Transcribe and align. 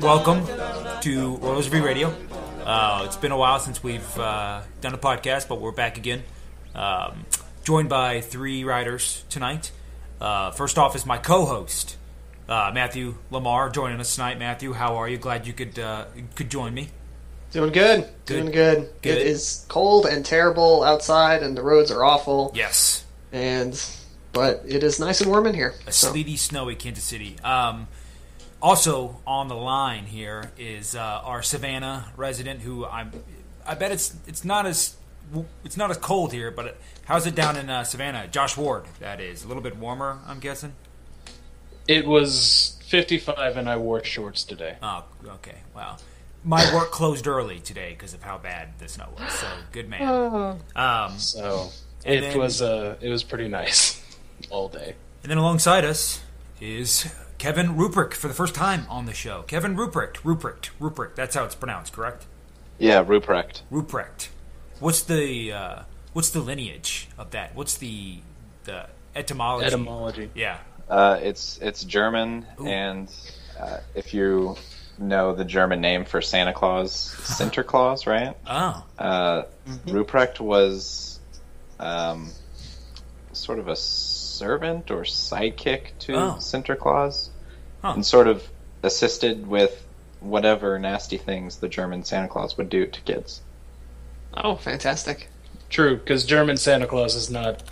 Welcome 0.00 0.46
to 1.02 1.36
Royals 1.36 1.68
Review 1.68 1.84
Radio. 1.84 2.14
Uh, 2.64 3.02
it's 3.04 3.16
been 3.16 3.32
a 3.32 3.36
while 3.36 3.58
since 3.58 3.82
we've 3.82 4.18
uh, 4.18 4.62
done 4.80 4.94
a 4.94 4.98
podcast, 4.98 5.48
but 5.48 5.60
we're 5.60 5.72
back 5.72 5.98
again. 5.98 6.22
Um, 6.74 7.26
joined 7.62 7.90
by 7.90 8.22
three 8.22 8.64
writers 8.64 9.24
tonight. 9.28 9.70
Uh, 10.18 10.50
first 10.52 10.78
off 10.78 10.96
is 10.96 11.04
my 11.04 11.18
co-host, 11.18 11.98
uh, 12.48 12.70
Matthew 12.72 13.16
LaMar, 13.30 13.68
joining 13.68 14.00
us 14.00 14.14
tonight. 14.14 14.38
Matthew, 14.38 14.72
how 14.72 14.96
are 14.96 15.08
you? 15.08 15.18
Glad 15.18 15.46
you 15.46 15.52
could 15.52 15.78
uh, 15.78 16.06
could 16.34 16.48
join 16.50 16.72
me. 16.72 16.88
Doing 17.52 17.72
good. 17.72 18.08
Good. 18.26 18.34
Doing 18.42 18.50
good. 18.52 18.90
Good. 19.02 19.18
It 19.18 19.26
is 19.26 19.64
cold 19.68 20.04
and 20.06 20.24
terrible 20.24 20.82
outside, 20.82 21.42
and 21.42 21.56
the 21.56 21.62
roads 21.62 21.90
are 21.90 22.04
awful. 22.04 22.52
Yes, 22.54 23.04
And 23.32 23.80
but 24.32 24.62
it 24.66 24.82
is 24.82 25.00
nice 25.00 25.20
and 25.20 25.30
warm 25.30 25.46
in 25.46 25.54
here. 25.54 25.74
a 25.86 25.92
so. 25.92 26.08
sleety, 26.08 26.36
snowy 26.36 26.76
Kansas 26.76 27.04
City. 27.04 27.36
Um, 27.42 27.88
also 28.60 29.20
on 29.26 29.48
the 29.48 29.54
line 29.56 30.04
here 30.04 30.52
is 30.58 30.94
uh, 30.94 31.00
our 31.24 31.42
Savannah 31.42 32.12
resident, 32.16 32.60
who 32.60 32.84
I'm. 32.84 33.12
I 33.66 33.74
bet 33.74 33.92
it's 33.92 34.14
it's 34.26 34.44
not 34.44 34.66
as 34.66 34.96
it's 35.64 35.76
not 35.76 35.90
as 35.90 35.96
cold 35.98 36.32
here, 36.32 36.50
but 36.50 36.76
how's 37.06 37.26
it 37.26 37.34
down 37.34 37.56
in 37.56 37.68
uh, 37.70 37.84
Savannah? 37.84 38.26
Josh 38.28 38.56
Ward, 38.56 38.84
that 39.00 39.20
is 39.20 39.44
a 39.44 39.48
little 39.48 39.62
bit 39.62 39.76
warmer, 39.76 40.18
I'm 40.26 40.38
guessing. 40.40 40.72
It 41.86 42.06
was 42.06 42.78
55 42.86 43.56
and 43.56 43.68
I 43.68 43.76
wore 43.78 44.02
shorts 44.04 44.44
today. 44.44 44.76
Oh, 44.82 45.04
okay. 45.26 45.56
Wow. 45.74 45.96
My 46.48 46.74
work 46.74 46.90
closed 46.90 47.26
early 47.26 47.60
today 47.60 47.90
because 47.90 48.14
of 48.14 48.22
how 48.22 48.38
bad 48.38 48.70
the 48.78 48.88
snow 48.88 49.08
was. 49.18 49.30
So 49.34 49.46
good 49.70 49.86
man. 49.90 50.58
Um, 50.74 51.18
So 51.18 51.68
it 52.06 52.22
then- 52.22 52.38
was 52.38 52.62
uh 52.62 52.96
it 53.02 53.10
was 53.10 53.22
pretty 53.22 53.48
nice 53.48 54.00
all 54.50 54.68
day. 54.70 54.94
and 55.22 55.30
then 55.30 55.36
alongside 55.36 55.84
us 55.84 56.20
is 56.58 57.06
Kevin 57.36 57.76
Ruprecht 57.76 58.14
for 58.14 58.28
the 58.28 58.34
first 58.34 58.54
time 58.54 58.86
on 58.88 59.04
the 59.04 59.12
show. 59.12 59.42
Kevin 59.42 59.76
Ruprecht, 59.76 60.22
Ruprecht, 60.24 60.70
Ruprecht. 60.80 61.14
That's 61.16 61.34
how 61.36 61.44
it's 61.44 61.54
pronounced, 61.54 61.92
correct? 61.92 62.24
Yeah, 62.78 63.04
Ruprecht. 63.04 63.60
Ruprecht. 63.70 64.28
What's 64.80 65.02
the 65.02 65.52
uh, 65.52 65.82
what's 66.14 66.30
the 66.30 66.40
lineage 66.40 67.08
of 67.18 67.30
that? 67.32 67.54
What's 67.54 67.76
the 67.76 68.20
the 68.64 68.86
etymology? 69.14 69.66
Etymology. 69.66 70.30
Yeah. 70.34 70.58
Uh, 70.88 71.18
it's 71.22 71.58
it's 71.60 71.84
German, 71.84 72.46
Ooh. 72.58 72.66
and 72.66 73.10
uh, 73.60 73.78
if 73.94 74.14
you 74.14 74.56
know 74.98 75.34
the 75.34 75.44
German 75.44 75.80
name 75.80 76.04
for 76.04 76.20
Santa 76.20 76.52
Claus, 76.52 77.14
Sinterklaas, 77.22 78.06
right? 78.06 78.36
Oh. 78.46 78.84
Uh, 78.98 79.42
Ruprecht 79.86 80.40
was 80.40 81.20
um, 81.78 82.30
sort 83.32 83.58
of 83.58 83.68
a 83.68 83.76
servant 83.76 84.90
or 84.90 85.02
sidekick 85.02 85.90
to 86.00 86.14
Oh. 86.14 86.36
Sinterklaas, 86.38 87.28
Huh. 87.82 87.92
and 87.94 88.04
sort 88.06 88.26
of 88.28 88.48
assisted 88.82 89.46
with 89.46 89.84
whatever 90.20 90.78
nasty 90.78 91.16
things 91.16 91.56
the 91.58 91.68
German 91.68 92.02
Santa 92.04 92.26
Claus 92.28 92.56
would 92.56 92.68
do 92.68 92.86
to 92.86 93.00
kids. 93.02 93.40
Oh, 94.34 94.56
fantastic! 94.56 95.28
True, 95.70 95.96
because 95.96 96.24
German 96.24 96.56
Santa 96.56 96.86
Claus 96.86 97.14
is 97.14 97.30
not 97.30 97.62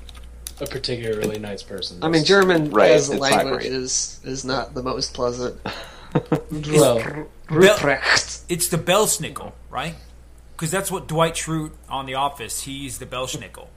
a 0.61 0.67
particularly 0.67 1.39
nice 1.39 1.63
person. 1.63 1.99
I 2.03 2.09
mean, 2.09 2.25
German 2.25 2.71
Right, 2.71 2.93
as 2.93 3.09
a 3.09 3.17
language 3.19 3.61
great. 3.63 3.73
is 3.73 4.21
is 4.25 4.45
not 4.45 4.75
the 4.75 4.83
most 4.83 5.13
pleasant. 5.13 5.61
well, 6.23 7.27
Ruprecht. 7.49 8.43
It's 8.49 8.69
the 8.69 8.79
Belsnickel, 8.79 9.53
right? 9.71 9.95
Because 10.53 10.71
that's 10.71 10.91
what 10.91 11.07
Dwight 11.07 11.35
Schrute 11.35 11.73
on 11.89 12.07
The 12.07 12.15
Office. 12.15 12.63
He's 12.63 12.99
the 12.99 13.07
Belsnickel. 13.07 13.69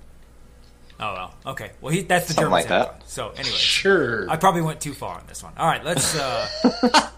Oh 1.01 1.13
well, 1.13 1.33
okay. 1.53 1.71
Well, 1.79 1.93
he, 1.93 2.01
that's 2.01 2.27
the 2.27 2.33
Something 2.33 2.43
German 2.45 2.51
like 2.51 2.67
that. 2.67 2.99
Claus. 2.99 3.09
So 3.09 3.29
anyway, 3.29 3.55
sure. 3.55 4.29
I 4.29 4.35
probably 4.35 4.61
went 4.61 4.81
too 4.81 4.93
far 4.93 5.15
on 5.15 5.23
this 5.27 5.41
one. 5.41 5.53
All 5.57 5.67
right, 5.67 5.83
let's. 5.83 6.15
Uh, 6.15 6.47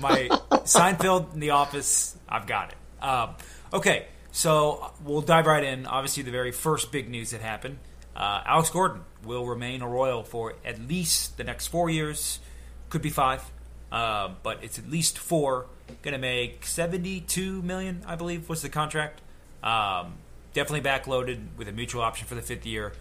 my 0.00 0.28
Seinfeld 0.50 1.34
in 1.34 1.40
The 1.40 1.50
Office. 1.50 2.16
I've 2.28 2.46
got 2.46 2.72
it. 2.72 3.04
Um, 3.04 3.34
okay, 3.72 4.06
so 4.32 4.92
we'll 5.04 5.20
dive 5.20 5.46
right 5.46 5.62
in. 5.62 5.86
Obviously, 5.86 6.24
the 6.24 6.32
very 6.32 6.50
first 6.50 6.90
big 6.90 7.08
news 7.08 7.30
that 7.30 7.40
happened: 7.40 7.78
uh, 8.16 8.42
Alex 8.44 8.70
Gordon 8.70 9.02
will 9.24 9.46
remain 9.46 9.82
a 9.82 9.88
Royal 9.88 10.24
for 10.24 10.54
at 10.64 10.80
least 10.80 11.36
the 11.36 11.44
next 11.44 11.68
four 11.68 11.88
years. 11.88 12.40
Could 12.88 13.02
be 13.02 13.10
five, 13.10 13.44
uh, 13.92 14.30
but 14.42 14.58
it's 14.64 14.78
at 14.78 14.90
least 14.90 15.18
four. 15.18 15.66
Going 16.00 16.12
to 16.12 16.18
make 16.18 16.66
seventy-two 16.66 17.62
million, 17.62 18.02
I 18.06 18.16
believe, 18.16 18.48
was 18.48 18.62
the 18.62 18.68
contract. 18.68 19.20
Um, 19.62 20.14
definitely 20.54 20.88
backloaded 20.88 21.38
with 21.56 21.68
a 21.68 21.72
mutual 21.72 22.02
option 22.02 22.26
for 22.26 22.34
the 22.34 22.42
fifth 22.42 22.66
year. 22.66 22.92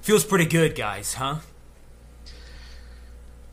Feels 0.00 0.24
pretty 0.24 0.46
good, 0.46 0.74
guys, 0.74 1.14
huh? 1.14 1.36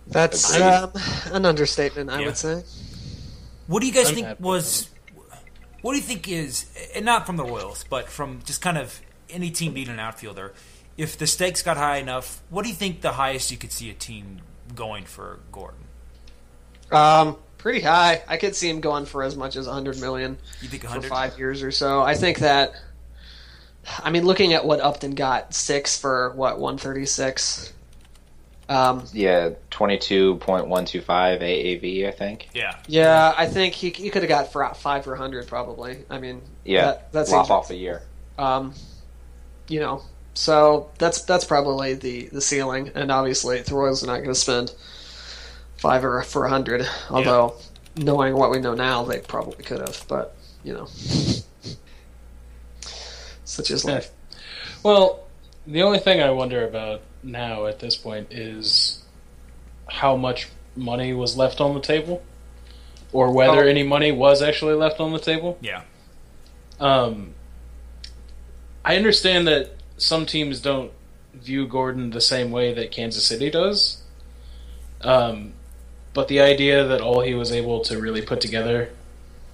That's 0.08 0.54
Agreed. 0.56 0.68
um, 0.68 0.92
an 1.32 1.46
understatement, 1.46 2.10
I 2.10 2.20
Yeah. 2.22 2.26
would 2.28 2.38
say. 2.38 2.64
What 3.68 3.82
do 3.82 3.88
you 3.88 3.94
guys 3.94 4.10
I'm 4.10 4.16
think 4.16 4.28
happy 4.28 4.44
was? 4.44 4.90
What 5.82 5.92
do 5.94 5.98
you 5.98 6.04
think 6.04 6.28
is, 6.30 6.66
and 6.96 7.04
not 7.06 7.26
from 7.26 7.36
the 7.38 7.44
Royals, 7.44 7.84
but 7.90 8.08
from 8.10 8.42
just 8.46 8.62
kind 8.62 8.78
of 8.78 9.02
any 9.30 9.52
team 9.52 9.74
needing 9.74 9.94
an 9.94 10.00
outfielder? 10.00 10.54
If 10.96 11.18
the 11.18 11.28
stakes 11.28 11.62
got 11.62 11.76
high 11.78 11.98
enough, 11.98 12.42
what 12.50 12.64
do 12.64 12.70
you 12.70 12.76
think 12.76 13.02
the 13.02 13.14
highest 13.14 13.52
you 13.52 13.58
could 13.58 13.72
see 13.72 13.90
a 13.90 13.94
team 13.94 14.42
going 14.76 15.06
for 15.06 15.40
Gordon? 15.52 15.80
Um, 16.94 17.38
pretty 17.58 17.82
high. 17.82 18.22
I 18.28 18.38
could 18.38 18.56
see 18.56 18.70
him 18.70 18.82
going 18.82 19.06
for 19.06 19.24
as 19.24 19.36
much 19.36 19.56
as 19.56 19.66
100 19.68 20.00
million 20.00 20.38
You 20.62 20.70
think 20.70 20.84
for 20.84 21.02
five 21.02 21.38
years 21.38 21.64
or 21.64 21.72
so. 21.72 22.02
I 22.02 22.16
think 22.16 22.40
that. 22.40 22.74
I 24.02 24.12
mean, 24.12 24.26
looking 24.26 24.54
at 24.54 24.64
what 24.66 24.80
Upton 24.80 25.12
got, 25.16 25.54
six 25.54 25.98
for 26.00 26.32
what 26.36 26.58
136. 26.60 27.74
Um, 28.70 29.04
Yeah, 29.12 29.50
twenty-two 29.72 30.36
point 30.38 30.68
one 30.68 30.86
two 30.86 31.02
five 31.02 31.42
AAV, 31.42 32.08
I 32.08 32.12
think. 32.12 32.48
Yeah, 32.54 32.78
yeah, 32.88 33.34
I 33.38 33.46
think 33.46 33.74
he, 33.74 33.90
he 33.90 34.10
could 34.10 34.22
have 34.22 34.30
got 34.30 34.54
for 34.54 34.74
five 34.76 35.04
for 35.04 35.12
100 35.12 35.48
probably. 35.48 36.06
I 36.10 36.18
mean, 36.20 36.42
Yeah, 36.64 36.86
that, 36.86 37.12
that 37.12 37.30
lop 37.30 37.52
off 37.52 37.70
a 37.72 37.76
year. 37.76 38.04
um, 38.38 38.74
you 39.68 39.82
know, 39.82 40.02
so 40.34 40.90
that's 40.98 41.22
that's 41.24 41.44
probably 41.44 41.94
the 41.96 42.28
the 42.28 42.42
ceiling, 42.42 42.92
and 42.96 43.12
obviously 43.12 43.62
the 43.62 43.76
Royals 43.76 44.02
are 44.02 44.08
not 44.08 44.18
going 44.18 44.30
to 44.30 44.36
spend 44.36 44.72
five 45.84 46.06
or 46.06 46.22
for 46.22 46.46
a 46.46 46.50
hundred. 46.50 46.88
Although, 47.10 47.56
knowing 47.98 48.36
what 48.38 48.50
we 48.52 48.60
know 48.60 48.74
now, 48.74 49.04
they 49.04 49.20
probably 49.20 49.64
could 49.66 49.80
have, 49.82 50.06
but 50.08 50.34
you 50.64 50.74
know, 50.74 50.88
such 53.44 53.70
is 53.70 53.84
life. 53.86 54.10
well, 54.82 55.28
the 55.68 55.84
only 55.84 56.00
thing 56.00 56.22
I 56.22 56.30
wonder 56.32 56.66
about 56.68 57.02
now 57.22 57.66
at 57.68 57.80
this 57.80 57.96
point 57.98 58.32
is 58.32 59.04
how 59.90 60.16
much 60.16 60.48
money 60.76 61.14
was 61.14 61.36
left 61.38 61.60
on 61.62 61.74
the 61.74 61.80
table, 61.82 62.24
or 63.12 63.32
whether 63.32 63.64
Oh. 63.66 63.68
any 63.68 63.84
money 63.84 64.12
was 64.12 64.42
actually 64.42 64.76
left 64.76 65.00
on 65.00 65.12
the 65.12 65.20
table. 65.20 65.58
yeah, 65.62 65.82
Um, 66.80 67.34
I 68.86 68.96
understand 68.96 69.48
that 69.48 69.72
some 69.98 70.26
teams 70.26 70.60
don't 70.60 70.92
view 71.34 71.68
Gordon 71.68 72.10
the 72.12 72.22
same 72.22 72.52
way 72.52 72.74
that 72.74 72.92
Kansas 72.92 73.26
City 73.26 73.50
does. 73.50 74.02
Um, 75.02 75.54
but 76.14 76.28
the 76.28 76.40
idea 76.40 76.86
that 76.86 77.02
all 77.02 77.22
he 77.22 77.34
was 77.34 77.52
able 77.52 77.82
to 77.82 78.00
really 78.00 78.22
put 78.22 78.42
together 78.42 78.90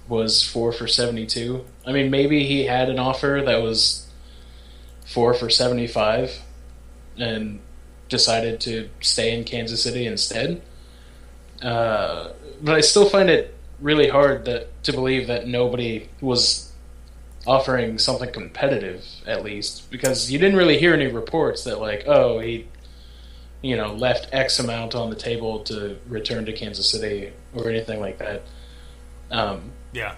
was 0.08 0.42
four 0.42 0.72
for 0.72 0.86
72. 0.86 1.64
I 1.86 1.92
mean, 1.92 2.10
maybe 2.10 2.44
he 2.44 2.64
had 2.64 2.88
an 2.90 2.98
offer 2.98 3.42
that 3.44 3.62
was 3.62 4.08
four 5.06 5.34
for 5.34 5.48
75 5.48 6.42
and 7.16 7.60
decided 8.08 8.60
to 8.60 8.90
stay 9.00 9.36
in 9.36 9.44
Kansas 9.44 9.82
City 9.82 10.06
instead. 10.06 10.60
Uh, 11.62 12.30
but 12.60 12.74
I 12.74 12.80
still 12.80 13.08
find 13.08 13.30
it 13.30 13.54
really 13.80 14.08
hard 14.08 14.44
that 14.44 14.82
to 14.84 14.92
believe 14.92 15.28
that 15.28 15.46
nobody 15.46 16.08
was 16.20 16.72
offering 17.46 17.98
something 17.98 18.30
competitive 18.30 19.04
at 19.26 19.42
least 19.42 19.90
because 19.90 20.30
you 20.30 20.38
didn't 20.38 20.56
really 20.56 20.78
hear 20.78 20.92
any 20.92 21.06
reports 21.06 21.64
that 21.64 21.80
like 21.80 22.04
oh 22.06 22.38
he 22.38 22.66
you 23.62 23.76
know 23.76 23.92
left 23.92 24.28
x 24.32 24.58
amount 24.58 24.94
on 24.94 25.10
the 25.10 25.16
table 25.16 25.60
to 25.64 25.96
return 26.08 26.44
to 26.46 26.52
Kansas 26.52 26.88
City 26.90 27.32
or 27.54 27.68
anything 27.68 28.00
like 28.00 28.18
that 28.18 28.42
um, 29.30 29.70
Yeah. 29.92 30.14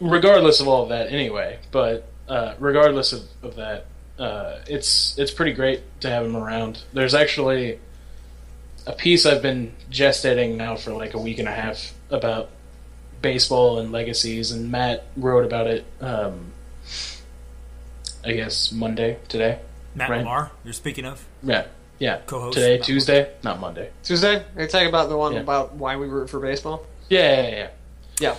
regardless 0.00 0.60
of 0.60 0.68
all 0.68 0.82
of 0.84 0.88
that 0.90 1.08
anyway 1.12 1.58
but 1.70 2.08
uh, 2.28 2.54
regardless 2.58 3.12
of, 3.12 3.22
of 3.42 3.56
that 3.56 3.86
uh, 4.18 4.58
it's 4.66 5.16
it's 5.18 5.30
pretty 5.30 5.52
great 5.52 5.80
to 6.00 6.08
have 6.10 6.24
him 6.24 6.36
around 6.36 6.82
there's 6.92 7.14
actually 7.14 7.78
a 8.86 8.92
piece 8.92 9.26
I've 9.26 9.42
been 9.42 9.72
gestating 9.90 10.56
now 10.56 10.74
for 10.76 10.92
like 10.92 11.14
a 11.14 11.18
week 11.18 11.38
and 11.38 11.46
a 11.48 11.52
half 11.52 11.94
about 12.10 12.50
baseball 13.20 13.78
and 13.78 13.92
legacies, 13.92 14.50
and 14.50 14.72
Matt 14.72 15.04
wrote 15.16 15.44
about 15.44 15.68
it. 15.68 15.84
Um, 16.00 16.50
I 18.24 18.32
guess 18.32 18.72
Monday 18.72 19.18
today. 19.28 19.60
Matt 19.94 20.10
Right. 20.10 20.18
LaMar, 20.18 20.50
you're 20.64 20.72
speaking 20.72 21.04
of? 21.04 21.24
Yeah, 21.44 21.66
yeah. 22.02 22.18
Co-host. 22.26 22.54
today, 22.54 22.78
Tuesday, 22.78 23.30
not 23.44 23.60
Monday. 23.60 23.90
Tuesday? 24.02 24.42
Are 24.56 24.62
you 24.62 24.68
talking 24.68 24.88
about 24.88 25.08
the 25.08 25.16
one 25.16 25.34
Yeah. 25.34 25.40
about 25.40 25.74
why 25.74 25.96
we 25.96 26.06
root 26.08 26.28
for 26.28 26.40
baseball? 26.40 26.84
Yeah, 27.08 27.42
yeah, 27.42 27.68
yeah. 28.20 28.36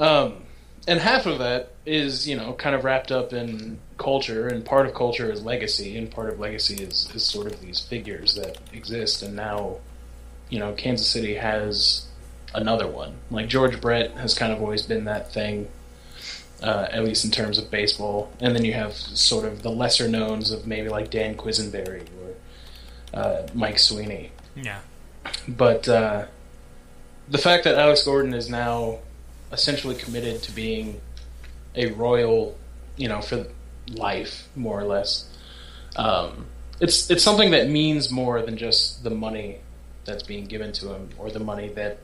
Yeah. 0.00 0.06
Um, 0.06 0.42
and 0.88 0.98
half 0.98 1.26
of 1.26 1.38
that 1.38 1.72
is 1.86 2.28
you 2.28 2.36
know 2.36 2.52
kind 2.54 2.74
of 2.74 2.84
wrapped 2.84 3.12
up 3.12 3.32
in 3.32 3.78
culture, 3.98 4.48
and 4.48 4.64
part 4.64 4.86
of 4.86 4.94
culture 4.94 5.30
is 5.30 5.42
legacy, 5.42 5.96
and 5.98 6.10
part 6.10 6.32
of 6.32 6.40
legacy 6.40 6.82
is 6.82 7.08
is 7.14 7.22
sort 7.24 7.46
of 7.46 7.60
these 7.60 7.80
figures 7.80 8.34
that 8.34 8.58
exist, 8.72 9.22
and 9.22 9.36
now, 9.36 9.76
you 10.48 10.58
know, 10.58 10.72
Kansas 10.72 11.06
City 11.06 11.34
has 11.34 12.06
another 12.54 12.88
one. 12.88 13.12
Like 13.30 13.48
George 13.48 13.80
Brett 13.80 14.10
has 14.12 14.34
kind 14.34 14.52
of 14.52 14.60
always 14.60 14.82
been 14.82 15.04
that 15.04 15.32
thing, 15.32 15.68
uh, 16.62 16.86
at 16.90 17.04
least 17.04 17.24
in 17.24 17.30
terms 17.30 17.58
of 17.58 17.70
baseball, 17.70 18.30
and 18.40 18.54
then 18.54 18.64
you 18.64 18.72
have 18.72 18.94
sort 18.94 19.44
of 19.44 19.62
the 19.62 19.70
lesser 19.70 20.08
knowns 20.08 20.50
of 20.50 20.66
maybe 20.66 20.88
like 20.88 21.10
Dan 21.10 21.36
Quisenberry 21.36 22.02
or 22.19 22.19
uh, 23.14 23.42
Mike 23.54 23.78
Sweeney. 23.78 24.30
Yeah. 24.56 24.80
But 25.48 25.88
uh, 25.88 26.26
the 27.28 27.38
fact 27.38 27.64
that 27.64 27.76
Alex 27.76 28.02
Gordon 28.04 28.34
is 28.34 28.48
now 28.48 28.98
essentially 29.52 29.94
committed 29.94 30.42
to 30.44 30.52
being 30.52 31.00
a 31.74 31.86
royal, 31.92 32.56
you 32.96 33.08
know, 33.08 33.20
for 33.20 33.46
life, 33.92 34.48
more 34.56 34.78
or 34.80 34.84
less, 34.84 35.28
um, 35.96 36.46
it's 36.80 37.10
it's 37.10 37.22
something 37.22 37.50
that 37.50 37.68
means 37.68 38.10
more 38.10 38.42
than 38.42 38.56
just 38.56 39.04
the 39.04 39.10
money 39.10 39.58
that's 40.04 40.22
being 40.22 40.46
given 40.46 40.72
to 40.72 40.94
him 40.94 41.10
or 41.18 41.30
the 41.30 41.40
money 41.40 41.68
that 41.68 41.98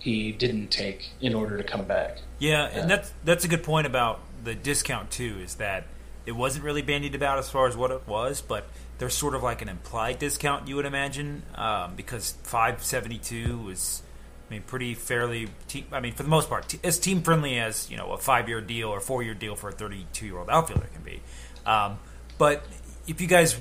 he 0.00 0.32
didn't 0.32 0.68
take 0.68 1.10
in 1.20 1.34
order 1.34 1.56
to 1.56 1.64
come 1.64 1.84
back. 1.84 2.18
Yeah, 2.38 2.64
and 2.66 2.76
Yeah. 2.90 2.96
that's 2.96 3.12
that's 3.24 3.44
a 3.44 3.48
good 3.48 3.62
point 3.62 3.86
about 3.86 4.20
the 4.44 4.54
discount 4.54 5.10
too. 5.10 5.36
Is 5.42 5.54
that 5.56 5.84
it 6.26 6.32
wasn't 6.32 6.64
really 6.64 6.82
bandied 6.82 7.14
about 7.14 7.38
as 7.38 7.48
far 7.48 7.68
as 7.68 7.76
what 7.76 7.90
it 7.92 8.02
was, 8.06 8.40
but 8.40 8.66
there's 8.98 9.14
sort 9.14 9.34
of 9.34 9.42
like 9.42 9.62
an 9.62 9.68
implied 9.68 10.18
discount 10.18 10.68
you 10.68 10.76
would 10.76 10.86
imagine 10.86 11.42
um, 11.54 11.94
because 11.96 12.32
572 12.44 13.58
was, 13.58 14.02
I 14.48 14.54
mean, 14.54 14.62
pretty 14.62 14.94
fairly. 14.94 15.48
Te- 15.68 15.86
I 15.92 16.00
mean, 16.00 16.14
for 16.14 16.22
the 16.22 16.28
most 16.28 16.48
part, 16.48 16.74
as 16.84 16.98
team 16.98 17.22
friendly 17.22 17.58
as 17.58 17.90
you 17.90 17.96
know 17.96 18.12
a 18.12 18.18
five 18.18 18.48
year 18.48 18.60
deal 18.60 18.88
or 18.88 19.00
four 19.00 19.22
year 19.22 19.34
deal 19.34 19.56
for 19.56 19.68
a 19.68 19.72
32 19.72 20.26
year 20.26 20.38
old 20.38 20.48
outfielder 20.48 20.88
can 20.92 21.02
be. 21.02 21.20
Um, 21.66 21.98
but 22.38 22.64
if 23.06 23.20
you 23.20 23.26
guys 23.26 23.58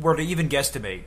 were 0.00 0.16
to 0.16 0.22
even 0.22 0.48
guesstimate, 0.48 1.02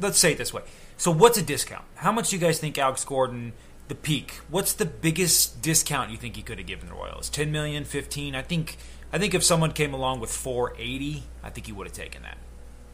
let's 0.00 0.18
say 0.18 0.32
it 0.32 0.38
this 0.38 0.52
way. 0.52 0.62
So, 0.96 1.10
what's 1.10 1.38
a 1.38 1.42
discount? 1.42 1.84
How 1.96 2.12
much 2.12 2.30
do 2.30 2.36
you 2.36 2.40
guys 2.40 2.58
think 2.58 2.76
Alex 2.76 3.04
Gordon, 3.04 3.54
the 3.88 3.94
peak? 3.94 4.40
What's 4.50 4.74
the 4.74 4.84
biggest 4.84 5.62
discount 5.62 6.10
you 6.10 6.16
think 6.16 6.36
he 6.36 6.42
could 6.42 6.58
have 6.58 6.66
given 6.66 6.88
the 6.88 6.94
Royals? 6.94 7.30
10 7.30 7.50
million, 7.50 7.84
15? 7.84 8.34
I 8.34 8.42
think. 8.42 8.76
I 9.12 9.18
think 9.18 9.34
if 9.34 9.42
someone 9.42 9.72
came 9.72 9.92
along 9.92 10.20
with 10.20 10.30
480, 10.30 11.24
I 11.42 11.50
think 11.50 11.66
he 11.66 11.72
would 11.72 11.88
have 11.88 11.96
taken 11.96 12.22
that. 12.22 12.38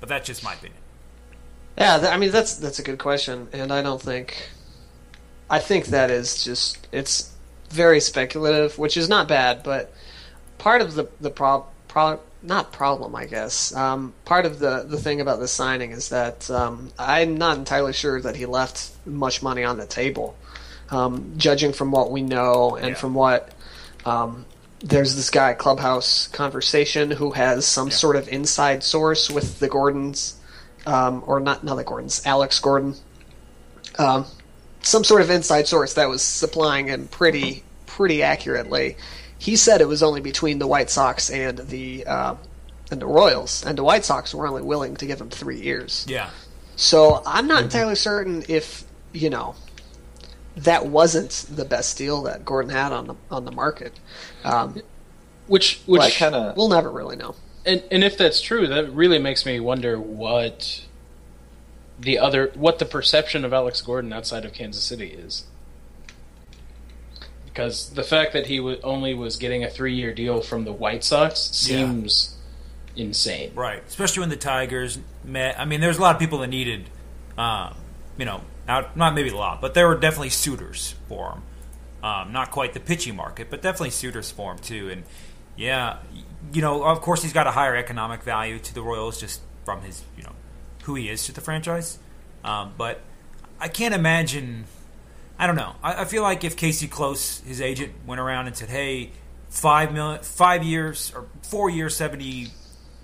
But 0.01 0.09
that's 0.09 0.27
just 0.27 0.43
my 0.45 0.55
opinion. 0.55 0.81
Yeah, 1.79 1.99
th- 1.99 2.13
I 2.13 2.17
mean 2.17 2.31
that's 2.31 2.55
that's 2.57 2.79
a 2.79 2.83
good 2.83 2.99
question, 2.99 3.49
and 3.53 3.73
I 3.73 3.83
don't 3.83 4.01
think. 4.01 4.51
I 5.49 5.59
think 5.59 5.87
that 5.87 6.11
is 6.11 6.43
just 6.43 6.87
it's 6.93 7.33
very 7.71 8.01
speculative, 8.01 8.79
which 8.79 8.97
is 8.97 9.09
not 9.09 9.29
bad, 9.29 9.63
but 9.63 9.93
part 10.59 10.81
of 10.81 10.95
the 10.95 11.09
the 11.21 11.31
prob 11.31 11.67
pro- 11.89 12.21
not 12.43 12.73
problem, 12.73 13.15
I 13.15 13.27
guess. 13.27 13.75
Um, 13.75 14.15
part 14.25 14.47
of 14.47 14.59
the 14.59 14.85
the 14.89 14.97
thing 14.99 15.21
about 15.21 15.39
the 15.39 15.49
signing 15.49 15.91
is 15.93 16.09
that 16.11 16.51
um, 16.51 16.91
I'm 16.99 17.37
not 17.37 17.59
entirely 17.59 17.93
sure 17.93 18.21
that 18.23 18.37
he 18.37 18.47
left 18.47 18.91
much 19.05 19.43
money 19.43 19.65
on 19.65 19.77
the 19.79 19.87
table, 19.87 20.37
um, 20.91 21.35
judging 21.37 21.73
from 21.73 21.91
what 21.91 22.11
we 22.11 22.23
know 22.23 22.77
and 22.77 22.91
Yeah. 22.91 22.95
from 22.95 23.15
what. 23.15 23.51
There's 24.81 25.17
this 25.17 25.31
guy 25.31 25.55
clubhouse 25.55 26.29
conversation 26.29 27.11
who 27.11 27.31
has 27.33 27.67
some 27.67 27.91
sort 27.91 28.17
of 28.17 28.29
inside 28.29 28.85
source 28.85 29.31
with 29.31 29.59
the 29.59 29.69
Gordons 29.69 30.37
um, 30.87 31.23
or 31.27 31.41
not 31.41 31.65
not 31.65 31.77
the 31.77 31.85
Gordons, 31.85 32.23
Alex 32.25 32.61
Gordon, 32.61 32.95
um, 33.99 34.25
some 34.83 35.05
sort 35.05 35.21
of 35.21 35.31
inside 35.31 35.67
source 35.67 35.95
that 35.95 36.09
was 36.09 36.23
supplying 36.23 36.87
him 36.87 37.09
pretty 37.09 37.65
pretty 37.87 38.23
accurately. 38.23 38.97
He 39.39 39.57
said 39.57 39.81
it 39.81 39.89
was 39.89 40.03
only 40.03 40.21
between 40.21 40.59
the 40.59 40.67
White 40.67 40.89
Sox 40.89 41.29
and 41.31 41.59
the 41.59 42.07
uh, 42.07 42.37
and 42.91 43.01
the 43.01 43.07
Royals, 43.07 43.65
and 43.67 43.77
the 43.77 43.85
White 43.85 44.05
Sox 44.05 44.35
were 44.35 44.47
only 44.47 44.63
willing 44.63 44.97
to 44.97 45.07
give 45.07 45.21
him 45.21 45.29
three 45.29 45.61
years. 45.61 46.07
Yeah. 46.09 46.31
So 46.77 47.23
I'm 47.27 47.47
not 47.47 47.65
entirely 47.65 47.97
certain 47.97 48.45
if 48.49 48.85
you 49.13 49.31
know 49.31 49.57
that 50.57 50.87
wasn't 50.87 51.31
the 51.51 51.65
best 51.65 51.99
deal 51.99 52.23
that 52.23 52.45
Gordon 52.45 52.71
had 52.71 52.93
on 52.93 53.07
the 53.07 53.15
on 53.31 53.45
the 53.45 53.53
market. 53.53 53.99
Um, 54.45 54.81
Which 55.47 55.81
which 55.87 56.01
Well, 56.01 56.11
kind 56.11 56.35
of 56.35 56.57
we'll 56.57 56.69
never 56.69 56.91
really 56.91 57.17
know. 57.17 57.35
And 57.65 57.83
and 57.91 58.03
if 58.03 58.17
that's 58.17 58.41
true, 58.41 58.67
that 58.67 58.93
really 58.93 59.19
makes 59.19 59.45
me 59.45 59.61
wonder 59.61 60.01
what 60.01 60.83
the 61.99 62.19
other 62.19 62.51
what 62.55 62.79
the 62.79 62.85
perception 62.85 63.45
of 63.45 63.53
Alex 63.53 63.81
Gordon 63.81 64.13
outside 64.13 64.45
of 64.45 64.53
Kansas 64.53 64.83
City 64.83 65.09
is. 65.09 65.45
Because 67.45 67.91
the 67.91 68.03
fact 68.03 68.33
that 68.35 68.47
he 68.47 68.61
wa 68.61 68.75
only 68.83 69.15
was 69.15 69.37
getting 69.37 69.65
a 69.65 69.71
three 69.71 69.95
year 69.95 70.13
deal 70.13 70.43
from 70.43 70.65
the 70.65 70.73
White 70.73 71.05
Sox 71.05 71.41
seems 71.41 72.37
insane. 72.97 73.53
Right, 73.55 73.83
especially 73.87 74.21
when 74.21 74.29
the 74.31 74.37
Tigers 74.37 74.99
met. 75.25 75.59
I 75.59 75.65
mean, 75.65 75.81
there's 75.81 75.99
a 75.99 76.03
lot 76.03 76.15
of 76.15 76.21
people 76.21 76.39
that 76.41 76.49
needed, 76.49 76.91
um, 77.39 77.75
you 78.19 78.25
know, 78.25 78.43
not 78.67 79.15
maybe 79.15 79.31
a 79.31 79.37
lot, 79.37 79.61
but 79.61 79.75
there 79.75 79.87
were 79.87 79.97
definitely 79.97 80.31
suitors 80.31 80.95
for 81.09 81.33
him. 81.33 81.43
Um, 82.03 82.33
not 82.33 82.51
quite 82.51 82.73
the 82.75 82.81
pitching 82.81 83.17
market, 83.17 83.51
but 83.51 83.63
definitely 83.63 83.91
suitors 83.91 84.31
for 84.31 84.53
him 84.53 84.59
too. 84.59 84.91
And 84.91 85.05
yeah, 85.57 85.99
you 86.53 86.63
know, 86.63 86.85
of 86.85 87.01
course, 87.01 87.23
he's 87.23 87.33
got 87.33 87.47
a 87.47 87.51
higher 87.51 87.75
economic 87.75 88.23
value 88.23 88.59
to 88.59 88.75
the 88.75 88.83
Royals 88.83 89.19
just 89.19 89.41
from 89.65 89.83
his, 89.83 90.03
you 90.17 90.23
know, 90.23 90.33
who 90.85 90.95
he 90.95 91.09
is 91.09 91.27
to 91.27 91.33
the 91.33 91.41
franchise. 91.41 91.99
Um, 92.45 92.75
but 92.77 93.01
I 93.59 93.69
can't 93.69 93.95
imagine. 93.95 94.67
I 95.39 95.47
don't 95.47 95.57
know. 95.57 95.75
I, 95.83 96.03
I 96.03 96.05
feel 96.05 96.23
like 96.23 96.45
if 96.45 96.57
Casey 96.57 96.87
Close, 96.87 97.41
his 97.41 97.61
agent, 97.61 97.93
went 98.07 98.21
around 98.21 98.47
and 98.47 98.57
said, 98.57 98.69
"Hey, 98.69 99.11
five 99.49 99.93
million, 99.93 100.23
five 100.23 100.63
years 100.63 101.13
or 101.15 101.27
four 101.43 101.71
years, 101.71 101.97
seventy 101.97 102.49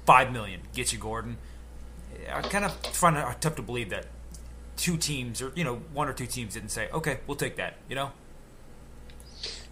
five 0.07 0.33
million 0.33 0.61
get 0.75 0.93
you 0.93 0.99
Gordon," 0.99 1.39
I 2.33 2.43
kind 2.43 2.65
of 2.65 2.75
find 2.87 3.17
it 3.17 3.25
tough 3.41 3.57
to 3.57 3.63
believe 3.63 3.91
that 3.91 4.07
two 4.77 4.97
teams 4.97 5.41
or 5.43 5.53
you 5.55 5.65
know 5.65 5.77
one 5.93 6.09
or 6.09 6.13
two 6.13 6.27
teams 6.27 6.55
didn't 6.55 6.71
say, 6.71 6.89
"Okay, 6.93 7.21
we'll 7.27 7.37
take 7.37 7.57
that." 7.57 7.77
You 7.89 7.95
know? 7.97 8.11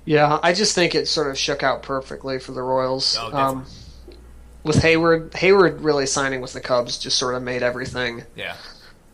Yeah, 0.05 0.39
I 0.43 0.53
just 0.53 0.75
think 0.75 0.95
it 0.95 1.09
sort 1.09 1.29
of 1.31 1.39
shook 1.39 1.63
out 1.63 1.83
perfectly 1.83 2.39
for 2.39 2.53
the 2.53 2.63
Royals. 2.63 3.17
Oh, 3.21 3.33
um, 3.37 3.67
with 4.65 4.77
Heyward, 4.77 5.31
Heyward 5.31 5.85
really 5.85 6.07
signing 6.07 6.41
with 6.41 6.53
the 6.53 6.61
Cubs 6.61 6.99
just 6.99 7.19
sort 7.19 7.35
of 7.35 7.43
made 7.43 7.63
everything 7.63 8.25
Yeah. 8.35 8.57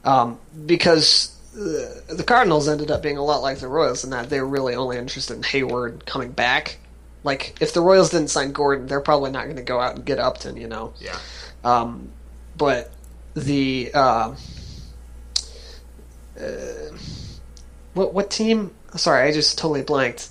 um, 0.04 0.38
because 0.64 1.32
the 1.52 2.24
Cardinals 2.26 2.68
ended 2.68 2.90
up 2.90 3.02
being 3.02 3.16
a 3.16 3.24
lot 3.24 3.38
like 3.42 3.58
the 3.58 3.68
Royals 3.68 4.04
in 4.04 4.10
that 4.10 4.30
they 4.30 4.40
were 4.40 4.46
really 4.46 4.74
only 4.74 4.96
interested 4.96 5.34
in 5.34 5.42
Heyward 5.42 6.04
coming 6.06 6.30
back. 6.30 6.78
Like 7.24 7.56
if 7.60 7.72
the 7.74 7.80
Royals 7.80 8.10
didn't 8.10 8.28
sign 8.28 8.52
Gordon, 8.52 8.86
they're 8.86 9.00
probably 9.00 9.30
not 9.32 9.44
going 9.44 9.56
to 9.56 9.62
go 9.62 9.80
out 9.80 9.96
and 9.96 10.04
get 10.04 10.18
Upton, 10.18 10.56
you 10.56 10.68
know. 10.68 10.92
Yeah. 11.00 11.16
Um, 11.64 12.10
but 12.56 12.92
the 13.34 13.90
uh, 13.92 14.34
uh, 16.40 16.96
what 17.94 18.12
what 18.14 18.30
team? 18.30 18.72
Sorry, 18.96 19.28
I 19.28 19.32
just 19.32 19.58
totally 19.58 19.82
blanked. 19.82 20.28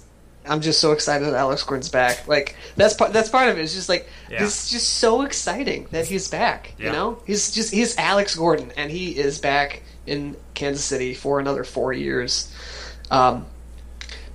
I'm 0.48 0.62
just 0.62 0.80
so 0.80 0.92
excited 0.92 1.26
that 1.26 1.34
Alex 1.34 1.64
Gordon's 1.64 1.90
back. 1.90 2.28
Like 2.28 2.56
that's 2.76 2.94
part 2.94 3.14
that's 3.14 3.30
part 3.30 3.50
of 3.50 3.58
it. 3.58 3.62
It's 3.64 3.74
just 3.74 3.90
like 3.90 4.08
Yeah. 4.30 4.40
this 4.44 4.66
is 4.66 4.72
just 4.72 4.94
so 4.94 5.24
exciting 5.24 5.88
that 5.92 6.06
he's 6.06 6.28
back. 6.28 6.74
You 6.78 6.92
know, 6.92 7.20
he's 7.26 7.52
just 7.52 7.74
he's 7.74 7.98
Alex 7.98 8.36
Gordon, 8.36 8.72
and 8.78 8.92
he 8.92 9.18
is 9.18 9.40
back 9.40 9.82
in 10.06 10.36
Kansas 10.54 10.86
City 10.86 11.14
for 11.16 11.40
another 11.40 11.64
four 11.64 11.94
years. 11.94 12.52
Um, 13.10 13.46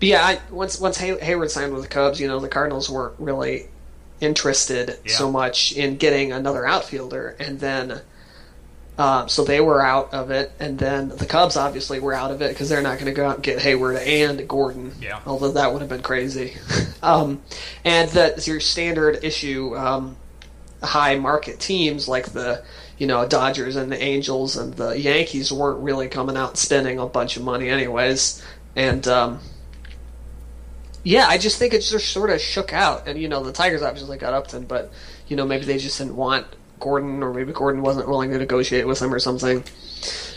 But 0.00 0.08
yeah, 0.08 0.24
I, 0.26 0.40
once 0.50 0.80
once 0.80 0.96
Hay- 0.98 1.16
Heyward 1.18 1.50
signed 1.50 1.72
with 1.74 1.82
the 1.82 1.88
Cubs, 1.88 2.18
you 2.20 2.26
know, 2.26 2.40
the 2.40 2.48
Cardinals 2.48 2.90
weren't 2.90 3.14
really 3.20 3.68
interested 4.20 4.98
Yeah. 5.04 5.12
so 5.16 5.30
much 5.30 5.72
in 5.72 5.96
getting 5.96 6.32
another 6.32 6.66
outfielder, 6.66 7.36
and 7.38 7.60
then 7.60 8.00
um, 9.00 9.30
so 9.30 9.44
they 9.44 9.62
were 9.62 9.80
out 9.80 10.12
of 10.12 10.30
it, 10.30 10.52
and 10.60 10.78
then 10.78 11.08
the 11.08 11.24
Cubs 11.24 11.56
obviously 11.56 12.00
were 12.00 12.12
out 12.12 12.30
of 12.30 12.42
it 12.42 12.50
because 12.50 12.68
they're 12.68 12.82
not 12.82 12.98
going 12.98 13.06
to 13.06 13.12
go 13.12 13.26
out 13.26 13.36
and 13.36 13.42
get 13.42 13.58
Heyward 13.58 13.98
and 14.06 14.46
Gordon. 14.46 14.92
Yeah. 15.00 15.20
although 15.24 15.52
that 15.52 15.72
would 15.72 15.80
have 15.80 15.88
been 15.88 16.02
crazy. 16.02 16.58
um, 17.02 17.40
and 17.82 18.10
that 18.10 18.46
your 18.46 18.60
standard 18.60 19.24
issue 19.24 19.74
um, 19.74 20.18
high 20.82 21.16
market 21.16 21.58
teams 21.58 22.08
like 22.08 22.32
the 22.32 22.62
you 22.98 23.06
know 23.06 23.26
Dodgers 23.26 23.74
and 23.76 23.90
the 23.90 23.98
Angels 23.98 24.58
and 24.58 24.74
the 24.74 25.00
Yankees 25.00 25.50
weren't 25.50 25.82
really 25.82 26.08
coming 26.08 26.36
out 26.36 26.50
and 26.50 26.58
spending 26.58 26.98
a 26.98 27.06
bunch 27.06 27.38
of 27.38 27.42
money 27.42 27.70
anyways, 27.70 28.44
and 28.76 29.08
um, 29.08 29.40
yeah, 31.04 31.26
I 31.26 31.38
just 31.38 31.58
think 31.58 31.72
it 31.72 31.80
just 31.80 32.12
sort 32.12 32.28
of 32.28 32.38
shook 32.38 32.74
out, 32.74 33.08
and 33.08 33.18
you 33.18 33.28
know 33.28 33.42
the 33.42 33.52
Tigers 33.52 33.80
obviously 33.80 34.18
got 34.18 34.34
Upton, 34.34 34.66
but 34.66 34.92
you 35.26 35.36
know 35.36 35.46
maybe 35.46 35.64
they 35.64 35.78
just 35.78 35.96
didn't 35.96 36.16
want 36.16 36.46
Gordon, 36.80 37.22
or 37.22 37.32
maybe 37.32 37.52
Gordon 37.52 37.82
wasn't 37.82 38.08
willing 38.08 38.30
to 38.32 38.38
negotiate 38.38 38.86
with 38.86 39.00
him 39.00 39.12
or 39.14 39.18
something. 39.20 39.62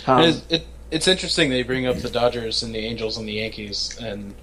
Um, 0.06 0.22
It, 0.24 0.44
it, 0.50 0.68
it's 0.92 1.08
interesting 1.08 1.50
they 1.50 1.64
bring 1.64 1.88
up 1.88 1.98
the 1.98 2.10
Dodgers 2.10 2.62
and 2.62 2.76
the 2.76 2.80
Angels 2.80 3.18
and 3.18 3.28
the 3.28 3.34
Yankees, 3.34 3.98
and 4.02 4.36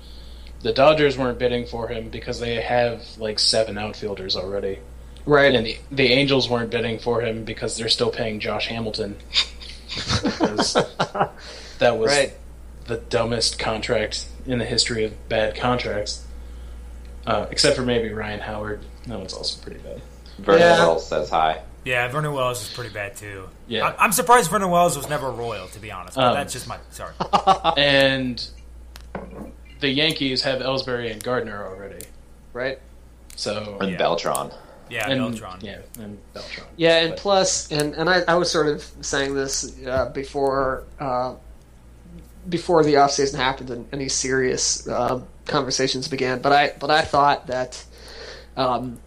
the 0.62 0.72
Dodgers 0.72 1.16
weren't 1.16 1.38
bidding 1.38 1.66
for 1.66 1.88
him 1.88 2.08
because 2.08 2.40
they 2.40 2.56
have 2.60 3.02
like 3.18 3.38
seven 3.38 3.78
outfielders 3.78 4.34
already, 4.36 4.78
right? 5.26 5.54
and 5.54 5.64
the 5.66 5.78
the 5.92 6.06
Angels 6.12 6.48
weren't 6.50 6.70
bidding 6.70 6.98
for 6.98 7.20
him 7.22 7.44
because 7.44 7.76
they're 7.76 7.88
still 7.88 8.10
paying 8.10 8.40
Josh 8.40 8.66
Hamilton. 8.68 9.16
That 11.78 11.98
was 11.98 12.08
Right. 12.10 12.32
the 12.86 12.98
dumbest 12.98 13.58
contract 13.58 14.26
in 14.46 14.58
the 14.58 14.64
history 14.66 15.04
of 15.04 15.28
bad 15.28 15.54
contracts, 15.56 16.24
uh, 17.26 17.46
except 17.50 17.74
for 17.76 17.82
maybe 17.82 18.10
Ryan 18.12 18.40
Howard. 18.40 18.80
That 19.06 19.16
one's 19.18 19.32
also 19.32 19.62
pretty 19.62 19.80
bad. 19.80 20.02
Vernon 20.38 20.60
Yeah. 20.60 20.78
Wells 20.78 21.06
says 21.08 21.30
hi. 21.30 21.62
Yeah, 21.84 22.08
Vernon 22.08 22.32
Wells 22.34 22.62
is 22.62 22.72
pretty 22.74 22.92
bad 22.92 23.16
too. 23.16 23.48
Yeah. 23.66 23.86
I, 23.88 24.04
I'm 24.04 24.12
surprised 24.12 24.50
Vernon 24.50 24.70
Wells 24.70 24.96
was 24.96 25.08
never 25.08 25.30
royal, 25.30 25.66
to 25.68 25.78
be 25.80 25.90
honest. 25.90 26.16
But 26.16 26.24
Um, 26.24 26.34
that's 26.34 26.52
just 26.52 26.68
my 26.68 26.76
sorry. 26.90 27.14
and 27.78 28.46
the 29.80 29.88
Yankees 29.88 30.42
have 30.42 30.60
Ellsbury 30.60 31.10
and 31.10 31.22
Gardner 31.22 31.66
already. 31.66 32.04
right? 32.52 32.78
So 33.36 33.78
And 33.80 33.92
Yeah. 33.92 33.96
Beltran. 33.96 34.50
Yeah, 34.90 35.08
and, 35.08 35.20
Beltran. 35.20 35.58
Yeah, 35.62 35.78
and 36.00 36.18
Beltran. 36.34 36.66
Yeah, 36.76 36.96
and 36.98 37.10
But- 37.10 37.18
plus, 37.20 37.70
and 37.70 37.94
and 37.94 38.10
I, 38.10 38.22
I 38.26 38.34
was 38.34 38.50
sort 38.50 38.66
of 38.66 38.82
saying 39.00 39.34
this 39.34 39.72
uh, 39.86 40.06
before 40.10 40.82
uh, 40.98 41.34
before 42.48 42.82
the 42.82 42.96
off 42.96 43.12
season 43.12 43.38
happened 43.38 43.70
and 43.70 43.86
any 43.92 44.08
serious 44.08 44.86
uh, 44.88 45.20
conversations 45.46 46.08
began. 46.08 46.40
But 46.42 46.52
I 46.52 46.72
but 46.78 46.90
I 46.90 47.02
thought 47.02 47.46
that 47.46 47.82
um, 48.56 48.98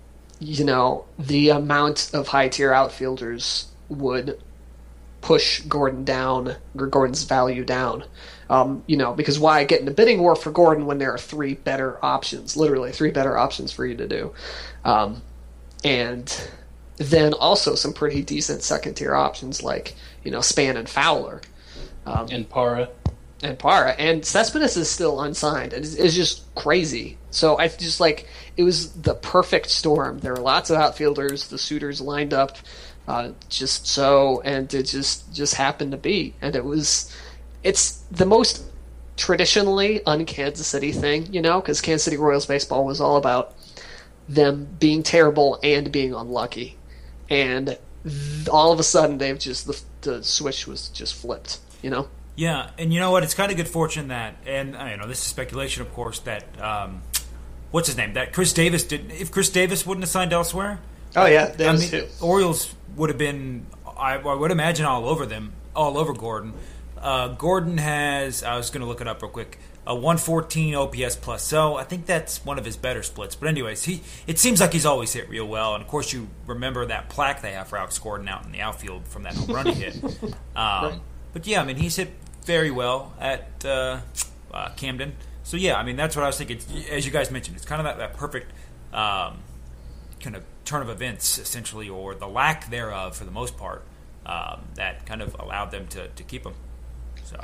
you 0.44 0.66
know 0.66 1.06
the 1.18 1.50
amount 1.50 2.12
of 2.14 2.28
high 2.28 2.50
tier 2.50 2.74
outfielders 2.74 3.68
would 3.90 4.40
push 5.22 5.62
Gordon 5.62 6.04
down 6.04 6.56
or 6.78 6.88
Gordon's 6.88 7.24
value 7.24 7.64
down. 7.64 8.04
Um, 8.50 8.84
you 8.88 8.98
know, 8.98 9.14
because 9.14 9.40
why 9.40 9.64
get 9.64 9.82
in 9.82 9.88
a 9.88 9.92
bidding 9.92 10.22
war 10.22 10.36
for 10.36 10.52
Gordon 10.52 10.86
when 10.86 10.98
there 10.98 11.12
are 11.14 11.18
three 11.18 11.54
better 11.56 11.98
options, 12.04 12.58
literally 12.58 12.92
three 12.92 13.10
better 13.12 13.38
options 13.38 13.72
for 13.72 13.86
you 13.86 13.96
to 13.96 14.08
do. 14.08 14.34
Um, 14.84 15.22
and 15.84 16.50
then 16.98 17.34
also 17.34 17.76
some 17.76 17.94
pretty 17.94 18.22
decent 18.22 18.62
second 18.62 18.96
tier 18.96 19.16
options 19.16 19.64
like 19.64 19.96
you 20.24 20.32
know 20.32 20.42
Span 20.42 20.78
and 20.78 20.88
Fowler 20.88 21.42
um, 22.06 22.28
and 22.30 22.48
Parra. 22.48 22.90
and 23.42 23.58
Parra 23.58 23.92
and 23.92 24.26
Cespedes 24.26 24.78
is 24.78 24.90
still 24.90 25.22
unsigned. 25.22 25.74
It's, 25.74 25.96
it's 25.96 26.16
just 26.16 26.54
crazy. 26.56 27.18
So 27.32 27.58
I 27.58 27.68
just 27.70 28.00
like 28.00 28.28
it 28.56 28.64
was 28.64 28.94
the 28.94 29.16
perfect 29.16 29.70
storm. 29.70 30.20
There 30.20 30.34
were 30.34 30.40
lots 30.40 30.70
of 30.70 30.78
outfielders. 30.78 31.48
The 31.48 31.58
suitors 31.58 32.00
lined 32.02 32.34
up 32.34 32.58
uh, 33.08 33.32
just 33.50 33.88
so, 33.88 34.42
and 34.42 34.72
it 34.74 34.84
just 34.84 35.34
just 35.34 35.56
happened 35.56 35.92
to 35.92 35.98
be, 35.98 36.36
and 36.42 36.56
it 36.56 36.64
was 36.64 37.16
it's 37.64 38.04
the 38.12 38.26
most 38.26 38.64
traditionally 39.16 40.04
un-Kansas 40.06 40.66
City 40.66 40.92
thing, 40.92 41.32
you 41.32 41.42
know, 41.42 41.62
because 41.62 41.82
Kansas 41.82 42.04
City 42.04 42.18
Royals 42.18 42.46
baseball 42.46 42.86
was 42.86 43.00
all 43.00 43.18
about 43.18 43.54
them 44.28 44.68
being 44.80 45.04
terrible 45.04 45.60
and 45.64 45.92
being 45.92 46.14
unlucky, 46.14 46.78
and 47.30 47.78
th- 48.04 48.48
all 48.50 48.72
of 48.72 48.80
a 48.80 48.84
sudden 48.84 49.18
they've 49.18 49.40
just 49.40 49.68
the, 49.68 49.82
the 50.02 50.24
switch 50.24 50.68
was 50.68 50.90
just 50.90 51.14
flipped, 51.14 51.60
you 51.82 51.90
know. 51.90 52.08
Yeah, 52.36 52.72
and 52.80 52.92
you 52.94 53.00
know 53.00 53.12
what? 53.12 53.24
It's 53.24 53.36
kind 53.36 53.52
of 53.52 53.58
good 53.58 53.68
fortune 53.68 54.08
that, 54.08 54.36
and 54.46 54.74
you 54.74 54.98
know, 54.98 55.08
this 55.08 55.20
is 55.20 55.26
speculation, 55.26 55.82
of 55.82 55.94
course. 55.94 56.20
That 56.20 56.62
um, 56.62 57.02
what's 57.74 57.88
his 57.88 57.98
name? 57.98 58.14
That 58.14 58.32
Chris 58.32 58.54
Davis 58.54 58.84
did. 58.84 59.12
If 59.12 59.32
Chris 59.32 59.50
Davis 59.50 59.86
wouldn't 59.86 60.04
have 60.04 60.10
signed 60.10 60.32
elsewhere, 60.32 60.80
Oh 61.16 61.26
yeah, 61.26 61.54
I 61.60 61.76
mean, 61.76 62.06
Orioles 62.22 62.74
would 62.96 63.10
have 63.10 63.18
been. 63.18 63.66
I, 63.98 64.16
I 64.16 64.34
would 64.34 64.52
imagine 64.52 64.86
all 64.86 65.08
over 65.08 65.26
them, 65.26 65.52
all 65.76 65.98
over 65.98 66.14
Gordon. 66.14 66.54
Uh, 66.98 67.28
Gordon 67.30 67.78
has. 67.78 68.44
I 68.44 68.56
was 68.58 68.70
going 68.70 68.82
to 68.82 68.88
look 68.88 69.02
it 69.02 69.08
up 69.08 69.22
real 69.22 69.30
quick. 69.32 69.60
A 69.86 69.94
114 69.94 70.76
OPS 70.76 71.18
plus. 71.18 71.44
So 71.44 71.76
I 71.76 71.84
think 71.84 72.06
that's 72.06 72.46
one 72.46 72.58
of 72.58 72.64
his 72.64 72.78
better 72.78 73.04
splits. 73.04 73.36
But 73.36 73.50
anyways, 73.50 73.84
he. 73.84 74.02
It 74.28 74.40
seems 74.40 74.62
like 74.62 74.72
he's 74.72 74.86
always 74.86 75.12
hit 75.12 75.28
real 75.30 75.46
well. 75.46 75.76
And 75.76 75.84
of 75.84 75.90
course, 75.90 76.14
you 76.14 76.30
remember 76.48 76.86
that 76.86 77.10
plaque 77.10 77.42
they 77.42 77.52
have 77.52 77.68
for 77.68 77.78
Alex 77.78 78.00
Gordon 78.00 78.28
out 78.30 78.46
in 78.46 78.54
the 78.54 78.62
outfield 78.62 79.06
from 79.08 79.24
that 79.24 79.36
home 79.36 79.54
run 79.54 79.66
he 79.68 79.74
hit. 79.74 79.96
Um, 80.56 81.02
But 81.34 81.46
yeah, 81.48 81.62
I 81.62 81.66
mean, 81.66 81.76
he's 81.76 81.96
hit 81.98 82.12
very 82.46 82.72
well 82.72 83.14
at 83.20 83.66
uh, 83.66 84.00
uh, 84.54 84.70
Camden. 84.78 85.16
So 85.44 85.58
yeah, 85.58 85.76
I 85.76 85.84
mean, 85.84 85.96
that's 85.96 86.16
what 86.16 86.24
I 86.24 86.28
was 86.28 86.38
thinking. 86.38 86.60
As 86.90 87.06
you 87.06 87.12
guys 87.12 87.30
mentioned, 87.32 87.58
it's 87.58 87.66
kind 87.66 87.80
of 87.80 87.86
that, 87.86 87.98
that 87.98 88.18
perfect. 88.18 88.52
Um, 88.94 89.40
kind 90.24 90.36
of 90.36 90.44
turn 90.66 90.82
of 90.82 90.90
events, 90.90 91.38
essentially, 91.38 91.90
or 91.90 92.16
the 92.16 92.28
lack 92.28 92.70
thereof 92.70 93.16
for 93.16 93.26
the 93.26 93.32
most 93.32 93.58
part, 93.58 93.84
um, 94.26 94.62
that 94.76 95.06
kind 95.06 95.22
of 95.22 95.36
allowed 95.38 95.72
them 95.72 95.86
to, 95.88 96.08
to 96.08 96.24
keep 96.24 96.46
him. 96.46 96.54
So, 97.26 97.40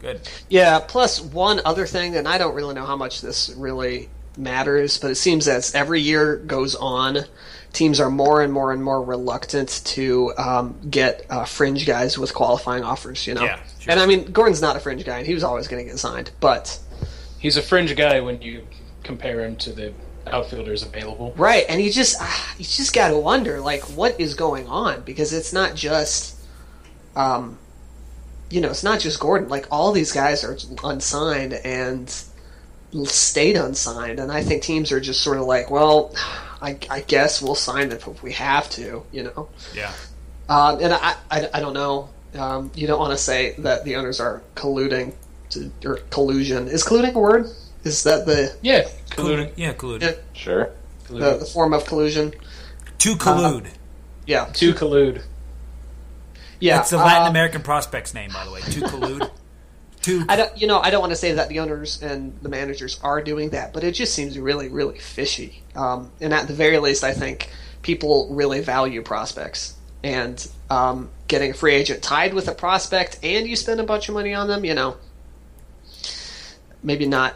good. 0.00 0.20
Yeah, 0.48 0.80
plus 0.80 1.20
one 1.20 1.60
other 1.64 1.86
thing, 1.86 2.16
and 2.16 2.28
I 2.28 2.38
don't 2.38 2.54
really 2.54 2.74
know 2.74 2.84
how 2.84 2.96
much 2.96 3.22
this 3.22 3.48
really 3.56 4.10
matters, 4.36 4.98
but 4.98 5.10
it 5.10 5.16
seems 5.16 5.48
as 5.48 5.74
every 5.74 6.00
year 6.00 6.36
goes 6.36 6.74
on, 6.74 7.24
teams 7.72 7.98
are 7.98 8.10
more 8.10 8.42
and 8.42 8.52
more 8.52 8.72
and 8.72 8.84
more 8.84 9.02
reluctant 9.02 9.80
to 9.86 10.32
um, 10.36 10.78
get 10.88 11.24
uh, 11.30 11.44
fringe 11.44 11.86
guys 11.86 12.18
with 12.18 12.34
qualifying 12.34 12.84
offers, 12.84 13.26
you 13.26 13.34
know? 13.34 13.44
Yeah, 13.44 13.60
sure. 13.80 13.92
And 13.92 14.00
I 14.00 14.06
mean, 14.06 14.30
Gordon's 14.30 14.60
not 14.60 14.76
a 14.76 14.80
fringe 14.80 15.04
guy, 15.04 15.18
and 15.18 15.26
he 15.26 15.34
was 15.34 15.44
always 15.44 15.66
going 15.66 15.84
to 15.84 15.90
get 15.90 15.98
signed, 15.98 16.30
but. 16.40 16.78
He's 17.38 17.56
a 17.56 17.62
fringe 17.62 17.94
guy 17.96 18.20
when 18.20 18.42
you 18.42 18.66
compare 19.02 19.44
him 19.44 19.56
to 19.56 19.72
the 19.72 19.92
outfielders 20.26 20.82
available. 20.82 21.32
Right, 21.36 21.64
and 21.68 21.80
you 21.80 21.90
just 21.90 22.16
ah, 22.20 22.54
you 22.58 22.64
just 22.64 22.94
got 22.94 23.08
to 23.08 23.18
wonder 23.18 23.60
like 23.60 23.82
what 23.96 24.20
is 24.20 24.34
going 24.34 24.66
on 24.66 25.02
because 25.02 25.32
it's 25.32 25.52
not 25.52 25.74
just 25.74 26.38
um 27.16 27.58
you 28.50 28.62
know, 28.62 28.70
it's 28.70 28.84
not 28.84 29.00
just 29.00 29.20
Gordon. 29.20 29.48
Like 29.48 29.66
all 29.70 29.92
these 29.92 30.12
guys 30.12 30.42
are 30.42 30.56
unsigned 30.82 31.52
and 31.52 32.08
stayed 33.04 33.56
unsigned 33.56 34.18
and 34.18 34.32
I 34.32 34.42
think 34.42 34.62
teams 34.62 34.90
are 34.90 35.00
just 35.00 35.22
sort 35.22 35.36
of 35.36 35.44
like, 35.44 35.70
well, 35.70 36.14
I, 36.62 36.78
I 36.90 37.00
guess 37.02 37.42
we'll 37.42 37.54
sign 37.54 37.90
them 37.90 37.98
if 37.98 38.22
we 38.22 38.32
have 38.32 38.68
to, 38.70 39.04
you 39.12 39.24
know. 39.24 39.48
Yeah. 39.74 39.92
Um, 40.48 40.80
and 40.80 40.94
I, 40.94 41.16
I, 41.30 41.50
I 41.52 41.60
don't 41.60 41.74
know. 41.74 42.08
Um, 42.34 42.70
you 42.74 42.86
don't 42.86 42.98
want 42.98 43.12
to 43.12 43.18
say 43.18 43.54
that 43.58 43.84
the 43.84 43.96
owners 43.96 44.18
are 44.18 44.42
colluding 44.54 45.12
to, 45.50 45.70
or 45.84 45.96
collusion. 46.10 46.68
Is 46.68 46.84
colluding 46.84 47.14
a 47.14 47.18
word? 47.18 47.46
Is 47.84 48.02
that 48.04 48.26
the 48.26 48.54
Yeah, 48.62 48.88
colluding. 49.10 49.52
Yeah, 49.56 49.72
collude. 49.74 50.02
Yeah. 50.02 50.12
Sure. 50.32 50.70
the, 51.08 51.38
the 51.38 51.44
form 51.44 51.72
of 51.72 51.84
collusion? 51.86 52.32
To 52.98 53.14
collude. 53.14 53.68
Yeah, 54.26 54.46
To 54.54 54.74
collude. 54.74 55.22
yeah. 56.60 56.80
It's 56.80 56.90
the 56.90 56.98
Latin 56.98 57.28
uh, 57.28 57.30
American 57.30 57.62
prospect's 57.62 58.12
name, 58.12 58.30
by 58.32 58.44
the 58.44 58.50
way. 58.50 58.60
To 58.60 58.80
collude. 58.80 59.30
to. 60.02 60.24
I 60.28 60.36
don't, 60.36 60.60
you 60.60 60.66
know, 60.66 60.80
I 60.80 60.90
don't 60.90 61.00
want 61.00 61.12
to 61.12 61.16
say 61.16 61.32
that 61.32 61.48
the 61.48 61.60
owners 61.60 62.02
and 62.02 62.38
the 62.42 62.48
managers 62.48 63.00
are 63.02 63.22
doing 63.22 63.50
that, 63.50 63.72
but 63.72 63.84
it 63.84 63.92
just 63.92 64.14
seems 64.14 64.38
really, 64.38 64.68
really 64.68 64.98
fishy. 64.98 65.62
Um, 65.74 66.10
and 66.20 66.34
at 66.34 66.46
the 66.46 66.54
very 66.54 66.78
least, 66.78 67.04
I 67.04 67.12
think 67.12 67.50
people 67.82 68.28
really 68.30 68.60
value 68.60 69.02
prospects, 69.02 69.74
and 70.02 70.46
um, 70.70 71.10
getting 71.26 71.50
a 71.52 71.54
free 71.54 71.74
agent 71.74 72.02
tied 72.02 72.34
with 72.34 72.48
a 72.48 72.54
prospect, 72.54 73.18
and 73.22 73.46
you 73.46 73.56
spend 73.56 73.80
a 73.80 73.84
bunch 73.84 74.08
of 74.08 74.14
money 74.14 74.34
on 74.34 74.48
them, 74.48 74.64
you 74.64 74.74
know, 74.74 74.96
maybe 76.82 77.06
not 77.06 77.34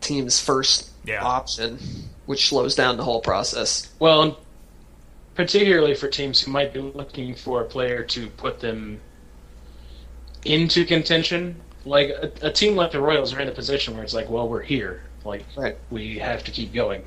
team's 0.00 0.40
first 0.40 0.90
Yeah. 1.04 1.24
option, 1.24 1.78
which 2.26 2.48
slows 2.48 2.74
down 2.74 2.96
the 2.96 3.04
whole 3.04 3.20
process. 3.20 3.88
Well, 3.98 4.38
particularly 5.34 5.94
for 5.94 6.08
teams 6.08 6.40
who 6.40 6.50
might 6.50 6.72
be 6.72 6.80
looking 6.80 7.34
for 7.34 7.62
a 7.62 7.64
player 7.64 8.02
to 8.04 8.28
put 8.30 8.60
them 8.60 9.00
into 10.44 10.84
contention. 10.84 11.56
Like 11.84 12.10
a, 12.10 12.30
a 12.42 12.52
team 12.52 12.76
like 12.76 12.92
the 12.92 13.00
Royals 13.00 13.32
are 13.34 13.40
in 13.40 13.48
a 13.48 13.52
position 13.52 13.94
where 13.94 14.02
it's 14.04 14.14
like, 14.14 14.28
well, 14.28 14.48
we're 14.48 14.62
here. 14.62 15.02
Like 15.24 15.44
Right. 15.56 15.76
we 15.90 16.18
have 16.18 16.44
to 16.44 16.50
keep 16.50 16.72
going. 16.72 17.02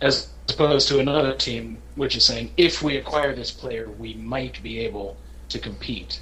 As 0.00 0.28
opposed 0.48 0.88
to 0.88 0.98
another 1.00 1.34
team 1.34 1.78
which 1.96 2.16
is 2.16 2.24
saying, 2.24 2.52
if 2.56 2.82
we 2.82 2.96
acquire 2.98 3.34
this 3.34 3.50
player, 3.50 3.88
we 3.98 4.14
might 4.14 4.62
be 4.62 4.78
able 4.80 5.16
to 5.48 5.58
compete. 5.58 6.20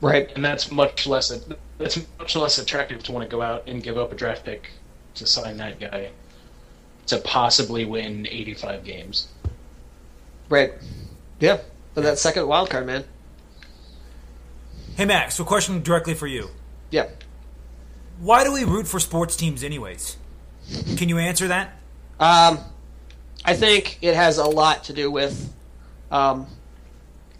Right. 0.00 0.30
And 0.34 0.44
that's 0.44 0.70
much 0.70 1.06
less 1.06 1.32
that's 1.78 2.00
much 2.18 2.36
less 2.36 2.58
attractive 2.58 3.02
to 3.04 3.12
want 3.12 3.28
to 3.28 3.34
go 3.34 3.42
out 3.42 3.64
and 3.66 3.82
give 3.82 3.98
up 3.98 4.12
a 4.12 4.14
draft 4.14 4.44
pick 4.44 4.70
to 5.14 5.26
sign 5.26 5.56
that 5.58 5.80
guy 5.80 6.10
to 7.06 7.18
possibly 7.18 7.84
win 7.84 8.26
85 8.30 8.84
games. 8.84 9.28
Right. 10.48 10.72
Yeah. 11.40 11.58
But 11.94 12.02
that 12.02 12.18
second 12.18 12.46
wild 12.46 12.70
card, 12.70 12.86
man. 12.86 13.04
Hey 14.96 15.04
Max, 15.04 15.34
so 15.34 15.44
question 15.44 15.82
directly 15.82 16.14
for 16.14 16.26
you. 16.26 16.50
Yeah. 16.90 17.08
Why 18.18 18.44
do 18.44 18.52
we 18.52 18.64
root 18.64 18.86
for 18.88 18.98
sports 18.98 19.36
teams 19.36 19.62
anyways? 19.62 20.16
Can 20.96 21.08
you 21.08 21.18
answer 21.18 21.48
that? 21.48 21.76
Um, 22.18 22.58
I 23.44 23.54
think 23.54 23.98
it 24.00 24.14
has 24.14 24.38
a 24.38 24.44
lot 24.44 24.84
to 24.84 24.92
do 24.92 25.10
with. 25.10 25.52
Um, 26.10 26.46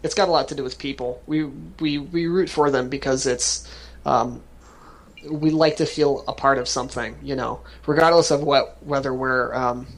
it's 0.07 0.15
got 0.15 0.29
a 0.29 0.31
lot 0.31 0.49
to 0.49 0.55
do 0.55 0.63
with 0.63 0.79
people. 0.79 1.21
We 1.27 1.45
we 1.81 1.99
we 1.99 2.27
root 2.27 2.49
for 2.49 2.71
them 2.71 2.89
because 2.89 3.27
it's. 3.27 3.69
Um, 4.07 4.43
we 5.29 5.51
like 5.51 5.79
to 5.79 5.87
feel 5.87 6.23
a 6.29 6.33
part 6.33 6.57
of 6.59 6.69
something, 6.69 7.17
you 7.21 7.35
know, 7.35 7.61
regardless 7.85 8.31
of 8.31 8.45
what 8.45 8.81
whether 8.85 9.13
we're 9.13 9.53
um, 9.53 9.89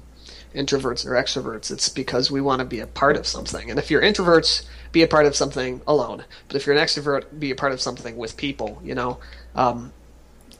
introverts 0.54 1.04
or 1.04 1.10
extroverts. 1.10 1.70
It's 1.70 1.90
because 1.90 2.30
we 2.30 2.40
want 2.40 2.60
to 2.60 2.64
be 2.64 2.80
a 2.80 2.86
part 2.86 3.16
of 3.16 3.26
something. 3.26 3.68
And 3.68 3.78
if 3.78 3.90
you're 3.90 4.00
introverts, 4.00 4.64
be 4.90 5.02
a 5.02 5.06
part 5.06 5.26
of 5.26 5.36
something 5.36 5.82
alone. 5.86 6.24
But 6.46 6.56
if 6.56 6.66
you're 6.66 6.74
an 6.74 6.82
extrovert, 6.82 7.38
be 7.38 7.50
a 7.50 7.54
part 7.54 7.72
of 7.72 7.80
something 7.82 8.16
with 8.16 8.38
people. 8.38 8.80
You 8.82 8.94
know, 8.94 9.18
um, 9.54 9.92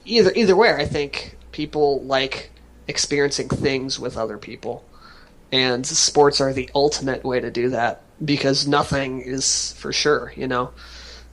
either 0.05 0.31
either 0.37 0.55
way, 0.55 0.75
I 0.75 0.85
think 0.85 1.39
people 1.53 2.03
like 2.03 2.51
experiencing 2.87 3.49
things 3.49 3.99
with 3.99 4.19
other 4.19 4.37
people, 4.37 4.85
and 5.51 5.87
sports 5.87 6.39
are 6.39 6.53
the 6.53 6.69
ultimate 6.75 7.25
way 7.25 7.41
to 7.41 7.51
do 7.51 7.71
that 7.71 8.03
because 8.25 8.67
nothing 8.67 9.21
is 9.21 9.73
for 9.75 9.93
sure. 9.93 10.33
You 10.37 10.49
know, 10.49 10.71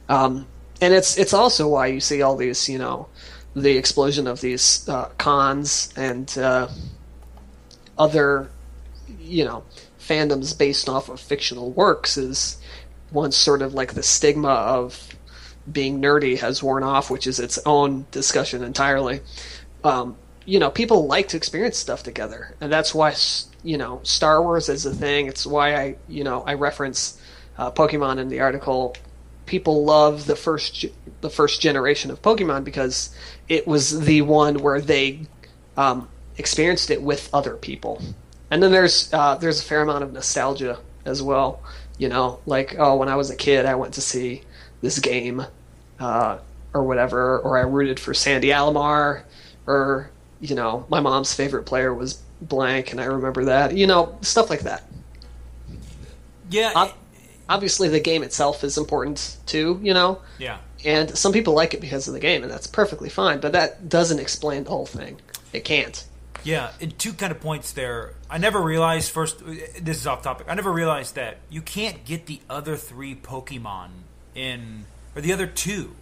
um, 0.09 0.47
and 0.81 0.93
it's 0.93 1.17
it's 1.17 1.33
also 1.33 1.67
why 1.67 1.87
you 1.87 1.99
see 1.99 2.21
all 2.21 2.35
these 2.35 2.69
you 2.69 2.77
know 2.77 3.07
the 3.55 3.77
explosion 3.77 4.27
of 4.27 4.41
these 4.41 4.87
uh, 4.89 5.09
cons 5.17 5.93
and 5.95 6.37
uh, 6.37 6.67
other 7.97 8.49
you 9.19 9.45
know 9.45 9.63
fandoms 9.99 10.57
based 10.57 10.87
off 10.87 11.09
of 11.09 11.19
fictional 11.19 11.71
works 11.71 12.17
is 12.17 12.57
once 13.11 13.35
sort 13.35 13.61
of 13.61 13.73
like 13.73 13.93
the 13.93 14.03
stigma 14.03 14.49
of 14.49 15.15
being 15.71 15.99
nerdy 15.99 16.37
has 16.37 16.61
worn 16.61 16.83
off, 16.83 17.09
which 17.09 17.25
is 17.25 17.39
its 17.39 17.57
own 17.65 18.05
discussion 18.11 18.63
entirely. 18.63 19.21
Um, 19.83 20.15
you 20.45 20.59
know, 20.59 20.69
people 20.69 21.07
like 21.07 21.29
to 21.29 21.37
experience 21.37 21.77
stuff 21.77 22.03
together, 22.03 22.55
and 22.61 22.71
that's 22.71 22.93
why 22.93 23.15
you 23.65 23.77
know 23.77 23.99
Star 24.03 24.41
Wars 24.41 24.69
is 24.69 24.85
a 24.85 24.93
thing. 24.93 25.27
It's 25.27 25.45
why 25.45 25.75
I 25.75 25.95
you 26.07 26.23
know 26.23 26.43
I 26.43 26.53
reference 26.53 27.19
uh, 27.57 27.71
Pokemon 27.71 28.19
in 28.19 28.29
the 28.29 28.39
article. 28.39 28.95
People 29.45 29.83
love 29.83 30.25
the 30.27 30.35
first 30.35 30.85
the 31.21 31.29
first 31.29 31.61
generation 31.61 32.11
of 32.11 32.21
Pokemon 32.21 32.63
because 32.63 33.15
it 33.49 33.67
was 33.67 34.01
the 34.01 34.21
one 34.21 34.59
where 34.59 34.79
they 34.79 35.21
um, 35.75 36.07
experienced 36.37 36.89
it 36.89 37.01
with 37.01 37.29
other 37.33 37.55
people. 37.55 38.01
And 38.51 38.61
then 38.61 38.71
there's 38.71 39.11
uh, 39.13 39.35
there's 39.35 39.59
a 39.59 39.63
fair 39.63 39.81
amount 39.81 40.03
of 40.03 40.13
nostalgia 40.13 40.79
as 41.03 41.21
well. 41.21 41.61
You 41.97 42.09
know, 42.09 42.39
like 42.45 42.75
oh, 42.77 42.95
when 42.97 43.09
I 43.09 43.15
was 43.15 43.29
a 43.29 43.35
kid, 43.35 43.65
I 43.65 43.75
went 43.75 43.95
to 43.95 44.01
see 44.01 44.43
this 44.81 44.99
game 44.99 45.45
uh, 45.99 46.37
or 46.73 46.83
whatever, 46.83 47.39
or 47.39 47.57
I 47.57 47.61
rooted 47.61 47.99
for 47.99 48.13
Sandy 48.13 48.49
Alomar, 48.49 49.23
or 49.65 50.11
you 50.39 50.55
know, 50.55 50.85
my 50.89 50.99
mom's 50.99 51.33
favorite 51.33 51.63
player 51.63 51.93
was 51.93 52.21
blank, 52.47 52.91
and 52.91 53.01
I 53.01 53.05
remember 53.05 53.45
that. 53.45 53.75
You 53.75 53.87
know, 53.87 54.17
stuff 54.21 54.49
like 54.49 54.61
that. 54.61 54.83
Yeah. 56.49 56.71
Ob- 56.75 56.93
obviously, 57.49 57.89
the 57.89 57.99
game 57.99 58.23
itself 58.23 58.63
is 58.63 58.77
important 58.77 59.37
too. 59.45 59.79
You 59.81 59.93
know. 59.93 60.21
Yeah. 60.37 60.57
And 60.83 61.17
some 61.17 61.33
people 61.33 61.53
like 61.53 61.73
it 61.73 61.81
because 61.81 62.07
of 62.07 62.13
the 62.13 62.19
game, 62.19 62.43
and 62.43 62.51
that's 62.51 62.67
perfectly 62.67 63.09
fine. 63.09 63.39
But 63.39 63.53
that 63.53 63.89
doesn't 63.89 64.19
explain 64.19 64.65
the 64.65 64.69
whole 64.69 64.85
thing. 64.85 65.19
It 65.51 65.65
can't. 65.65 66.05
Yeah, 66.45 66.71
and 66.79 66.97
two 66.99 67.13
kind 67.13 67.31
of 67.31 67.41
points 67.41 67.71
there. 67.71 68.13
I 68.29 68.37
never 68.37 68.61
realized 68.61 69.11
first. 69.11 69.43
This 69.43 69.97
is 69.97 70.05
off 70.05 70.21
topic. 70.21 70.45
I 70.47 70.53
never 70.53 70.71
realized 70.71 71.15
that 71.15 71.37
you 71.49 71.61
can't 71.63 72.05
get 72.05 72.27
the 72.27 72.39
other 72.47 72.75
three 72.75 73.15
Pokemon 73.15 73.89
in, 74.35 74.85
or 75.15 75.23
the 75.23 75.33
other 75.33 75.47
two. 75.47 75.95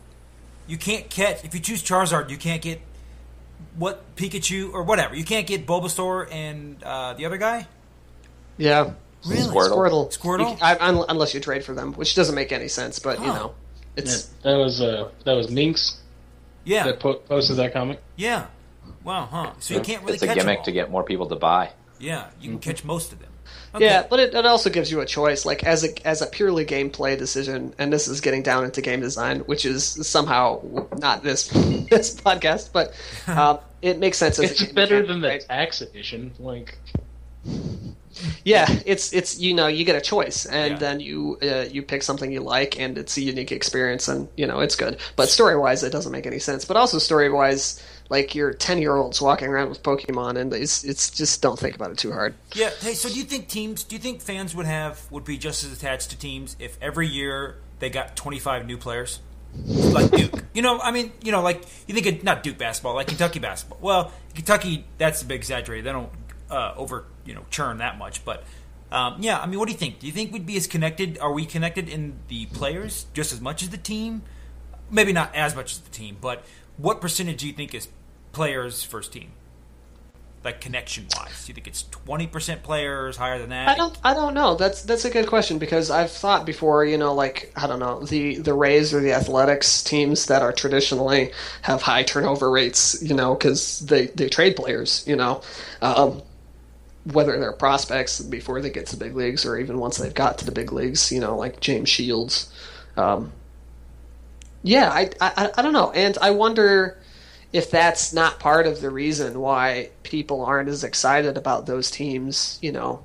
You 0.67 0.77
can't 0.77 1.09
catch 1.09 1.45
if 1.45 1.53
you 1.53 1.61
choose 1.61 1.81
Charizard. 1.81 2.29
You 2.29 2.35
can't 2.35 2.61
get 2.61 2.81
what 3.77 4.15
Pikachu 4.15 4.73
or 4.73 4.83
whatever. 4.83 5.15
You 5.15 5.23
can't 5.25 5.47
get 5.47 5.65
Bulbasaur 5.65 6.31
and 6.31 6.81
uh, 6.83 7.13
the 7.13 7.25
other 7.25 7.37
guy. 7.37 7.67
Yeah. 8.57 8.91
Really? 9.25 9.41
Squirtle. 9.41 10.17
Squirtle? 10.17 10.51
You- 10.51 10.57
I, 10.61 10.77
un- 10.79 11.05
unless 11.09 11.33
you 11.33 11.39
trade 11.39 11.63
for 11.63 11.73
them, 11.73 11.93
which 11.93 12.15
doesn't 12.15 12.35
make 12.35 12.51
any 12.51 12.67
sense. 12.67 12.99
But 12.99 13.19
you 13.19 13.27
know, 13.27 13.53
it's 13.95 14.25
That 14.43 14.55
was 14.57 14.81
uh, 14.81 15.09
that 15.25 15.33
was 15.33 15.49
Minx 15.49 16.01
Yeah, 16.65 16.83
that 16.85 16.99
po- 16.99 17.15
posted 17.15 17.57
that 17.57 17.73
comic. 17.73 18.01
yeah. 18.15 18.47
Wow, 19.03 19.27
huh? 19.31 19.51
So 19.59 19.73
you 19.75 19.81
can't 19.81 20.01
really 20.03 20.13
it's 20.15 20.23
a 20.23 20.27
catch 20.27 20.37
'em 20.37 20.43
gimmick 20.45 20.59
all. 20.59 20.65
to 20.65 20.71
get 20.71 20.89
more 20.91 21.03
people 21.03 21.27
to 21.27 21.35
buy. 21.35 21.71
Yeah, 21.99 22.27
you 22.41 22.49
can 22.49 22.59
catch 22.59 22.83
most 22.85 23.11
of 23.13 23.19
them. 23.19 23.29
Yeah. 23.77 24.05
But 24.09 24.19
it, 24.19 24.33
it 24.33 24.45
also 24.45 24.69
gives 24.69 24.91
you 24.91 24.99
a 25.01 25.05
choice, 25.05 25.45
like 25.45 25.63
as 25.63 25.83
a 25.83 26.07
as 26.07 26.21
a 26.21 26.27
purely 26.27 26.65
gameplay 26.65 27.17
decision. 27.17 27.73
And 27.77 27.91
this 27.91 28.07
is 28.07 28.21
getting 28.21 28.43
down 28.43 28.63
into 28.65 28.81
game 28.81 29.01
design, 29.01 29.39
which 29.41 29.65
is 29.65 29.85
somehow 30.07 30.61
not 30.97 31.23
this 31.23 31.47
this 31.89 32.15
podcast, 32.15 32.71
but 32.73 32.93
um, 33.37 33.59
it 33.81 33.99
makes 33.99 34.17
sense. 34.17 34.39
As 34.39 34.51
It's 34.51 34.59
game 34.59 34.73
better 34.73 35.01
mechanic, 35.01 35.07
than 35.07 35.21
the 35.21 35.27
right? 35.29 35.41
tax 35.47 35.81
edition. 35.81 36.33
Like 36.39 36.77
Yeah, 38.45 38.67
it's 38.85 39.11
it's 39.13 39.39
you 39.39 39.53
know 39.53 39.67
you 39.67 39.85
get 39.85 39.95
a 39.95 40.01
choice, 40.01 40.45
and 40.45 40.73
Yeah. 40.73 40.77
then 40.77 40.99
you 40.99 41.37
uh, 41.41 41.65
you 41.71 41.81
pick 41.81 42.03
something 42.03 42.31
you 42.31 42.41
like, 42.41 42.79
and 42.79 42.97
it's 42.97 43.17
a 43.17 43.21
unique 43.21 43.51
experience, 43.51 44.07
and 44.07 44.27
you 44.37 44.45
know 44.45 44.59
it's 44.59 44.75
good. 44.75 44.97
But 45.15 45.29
story 45.29 45.57
wise, 45.57 45.83
it 45.83 45.91
doesn't 45.91 46.11
make 46.11 46.27
any 46.27 46.39
sense. 46.39 46.63
But 46.63 46.77
also 46.77 46.99
story 46.99 47.29
wise, 47.31 47.81
like 48.13 48.35
you're 48.35 48.53
ten 48.53 48.77
year 48.77 48.95
olds 48.95 49.19
walking 49.19 49.47
around 49.47 49.69
with 49.69 49.81
Pokemon, 49.81 50.37
and 50.37 50.53
it's 50.53 50.83
it's 50.83 51.09
just 51.09 51.41
don't 51.41 51.57
think 51.57 51.75
about 51.75 51.89
it 51.89 51.97
too 51.97 52.11
hard. 52.11 52.35
Yeah. 52.53 52.69
Hey, 52.79 52.93
so 52.93 53.09
do 53.09 53.15
you 53.15 53.23
think 53.23 53.47
teams? 53.47 53.83
Do 53.83 53.95
you 53.95 54.01
think 54.01 54.21
fans 54.21 54.53
would 54.53 54.67
have 54.67 55.11
would 55.11 55.25
be 55.25 55.35
just 55.35 55.63
as 55.63 55.73
attached 55.73 56.11
to 56.11 56.17
teams 56.17 56.55
if 56.59 56.77
every 56.79 57.07
year 57.07 57.55
they 57.79 57.89
got 57.89 58.15
twenty 58.15 58.37
five 58.37 58.67
new 58.67 58.77
players, 58.77 59.19
like 59.65 60.11
Duke? 60.11 60.43
You 60.53 60.61
know, 60.61 60.79
I 60.79 60.91
mean, 60.91 61.11
you 61.23 61.31
know, 61.31 61.41
like 61.41 61.63
you 61.87 61.95
think 61.95 62.05
of, 62.05 62.23
not 62.23 62.43
Duke 62.43 62.59
basketball, 62.59 62.93
like 62.93 63.07
Kentucky 63.07 63.39
basketball. 63.39 63.79
Well, 63.81 64.11
Kentucky, 64.35 64.85
that's 64.99 65.23
a 65.23 65.25
bit 65.25 65.33
exaggerated. 65.33 65.83
They 65.83 65.91
don't 65.91 66.11
uh, 66.51 66.75
over 66.77 67.05
you 67.25 67.33
know 67.33 67.43
churn 67.49 67.79
that 67.79 67.97
much, 67.97 68.23
but. 68.23 68.43
Um, 68.91 69.15
yeah, 69.21 69.39
I 69.39 69.47
mean, 69.47 69.57
what 69.57 69.65
do 69.65 69.71
you 69.71 69.77
think? 69.79 69.97
Do 69.97 70.05
you 70.05 70.13
think 70.13 70.31
we'd 70.31 70.45
be 70.45 70.55
as 70.55 70.67
connected? 70.67 71.17
Are 71.17 71.33
we 71.33 71.47
connected 71.47 71.89
in 71.89 72.19
the 72.27 72.45
players 72.45 73.07
just 73.15 73.33
as 73.33 73.41
much 73.41 73.63
as 73.63 73.69
the 73.69 73.77
team? 73.77 74.21
Maybe 74.91 75.11
not 75.11 75.33
as 75.33 75.55
much 75.55 75.71
as 75.71 75.79
the 75.79 75.89
team, 75.89 76.17
but 76.21 76.43
what 76.77 77.01
percentage 77.01 77.41
do 77.41 77.47
you 77.47 77.53
think 77.53 77.73
is 77.73 77.87
players 78.33 78.83
first 78.83 79.13
team? 79.13 79.31
Like 80.43 80.59
connection 80.59 81.07
wise, 81.15 81.45
do 81.45 81.51
you 81.51 81.53
think 81.53 81.67
it's 81.67 81.83
twenty 81.83 82.27
percent 82.27 82.63
players, 82.63 83.15
higher 83.15 83.39
than 83.39 83.51
that? 83.51 83.69
I 83.69 83.75
don't 83.75 83.97
I 84.03 84.13
don't 84.13 84.33
know. 84.33 84.55
That's 84.55 84.81
that's 84.81 85.05
a 85.05 85.09
good 85.09 85.27
question 85.27 85.57
because 85.57 85.89
I've 85.89 86.11
thought 86.11 86.45
before. 86.45 86.83
You 86.83 86.97
know, 86.97 87.13
like 87.13 87.53
I 87.55 87.65
don't 87.65 87.79
know 87.79 88.03
the 88.03 88.39
the 88.39 88.53
Rays 88.53 88.93
or 88.93 88.99
the 88.99 89.13
Athletics 89.13 89.81
teams 89.81 90.25
that 90.25 90.41
are 90.41 90.51
traditionally 90.51 91.31
have 91.61 91.81
high 91.81 92.03
turnover 92.03 92.51
rates. 92.51 93.01
You 93.01 93.15
know, 93.15 93.35
because 93.35 93.79
they 93.79 94.07
they 94.07 94.27
trade 94.27 94.57
players. 94.57 95.05
You 95.07 95.15
know. 95.15 95.41
Um, 95.81 96.21
whether 97.05 97.37
they're 97.39 97.53
prospects 97.53 98.21
before 98.21 98.61
they 98.61 98.69
get 98.69 98.87
to 98.87 98.95
the 98.95 99.05
big 99.05 99.15
leagues 99.15 99.45
or 99.45 99.57
even 99.57 99.77
once 99.77 99.97
they've 99.97 100.13
got 100.13 100.37
to 100.37 100.45
the 100.45 100.51
big 100.51 100.71
leagues, 100.71 101.11
you 101.11 101.19
know, 101.19 101.35
like 101.35 101.59
James 101.59 101.89
Shields. 101.89 102.49
Um, 102.95 103.33
yeah, 104.61 104.89
I, 104.89 105.09
I, 105.19 105.51
I 105.57 105.61
don't 105.61 105.73
know. 105.73 105.91
And 105.91 106.17
I 106.21 106.31
wonder 106.31 106.97
if 107.53 107.71
that's 107.71 108.11
not 108.11 108.39
part 108.39 108.67
of 108.67 108.81
the 108.81 108.89
reason 108.89 109.39
why 109.39 109.91
people 110.03 110.43
aren't 110.43 110.69
as 110.69 110.83
excited 110.83 111.37
about 111.37 111.65
those 111.65 111.89
teams, 111.89 112.59
you 112.61 112.71
know. 112.71 113.03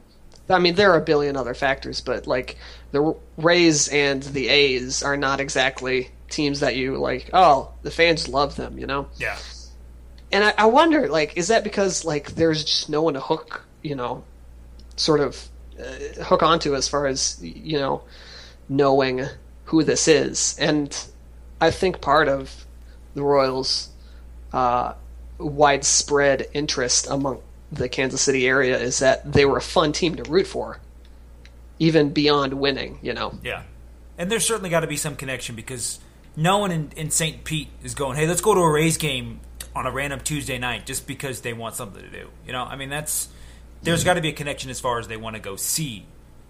I 0.51 0.59
mean, 0.59 0.75
there 0.75 0.91
are 0.93 0.99
a 0.99 1.05
billion 1.05 1.37
other 1.37 1.55
factors, 1.55 2.01
but 2.01 2.27
like 2.27 2.57
the 2.91 3.15
Rays 3.37 3.89
and 3.89 4.23
the 4.23 4.49
A's 4.49 5.03
are 5.03 5.17
not 5.17 5.41
exactly 5.41 6.11
teams 6.31 6.61
that 6.61 6.75
you 6.75 6.97
like, 6.97 7.31
oh, 7.35 7.71
the 7.83 7.91
fans 7.91 8.29
love 8.29 8.57
them, 8.57 8.79
you 8.79 8.87
know? 8.87 9.09
Yeah, 9.19 9.37
and 10.31 10.45
I, 10.45 10.55
I 10.59 10.67
wonder, 10.67 11.09
like, 11.09 11.37
is 11.37 11.49
that 11.49 11.65
because 11.65 12.05
like 12.05 12.35
there's 12.35 12.65
just 12.65 12.91
no 12.91 13.03
one 13.03 13.15
to 13.15 13.21
hook, 13.21 13.65
you 13.83 13.95
know, 13.95 14.25
sort 14.97 15.21
of 15.21 15.49
uh, 15.79 16.23
hook 16.25 16.43
onto 16.43 16.75
as 16.75 16.89
far 16.89 17.07
as 17.07 17.39
you 17.43 17.79
know, 17.79 18.03
knowing 18.69 19.27
who 19.65 19.85
this 19.85 20.09
is, 20.09 20.57
and 20.59 20.97
I 21.61 21.71
think 21.71 22.01
part 22.01 22.29
of 22.29 22.67
the 23.15 23.23
Royals' 23.23 23.89
uh, 24.53 24.95
widespread 25.39 26.49
interest 26.53 27.09
among 27.09 27.43
the 27.71 27.89
Kansas 27.89 28.23
City 28.23 28.47
area 28.47 28.79
is 28.79 29.01
that 29.01 29.33
they 29.33 29.45
were 29.45 29.59
a 29.59 29.63
fun 29.63 29.93
team 29.93 30.17
to 30.17 30.23
root 30.25 30.47
for, 30.47 30.81
even 31.79 32.11
beyond 32.11 32.55
winning. 32.55 32.99
You 33.03 33.15
know, 33.15 33.39
yeah. 33.43 33.63
And 34.17 34.31
there's 34.31 34.45
certainly 34.45 34.71
got 34.71 34.81
to 34.81 34.87
be 34.87 34.97
some 34.97 35.15
connection 35.15 35.55
because 35.55 36.01
no 36.37 36.59
one 36.59 36.73
in, 36.73 36.91
in 36.97 37.11
St. 37.11 37.45
Pete 37.45 37.69
is 37.83 37.95
going, 37.95 38.17
hey, 38.17 38.27
let's 38.27 38.41
go 38.41 38.55
to 38.55 38.61
a 38.61 38.71
Rays 38.71 38.97
game 38.97 39.41
on 39.75 39.87
a 39.87 39.91
random 39.91 40.21
Tuesday 40.21 40.59
night 40.59 40.87
just 40.87 41.07
because 41.07 41.43
they 41.43 41.53
want 41.53 41.75
something 41.75 42.03
to 42.03 42.11
do. 42.11 42.29
You 42.47 42.53
know, 42.53 42.65
I 42.65 42.77
mean, 42.77 42.89
that's 42.89 43.29
there's 43.83 44.05
got 44.05 44.15
to 44.15 44.21
be 44.21 44.31
a 44.31 44.33
connection 44.33 44.71
as 44.71 44.81
far 44.81 44.99
as 44.99 45.09
they 45.09 45.17
want 45.17 45.37
to 45.37 45.43
go 45.43 45.57
see 45.57 46.07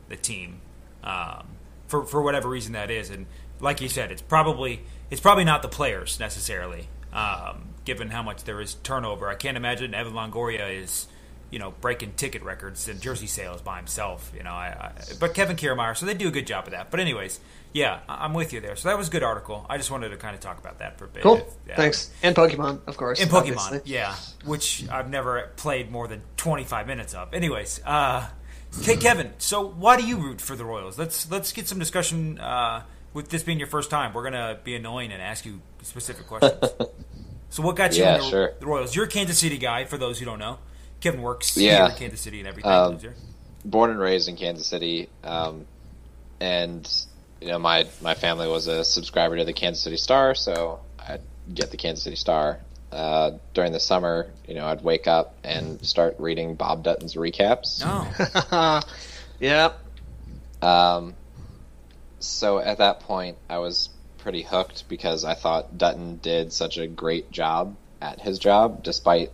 the 0.08 0.16
team 0.16 0.60
um, 1.04 1.46
for 1.86 2.04
for 2.04 2.22
whatever 2.22 2.48
reason 2.48 2.72
that 2.72 2.90
is. 2.90 3.10
And 3.10 3.26
like 3.60 3.80
you 3.80 3.88
said, 3.88 4.10
it's 4.10 4.22
probably 4.22 4.82
it's 5.10 5.20
probably 5.20 5.44
not 5.44 5.62
the 5.62 5.68
players 5.68 6.18
necessarily. 6.18 6.88
Um, 7.12 7.74
given 7.88 8.10
how 8.10 8.22
much 8.22 8.44
there 8.44 8.60
is 8.60 8.74
turnover. 8.74 9.30
I 9.30 9.34
can't 9.34 9.56
imagine 9.56 9.94
Evan 9.94 10.12
Longoria 10.12 10.78
is, 10.82 11.06
you 11.50 11.58
know, 11.58 11.70
breaking 11.70 12.12
ticket 12.18 12.42
records 12.42 12.86
and 12.86 13.00
jersey 13.00 13.26
sales 13.26 13.62
by 13.62 13.78
himself. 13.78 14.30
You 14.36 14.42
know, 14.42 14.50
I, 14.50 14.66
I 14.78 14.92
but 15.18 15.32
Kevin 15.32 15.56
Kiermaier, 15.56 15.96
so 15.96 16.04
they 16.04 16.12
do 16.12 16.28
a 16.28 16.30
good 16.30 16.46
job 16.46 16.66
of 16.66 16.72
that. 16.72 16.90
But 16.90 17.00
anyways, 17.00 17.40
yeah, 17.72 18.00
I'm 18.06 18.34
with 18.34 18.52
you 18.52 18.60
there. 18.60 18.76
So 18.76 18.90
that 18.90 18.98
was 18.98 19.08
a 19.08 19.10
good 19.10 19.22
article. 19.22 19.64
I 19.70 19.78
just 19.78 19.90
wanted 19.90 20.10
to 20.10 20.18
kind 20.18 20.34
of 20.34 20.40
talk 20.42 20.58
about 20.58 20.80
that 20.80 20.98
for 20.98 21.06
a 21.06 21.08
bit. 21.08 21.22
Cool. 21.22 21.48
Yeah. 21.66 21.76
Thanks. 21.76 22.10
And 22.22 22.36
Pokemon, 22.36 22.80
of 22.86 22.98
course. 22.98 23.22
In 23.22 23.30
Pokemon, 23.30 23.56
obviously. 23.56 23.80
yeah, 23.86 24.14
which 24.44 24.86
I've 24.90 25.08
never 25.08 25.48
played 25.56 25.90
more 25.90 26.06
than 26.08 26.20
25 26.36 26.86
minutes 26.86 27.14
of. 27.14 27.32
Anyways, 27.32 27.80
uh, 27.86 28.28
K- 28.82 28.98
Kevin, 28.98 29.32
so 29.38 29.66
why 29.66 29.96
do 29.96 30.06
you 30.06 30.18
root 30.18 30.42
for 30.42 30.56
the 30.56 30.64
Royals? 30.66 30.98
Let's 30.98 31.30
let's 31.30 31.52
get 31.52 31.66
some 31.66 31.78
discussion. 31.78 32.38
Uh, 32.38 32.82
with 33.14 33.30
this 33.30 33.42
being 33.42 33.58
your 33.58 33.66
first 33.68 33.88
time, 33.88 34.12
we're 34.12 34.24
gonna 34.24 34.58
be 34.62 34.74
annoying 34.74 35.10
and 35.10 35.22
ask 35.22 35.46
you 35.46 35.62
specific 35.80 36.26
questions. 36.26 36.60
so, 37.50 37.62
what 37.62 37.76
got 37.76 37.96
you 37.96 38.02
Yeah, 38.04 38.16
into 38.16 38.28
sure. 38.28 38.52
the 38.60 38.66
Royals? 38.66 38.94
You're 38.94 39.06
a 39.06 39.08
Kansas 39.08 39.38
City 39.38 39.58
guy. 39.58 39.84
For 39.84 39.98
those 39.98 40.18
who 40.18 40.24
don't 40.24 40.38
know, 40.38 40.58
Kevin 41.00 41.22
works 41.22 41.56
Yeah. 41.56 41.84
here 41.86 41.90
in 41.90 41.96
Kansas 41.96 42.20
City 42.20 42.38
and 42.40 42.48
everything. 42.48 42.70
Um, 42.70 42.98
born 43.64 43.90
and 43.90 43.98
raised 43.98 44.28
in 44.28 44.36
Kansas 44.36 44.66
City, 44.66 45.08
um, 45.24 45.66
and 46.40 46.88
you 47.40 47.48
know 47.48 47.58
my 47.58 47.86
my 48.02 48.14
family 48.14 48.48
was 48.48 48.66
a 48.66 48.84
subscriber 48.84 49.36
to 49.36 49.44
the 49.44 49.52
Kansas 49.52 49.82
City 49.82 49.96
Star, 49.96 50.34
so 50.34 50.80
I'd 50.98 51.20
get 51.52 51.70
the 51.70 51.76
Kansas 51.76 52.04
City 52.04 52.16
Star. 52.16 52.60
Uh, 52.90 53.32
during 53.52 53.72
the 53.72 53.80
summer, 53.80 54.30
you 54.46 54.54
know, 54.54 54.66
I'd 54.66 54.82
wake 54.82 55.06
up 55.06 55.34
and 55.44 55.84
start 55.84 56.16
reading 56.18 56.54
Bob 56.54 56.82
Dutton's 56.82 57.16
recaps. 57.16 57.80
No, 57.84 58.80
yeah. 59.40 59.72
Um, 60.62 61.14
so 62.18 62.58
at 62.58 62.78
that 62.78 63.00
point, 63.00 63.36
I 63.48 63.58
was 63.58 63.90
pretty 64.18 64.42
hooked 64.42 64.88
because 64.88 65.24
I 65.24 65.34
thought 65.34 65.78
Dutton 65.78 66.18
did 66.18 66.52
such 66.52 66.78
a 66.78 66.86
great 66.88 67.30
job 67.30 67.76
at 68.02 68.20
his 68.20 68.38
job, 68.38 68.82
despite 68.84 69.32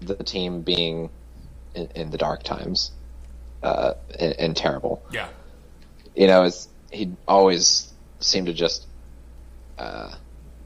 the 0.00 0.16
team 0.16 0.62
being 0.62 1.10
in, 1.74 1.88
in 1.94 2.10
the 2.10 2.18
dark 2.18 2.42
times 2.44 2.92
uh, 3.62 3.94
and, 4.18 4.34
and 4.38 4.56
terrible. 4.56 5.02
yeah, 5.10 5.28
You 6.14 6.26
know, 6.28 6.44
it's, 6.44 6.68
he 6.92 7.16
always 7.28 7.92
seemed 8.20 8.48
to 8.48 8.54
just, 8.54 8.86
uh, 9.78 10.14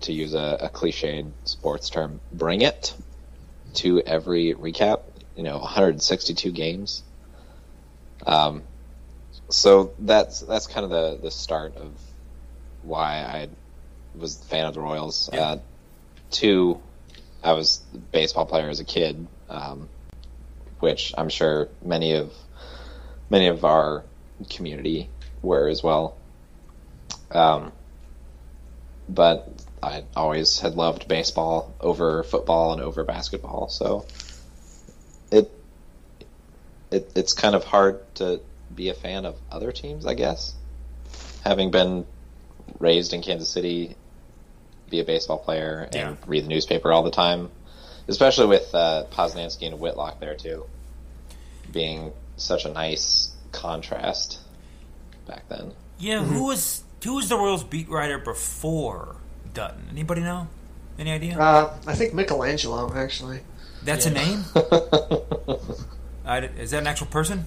to 0.02 0.12
use 0.12 0.34
a, 0.34 0.58
a 0.62 0.70
cliched 0.70 1.32
sports 1.44 1.90
term, 1.90 2.20
bring 2.32 2.62
it 2.62 2.94
to 3.74 4.00
every 4.02 4.54
recap. 4.54 5.02
You 5.36 5.44
know, 5.44 5.58
162 5.58 6.52
games. 6.52 7.04
Um, 8.26 8.64
so 9.50 9.94
that's 9.98 10.40
that's 10.40 10.66
kind 10.66 10.84
of 10.84 10.90
the 10.90 11.18
the 11.22 11.30
start 11.30 11.76
of 11.76 11.92
why 12.88 13.18
I 13.18 13.48
was 14.14 14.40
a 14.40 14.44
fan 14.44 14.66
of 14.66 14.74
the 14.74 14.80
Royals. 14.80 15.30
Yeah. 15.32 15.40
Uh, 15.40 15.58
two, 16.30 16.80
I 17.42 17.52
was 17.52 17.80
a 17.94 17.98
baseball 17.98 18.46
player 18.46 18.68
as 18.68 18.80
a 18.80 18.84
kid, 18.84 19.26
um, 19.48 19.88
which 20.80 21.14
I'm 21.16 21.28
sure 21.28 21.68
many 21.84 22.14
of 22.14 22.32
many 23.30 23.48
of 23.48 23.64
our 23.64 24.04
community 24.50 25.08
were 25.42 25.68
as 25.68 25.82
well. 25.82 26.16
Um, 27.30 27.72
but 29.08 29.48
I 29.82 30.04
always 30.16 30.58
had 30.58 30.74
loved 30.74 31.08
baseball 31.08 31.74
over 31.80 32.22
football 32.22 32.72
and 32.72 32.82
over 32.82 33.04
basketball, 33.04 33.68
so 33.68 34.06
it 35.30 35.50
it 36.90 37.12
it's 37.14 37.32
kind 37.32 37.54
of 37.54 37.64
hard 37.64 38.02
to 38.16 38.40
be 38.74 38.88
a 38.88 38.94
fan 38.94 39.24
of 39.24 39.36
other 39.50 39.72
teams, 39.72 40.06
I 40.06 40.14
guess. 40.14 40.54
Having 41.44 41.70
been 41.70 42.06
raised 42.78 43.12
in 43.12 43.22
Kansas 43.22 43.48
City, 43.48 43.96
be 44.90 45.00
a 45.00 45.04
baseball 45.04 45.38
player, 45.38 45.82
and 45.92 45.94
Yeah. 45.94 46.14
read 46.26 46.44
the 46.44 46.48
newspaper 46.48 46.92
all 46.92 47.02
the 47.02 47.10
time, 47.10 47.50
especially 48.08 48.46
with 48.46 48.74
uh, 48.74 49.04
Posnanski 49.12 49.66
and 49.66 49.78
Whitlock 49.80 50.20
there 50.20 50.34
too, 50.34 50.66
being 51.72 52.12
such 52.36 52.64
a 52.64 52.70
nice 52.70 53.30
contrast 53.52 54.38
back 55.26 55.48
then. 55.48 55.72
yeah. 55.98 56.18
Mm-hmm. 56.20 56.32
Who 56.34 56.44
was 56.44 56.82
who 57.04 57.14
was 57.14 57.28
the 57.28 57.36
Royals 57.36 57.62
beat 57.64 57.88
writer 57.88 58.18
before 58.18 59.16
Dutton? 59.54 59.88
Anybody 59.90 60.20
know? 60.22 60.48
Any 60.98 61.12
idea? 61.12 61.38
Uh, 61.38 61.72
I 61.86 61.94
think 61.94 62.12
Michelangelo, 62.12 62.92
actually. 62.94 63.40
That's 63.84 64.06
a 64.06 64.10
name. 64.10 64.44
I, 66.24 66.40
is 66.58 66.72
that 66.72 66.78
an 66.80 66.86
actual 66.88 67.06
person? 67.06 67.46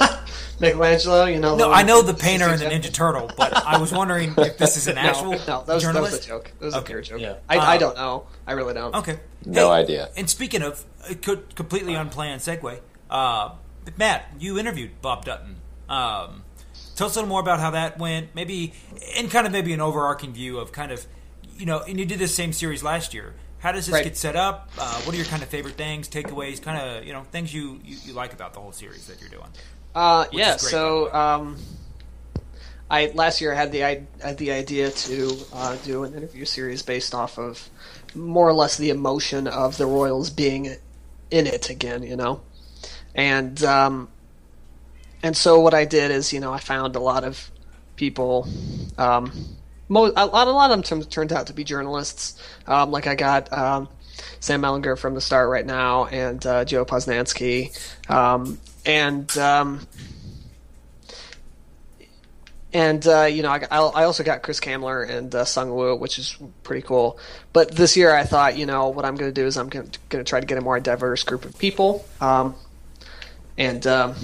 Michelangelo, 0.60 1.24
you 1.26 1.38
know. 1.38 1.56
No, 1.56 1.70
I 1.72 1.82
know 1.84 2.02
the 2.02 2.14
painter 2.14 2.46
and 2.48 2.60
the. 2.60 2.66
Ninja 2.66 2.92
Turtle, 2.92 3.30
but 3.36 3.56
I 3.64 3.78
was 3.78 3.92
wondering 3.92 4.34
if 4.36 4.58
this 4.58 4.76
is 4.76 4.88
an 4.88 4.98
actual 4.98 5.32
no, 5.32 5.38
no, 5.46 5.64
that 5.64 5.74
was, 5.74 5.84
that 5.84 6.02
was 6.02 6.14
a 6.14 6.26
joke. 6.26 6.52
That 6.58 6.64
was 6.66 6.74
Okay. 6.74 6.84
a 6.84 6.86
pure 6.86 7.00
joke. 7.02 7.20
Yeah. 7.20 7.34
I, 7.48 7.58
Uh, 7.58 7.62
I 7.62 7.78
don't 7.78 7.96
know. 7.96 8.26
I 8.46 8.52
really 8.52 8.74
don't. 8.74 8.94
Okay, 8.96 9.20
No 9.44 9.72
Hey, 9.72 9.82
idea. 9.82 10.08
And 10.16 10.28
speaking 10.28 10.62
of, 10.62 10.84
it 11.08 11.22
could 11.22 11.54
completely 11.54 11.94
unplanned 11.94 12.40
segue. 12.40 12.80
Uh, 13.08 13.50
Matt, 13.96 14.26
you 14.40 14.58
interviewed 14.58 15.00
Bob 15.00 15.24
Dutton. 15.24 15.56
Um, 15.88 16.42
tell 16.96 17.06
us 17.06 17.14
a 17.14 17.20
little 17.20 17.28
more 17.28 17.40
about 17.40 17.60
how 17.60 17.70
that 17.70 17.98
went. 17.98 18.34
Maybe, 18.34 18.74
and 19.16 19.30
kind 19.30 19.46
of 19.46 19.52
maybe 19.52 19.72
an 19.72 19.80
overarching 19.80 20.32
view 20.32 20.58
of 20.58 20.72
kind 20.72 20.90
of, 20.92 21.06
you 21.56 21.66
know, 21.66 21.80
and 21.80 21.98
you 22.00 22.04
did 22.04 22.18
this 22.18 22.34
same 22.34 22.52
series 22.52 22.82
last 22.82 23.14
year. 23.14 23.34
How 23.60 23.72
does 23.72 23.86
this 23.86 23.94
Right. 23.94 24.04
get 24.04 24.16
set 24.16 24.36
up? 24.36 24.70
Uh, 24.78 25.00
what 25.02 25.14
are 25.14 25.18
your 25.18 25.26
kind 25.26 25.42
of 25.42 25.48
favorite 25.48 25.74
things, 25.74 26.08
takeaways, 26.08 26.62
kind 26.62 26.80
of 26.80 27.04
you 27.04 27.12
know 27.12 27.22
things 27.32 27.52
you, 27.52 27.80
you, 27.84 27.96
you 28.04 28.12
like 28.12 28.32
about 28.32 28.54
the 28.54 28.60
whole 28.60 28.72
series 28.72 29.06
that 29.06 29.20
you're 29.20 29.30
doing? 29.30 29.48
Uh, 29.94 30.26
yeah. 30.30 30.56
So, 30.56 31.12
um, 31.12 31.56
I 32.90 33.10
last 33.14 33.40
year 33.40 33.52
I 33.52 33.56
had 33.56 33.72
the 33.72 33.84
I 33.84 34.06
had 34.22 34.38
the 34.38 34.52
idea 34.52 34.90
to 34.90 35.36
uh, 35.52 35.76
do 35.84 36.04
an 36.04 36.14
interview 36.14 36.44
series 36.44 36.82
based 36.82 37.14
off 37.14 37.38
of 37.38 37.68
more 38.14 38.48
or 38.48 38.52
less 38.52 38.76
the 38.76 38.90
emotion 38.90 39.46
of 39.46 39.76
the 39.76 39.86
Royals 39.86 40.30
being 40.30 40.76
in 41.30 41.46
it 41.46 41.68
again. 41.68 42.02
You 42.02 42.16
know, 42.16 42.40
and 43.14 43.62
um, 43.64 44.08
and 45.22 45.36
so 45.36 45.58
what 45.60 45.74
I 45.74 45.84
did 45.84 46.10
is 46.12 46.32
you 46.32 46.40
know 46.40 46.52
I 46.52 46.60
found 46.60 46.94
a 46.96 47.00
lot 47.00 47.24
of 47.24 47.50
people. 47.96 48.46
Um, 48.96 49.32
a 49.96 50.26
lot, 50.26 50.48
a 50.48 50.50
lot 50.50 50.70
of 50.70 50.70
them 50.70 50.82
turn- 50.82 51.08
turned 51.08 51.32
out 51.32 51.46
to 51.46 51.52
be 51.52 51.64
journalists. 51.64 52.40
Um, 52.66 52.90
like 52.90 53.06
I 53.06 53.14
got 53.14 53.52
um, 53.52 53.88
Sam 54.40 54.62
Mellinger 54.62 54.98
from 54.98 55.14
the 55.14 55.20
Star 55.20 55.48
right 55.48 55.66
now, 55.66 56.06
and 56.06 56.44
uh, 56.46 56.64
Joe 56.64 56.84
Posnanski, 56.84 57.70
um, 58.10 58.58
and 58.84 59.36
um, 59.38 59.86
and 62.72 63.06
uh, 63.06 63.22
you 63.24 63.42
know 63.42 63.50
I, 63.50 63.66
I 63.70 64.04
also 64.04 64.22
got 64.22 64.42
Chris 64.42 64.60
Kamler 64.60 65.08
and 65.08 65.34
uh, 65.34 65.44
Sung 65.44 65.74
Woo, 65.74 65.96
which 65.96 66.18
is 66.18 66.36
pretty 66.62 66.82
cool. 66.82 67.18
But 67.52 67.72
this 67.72 67.96
year 67.96 68.14
I 68.14 68.24
thought, 68.24 68.56
you 68.56 68.66
know, 68.66 68.88
what 68.88 69.04
I'm 69.04 69.16
going 69.16 69.30
to 69.30 69.40
do 69.40 69.46
is 69.46 69.56
I'm 69.56 69.68
going 69.68 69.90
to 70.10 70.24
try 70.24 70.40
to 70.40 70.46
get 70.46 70.58
a 70.58 70.60
more 70.60 70.78
diverse 70.80 71.24
group 71.24 71.44
of 71.44 71.58
people, 71.58 72.04
um, 72.20 72.54
and 73.56 73.86
um, 73.86 74.14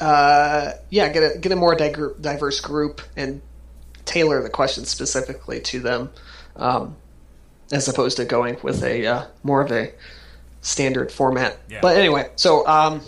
uh, 0.00 0.72
yeah, 0.90 1.08
get 1.12 1.36
a 1.36 1.38
get 1.38 1.52
a 1.52 1.56
more 1.56 1.74
dig- 1.74 2.20
diverse 2.20 2.60
group 2.60 3.00
and 3.16 3.40
tailor 4.04 4.42
the 4.42 4.50
questions 4.50 4.88
specifically 4.88 5.60
to 5.60 5.80
them, 5.80 6.10
um, 6.56 6.96
as 7.72 7.88
opposed 7.88 8.16
to 8.18 8.24
going 8.24 8.56
with 8.62 8.82
a 8.82 9.06
uh, 9.06 9.26
more 9.42 9.62
of 9.62 9.70
a 9.72 9.92
standard 10.60 11.12
format. 11.12 11.58
Yeah. 11.68 11.80
But 11.80 11.96
anyway, 11.96 12.30
so 12.36 12.66
um, 12.66 13.00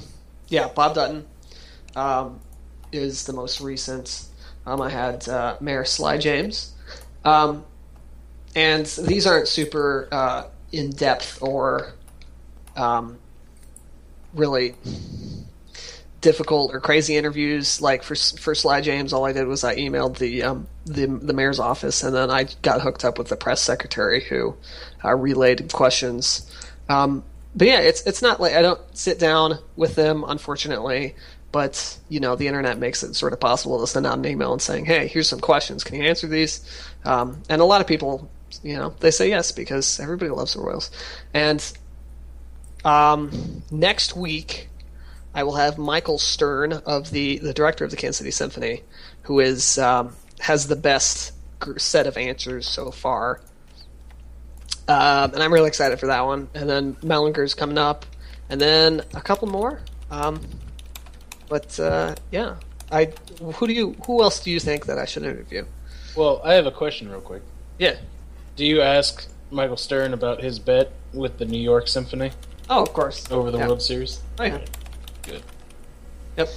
yeah, 0.49 0.69
Bob 0.69 0.95
Dutton 0.95 1.27
um, 1.95 2.41
is 2.93 3.25
the 3.25 3.33
most 3.33 3.61
recent. 3.61 4.27
Um, 4.67 4.81
I 4.81 4.91
had 4.91 5.29
uh, 5.29 5.57
Mayor 5.61 5.85
Sly 5.85 6.19
James, 6.19 6.73
um, 7.25 7.65
and 8.55 8.87
these 8.87 9.27
aren't 9.27 9.49
super 9.49 10.09
uh, 10.11 10.45
in 10.73 10.91
depth 10.91 11.43
or 11.43 11.93
um, 12.77 13.19
really 14.35 14.75
difficult 16.27 16.75
or 16.75 16.81
crazy 16.81 17.17
interviews. 17.17 17.81
Like 17.81 18.03
for 18.03 18.17
for 18.17 18.53
Sly 18.55 18.81
James, 18.81 19.13
all 19.13 19.25
I 19.25 19.33
did 19.33 19.47
was 19.47 19.63
I 19.63 19.77
emailed 19.77 20.19
the 20.19 20.43
um, 20.43 20.67
the 20.85 21.07
the 21.07 21.33
mayor's 21.33 21.61
office, 21.61 22.03
and 22.03 22.13
then 22.13 22.31
I 22.33 22.49
got 22.63 22.81
hooked 22.81 23.05
up 23.05 23.17
with 23.17 23.29
the 23.29 23.37
press 23.37 23.61
secretary 23.61 24.25
who 24.25 24.57
uh, 25.05 25.15
relayed 25.15 25.73
questions. 25.73 26.51
Um, 26.89 27.23
but 27.55 27.69
yeah, 27.69 27.79
it's 27.79 28.03
it's 28.07 28.23
not 28.23 28.41
like 28.41 28.55
I 28.55 28.63
don't 28.63 28.81
sit 28.97 29.21
down 29.21 29.61
with 29.77 29.95
them, 29.95 30.25
unfortunately. 30.27 31.15
But 31.53 31.97
you 32.09 32.19
know, 32.19 32.35
the 32.35 32.49
internet 32.49 32.77
makes 32.79 33.05
it 33.05 33.15
sort 33.15 33.33
of 33.33 33.39
possible 33.39 33.81
to 33.81 33.87
send 33.87 34.05
out 34.05 34.19
an 34.19 34.27
email 34.27 34.53
and 34.53 34.61
saying, 34.61 34.85
"Hey, 34.85 35.07
here's 35.07 35.29
some 35.29 35.41
questions. 35.41 35.85
Can 35.85 35.95
you 35.95 36.03
answer 36.03 36.27
these?" 36.27 36.61
Um, 37.05 37.41
and 37.49 37.63
a 37.63 37.65
lot 37.65 37.81
of 37.81 37.87
people, 37.87 38.29
you 38.65 38.75
know, 38.75 38.93
they 38.99 39.13
say 39.13 39.29
yes 39.29 39.53
because 39.53 40.01
everybody 40.01 40.31
loves 40.33 40.55
the 40.55 40.61
Royals. 40.61 40.91
And 41.33 41.63
um, 42.85 43.63
next 43.71 44.17
week, 44.17 44.69
I 45.37 45.43
will 45.45 45.55
have 45.57 45.77
Michael 45.79 46.19
Stern 46.19 46.73
of 46.73 47.11
the 47.11 47.39
the 47.39 47.53
director 47.53 47.85
of 47.85 47.91
the 47.91 47.97
Kansas 47.97 48.17
City 48.19 48.31
Symphony, 48.31 48.83
who 49.23 49.39
is 49.41 49.79
um, 49.79 50.17
has 50.41 50.67
the 50.67 50.77
best 50.77 51.33
set 51.77 52.07
of 52.07 52.17
answers 52.17 52.67
so 52.67 52.91
far. 52.91 53.41
Um, 54.89 55.35
and 55.35 55.43
I'm 55.43 55.53
really 55.53 55.69
excited 55.69 55.99
for 56.01 56.07
that 56.07 56.25
one. 56.25 56.49
And 56.55 56.69
then 56.71 56.95
Mellinger's 56.97 57.55
coming 57.55 57.77
up, 57.79 58.07
and 58.49 58.61
then 58.61 59.03
a 59.15 59.21
couple 59.21 59.49
more. 59.49 59.81
Um, 60.11 60.41
but 61.49 61.79
uh, 61.79 62.15
yeah, 62.31 62.57
I 62.91 63.13
who 63.41 63.67
do 63.67 63.75
you 63.75 63.95
who 64.07 64.23
else 64.23 64.41
do 64.41 64.51
you 64.51 64.59
think 64.59 64.87
that 64.87 64.99
I 64.99 65.05
should 65.05 65.23
interview? 65.25 65.67
Well, 66.17 66.41
I 66.45 66.55
have 66.55 66.65
a 66.67 66.71
question 66.71 67.11
real 67.11 67.21
quick. 67.21 67.43
Yeah, 67.79 67.97
Do 68.57 68.65
you 68.65 68.81
ask 68.81 69.29
Michael 69.51 69.77
Stern 69.77 70.15
about 70.15 70.43
his 70.43 70.59
bet 70.59 70.93
with 71.13 71.37
the 71.37 71.45
New 71.45 71.61
York 71.61 71.89
Symphony 71.89 72.31
Oh, 72.71 72.83
of 72.85 72.95
course. 72.95 73.31
over 73.31 73.51
the 73.51 73.59
Yeah. 73.59 73.67
World 73.67 73.83
Series? 73.83 74.21
Oh, 74.39 74.45
yeah. 74.45 74.61
Good. 75.27 75.43
Yep. 76.37 76.49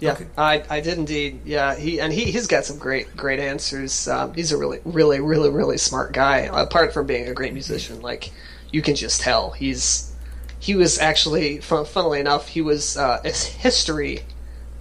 Yeah, 0.00 0.12
Okay. 0.12 0.26
I 0.38 0.64
I 0.70 0.80
did 0.80 0.96
indeed. 0.96 1.42
Yeah, 1.44 1.76
he 1.76 2.00
and 2.00 2.12
he 2.12 2.24
he's 2.24 2.46
got 2.46 2.64
some 2.64 2.78
great 2.78 3.14
great 3.16 3.38
answers. 3.38 4.08
Um, 4.08 4.32
he's 4.32 4.50
a 4.50 4.56
really 4.56 4.80
really 4.84 5.20
really 5.20 5.50
really 5.50 5.76
smart 5.76 6.12
guy. 6.12 6.38
Apart 6.52 6.94
from 6.94 7.06
being 7.06 7.28
a 7.28 7.34
great 7.34 7.52
musician, 7.52 8.00
like 8.00 8.32
you 8.72 8.80
can 8.80 8.94
just 8.94 9.20
tell 9.20 9.50
he's 9.50 10.10
he 10.58 10.74
was 10.74 10.98
actually 10.98 11.58
fun, 11.60 11.84
funnily 11.84 12.20
enough 12.20 12.48
he 12.48 12.62
was 12.62 12.96
uh, 12.96 13.20
a 13.24 13.30
history 13.30 14.20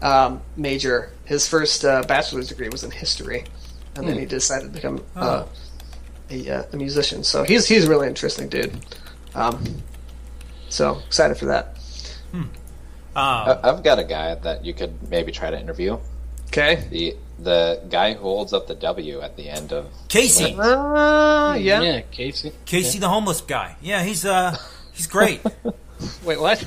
um, 0.02 0.42
major. 0.56 1.12
His 1.26 1.48
first 1.48 1.84
uh, 1.84 2.04
bachelor's 2.08 2.48
degree 2.48 2.70
was 2.70 2.86
in 2.86 2.92
history, 2.92 3.44
and 3.96 4.08
then 4.08 4.18
he 4.18 4.26
decided 4.26 4.68
to 4.68 4.72
become 4.74 5.04
uh, 5.18 5.46
a, 6.30 6.50
uh, 6.50 6.64
a 6.72 6.78
musician. 6.78 7.26
So 7.26 7.44
he's 7.44 7.68
he's 7.68 7.86
a 7.86 7.90
really 7.90 8.08
interesting 8.08 8.48
dude. 8.48 8.74
Um, 9.36 9.64
so 10.70 11.02
excited 11.08 11.38
for 11.38 11.46
that. 11.46 11.76
Um, 12.34 12.52
I- 13.16 13.60
I've 13.64 13.84
got 13.84 14.00
a 14.00 14.04
guy 14.04 14.36
that 14.36 14.64
you 14.64 14.74
could 14.74 15.10
maybe 15.10 15.32
try 15.32 15.50
to 15.50 15.60
interview. 15.60 15.98
Okay. 16.48 16.88
The 16.90 17.16
the 17.42 17.82
guy 17.90 18.14
who 18.14 18.24
holds 18.24 18.52
up 18.54 18.68
the 18.68 18.76
W 18.76 19.22
at 19.22 19.38
the 19.38 19.50
end 19.50 19.72
of 19.72 19.88
Casey, 20.10 20.56
Uh, 20.60 21.56
yeah. 21.60 21.82
Yeah, 21.82 22.02
Casey. 22.12 22.52
Casey, 22.66 23.00
the 23.00 23.08
homeless 23.08 23.40
guy. 23.42 23.78
Yeah, 23.82 24.04
he's 24.04 24.26
uh, 24.26 24.58
he's 24.92 25.08
great. 25.08 25.42
Wait, 26.24 26.40
what? 26.40 26.64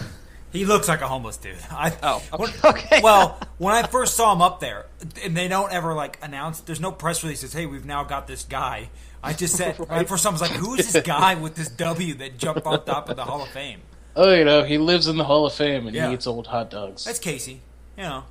He 0.51 0.65
looks 0.67 0.87
like 0.89 1.01
a 1.01 1.09
homeless 1.09 1.37
dude. 1.39 1.57
I, 1.71 1.93
Oh, 2.03 2.23
when- 2.37 2.51
okay. 2.65 3.01
well, 3.03 3.39
when 3.59 3.75
I 3.75 3.87
first 3.87 4.15
saw 4.15 4.33
him 4.33 4.43
up 4.43 4.61
there, 4.61 4.87
and 5.25 5.35
they 5.37 5.49
don't 5.49 5.73
ever 5.73 5.95
like 5.95 6.19
announce. 6.23 6.61
There's 6.61 6.81
no 6.81 6.93
press 6.93 7.23
releases. 7.23 7.53
Hey, 7.53 7.67
we've 7.67 7.87
now 7.87 8.05
got 8.05 8.27
this 8.27 8.45
guy. 8.45 8.91
I 9.23 9.33
just 9.35 9.57
said 9.57 9.79
when 9.79 9.91
I 9.91 10.05
first 10.05 10.23
saw 10.23 10.31
him, 10.31 10.35
I 10.37 10.41
was 10.41 10.43
like, 10.43 10.51
"Who 10.59 10.75
is 10.75 10.93
this 10.93 11.03
guy 11.05 11.35
with 11.37 11.55
this 11.55 11.69
W 11.69 12.15
that 12.15 12.37
jumped 12.39 12.67
on 12.67 12.85
top 12.85 13.09
of 13.09 13.17
the 13.17 13.25
Hall 13.25 13.43
of 13.43 13.49
Fame?" 13.51 13.81
Oh, 14.15 14.33
you 14.35 14.45
know, 14.45 14.63
he 14.63 14.79
lives 14.79 15.07
in 15.09 15.17
the 15.17 15.25
Hall 15.25 15.47
of 15.47 15.55
Fame 15.55 15.87
and 15.87 15.97
Yeah. 15.97 16.09
he 16.09 16.15
eats 16.15 16.27
old 16.27 16.47
hot 16.47 16.71
dogs. 16.71 17.05
That's 17.05 17.19
Casey. 17.19 17.61
You 17.97 18.03
know, 18.05 18.25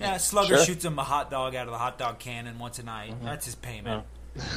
yeah. 0.00 0.16
Slugger 0.18 0.56
Sure. 0.56 0.64
shoots 0.64 0.84
him 0.84 0.98
a 0.98 1.04
hot 1.04 1.30
dog 1.30 1.54
out 1.54 1.66
of 1.66 1.72
the 1.72 1.78
hot 1.78 1.98
dog 1.98 2.18
cannon 2.18 2.58
once 2.58 2.78
a 2.78 2.82
night. 2.82 3.14
That's 3.22 3.44
his 3.46 3.54
payment. 3.54 4.04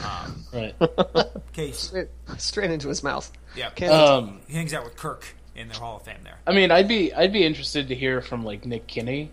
Um, 0.03 0.43
right. 0.53 0.75
Casey. 1.53 1.73
Straight, 1.73 2.07
straight 2.37 2.71
into 2.71 2.87
his 2.89 3.01
mouth. 3.03 3.31
Yeah. 3.55 3.69
Um, 3.89 4.41
He 4.47 4.53
hangs 4.55 4.73
out 4.73 4.83
with 4.83 4.95
Kirk 4.97 5.25
in 5.55 5.69
the 5.69 5.75
Hall 5.75 5.97
of 5.97 6.03
Fame 6.03 6.17
there. 6.23 6.37
I 6.45 6.51
mean, 6.53 6.69
I'd 6.71 6.87
be 6.87 7.13
I'd 7.13 7.31
be 7.33 7.43
interested 7.45 7.87
to 7.87 7.95
hear 7.95 8.21
from 8.21 8.43
like 8.43 8.65
Nick 8.65 8.87
Kenney 8.87 9.31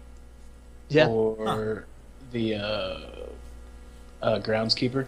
yeah. 0.89 1.09
or 1.09 1.87
the 2.33 2.55
uh, 2.55 2.99
uh, 4.23 4.39
groundskeeper. 4.41 5.07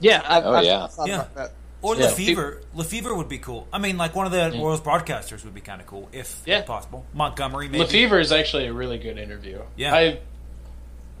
Yeah. 0.00 0.22
I've, 0.26 0.44
Oh, 0.46 0.52
I've 0.54 0.64
yeah. 0.64 0.86
thought 0.86 1.08
Yeah. 1.08 1.48
Or 1.80 1.94
Yeah, 1.94 2.06
Lefebvre. 2.06 2.62
Lefebvre 2.74 3.14
would 3.14 3.28
be 3.28 3.38
cool. 3.38 3.68
I 3.72 3.78
mean, 3.78 3.96
like 3.96 4.14
one 4.14 4.26
of 4.26 4.32
the 4.32 4.58
Royals 4.58 4.80
broadcasters 4.80 5.44
would 5.44 5.54
be 5.54 5.60
kind 5.60 5.80
of 5.80 5.86
cool 5.86 6.08
if, 6.12 6.42
Yeah. 6.44 6.58
if 6.60 6.66
possible. 6.66 7.06
Montgomery, 7.14 7.68
maybe. 7.68 7.84
Lefebvre 7.84 8.18
is 8.18 8.32
actually 8.32 8.66
a 8.66 8.72
really 8.72 8.98
good 8.98 9.16
interview. 9.16 9.60
Yeah. 9.76 9.94
I 9.94 10.18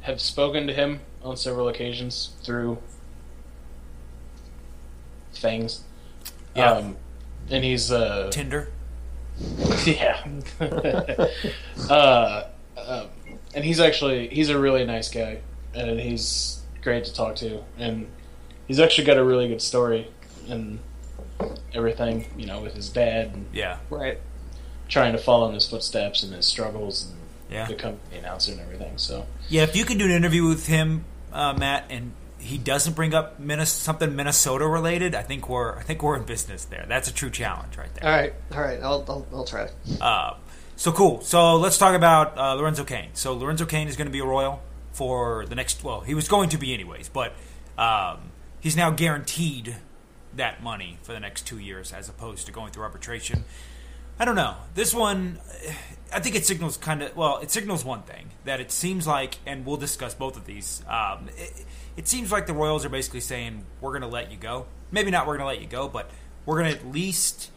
have 0.00 0.20
spoken 0.20 0.66
to 0.66 0.72
him 0.72 1.00
on 1.22 1.36
several 1.36 1.68
occasions 1.68 2.30
through 2.42 2.78
things. 5.32 5.82
Yeah. 6.56 6.72
Um, 6.72 6.96
and 7.50 7.64
he's 7.64 7.92
uh, 7.92 8.30
Tinder. 8.32 8.68
yeah. 9.86 10.26
uh, 11.88 12.44
um, 12.76 13.06
and 13.54 13.64
he's 13.64 13.80
actually 13.80 14.28
he's 14.28 14.48
a 14.48 14.58
really 14.58 14.84
nice 14.84 15.08
guy, 15.08 15.40
and 15.74 16.00
he's 16.00 16.60
great 16.82 17.04
to 17.04 17.14
talk 17.14 17.36
to, 17.36 17.62
and 17.78 18.06
he's 18.66 18.80
actually 18.80 19.04
got 19.04 19.16
a 19.16 19.24
really 19.24 19.48
good 19.48 19.62
story 19.62 20.08
and 20.48 20.78
everything. 21.74 22.26
You 22.36 22.46
know, 22.46 22.60
with 22.60 22.74
his 22.74 22.88
dad 22.88 23.30
and 23.34 23.46
Yeah. 23.52 23.78
Right. 23.90 24.18
trying 24.88 25.12
to 25.12 25.18
follow 25.18 25.48
in 25.48 25.54
his 25.54 25.68
footsteps 25.68 26.22
and 26.22 26.32
his 26.32 26.46
struggles 26.46 27.04
and 27.06 27.14
Yeah. 27.50 27.66
become 27.66 27.98
the 28.10 28.18
announcer 28.18 28.52
and 28.52 28.60
everything. 28.60 28.96
So 28.96 29.26
Yeah, 29.48 29.62
if 29.64 29.76
you 29.76 29.84
can 29.84 29.98
do 29.98 30.04
an 30.06 30.10
interview 30.10 30.46
with 30.46 30.66
him, 30.66 31.04
uh, 31.32 31.52
Matt, 31.52 31.84
and 31.90 32.12
he 32.38 32.56
doesn't 32.56 32.94
bring 32.94 33.12
up 33.14 33.38
Minnes- 33.38 33.68
something 33.72 34.14
Minnesota 34.16 34.66
related, 34.66 35.14
I 35.14 35.22
think 35.22 35.48
we're 35.48 35.76
I 35.78 35.82
think 35.82 36.02
we're 36.02 36.16
in 36.16 36.22
business 36.24 36.64
there. 36.64 36.86
That's 36.88 37.08
a 37.08 37.12
true 37.12 37.30
challenge 37.30 37.76
right 37.76 37.94
there. 37.94 38.10
All 38.10 38.16
right. 38.18 38.34
All 38.54 38.60
right. 38.62 38.80
I'll, 38.82 39.04
I'll, 39.08 39.26
I'll 39.32 39.44
try. 39.44 39.68
Uh, 40.00 40.34
so 40.76 40.92
cool. 40.92 41.20
So 41.22 41.56
let's 41.56 41.76
talk 41.76 41.94
about 41.94 42.38
uh, 42.38 42.54
Lorenzo 42.54 42.84
Cain. 42.84 43.10
So 43.14 43.34
Lorenzo 43.34 43.66
Cain 43.66 43.88
is 43.88 43.96
going 43.96 44.06
to 44.06 44.12
be 44.12 44.20
a 44.20 44.24
Royal 44.24 44.60
for 44.92 45.44
the 45.46 45.54
next. 45.54 45.82
Well, 45.84 46.00
he 46.00 46.14
was 46.14 46.28
going 46.28 46.48
to 46.50 46.56
be 46.58 46.72
anyways, 46.72 47.08
but 47.10 47.32
um, 47.76 48.30
he's 48.60 48.76
now 48.76 48.90
guaranteed 48.90 49.76
that 50.38 50.62
money 50.62 50.98
for 51.02 51.12
the 51.12 51.20
next 51.20 51.46
two 51.46 51.58
years, 51.58 51.92
as 51.92 52.08
opposed 52.08 52.46
to 52.46 52.52
going 52.52 52.72
through 52.72 52.82
arbitration. 52.84 53.44
I 54.18 54.24
don't 54.24 54.34
know. 54.34 54.56
This 54.74 54.92
one, 54.92 55.38
I 56.12 56.18
think 56.18 56.34
it 56.34 56.44
signals 56.44 56.76
kind 56.76 57.02
of. 57.02 57.16
Well, 57.16 57.38
it 57.38 57.50
signals 57.52 57.84
one 57.84 58.02
thing 58.02 58.30
that 58.44 58.60
it 58.60 58.72
seems 58.72 59.06
like, 59.06 59.36
and 59.46 59.64
we'll 59.64 59.76
discuss 59.76 60.14
both 60.14 60.36
of 60.36 60.44
these. 60.44 60.82
Um, 60.88 61.28
it, 61.36 61.64
it 61.96 62.08
seems 62.08 62.32
like 62.32 62.46
the 62.46 62.52
Royals 62.52 62.84
are 62.84 62.88
basically 62.88 63.20
saying 63.20 63.64
we're 63.80 63.90
going 63.90 64.02
to 64.02 64.08
let 64.08 64.32
you 64.32 64.36
go. 64.36 64.66
Maybe 64.90 65.10
not. 65.10 65.26
We're 65.26 65.36
going 65.36 65.48
to 65.48 65.54
let 65.54 65.60
you 65.60 65.68
go, 65.68 65.88
but 65.88 66.10
we're 66.46 66.58
going 66.58 66.72
to 66.72 66.80
at 66.80 66.90
least 66.90 67.50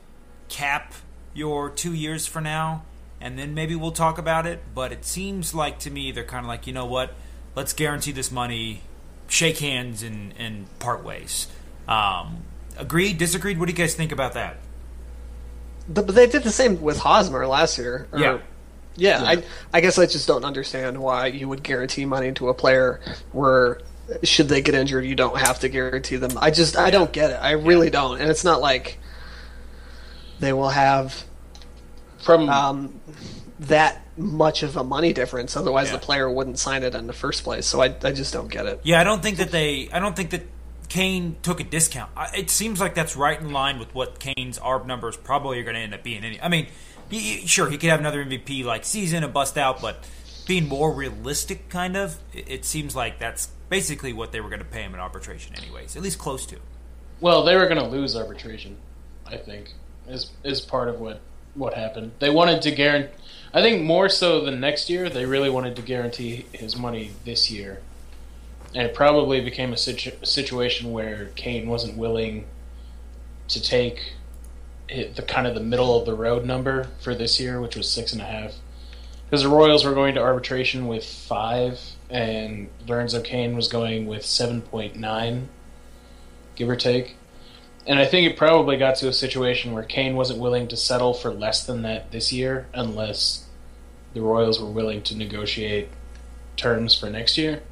cap 0.49 0.93
your 1.33 1.69
two 1.69 1.93
years 1.93 2.27
for 2.27 2.41
now, 2.41 2.83
and 3.19 3.39
then 3.39 3.55
maybe 3.55 3.75
we'll 3.75 3.91
talk 3.91 4.17
about 4.19 4.45
it. 4.45 4.61
But 4.75 4.91
it 4.91 5.03
seems 5.05 5.55
like 5.55 5.79
to 5.79 5.89
me 5.89 6.11
they're 6.11 6.23
kind 6.23 6.45
of 6.45 6.47
like, 6.47 6.67
you 6.67 6.73
know 6.73 6.85
what? 6.85 7.15
Let's 7.55 7.73
guarantee 7.73 8.11
this 8.11 8.31
money, 8.31 8.81
shake 9.27 9.57
hands, 9.57 10.03
and 10.03 10.33
and 10.37 10.67
part 10.77 11.03
ways. 11.03 11.47
Um, 11.87 12.43
agreed? 12.77 13.17
Disagreed? 13.17 13.59
What 13.59 13.67
do 13.67 13.71
you 13.71 13.77
guys 13.77 13.95
think 13.95 14.11
about 14.11 14.33
that? 14.33 14.57
But, 15.89 16.05
but 16.05 16.15
they 16.15 16.27
did 16.27 16.43
the 16.43 16.51
same 16.51 16.81
with 16.81 16.99
Hosmer 16.99 17.45
last 17.47 17.77
year. 17.77 18.07
or- 18.11 18.19
Yeah. 18.19 18.37
Yeah, 18.97 19.23
I, 19.23 19.43
I 19.73 19.79
guess 19.79 19.97
I 19.97 20.05
just 20.05 20.27
don't 20.27 20.43
understand 20.43 20.97
why 21.01 21.27
you 21.27 21.47
would 21.47 21.63
guarantee 21.63 22.05
money 22.05 22.33
to 22.33 22.49
a 22.49 22.53
player 22.53 22.99
where 23.31 23.79
should 24.21 24.49
they 24.49 24.61
get 24.61 24.75
injured 24.75 25.05
you 25.05 25.15
don't 25.15 25.37
have 25.37 25.59
to 25.59 25.69
guarantee 25.69 26.17
them. 26.17 26.31
I 26.37 26.51
just 26.51 26.75
I 26.77 26.89
don't 26.91 27.09
get 27.13 27.31
it. 27.31 27.35
I 27.41 27.51
really 27.51 27.89
don't. 27.89 28.19
And 28.19 28.29
it's 28.29 28.43
not 28.43 28.59
like 28.59 28.99
they 30.41 30.51
will 30.51 30.69
have 30.69 31.23
from 32.19 32.49
um, 32.49 32.99
that 33.61 34.01
much 34.17 34.61
of 34.63 34.75
a 34.75 34.83
money 34.83 35.13
difference. 35.13 35.55
Otherwise, 35.55 35.87
Yeah. 35.87 35.93
the 35.93 35.99
player 35.99 36.29
wouldn't 36.29 36.59
sign 36.59 36.83
it 36.83 36.93
in 36.93 37.07
the 37.07 37.13
first 37.13 37.45
place. 37.45 37.65
So 37.65 37.81
I, 37.81 37.95
I 38.03 38.11
just 38.11 38.33
don't 38.33 38.49
get 38.51 38.65
it. 38.65 38.81
Yeah, 38.83 38.99
I 38.99 39.05
don't 39.05 39.23
think 39.23 39.37
that 39.37 39.51
they. 39.51 39.87
I 39.93 39.99
don't 39.99 40.17
think 40.17 40.31
that 40.31 40.41
Cain 40.91 41.37
took 41.41 41.61
a 41.61 41.63
discount. 41.63 42.11
It 42.35 42.49
seems 42.49 42.81
like 42.81 42.95
that's 42.95 43.15
right 43.15 43.39
in 43.39 43.53
line 43.53 43.79
with 43.79 43.95
what 43.95 44.19
Cain's 44.19 44.59
ARB 44.59 44.85
numbers 44.85 45.15
probably 45.15 45.57
are 45.57 45.63
going 45.63 45.75
to 45.75 45.79
end 45.79 45.93
up 45.93 46.03
being. 46.03 46.37
I 46.43 46.49
mean, 46.49 46.67
sure 47.45 47.69
he 47.69 47.77
could 47.77 47.89
have 47.89 48.01
another 48.01 48.21
MVP 48.25 48.65
like 48.65 48.83
season 48.83 49.23
and 49.23 49.31
bust 49.31 49.57
out, 49.57 49.81
but 49.81 50.05
being 50.45 50.67
more 50.67 50.93
realistic, 50.93 51.69
kind 51.69 51.95
of, 51.95 52.17
it, 52.33 52.43
it 52.49 52.65
seems 52.65 52.93
like 52.93 53.19
that's 53.19 53.47
basically 53.69 54.11
what 54.11 54.33
they 54.33 54.41
were 54.41 54.49
going 54.49 54.59
to 54.59 54.65
pay 54.65 54.81
him 54.81 54.93
in 54.93 54.99
arbitration, 54.99 55.55
anyways. 55.55 55.95
At 55.95 56.01
least 56.01 56.19
close 56.19 56.45
to. 56.47 56.57
well, 57.21 57.45
they 57.45 57.55
were 57.55 57.67
going 57.69 57.79
to 57.79 57.87
lose 57.87 58.13
arbitration. 58.17 58.75
I 59.25 59.37
think 59.37 59.73
is 60.09 60.31
is 60.43 60.59
part 60.59 60.89
of 60.89 60.99
what 60.99 61.21
what 61.55 61.73
happened. 61.73 62.11
They 62.19 62.29
wanted 62.29 62.61
to 62.63 62.71
guarantee. 62.71 63.13
I 63.53 63.61
think 63.61 63.81
more 63.83 64.09
so 64.09 64.43
than 64.43 64.59
next 64.59 64.89
year, 64.89 65.09
they 65.09 65.25
really 65.25 65.49
wanted 65.49 65.77
to 65.77 65.81
guarantee 65.83 66.47
his 66.51 66.75
money 66.75 67.11
this 67.23 67.49
year, 67.49 67.81
and 68.73 68.87
it 68.87 68.93
probably 68.93 69.41
became 69.41 69.73
a 69.73 69.77
situ- 69.77 70.23
situation 70.23 70.91
where 70.91 71.31
Cain 71.35 71.67
wasn't 71.67 71.97
willing 71.97 72.45
to 73.49 73.61
take 73.61 74.13
it, 74.87 75.15
the 75.15 75.21
kind 75.21 75.47
of 75.47 75.55
the 75.55 75.61
middle 75.61 75.99
of 75.99 76.05
the 76.05 76.13
road 76.13 76.45
number 76.45 76.87
for 76.99 77.13
this 77.15 77.39
year, 77.39 77.59
which 77.61 77.75
was 77.75 77.89
six 77.89 78.13
and 78.13 78.21
a 78.21 78.25
half, 78.25 78.53
because 79.25 79.43
the 79.43 79.49
Royals 79.49 79.83
were 79.83 79.93
going 79.93 80.15
to 80.15 80.21
arbitration 80.21 80.87
with 80.87 81.05
five, 81.05 81.79
and 82.09 82.69
Lorenzo 82.87 83.21
Cain 83.21 83.55
was 83.55 83.67
going 83.67 84.05
with 84.05 84.25
seven 84.25 84.61
point 84.61 84.95
nine, 84.95 85.49
give 86.55 86.69
or 86.69 86.75
take. 86.75 87.15
And 87.87 87.99
I 87.99 88.05
think 88.05 88.29
it 88.29 88.37
probably 88.37 88.77
got 88.77 88.97
to 88.97 89.07
a 89.07 89.13
situation 89.13 89.71
where 89.71 89.83
Cain 89.83 90.15
wasn't 90.15 90.39
willing 90.39 90.67
to 90.67 90.77
settle 90.77 91.13
for 91.13 91.31
less 91.31 91.65
than 91.65 91.81
that 91.81 92.11
this 92.11 92.31
year 92.31 92.67
unless 92.73 93.47
the 94.13 94.21
Royals 94.21 94.61
were 94.61 94.69
willing 94.69 95.01
to 95.03 95.15
negotiate 95.15 95.89
terms 96.57 96.93
for 96.93 97.09
next 97.09 97.37
year. 97.37 97.63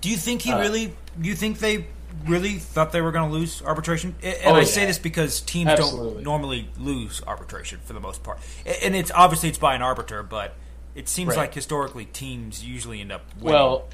Do 0.00 0.08
you 0.08 0.16
think 0.16 0.42
he 0.42 0.52
Uh, 0.52 0.60
really? 0.60 0.94
Do 1.20 1.28
you 1.28 1.34
think 1.34 1.58
they 1.58 1.86
really 2.26 2.54
thought 2.54 2.92
they 2.92 3.00
were 3.00 3.12
going 3.12 3.30
to 3.30 3.34
lose 3.36 3.62
arbitration? 3.62 4.14
And 4.22 4.36
Oh, 4.44 4.54
I 4.54 4.60
yeah. 4.60 4.64
say 4.64 4.86
this 4.86 4.98
because 4.98 5.40
teams 5.40 5.70
Absolutely. 5.70 6.14
don't 6.14 6.24
normally 6.24 6.68
lose 6.78 7.22
arbitration 7.26 7.80
for 7.84 7.92
the 7.92 8.00
most 8.00 8.22
part, 8.22 8.38
and 8.82 8.94
it's 8.94 9.10
obviously 9.14 9.48
it's 9.48 9.58
by 9.58 9.74
an 9.74 9.82
arbiter, 9.82 10.22
but 10.22 10.54
it 10.94 11.08
seems 11.08 11.30
Right. 11.30 11.38
like 11.38 11.54
historically 11.54 12.04
teams 12.06 12.64
usually 12.64 13.00
end 13.00 13.12
up 13.12 13.22
winning. 13.40 13.54
Well, 13.54 13.84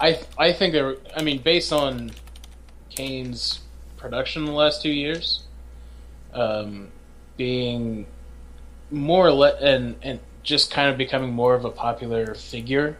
I 0.00 0.18
I 0.38 0.52
think 0.52 0.72
there. 0.72 0.96
I 1.16 1.22
mean, 1.22 1.38
based 1.38 1.72
on 1.72 2.10
Cain's 2.90 3.60
production 3.96 4.42
in 4.42 4.46
the 4.46 4.52
last 4.54 4.82
two 4.82 4.90
years, 4.90 5.44
um, 6.32 6.88
being 7.36 8.06
more 8.90 9.26
or 9.26 9.32
less, 9.32 9.60
and 9.62 9.96
and 10.02 10.20
just 10.42 10.70
kind 10.70 10.90
of 10.90 10.98
becoming 10.98 11.32
more 11.32 11.54
of 11.54 11.64
a 11.64 11.70
popular 11.70 12.34
figure 12.34 12.96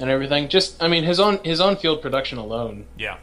and 0.00 0.10
everything. 0.10 0.48
Just 0.48 0.82
I 0.82 0.88
mean, 0.88 1.04
his 1.04 1.20
on 1.20 1.38
his 1.44 1.60
on 1.60 1.76
field 1.76 2.02
production 2.02 2.38
alone 2.38 2.86
yeah, 2.98 3.18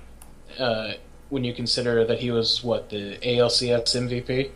uh, 0.59 0.93
when 1.29 1.43
you 1.43 1.53
consider 1.53 2.05
that 2.05 2.19
he 2.19 2.31
was 2.31 2.63
what 2.63 2.89
the 2.89 3.17
ALCS 3.21 3.95
MVP 3.95 4.51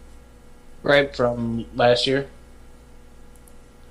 Right. 0.84 1.14
from 1.16 1.66
last 1.76 2.08
year. 2.08 2.28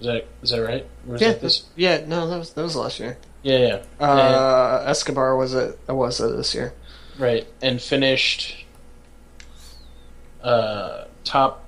Is 0.01 0.07
that 0.07 0.27
is 0.43 0.51
that 0.51 0.63
right? 0.63 0.87
Or 1.09 1.17
is 1.17 1.21
Yeah. 1.21 1.29
that 1.33 1.41
this? 1.43 1.65
Yeah. 1.77 2.05
No, 2.07 2.27
that 2.29 2.39
was 2.39 2.53
that 2.55 2.63
was 2.63 2.77
last 2.77 2.99
year. 3.01 3.19
Yeah, 3.43 3.59
yeah. 3.59 3.75
And- 3.99 4.21
Uh, 4.21 4.85
Escobar 4.87 5.37
was 5.37 5.55
it? 5.55 5.79
Was 5.89 6.21
it 6.21 6.37
this 6.37 6.55
year? 6.55 6.73
Right, 7.19 7.47
and 7.61 7.81
finished 7.83 8.65
uh, 10.43 11.05
top. 11.25 11.65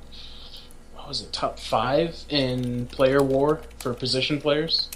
What 0.95 1.09
was 1.09 1.21
it? 1.21 1.33
Top 1.33 1.59
five 1.59 2.17
in 2.31 2.87
player 2.87 3.23
war 3.23 3.61
for 3.79 3.93
position 3.93 4.41
players. 4.41 4.89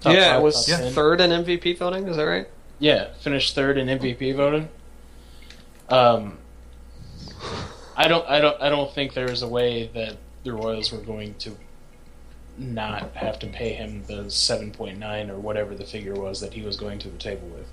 Top 0.00 0.14
yeah, 0.14 0.32
five, 0.32 0.40
it 0.40 0.44
was 0.44 0.66
top 0.66 0.80
10. 0.80 0.92
third 0.92 1.20
in 1.20 1.30
MVP 1.30 1.78
voting. 1.78 2.06
Is 2.08 2.16
that 2.16 2.24
right? 2.24 2.46
Yeah, 2.78 3.12
finished 3.20 3.54
third 3.54 3.78
in 3.78 3.88
MVP 3.88 4.36
voting. 4.36 4.68
Um, 5.88 6.38
I 7.96 8.06
don't, 8.06 8.26
I 8.28 8.40
don't, 8.40 8.60
I 8.62 8.68
don't 8.68 8.92
think 8.92 9.14
there 9.14 9.28
was 9.28 9.42
a 9.42 9.48
way 9.48 9.88
that 9.94 10.16
the 10.44 10.52
Royals 10.52 10.92
were 10.92 11.00
going 11.00 11.34
to 11.40 11.56
not 12.56 13.14
have 13.14 13.38
to 13.38 13.46
pay 13.46 13.72
him 13.72 14.04
the 14.06 14.30
seven 14.30 14.70
point 14.72 14.98
nine 14.98 15.30
or 15.30 15.38
whatever 15.38 15.74
the 15.74 15.84
figure 15.84 16.14
was 16.14 16.40
that 16.40 16.54
he 16.54 16.62
was 16.62 16.76
going 16.76 16.98
to 17.00 17.08
the 17.08 17.18
table 17.18 17.48
with. 17.48 17.68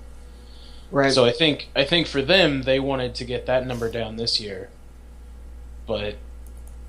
Right. 0.90 1.12
So 1.12 1.24
I 1.24 1.32
think 1.32 1.68
I 1.74 1.84
think 1.84 2.06
for 2.06 2.22
them 2.22 2.62
they 2.62 2.78
wanted 2.78 3.14
to 3.16 3.24
get 3.24 3.46
that 3.46 3.66
number 3.66 3.90
down 3.90 4.16
this 4.16 4.40
year, 4.40 4.70
but 5.86 6.16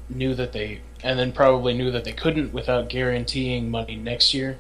knew 0.10 0.34
that 0.36 0.54
they 0.54 0.82
and 1.04 1.18
then 1.18 1.32
probably 1.32 1.74
knew 1.74 1.92
that 1.92 2.04
they 2.04 2.14
couldn't 2.14 2.54
without 2.54 2.90
guaranteeing 2.90 3.70
money 3.70 3.96
next 3.96 4.34
year. 4.34 4.58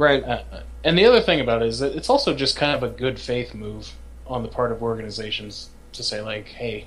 Right. 0.00 0.24
Uh, 0.24 0.42
and 0.82 0.98
the 0.98 1.04
other 1.04 1.20
thing 1.20 1.40
about 1.40 1.62
it 1.62 1.68
is 1.68 1.78
that 1.80 1.94
it's 1.94 2.08
also 2.08 2.34
just 2.34 2.56
kind 2.56 2.72
of 2.72 2.82
a 2.82 2.88
good 2.88 3.18
faith 3.18 3.54
move 3.54 3.92
on 4.26 4.42
the 4.42 4.48
part 4.48 4.72
of 4.72 4.82
organizations 4.82 5.68
to 5.92 6.02
say 6.02 6.22
like, 6.22 6.46
hey, 6.48 6.86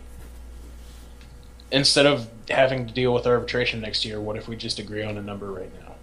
instead 1.72 2.06
of 2.06 2.28
having 2.50 2.88
to 2.88 2.94
deal 2.94 3.14
with 3.14 3.28
arbitration 3.28 3.82
next 3.82 4.04
year, 4.06 4.20
what 4.20 4.36
if 4.36 4.48
we 4.48 4.56
just 4.56 4.80
agree 4.80 5.04
on 5.04 5.18
a 5.18 5.22
number 5.22 5.52
right 5.52 5.72
now? 5.82 5.96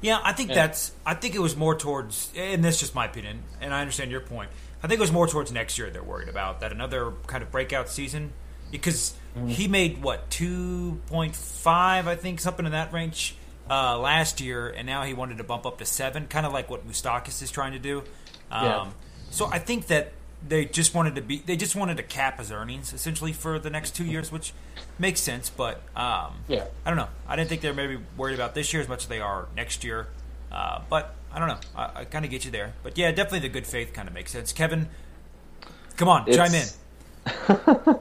Yeah, 0.00 0.18
I 0.22 0.32
think 0.32 0.50
Yeah. 0.50 0.54
that's. 0.56 0.92
I 1.06 1.14
think 1.14 1.34
it 1.34 1.38
was 1.40 1.56
more 1.56 1.76
towards, 1.76 2.30
and 2.36 2.64
that's 2.64 2.80
just 2.80 2.94
my 2.94 3.06
opinion, 3.06 3.42
and 3.60 3.72
I 3.72 3.80
understand 3.80 4.10
your 4.10 4.20
point. 4.20 4.50
I 4.82 4.88
think 4.88 4.98
it 4.98 5.02
was 5.02 5.12
more 5.12 5.28
towards 5.28 5.52
next 5.52 5.78
year 5.78 5.90
they're 5.90 6.02
worried 6.02 6.28
about 6.28 6.60
that 6.60 6.72
another 6.72 7.12
kind 7.28 7.42
of 7.42 7.52
breakout 7.52 7.88
season 7.88 8.32
because 8.72 9.14
he 9.46 9.68
made 9.68 10.02
what 10.02 10.28
two 10.28 11.00
point 11.06 11.36
five, 11.36 12.08
I 12.08 12.16
think, 12.16 12.40
something 12.40 12.66
in 12.66 12.72
that 12.72 12.92
range 12.92 13.36
uh, 13.70 13.98
last 13.98 14.40
year, 14.40 14.68
and 14.68 14.86
now 14.86 15.02
he 15.04 15.14
wanted 15.14 15.38
to 15.38 15.44
bump 15.44 15.66
up 15.66 15.78
to 15.78 15.84
seven, 15.84 16.26
kind 16.26 16.46
of 16.46 16.52
like 16.52 16.68
what 16.70 16.86
Moustakas 16.88 17.42
is 17.42 17.50
trying 17.50 17.72
to 17.72 17.78
do. 17.78 17.98
Um, 18.50 18.64
Yeah. 18.64 18.86
So 19.30 19.46
I 19.46 19.58
think 19.58 19.86
that 19.86 20.12
they 20.46 20.64
just 20.66 20.94
wanted 20.94 21.14
to 21.14 21.22
be, 21.22 21.38
they 21.38 21.56
just 21.56 21.74
wanted 21.74 21.96
to 21.96 22.02
cap 22.02 22.38
his 22.38 22.50
earnings 22.52 22.92
essentially 22.92 23.32
for 23.32 23.58
the 23.58 23.70
next 23.70 23.96
two 23.96 24.04
years, 24.04 24.30
which 24.30 24.52
makes 24.98 25.20
sense. 25.20 25.48
But 25.48 25.80
um, 25.96 26.34
Yeah. 26.48 26.64
I 26.84 26.90
don't 26.90 26.98
know. 26.98 27.08
I 27.26 27.36
didn't 27.36 27.48
think 27.48 27.62
they're 27.62 27.72
maybe 27.72 27.98
worried 28.16 28.34
about 28.34 28.54
this 28.54 28.72
year 28.72 28.82
as 28.82 28.88
much 28.88 29.04
as 29.04 29.08
they 29.08 29.20
are 29.20 29.46
next 29.56 29.84
year. 29.84 30.08
Uh, 30.50 30.80
but 30.90 31.14
I 31.32 31.38
don't 31.38 31.48
know. 31.48 31.58
I, 31.74 32.00
I 32.00 32.04
kind 32.04 32.24
of 32.26 32.30
get 32.30 32.44
you 32.44 32.50
there. 32.50 32.74
But 32.82 32.98
yeah, 32.98 33.10
definitely 33.10 33.38
the 33.40 33.48
good 33.48 33.66
faith 33.66 33.94
kind 33.94 34.06
of 34.06 34.12
makes 34.12 34.32
sense. 34.32 34.52
Kevin, 34.52 34.88
come 35.96 36.08
on, 36.08 36.30
chime 36.30 36.52
in. 36.52 36.66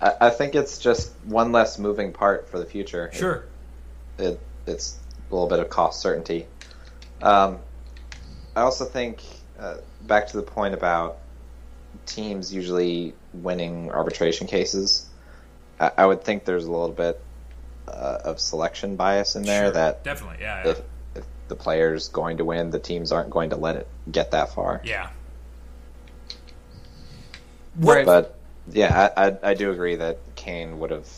I, 0.00 0.30
think 0.30 0.54
it's 0.54 0.78
just 0.78 1.12
one 1.24 1.52
less 1.52 1.78
moving 1.78 2.12
part 2.12 2.48
for 2.48 2.58
the 2.58 2.64
future. 2.64 3.06
It- 3.06 3.14
Sure. 3.18 3.44
it, 4.18 4.40
it's 4.66 4.98
a 5.30 5.34
little 5.34 5.48
bit 5.48 5.58
of 5.58 5.68
cost 5.68 6.00
certainty. 6.00 6.46
Um, 7.20 7.58
I 8.54 8.60
also 8.62 8.84
think 8.84 9.22
uh, 9.58 9.76
back 10.02 10.28
to 10.28 10.36
the 10.36 10.42
point 10.42 10.74
about 10.74 11.18
teams 12.06 12.52
usually 12.52 13.14
winning 13.32 13.90
arbitration 13.90 14.46
cases. 14.46 15.06
I, 15.80 15.90
I 15.98 16.06
would 16.06 16.24
think 16.24 16.44
there's 16.44 16.64
a 16.64 16.70
little 16.70 16.90
bit 16.90 17.20
uh, 17.88 18.18
of 18.24 18.40
selection 18.40 18.96
bias 18.96 19.36
in 19.36 19.42
there 19.42 19.64
Sure. 19.66 19.70
that 19.72 20.04
definitely, 20.04 20.38
yeah, 20.40 20.64
yeah. 20.64 20.70
if, 20.72 20.80
if 21.16 21.24
the 21.48 21.56
player's 21.56 22.08
going 22.08 22.38
to 22.38 22.44
win, 22.44 22.70
the 22.70 22.78
teams 22.78 23.12
aren't 23.12 23.30
going 23.30 23.50
to 23.50 23.56
let 23.56 23.76
it 23.76 23.88
get 24.10 24.30
that 24.32 24.54
far. 24.54 24.80
yeah. 24.84 25.10
Right. 27.76 28.04
But 28.04 28.38
yeah, 28.70 29.10
I, 29.16 29.26
I, 29.28 29.38
I 29.42 29.54
do 29.54 29.70
agree 29.70 29.96
that 29.96 30.18
Cain 30.36 30.78
would 30.80 30.90
have 30.90 31.08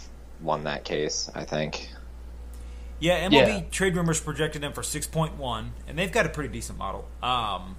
won 0.40 0.64
that 0.64 0.85
case. 0.85 1.30
I 1.35 1.44
think. 1.44 1.88
Yeah, 3.00 3.28
MLB 3.28 3.33
Yeah. 3.33 3.61
trade 3.70 3.96
rumors 3.96 4.20
projected 4.20 4.62
him 4.64 4.72
for 4.72 4.83
six 4.83 5.07
point 5.07 5.37
one, 5.37 5.72
and 5.88 5.98
they've 5.98 6.12
got 6.12 6.26
a 6.26 6.28
pretty 6.28 6.52
decent 6.52 6.78
model. 6.78 7.07
Um, 7.22 7.76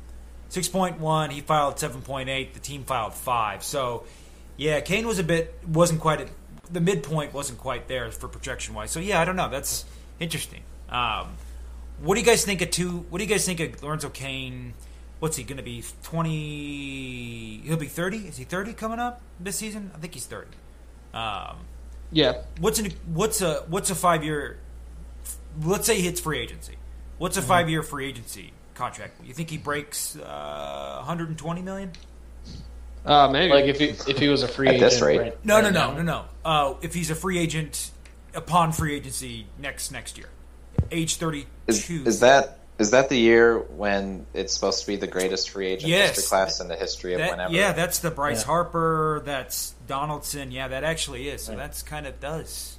six 0.50 0.68
point 0.68 1.00
one, 1.00 1.30
he 1.32 1.42
filed 1.42 1.80
seven 1.80 2.02
point 2.02 2.30
eight. 2.30 2.54
The 2.54 2.60
team 2.60 2.84
filed 2.84 3.14
five. 3.14 3.64
So, 3.64 4.04
yeah, 4.58 4.80
Cain 4.82 5.08
was 5.08 5.18
a 5.20 5.24
bit 5.24 5.58
wasn't 5.68 6.02
quite 6.02 6.22
at 6.22 6.30
the 6.72 6.82
midpoint 6.82 7.34
wasn't 7.34 7.60
quite 7.60 7.88
there 7.88 8.12
for 8.12 8.28
projection 8.28 8.74
wise. 8.74 8.92
So 8.92 9.00
yeah, 9.00 9.20
I 9.22 9.26
don't 9.26 9.36
know. 9.36 9.50
That's 9.50 9.86
interesting. 10.20 10.62
Um, 10.90 11.38
what 12.02 12.16
do 12.16 12.20
you 12.22 12.26
guys 12.26 12.44
think 12.44 12.62
of 12.62 12.72
two? 12.72 13.06
What 13.10 13.20
do 13.20 13.24
you 13.24 13.30
guys 13.30 13.46
think 13.46 13.60
of 13.60 13.82
Lorenzo 13.84 14.10
Cain? 14.10 14.74
What's 15.20 15.38
he 15.38 15.44
going 15.44 15.58
to 15.58 15.64
be? 15.64 15.84
Twenty? 16.04 17.62
He'll 17.66 17.78
be 17.78 17.88
thirty. 17.88 18.18
Is 18.28 18.38
he 18.38 18.44
thirty 18.44 18.74
coming 18.74 19.00
up 19.00 19.22
this 19.40 19.56
season? 19.58 19.92
I 19.96 20.00
think 20.00 20.14
he's 20.14 20.26
thirty. 20.26 20.50
Um, 21.14 21.58
Yeah. 22.12 22.42
what's 22.60 22.80
an 22.80 22.92
what's 23.14 23.42
a 23.42 23.64
what's 23.68 23.90
a 23.90 23.96
five 23.96 24.24
year? 24.24 24.58
Let's 25.64 25.86
say 25.88 25.96
he 25.96 26.02
hits 26.02 26.20
free 26.20 26.40
agency. 26.40 26.76
What's 27.18 27.38
a 27.38 27.40
Mm-hmm. 27.40 27.48
five 27.48 27.70
year 27.70 27.84
free 27.84 28.08
agency 28.08 28.52
contract? 28.74 29.24
You 29.24 29.34
think 29.34 29.50
he 29.50 29.58
breaks 29.58 30.18
uh, 30.18 30.96
120 30.98 31.62
million? 31.62 31.92
Uh, 33.06 33.30
maybe. 33.30 33.54
Like 33.54 33.66
if 33.66 33.78
he 33.80 33.90
if 34.12 34.18
he 34.18 34.28
was 34.28 34.44
a 34.44 34.48
free 34.48 34.68
At 34.68 34.76
agent, 34.76 34.92
this 34.92 35.02
rate. 35.02 35.20
right, 35.20 35.46
No, 35.46 35.56
right 35.56 35.64
no, 35.64 35.70
no, 35.70 35.92
now- 35.92 35.94
no, 35.98 36.02
no. 36.02 36.26
Uh, 36.44 36.74
if 36.82 36.94
he's 36.94 37.10
a 37.12 37.16
free 37.16 37.38
agent 37.38 37.92
upon 38.34 38.72
free 38.72 38.96
agency 38.96 39.46
next 39.60 39.92
next 39.92 40.18
year, 40.18 40.28
age 40.92 41.18
32. 41.18 41.46
Is, 41.68 41.90
is 41.90 42.20
that 42.22 42.60
is 42.80 42.92
that 42.92 43.08
the 43.10 43.18
year 43.18 43.60
when 43.60 44.26
it's 44.34 44.54
supposed 44.54 44.82
to 44.82 44.88
be 44.88 44.96
the 44.98 45.08
greatest 45.08 45.52
free 45.52 45.68
agent 45.68 45.90
Yes. 45.90 46.16
history 46.18 46.28
class 46.30 46.60
in 46.60 46.68
the 46.68 46.76
history 46.76 47.14
of 47.14 47.20
That- 47.20 47.32
whenever? 47.32 47.54
yeah, 47.54 47.72
that's 47.72 48.00
the 48.00 48.12
Bryce 48.12 48.42
Yeah. 48.42 48.48
Harper. 48.48 49.22
That's 49.24 49.74
Donaldson. 49.88 50.52
Yeah, 50.52 50.68
that 50.70 50.84
actually 50.84 51.30
is. 51.30 51.44
So 51.44 51.56
that's 51.56 51.82
kind 51.84 52.06
of 52.08 52.20
does 52.20 52.78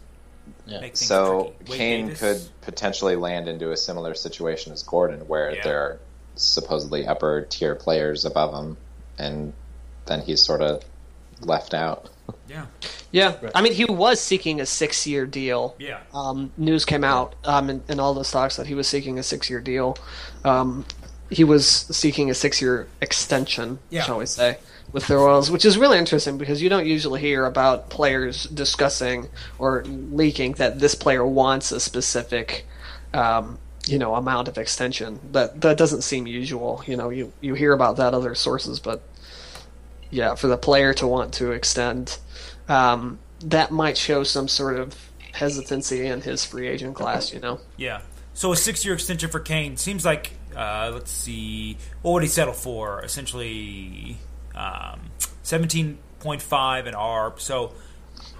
Yeah. 0.66 0.80
make 0.80 0.96
so 0.96 1.52
Cain 1.66 2.06
Davis? 2.06 2.20
could 2.20 2.40
potentially 2.62 3.16
land 3.16 3.48
into 3.48 3.70
a 3.72 3.76
similar 3.76 4.14
situation 4.14 4.72
as 4.72 4.82
Gordon, 4.82 5.20
where 5.28 5.54
Yeah. 5.54 5.62
there 5.62 5.78
are 5.80 5.98
supposedly 6.34 7.06
upper 7.06 7.42
tier 7.48 7.74
players 7.74 8.24
above 8.24 8.52
him, 8.54 8.76
and 9.18 9.52
then 10.06 10.20
he's 10.20 10.42
sort 10.42 10.60
of 10.62 10.82
left 11.40 11.72
out. 11.74 12.08
Yeah, 12.48 12.66
yeah. 13.12 13.36
Right. 13.40 13.52
I 13.54 13.62
mean, 13.62 13.72
he 13.72 13.84
was 13.84 14.20
seeking 14.20 14.60
a 14.60 14.66
six-year 14.66 15.26
deal. 15.26 15.76
yeah. 15.78 16.00
um, 16.12 16.50
news 16.56 16.84
came 16.84 17.04
out 17.04 17.34
um, 17.44 17.70
in, 17.70 17.82
in 17.88 18.00
all 18.00 18.14
the 18.14 18.24
stocks 18.24 18.56
that 18.56 18.66
he 18.66 18.74
was 18.74 18.88
seeking 18.88 19.18
a 19.18 19.22
six 19.22 19.48
year 19.48 19.60
deal. 19.60 19.96
Um, 20.44 20.84
he 21.30 21.44
was 21.44 21.66
seeking 21.68 22.28
a 22.30 22.34
six 22.34 22.60
year 22.60 22.88
extension, 23.00 23.78
Yeah. 23.90 24.02
shall 24.02 24.18
we 24.18 24.26
say, 24.26 24.58
with 24.96 25.08
the 25.08 25.16
Royals, 25.16 25.50
which 25.50 25.66
is 25.66 25.76
really 25.76 25.98
interesting 25.98 26.38
because 26.38 26.62
you 26.62 26.70
don't 26.70 26.86
usually 26.86 27.20
hear 27.20 27.44
about 27.44 27.90
players 27.90 28.44
discussing 28.44 29.28
or 29.58 29.84
leaking 29.84 30.52
that 30.52 30.78
this 30.78 30.94
player 30.94 31.24
wants 31.24 31.70
a 31.70 31.80
specific. 31.80 32.66
Um, 33.12 33.58
you 33.86 33.98
know, 34.00 34.16
amount 34.16 34.48
of 34.48 34.58
extension 34.58 35.20
that 35.30 35.60
that 35.60 35.76
doesn't 35.76 36.02
seem 36.02 36.26
usual. 36.26 36.82
You 36.86 36.96
know, 36.96 37.10
you 37.10 37.32
you 37.40 37.54
hear 37.54 37.72
about 37.72 37.98
that 37.98 38.14
other 38.14 38.34
sources, 38.34 38.80
but 38.80 39.02
yeah, 40.10 40.34
for 40.34 40.48
the 40.48 40.56
player 40.56 40.92
to 40.94 41.06
want 41.06 41.34
to 41.34 41.52
extend, 41.52 42.18
um, 42.68 43.20
that 43.44 43.70
might 43.70 43.96
show 43.96 44.24
some 44.24 44.48
sort 44.48 44.80
of 44.80 44.96
hesitancy 45.32 46.06
in 46.06 46.22
his 46.22 46.44
free 46.44 46.66
agent 46.66 46.96
class. 46.96 47.32
You 47.32 47.38
know, 47.38 47.60
Yeah. 47.76 48.00
So 48.34 48.50
a 48.50 48.56
six-year 48.56 48.94
extension 48.94 49.30
for 49.30 49.40
Cain 49.40 49.76
seems 49.76 50.04
like. 50.04 50.32
Uh, 50.56 50.90
let's 50.92 51.10
see. 51.10 51.76
What 52.00 52.12
would 52.12 52.22
he 52.22 52.28
settle 52.28 52.54
for? 52.54 53.04
Essentially, 53.04 54.16
um, 54.56 55.00
seventeen 55.42 55.98
point 56.20 56.42
five 56.42 56.86
an 56.86 56.94
ARB. 56.94 57.40
So 57.40 57.74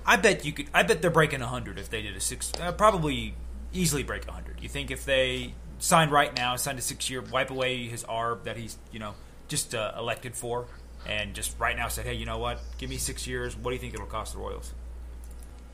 I 0.05 0.17
bet 0.17 0.45
you 0.45 0.53
could. 0.53 0.67
I 0.73 0.83
bet 0.83 1.03
they're 1.03 1.11
breaking 1.11 1.41
hundred 1.41 1.79
if 1.79 1.91
they 1.91 2.03
did 2.03 2.17
a 2.17 2.21
six. 2.21 2.53
Uh, 2.61 2.73
probably 2.73 3.35
easily 3.73 4.03
break 4.03 4.25
hundred. 4.29 4.61
You 4.61 4.69
think 4.69 4.91
if 4.91 5.05
they 5.05 5.55
signed 5.79 6.11
right 6.11 6.35
now, 6.35 6.57
signed 6.57 6.79
a 6.79 6.83
six-year, 6.83 7.21
wipe 7.21 7.51
away 7.51 7.87
his 7.87 8.03
ARB 8.05 8.45
that 8.45 8.57
he's 8.57 8.79
you 8.93 8.99
know 8.99 9.15
just 9.49 9.75
uh, 9.75 9.93
elected 9.99 10.35
for, 10.35 10.67
and 11.07 11.35
just 11.35 11.59
right 11.59 11.77
now 11.77 11.89
said, 11.89 12.07
hey, 12.07 12.15
you 12.15 12.27
know 12.27 12.39
what? 12.39 12.61
Give 12.79 12.91
me 12.91 12.97
six 12.97 13.27
years. 13.27 13.57
What 13.57 13.71
do 13.71 13.75
you 13.75 13.81
think 13.81 13.95
it'll 13.95 14.07
cost 14.07 14.33
the 14.33 14.39
Royals? 14.39 14.73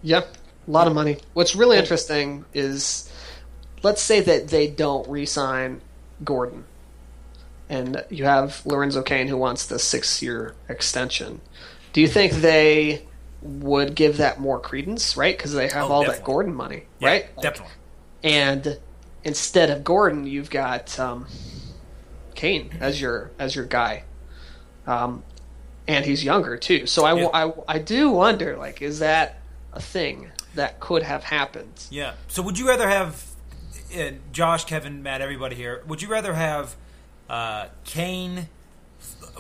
Yep, 0.03 0.37
a 0.67 0.71
lot 0.71 0.87
of 0.89 0.95
money. 0.95 1.19
What's 1.33 1.55
really 1.55 1.79
interesting 1.79 2.45
is, 2.53 3.11
let's 3.83 4.03
say 4.03 4.21
that 4.21 4.49
they 4.49 4.67
don't 4.67 5.09
re-sign 5.09 5.81
Gordon, 6.25 6.65
and 7.73 8.05
you 8.11 8.25
have 8.25 8.61
Lorenzo 8.67 9.03
Cain 9.03 9.29
who 9.29 9.37
wants 9.39 9.67
the 9.67 9.79
six-year 9.79 10.55
extension. 10.69 11.41
Do 11.95 12.01
you 12.01 12.09
think 12.09 12.33
they 12.35 13.07
would 13.41 13.95
give 13.95 14.19
that 14.19 14.39
more 14.39 14.61
credence, 14.61 15.17
right? 15.17 15.37
Because 15.37 15.53
they 15.55 15.69
have 15.69 15.91
Oh, 15.91 15.93
all 15.93 16.05
that. 16.05 16.23
Gordon 16.23 16.55
money, 16.55 16.85
Yeah, 17.01 17.09
right? 17.09 17.37
Like, 17.37 17.43
Definitely. 17.43 17.75
and 18.23 18.79
instead 19.25 19.71
of 19.71 19.83
Gordon, 19.85 20.27
you've 20.27 20.51
got 20.51 20.99
um, 21.01 21.27
Cain 22.35 22.71
as 22.81 23.01
your 23.01 23.31
as 23.39 23.57
your 23.57 23.65
guy. 23.65 24.05
Um, 24.87 25.23
and 25.89 26.05
he's 26.05 26.23
younger 26.25 26.57
too. 26.57 26.87
So 26.87 27.05
I, 27.05 27.15
Yeah. 27.17 27.29
I, 27.33 27.53
I 27.77 27.79
do 27.79 28.11
wonder, 28.11 28.57
like, 28.57 28.83
is 28.83 28.99
that 29.01 29.39
a 29.73 29.81
thing 29.81 30.31
that 30.55 30.79
could 30.81 31.03
have 31.03 31.25
happened? 31.25 31.87
Yeah. 31.91 32.13
So 32.29 32.43
would 32.43 32.59
you 32.59 32.69
rather 32.69 32.89
have 32.89 33.25
uh, 33.97 34.11
Josh, 34.33 34.65
Kevin, 34.65 35.03
Matt, 35.03 35.21
everybody 35.21 35.57
here? 35.57 35.83
Would 35.87 36.01
you 36.03 36.09
rather 36.09 36.35
have 36.35 36.77
uh, 37.33 37.67
Cain? 37.85 38.49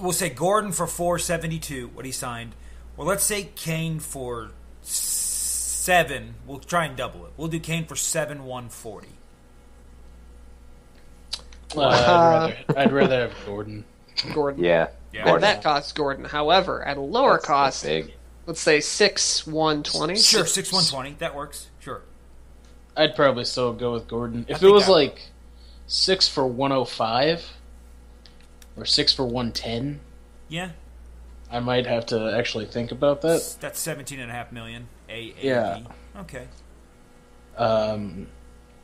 We'll 0.00 0.12
say 0.12 0.30
Gordon 0.30 0.72
for 0.72 0.86
four 0.88 1.18
seventy 1.18 1.58
two, 1.58 1.88
what 1.88 2.04
he 2.06 2.10
signed, 2.12 2.54
Well, 2.96 3.06
let's 3.06 3.22
say 3.24 3.50
Cain 3.54 4.00
for 4.00 4.50
seven. 4.80 6.34
We'll 6.46 6.58
try 6.58 6.86
and 6.86 6.96
double 6.96 7.26
it. 7.26 7.32
We'll 7.36 7.48
do 7.48 7.60
Cain 7.60 7.84
for 7.86 7.94
seven 7.94 8.44
one 8.44 8.68
forty. 8.70 9.08
Uh, 11.76 11.80
I'd, 11.80 12.06
rather, 12.06 12.56
I'd 12.80 12.92
rather 12.92 13.20
have 13.28 13.34
Gordon. 13.46 13.84
Gordon. 14.34 14.62
Yeah. 14.64 14.88
Yeah. 15.12 15.20
At 15.20 15.24
Gordon. 15.26 15.40
that 15.42 15.62
cost, 15.62 15.94
Gordon. 15.94 16.24
However, 16.24 16.82
at 16.84 16.96
a 16.96 17.00
lower 17.00 17.32
That's- 17.32 17.46
cost, 17.46 17.84
big. 17.84 18.12
let's 18.46 18.60
say 18.60 18.80
six 18.80 19.46
one 19.46 19.82
twenty. 19.82 20.16
Sure, 20.16 20.46
six 20.46 20.72
one 20.72 20.84
twenty. 20.84 21.12
That 21.18 21.34
works. 21.34 21.68
Sure. 21.80 22.02
I'd 22.96 23.14
probably 23.16 23.44
still 23.44 23.72
go 23.72 23.92
with 23.92 24.06
Gordon. 24.08 24.44
If 24.48 24.62
it 24.62 24.68
was 24.68 24.86
that- 24.86 24.92
like 24.92 25.22
six 25.86 26.28
for 26.28 26.46
105 26.46 27.42
or 28.76 28.84
six 28.84 29.12
for 29.12 29.24
110, 29.24 30.00
Yeah. 30.48 30.70
I 31.50 31.60
might 31.60 31.86
have 31.86 32.06
to 32.06 32.34
actually 32.34 32.64
think 32.66 32.92
about 32.92 33.20
that. 33.22 33.56
That's 33.60 33.78
seventeen 33.78 34.20
and 34.20 34.30
a 34.30 34.34
half 34.34 34.52
million. 34.52 34.88
AAV. 35.10 35.34
Yeah. 35.42 35.80
Okay. 36.16 36.46
Um, 37.58 38.26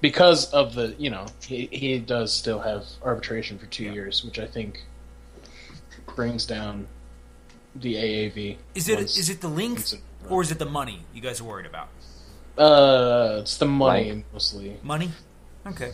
because 0.02 0.52
of 0.52 0.74
the, 0.74 0.94
you 0.98 1.08
know, 1.10 1.26
he, 1.46 1.66
he 1.72 1.98
does 1.98 2.32
still 2.32 2.58
have 2.60 2.84
arbitration 3.02 3.58
for 3.58 3.66
two 3.66 3.84
Yeah. 3.84 3.92
years, 3.92 4.22
which 4.24 4.38
I 4.38 4.46
think 4.46 4.84
brings 6.14 6.44
down 6.44 6.86
the 7.74 7.94
AAV. 7.94 8.58
Is 8.74 8.88
it 8.88 8.96
once- 8.96 9.16
is 9.18 9.30
it 9.30 9.40
the 9.40 9.48
length 9.48 9.94
or 10.28 10.42
is 10.42 10.50
it 10.50 10.58
the 10.58 10.66
money 10.66 11.04
you 11.14 11.20
guys 11.22 11.40
are 11.40 11.44
worried 11.44 11.66
about? 11.66 11.88
Uh, 12.58 13.38
it's 13.40 13.56
the 13.56 13.66
money 13.66 14.12
Like- 14.12 14.24
mostly, 14.32 14.76
Money. 14.82 15.10
Okay. 15.66 15.92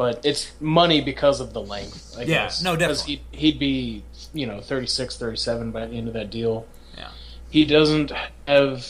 But 0.00 0.24
it's 0.24 0.50
money 0.60 1.02
because 1.02 1.40
of 1.40 1.52
the 1.52 1.60
length. 1.60 2.14
I 2.16 2.20
Yeah, 2.22 2.26
guess. 2.44 2.62
no, 2.62 2.70
'Cause 2.70 2.78
definitely. 3.04 3.22
He'd, 3.32 3.38
he'd 3.38 3.58
be, 3.58 4.02
you 4.32 4.46
know, 4.46 4.62
36, 4.62 5.18
37 5.18 5.72
by 5.72 5.84
the 5.84 5.94
end 5.98 6.08
of 6.08 6.14
that 6.14 6.30
deal. 6.30 6.66
Yeah. 6.96 7.08
He 7.50 7.66
doesn't 7.66 8.10
have. 8.48 8.86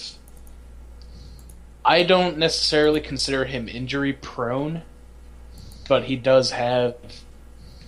I 1.85 2.05
don't 2.05 2.39
necessarily 2.39 3.01
consider 3.01 3.45
him 3.47 3.69
injury 3.69 4.13
prone, 4.13 4.83
but 5.89 6.05
he 6.05 6.15
does 6.15 6.53
have, 6.53 6.95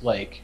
like, 0.02 0.42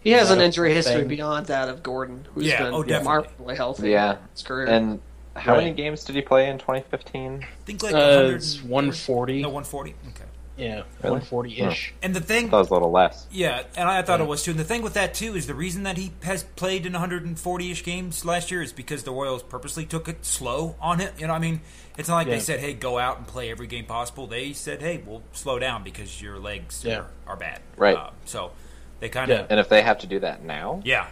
He 0.00 0.10
has 0.12 0.30
an 0.30 0.40
injury 0.40 0.72
history 0.72 1.00
Thing. 1.00 1.08
beyond 1.08 1.46
that 1.46 1.68
of 1.68 1.82
Gordon, 1.82 2.28
who's 2.32 2.46
Yeah, 2.46 2.62
been 2.62 2.74
oh, 2.74 2.82
definitely. 2.84 2.98
remarkably 2.98 3.56
healthy. 3.56 3.90
Yeah. 3.90 4.18
his 4.34 4.42
career. 4.44 4.66
And 4.68 5.00
how 5.34 5.54
Right. 5.54 5.64
many 5.64 5.74
games 5.74 6.04
did 6.04 6.14
he 6.14 6.22
play 6.22 6.48
in 6.48 6.58
2015? 6.58 7.42
I 7.42 7.46
think 7.66 7.82
like 7.82 7.92
uh, 7.92 7.98
100 8.30 8.44
140. 8.70 9.42
No, 9.42 9.48
140. 9.48 9.94
Okay. 10.10 10.23
Yeah, 10.56 10.82
Really? 11.02 11.20
140 11.20 11.60
ish. 11.60 11.94
And 12.02 12.14
the 12.14 12.20
I 12.20 12.22
thing, 12.22 12.48
thought 12.50 12.56
it 12.56 12.60
was 12.60 12.70
a 12.70 12.74
little 12.74 12.90
less. 12.90 13.26
yeah, 13.30 13.62
and 13.76 13.88
I 13.88 14.02
thought 14.02 14.20
it 14.20 14.26
was 14.26 14.42
too. 14.42 14.52
And 14.52 14.60
the 14.60 14.64
thing 14.64 14.82
with 14.82 14.94
that 14.94 15.14
too 15.14 15.34
is 15.36 15.46
the 15.46 15.54
reason 15.54 15.82
that 15.84 15.96
he 15.96 16.12
has 16.22 16.44
played 16.44 16.86
in 16.86 16.92
140ish 16.92 17.82
games 17.84 18.24
last 18.24 18.50
year 18.50 18.62
is 18.62 18.72
because 18.72 19.02
the 19.02 19.10
Royals 19.10 19.42
purposely 19.42 19.84
took 19.84 20.08
it 20.08 20.24
slow 20.24 20.76
on 20.80 21.00
it. 21.00 21.12
You 21.18 21.26
know, 21.26 21.32
what 21.32 21.38
I 21.38 21.42
mean, 21.42 21.60
it's 21.98 22.08
not 22.08 22.16
like 22.16 22.26
Yeah. 22.28 22.34
they 22.34 22.40
said, 22.40 22.60
"Hey, 22.60 22.72
go 22.74 22.98
out 22.98 23.18
and 23.18 23.26
play 23.26 23.50
every 23.50 23.66
game 23.66 23.84
possible." 23.86 24.26
They 24.26 24.52
said, 24.52 24.80
"Hey, 24.80 25.02
we'll 25.04 25.22
slow 25.32 25.58
down 25.58 25.82
because 25.82 26.20
your 26.22 26.38
legs 26.38 26.82
Yeah. 26.84 26.98
are, 26.98 27.06
are 27.28 27.36
bad." 27.36 27.60
Right. 27.76 27.96
Uh, 27.96 28.10
so 28.24 28.52
they 29.00 29.08
kind 29.08 29.30
of, 29.30 29.38
Yeah. 29.40 29.46
And 29.50 29.58
if 29.60 29.68
they 29.68 29.82
have 29.82 29.98
to 29.98 30.06
do 30.06 30.20
that 30.20 30.42
now, 30.44 30.80
yeah. 30.84 31.08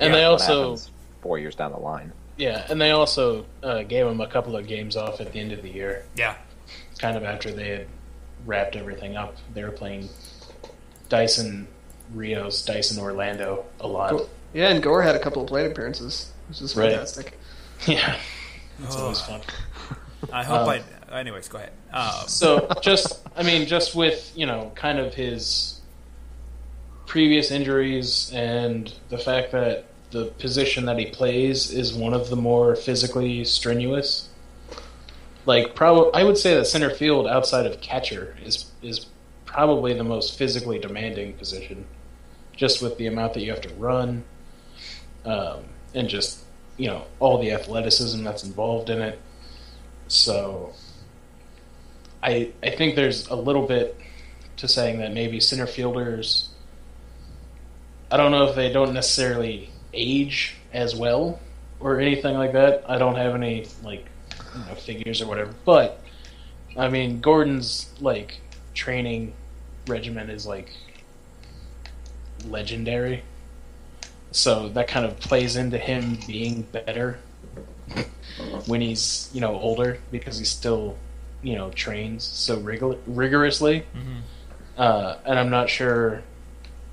And 0.00 0.12
Yeah, 0.12 0.18
they 0.20 0.24
also, 0.24 0.76
four 1.22 1.38
years 1.38 1.54
down 1.56 1.72
the 1.72 1.78
line? 1.78 2.12
yeah, 2.36 2.64
and 2.68 2.80
they 2.80 2.90
also 2.92 3.44
uh, 3.62 3.82
gave 3.82 4.06
him 4.06 4.20
a 4.20 4.26
couple 4.28 4.56
of 4.56 4.66
games 4.68 4.96
off 4.96 5.20
at 5.20 5.32
the 5.32 5.40
end 5.40 5.50
of 5.52 5.62
the 5.62 5.70
year, 5.70 6.04
Yeah. 6.16 6.34
kind 6.98 7.16
of 7.16 7.24
after 7.24 7.50
they 7.50 7.68
had 7.70 7.86
wrapped 8.46 8.76
everything 8.76 9.16
up. 9.16 9.36
They 9.54 9.62
were 9.64 9.70
playing 9.70 10.08
Dyson 11.08 11.68
Rios, 12.14 12.64
Dyson 12.64 12.98
Orlando 13.02 13.64
a 13.80 13.86
lot. 13.86 14.10
Go- 14.10 14.28
yeah, 14.54 14.68
and 14.70 14.82
Gore 14.82 15.02
had 15.02 15.14
a 15.14 15.18
couple 15.18 15.42
of 15.42 15.48
plate 15.48 15.66
appearances, 15.70 16.32
which 16.48 16.60
is 16.62 16.74
Right. 16.76 16.90
fantastic. 16.92 17.38
Yeah, 17.86 18.16
it's 18.82 18.96
always 18.96 19.20
fun. 19.20 19.40
I 20.32 20.42
hope 20.42 20.62
Um, 20.62 20.68
I. 20.68 20.82
Anyways, 21.20 21.48
go 21.48 21.58
ahead. 21.58 21.70
Um, 21.92 22.26
So 22.26 22.68
just, 22.82 23.20
I 23.36 23.42
mean, 23.44 23.66
just 23.66 23.94
with 23.94 24.32
you 24.34 24.46
know, 24.46 24.72
kind 24.74 24.98
of 24.98 25.14
his 25.14 25.80
previous 27.06 27.50
injuries 27.50 28.30
and 28.34 28.92
the 29.10 29.18
fact 29.18 29.52
that 29.52 29.84
the 30.10 30.26
position 30.38 30.86
that 30.86 30.98
he 30.98 31.06
plays 31.06 31.70
is 31.70 31.92
one 31.94 32.14
of 32.14 32.30
the 32.30 32.36
more 32.36 32.74
physically 32.74 33.44
strenuous. 33.44 34.27
Like, 35.48 35.74
probably, 35.74 36.12
I 36.12 36.24
would 36.24 36.36
say 36.36 36.56
that 36.56 36.66
center 36.66 36.90
field 36.90 37.26
outside 37.26 37.64
of 37.64 37.80
catcher 37.80 38.36
is 38.44 38.70
is 38.82 39.06
probably 39.46 39.94
the 39.94 40.04
most 40.04 40.36
physically 40.36 40.78
demanding 40.78 41.32
position, 41.32 41.86
just 42.54 42.82
with 42.82 42.98
the 42.98 43.06
amount 43.06 43.32
that 43.32 43.40
you 43.40 43.50
have 43.52 43.62
to 43.62 43.72
run, 43.76 44.24
um, 45.24 45.60
and 45.94 46.06
just 46.06 46.44
you 46.76 46.88
know 46.88 47.06
all 47.18 47.40
the 47.40 47.52
athleticism 47.52 48.22
that's 48.24 48.44
involved 48.44 48.90
in 48.90 49.00
it. 49.00 49.18
So, 50.06 50.74
I 52.22 52.52
I 52.62 52.68
think 52.68 52.94
there's 52.94 53.26
a 53.28 53.34
little 53.34 53.66
bit 53.66 53.98
to 54.58 54.68
saying 54.68 54.98
that 54.98 55.14
maybe 55.14 55.40
center 55.40 55.66
fielders. 55.66 56.50
I 58.10 58.18
don't 58.18 58.32
know 58.32 58.50
if 58.50 58.54
they 58.54 58.70
don't 58.70 58.92
necessarily 58.92 59.70
age 59.94 60.56
as 60.74 60.94
well 60.94 61.40
or 61.80 62.00
anything 62.00 62.36
like 62.36 62.52
that. 62.52 62.84
I 62.86 62.98
don't 62.98 63.16
have 63.16 63.34
any 63.34 63.66
like 63.82 64.04
you 64.58 64.64
know, 64.66 64.74
figures 64.74 65.20
or 65.22 65.26
whatever, 65.26 65.54
but 65.64 66.00
I 66.76 66.88
mean 66.88 67.20
Gordon's 67.20 67.90
like 68.00 68.40
training 68.74 69.32
regimen 69.86 70.30
is 70.30 70.46
like 70.46 70.70
legendary. 72.46 73.22
So 74.30 74.68
that 74.70 74.88
kind 74.88 75.06
of 75.06 75.18
plays 75.20 75.56
into 75.56 75.78
him 75.78 76.18
being 76.26 76.62
better 76.62 77.18
when 78.66 78.80
he's 78.80 79.30
you 79.32 79.40
know 79.40 79.58
older 79.58 79.98
because 80.10 80.38
he 80.38 80.44
still 80.44 80.96
you 81.42 81.56
know 81.56 81.70
trains 81.70 82.24
so 82.24 82.58
rigor- 82.58 82.98
rigorously. 83.06 83.84
Uh, 84.76 85.16
and 85.24 85.38
I'm 85.38 85.50
not 85.50 85.68
sure 85.68 86.22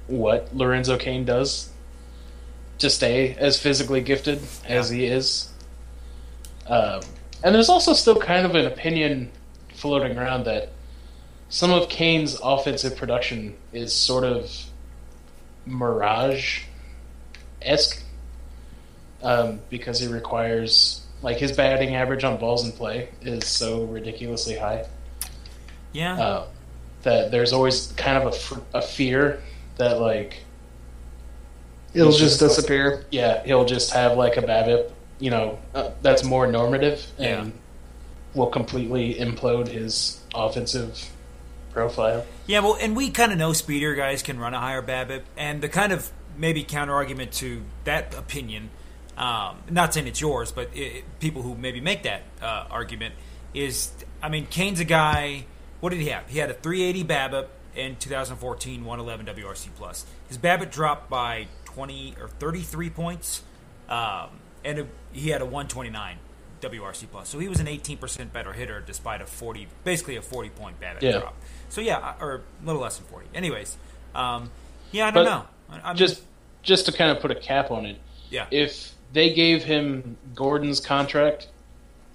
what 0.08 0.56
Lorenzo 0.56 0.98
Cain 0.98 1.26
does 1.26 1.70
to 2.80 2.90
stay 2.90 3.36
as 3.36 3.60
physically 3.60 4.02
gifted 4.02 4.40
as 4.68 4.90
he 4.90 5.06
is. 5.06 5.52
Um, 6.68 7.02
and 7.44 7.54
there's 7.54 7.70
also 7.70 7.94
still 7.94 8.16
kind 8.20 8.46
of 8.46 8.56
an 8.56 8.66
opinion 8.66 9.32
floating 9.74 10.18
around 10.18 10.46
that 10.46 10.70
some 11.50 11.72
of 11.72 11.90
Cain's 11.90 12.40
offensive 12.42 12.96
production 12.98 13.56
is 13.72 13.94
sort 13.94 14.24
of 14.24 14.52
mirage 15.66 16.64
esque 17.62 18.04
um, 19.24 19.60
because 19.70 20.00
he 20.00 20.08
requires 20.08 21.02
like 21.22 21.38
his 21.38 21.52
batting 21.52 21.96
average 21.96 22.24
on 22.24 22.38
balls 22.38 22.66
in 22.66 22.72
play 22.72 23.10
is 23.22 23.48
so 23.48 23.84
ridiculously 23.86 24.56
high 24.58 24.86
yeah. 25.94 26.14
uh, 26.20 26.48
that 27.04 27.32
there's 27.32 27.54
always 27.54 27.92
kind 27.94 28.22
of 28.24 28.62
a 28.74 28.78
a 28.78 28.82
fear 28.82 29.42
that 29.78 30.00
like 30.00 30.42
It'll 31.94 32.10
just 32.12 32.20
just- 32.20 32.40
disappear. 32.40 33.06
yeah 33.12 33.44
he'll 33.46 33.66
just 33.66 33.92
have 33.94 34.18
like 34.18 34.38
a 34.38 34.42
BABIP 34.42 34.92
you 35.20 35.30
know 35.30 35.60
uh, 35.74 35.92
that's 36.02 36.24
more 36.24 36.48
normative 36.48 37.06
and 37.18 37.54
will 38.34 38.48
completely 38.48 39.16
implode 39.16 39.68
his 39.68 40.22
offensive 40.34 41.10
profile. 41.72 42.26
Yeah, 42.48 42.60
well, 42.60 42.78
and 42.80 42.96
we 42.96 43.12
kind 43.12 43.32
of 43.32 43.38
know 43.38 43.54
speeder 43.54 43.96
guys 43.96 44.24
can 44.24 44.40
run 44.40 44.54
a 44.54 44.60
higher 44.60 44.82
BABIP, 44.82 45.24
and 45.38 45.62
the 45.62 45.70
kind 45.70 45.92
of 45.92 46.12
maybe 46.38 46.64
counter 46.64 46.94
argument 46.94 47.32
to 47.34 47.64
that 47.84 48.14
opinion, 48.16 48.70
um, 49.18 49.58
not 49.70 49.94
saying 49.94 50.08
it's 50.08 50.20
yours, 50.22 50.52
but 50.52 50.70
it, 50.74 51.04
people 51.20 51.42
who 51.42 51.56
maybe 51.56 51.80
make 51.80 52.04
that 52.04 52.24
uh, 52.42 52.66
argument 52.70 53.16
is, 53.54 53.92
I 54.22 54.30
mean, 54.30 54.48
Cain's 54.48 54.80
a 54.80 54.86
guy. 54.86 55.46
What 55.80 55.92
did 55.92 56.00
he 56.00 56.10
have? 56.10 56.28
He 56.28 56.40
had 56.40 56.50
a 56.50 56.54
380 56.54 57.04
BABIP 57.06 57.48
in 57.76 57.96
2014, 57.98 58.84
111 58.84 59.44
WRC 59.44 59.70
plus. 59.76 60.06
His 60.28 60.38
BABIP 60.38 60.72
dropped 60.72 61.10
by 61.10 61.48
20 61.66 62.16
or 62.20 62.28
33 62.28 62.90
points, 62.90 63.44
um, 63.90 64.30
and 64.66 64.80
it, 64.80 64.88
he 65.14 65.30
had 65.30 65.42
a 65.42 65.46
129 65.46 66.18
WRC 66.62 67.06
plus. 67.12 67.30
So 67.30 67.40
he 67.40 67.48
was 67.48 67.60
an 67.60 67.68
18% 67.68 68.34
better 68.34 68.52
hitter 68.54 68.82
despite 68.86 69.22
a 69.22 69.26
40, 69.26 69.68
basically 69.84 70.16
a 70.18 70.22
40 70.22 70.50
point 70.50 70.80
BABIP 70.82 71.02
Yeah. 71.02 71.20
drop. 71.20 71.36
So 71.70 71.80
yeah, 71.82 72.16
or 72.20 72.42
a 72.62 72.66
little 72.66 72.82
less 72.82 72.98
than 72.98 73.08
40. 73.08 73.28
Anyways, 73.34 73.78
um, 74.14 74.52
yeah, 74.92 75.08
I 75.08 75.12
don't 75.12 75.24
But 75.26 75.30
know. 75.30 75.46
I, 75.84 75.90
I'm 75.92 75.96
Just 75.96 76.24
just 76.64 76.88
to 76.88 76.92
kind 76.92 77.12
of 77.16 77.22
put 77.22 77.30
a 77.32 77.36
cap 77.36 77.70
on 77.70 77.86
it, 77.86 77.98
yeah, 78.32 78.48
if 78.50 78.92
they 79.14 79.34
gave 79.34 79.64
him 79.64 80.18
Gordon's 80.34 80.80
contract 80.80 81.48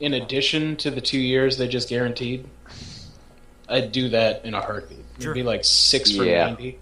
in 0.00 0.12
addition 0.14 0.76
to 0.76 0.90
the 0.90 1.00
two 1.00 1.20
years 1.20 1.56
they 1.56 1.68
just 1.68 1.88
guaranteed, 1.88 2.46
I'd 3.68 3.92
do 3.92 4.08
that 4.10 4.44
in 4.44 4.54
a 4.54 4.60
heartbeat. 4.60 4.98
Sure. 5.20 5.30
It'd 5.30 5.34
be 5.34 5.42
like 5.44 5.64
six 5.64 6.10
for 6.10 6.24
Yeah. 6.24 6.46
ninety. 6.46 6.78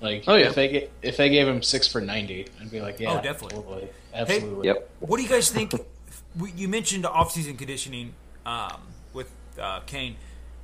Yeah. 0.00 0.06
Like, 0.08 0.24
Oh, 0.26 0.34
yeah. 0.36 0.46
if 0.48 0.54
they 0.54 0.68
ga- 0.68 0.88
if 1.02 1.16
they 1.16 1.28
gave 1.28 1.46
him 1.48 1.62
six 1.62 1.88
for 1.88 2.00
ninety, 2.00 2.46
I'd 2.60 2.70
be 2.70 2.80
like, 2.80 3.00
yeah, 3.00 3.18
Oh, 3.18 3.22
definitely. 3.22 3.56
totally. 3.62 3.88
absolutely. 4.14 4.66
Yep. 4.68 4.90
What 5.00 5.16
do 5.16 5.22
you 5.22 5.28
guys 5.28 5.50
think? 5.50 5.72
you 6.56 6.68
mentioned 6.68 7.04
off-season 7.06 7.56
conditioning 7.56 8.14
um, 8.46 8.80
with 9.12 9.30
uh, 9.60 9.80
Cain. 9.86 10.16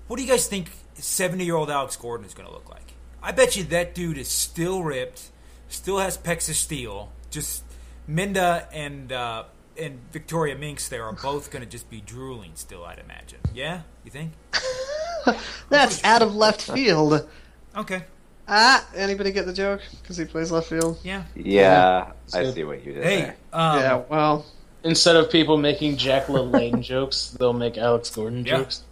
What 0.06 0.16
do 0.16 0.22
you 0.22 0.28
guys 0.28 0.46
think 0.46 0.70
seventy-year-old 0.94 1.70
Alex 1.70 1.96
Gordon 1.96 2.26
is 2.26 2.34
going 2.34 2.46
to 2.48 2.52
look 2.54 2.68
like? 2.70 2.92
I 3.22 3.32
bet 3.32 3.56
you 3.56 3.64
that 3.64 3.94
dude 3.94 4.18
is 4.18 4.28
still 4.28 4.82
ripped, 4.82 5.30
still 5.68 5.98
has 5.98 6.16
pecs 6.18 6.48
of 6.48 6.56
steel. 6.56 7.10
Just 7.30 7.64
Minda 8.06 8.68
and 8.72 9.10
uh, 9.10 9.44
and 9.76 9.98
Victoria 10.12 10.56
Minks 10.56 10.88
there 10.88 11.04
are 11.04 11.12
both 11.14 11.50
going 11.50 11.64
to 11.64 11.68
just 11.68 11.88
be 11.90 12.00
drooling 12.00 12.52
still. 12.54 12.84
I'd 12.84 12.98
imagine. 13.00 13.40
Yeah, 13.54 13.80
you 14.04 14.10
think? 14.10 14.32
That's 15.70 16.04
out 16.04 16.22
of 16.22 16.34
left 16.36 16.62
field. 16.62 17.26
Okay. 17.76 18.04
Ah, 18.46 18.86
anybody 18.94 19.32
get 19.32 19.46
the 19.46 19.52
joke? 19.52 19.80
Because 20.02 20.16
he 20.16 20.24
plays 20.26 20.52
left 20.52 20.68
field. 20.68 20.98
Yeah. 21.02 21.22
Yeah, 21.34 22.12
I 22.34 22.50
see 22.52 22.64
what 22.64 22.84
you 22.84 22.92
did 22.92 23.02
Hey. 23.04 23.20
there. 23.22 23.36
Um, 23.52 23.78
yeah, 23.80 24.02
well, 24.08 24.46
Instead 24.82 25.16
of 25.16 25.30
people 25.30 25.56
making 25.56 25.96
Jack 25.96 26.26
LaLanne 26.26 26.82
jokes, 26.92 27.34
they'll 27.38 27.54
make 27.54 27.78
Alex 27.78 28.10
Gordon 28.10 28.44
Yeah. 28.44 28.58
jokes. 28.58 28.82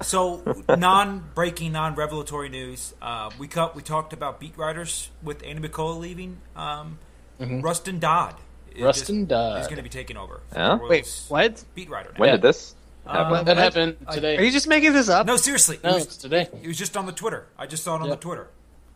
So, 0.00 0.40
non-breaking, 0.68 1.72
non-revelatory 1.72 2.48
news. 2.48 2.94
Uh, 3.02 3.30
we 3.40 3.48
cut, 3.48 3.74
we 3.74 3.82
talked 3.82 4.12
about 4.12 4.38
beat 4.38 4.56
writers 4.56 5.10
with 5.20 5.42
Andy 5.44 5.68
McCullough 5.68 5.98
leaving. 5.98 6.38
Um, 6.54 7.00
Rustin 7.40 7.98
Dodd. 7.98 8.36
Rustin 8.80 9.22
just- 9.22 9.28
Dodd. 9.30 9.60
is 9.62 9.66
going 9.66 9.78
to 9.78 9.82
be 9.82 9.88
taking 9.88 10.16
over. 10.16 10.40
Huh? 10.54 10.76
The 10.80 10.86
wait, 10.86 11.22
what? 11.28 11.64
Beat 11.74 11.90
writer. 11.90 12.10
Now. 12.14 12.20
When 12.20 12.28
Yeah. 12.28 12.36
did 12.36 12.42
this 12.42 12.76
Um. 13.08 13.44
That 13.44 13.56
happened 13.56 13.96
I- 14.06 14.14
today. 14.14 14.36
Are 14.36 14.42
you 14.42 14.50
just 14.50 14.68
making 14.68 14.92
this 14.92 15.08
up? 15.08 15.26
No, 15.26 15.36
seriously. 15.36 15.76
It 15.76 15.84
no, 15.84 15.94
was, 15.94 16.04
it's 16.04 16.16
today. 16.18 16.48
it 16.62 16.66
was 16.68 16.76
just 16.78 16.96
on 16.96 17.06
the 17.06 17.12
Twitter. 17.12 17.46
I 17.58 17.66
just 17.66 17.82
saw 17.84 17.96
it 17.96 18.02
on 18.02 18.08
Yeah. 18.08 18.14
the 18.14 18.20
Twitter. 18.20 18.48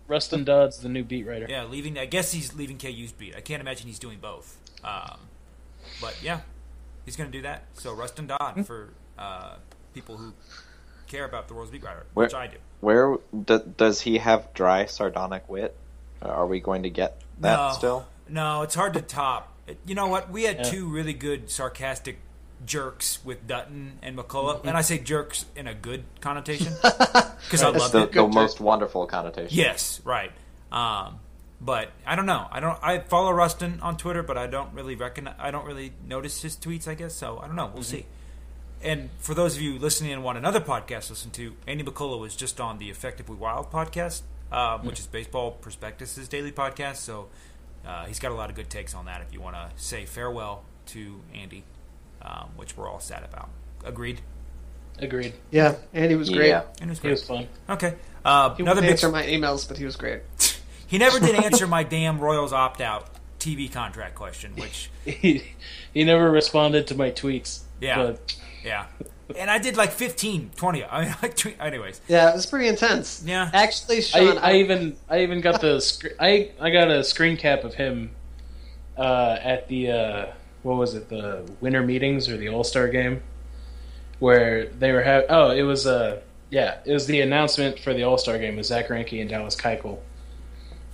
Rustin 0.09 0.45
Dodd's 0.45 0.79
the 0.79 0.89
new 0.89 1.05
beat 1.05 1.27
writer. 1.27 1.47
Yeah, 1.49 1.65
leaving. 1.65 1.97
I 1.99 2.05
guess 2.07 2.33
he's 2.33 2.55
leaving 2.55 2.77
KU's 2.77 3.13
beat. 3.13 3.35
I 3.35 3.41
can't 3.41 3.61
imagine 3.63 3.87
he's 3.87 3.99
doing 3.99 4.19
both. 4.21 4.59
Um, 4.85 5.21
but 6.01 6.17
yeah, 6.23 6.41
he's 7.07 7.17
going 7.17 7.31
to 7.31 7.37
do 7.39 7.43
that. 7.43 7.65
So 7.75 7.95
Rustin 7.95 8.27
Dodd 8.27 8.67
for 8.67 8.91
uh, 9.19 9.55
people 9.95 10.19
who 10.19 10.35
care 11.07 11.25
about 11.25 11.49
the 11.49 11.55
Royals 11.55 11.71
beat 11.71 11.83
writer, 11.85 12.05
Where- 12.15 12.27
which 12.27 12.35
I 12.35 12.49
do. 12.49 12.57
Where 12.81 13.17
d- 13.45 13.61
does 13.77 14.01
he 14.01 14.19
have 14.19 14.53
dry 14.55 14.87
sardonic 14.87 15.49
wit? 15.49 15.77
Are 16.21 16.47
we 16.47 16.59
going 16.61 16.83
to 16.83 16.91
get 16.91 17.21
that 17.41 17.57
no, 17.57 17.73
still? 17.73 18.07
No, 18.29 18.63
it's 18.63 18.75
hard 18.75 18.95
to 18.95 19.01
top. 19.01 19.53
You 19.87 19.95
know 19.95 20.09
what? 20.09 20.31
We 20.31 20.43
had 20.45 20.57
Yeah. 20.59 20.63
two 20.65 20.89
really 20.89 21.13
good 21.13 21.49
sarcastic 21.49 22.19
jerks 22.67 23.19
with 23.25 23.47
Dutton 23.47 23.99
and 24.03 24.17
McCullough, 24.17 24.65
and 24.65 24.77
I 24.77 24.83
say 24.83 24.99
jerks 24.99 25.47
in 25.57 25.67
a 25.67 25.75
good 25.75 26.05
connotation 26.21 26.73
because 26.83 27.63
I 27.63 27.71
love 27.71 27.93
the, 27.93 28.05
it. 28.05 28.13
the 28.13 28.29
most 28.29 28.61
wonderful 28.61 29.07
connotation. 29.07 29.57
Yes, 29.57 30.01
right. 30.05 30.33
Um, 30.71 31.21
but 31.61 31.91
I 32.07 32.17
don't 32.17 32.27
know. 32.27 32.47
I 32.51 32.61
don't. 32.61 32.79
I 32.83 32.99
follow 32.99 33.33
Rustin 33.33 33.81
on 33.81 33.97
Twitter, 33.97 34.23
but 34.23 34.37
I 34.37 34.47
don't 34.47 34.75
really 34.75 34.97
recognize. 34.97 35.37
I 35.39 35.51
don't 35.51 35.67
really 35.67 35.93
notice 36.07 36.43
his 36.43 36.57
tweets. 36.57 36.89
I 36.89 36.95
guess 36.95 37.15
so. 37.15 37.39
I 37.39 37.47
don't 37.47 37.57
know. 37.57 37.71
We'll 37.73 37.85
see. 37.85 38.07
And 38.83 39.11
for 39.19 39.33
those 39.35 39.55
of 39.55 39.63
you 39.63 39.79
listening 39.79 40.13
and 40.13 40.25
want 40.25 40.39
another 40.39 40.61
podcast 40.61 41.07
to 41.07 41.13
listen 41.13 41.31
to, 41.33 41.55
Andy 41.69 41.85
McCullough 41.85 42.19
was 42.19 42.35
just 42.35 42.61
on 42.61 42.79
the 42.79 42.91
Effectively 42.91 43.37
Wild 43.37 43.71
podcast, 43.71 44.23
um, 44.51 44.85
which 44.85 44.99
is 44.99 45.07
Baseball 45.07 45.53
Prospectus's 45.53 46.27
daily 46.27 46.51
podcast. 46.51 46.97
So 46.97 47.29
uh, 47.87 48.07
he's 48.07 48.19
got 48.19 48.33
a 48.33 48.35
lot 48.35 48.51
of 48.51 48.57
good 48.57 48.69
takes 48.69 48.93
on 48.93 49.05
that. 49.05 49.21
If 49.21 49.33
you 49.33 49.41
want 49.41 49.55
to 49.55 49.71
say 49.77 50.05
farewell 50.05 50.65
to 50.87 51.21
Andy, 51.33 51.63
um, 52.23 52.51
which 52.57 52.77
we're 52.77 52.89
all 52.89 53.01
sad 53.01 53.25
about. 53.25 53.49
Agreed. 53.85 54.20
Agreed. 54.99 55.35
Yeah, 55.51 55.75
Andy 55.93 56.14
was 56.14 56.31
great. 56.31 56.49
Yeah. 56.49 56.62
And 56.81 56.89
it 56.89 56.93
was 56.93 57.01
great. 57.01 57.11
He 57.11 57.12
was 57.12 57.25
fun. 57.25 57.49
Okay. 57.68 57.95
Uh, 58.25 58.55
He 58.55 58.62
another 58.62 58.81
wouldn't 58.81 58.83
big 58.83 58.91
answer 58.91 59.09
my 59.11 59.25
emails, 59.25 59.66
but 59.66 59.79
he 59.79 59.85
was 59.85 59.97
great. 59.97 60.23
He 60.87 60.99
never 60.99 61.18
did 61.18 61.35
answer 61.35 61.66
my 61.66 61.85
damn 61.85 62.20
Royals 62.20 62.53
opt 62.53 62.83
out 62.83 63.09
TV 63.41 63.73
contract 63.73 64.14
question, 64.14 64.55
which 64.57 64.91
He, 65.07 65.43
he 65.95 66.05
never 66.05 66.31
responded 66.31 66.87
to 66.89 66.95
my 66.95 67.11
tweets. 67.11 67.61
Yeah. 67.81 67.97
But 67.97 68.37
yeah. 68.62 68.87
And 69.35 69.51
I 69.51 69.57
did 69.57 69.79
like 69.79 69.91
15, 69.91 70.51
20. 70.55 70.85
I 70.85 71.05
mean, 71.07 71.14
like, 71.23 71.35
tweet, 71.35 71.57
anyways. 71.59 72.03
Yeah, 72.09 72.29
it 72.29 72.35
was 72.35 72.45
pretty 72.45 72.68
intense. 72.68 73.23
Yeah. 73.25 73.51
Actually, 73.55 73.97
I, 73.97 74.01
Sean, 74.01 74.37
I 74.37 74.57
even 74.57 74.97
I 75.09 75.23
even 75.23 75.41
got 75.41 75.62
the 75.62 75.81
sc- 75.81 76.12
I 76.20 76.51
I 76.61 76.68
got 76.68 76.91
a 76.91 77.03
screen 77.03 77.39
cap 77.39 77.64
of 77.64 77.73
him 77.73 78.11
uh, 78.99 79.39
at 79.41 79.68
the 79.68 79.91
uh, 79.91 80.27
what 80.63 80.77
was 80.77 80.95
it 80.95 81.09
the 81.09 81.43
winter 81.61 81.83
meetings 81.83 82.29
or 82.29 82.37
the 82.37 82.49
All 82.49 82.65
Star 82.65 82.89
game 82.89 83.23
where 84.19 84.67
they 84.67 84.93
were 84.93 85.03
having 85.03 85.27
oh 85.31 85.51
it 85.51 85.63
was 85.63 85.87
uh 85.87 86.21
yeah 86.51 86.79
it 86.85 86.93
was 86.93 87.07
the 87.07 87.21
announcement 87.21 87.79
for 87.79 87.93
the 87.95 88.03
All 88.05 88.19
Star 88.19 88.39
game 88.39 88.57
with 88.57 88.67
Zack 88.67 88.89
Greinke 88.89 89.21
and 89.21 89.29
Dallas 89.29 89.57
Keuchel 89.57 89.99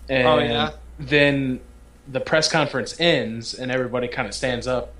and 0.09 0.27
Oh, 0.27 0.39
yeah? 0.39 0.71
then 0.99 1.61
the 2.11 2.21
press 2.21 2.51
conference 2.51 2.99
ends 2.99 3.53
and 3.55 3.71
everybody 3.71 4.09
kind 4.09 4.27
of 4.27 4.35
stands 4.35 4.67
up 4.67 4.95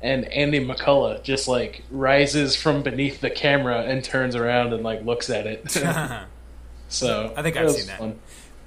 and 0.00 0.24
Andy 0.26 0.64
McCullough 0.64 1.22
just 1.22 1.48
like 1.48 1.82
rises 1.90 2.54
from 2.56 2.82
beneath 2.82 3.20
the 3.20 3.30
camera 3.30 3.80
and 3.82 4.02
turns 4.04 4.34
around 4.36 4.72
and 4.72 4.82
like 4.82 5.04
looks 5.04 5.28
at 5.30 5.46
it. 5.46 5.70
so 6.88 7.32
I 7.36 7.42
think 7.42 7.56
I've 7.56 7.70
seen 7.70 7.86
that. 7.86 7.98
fun. 7.98 8.18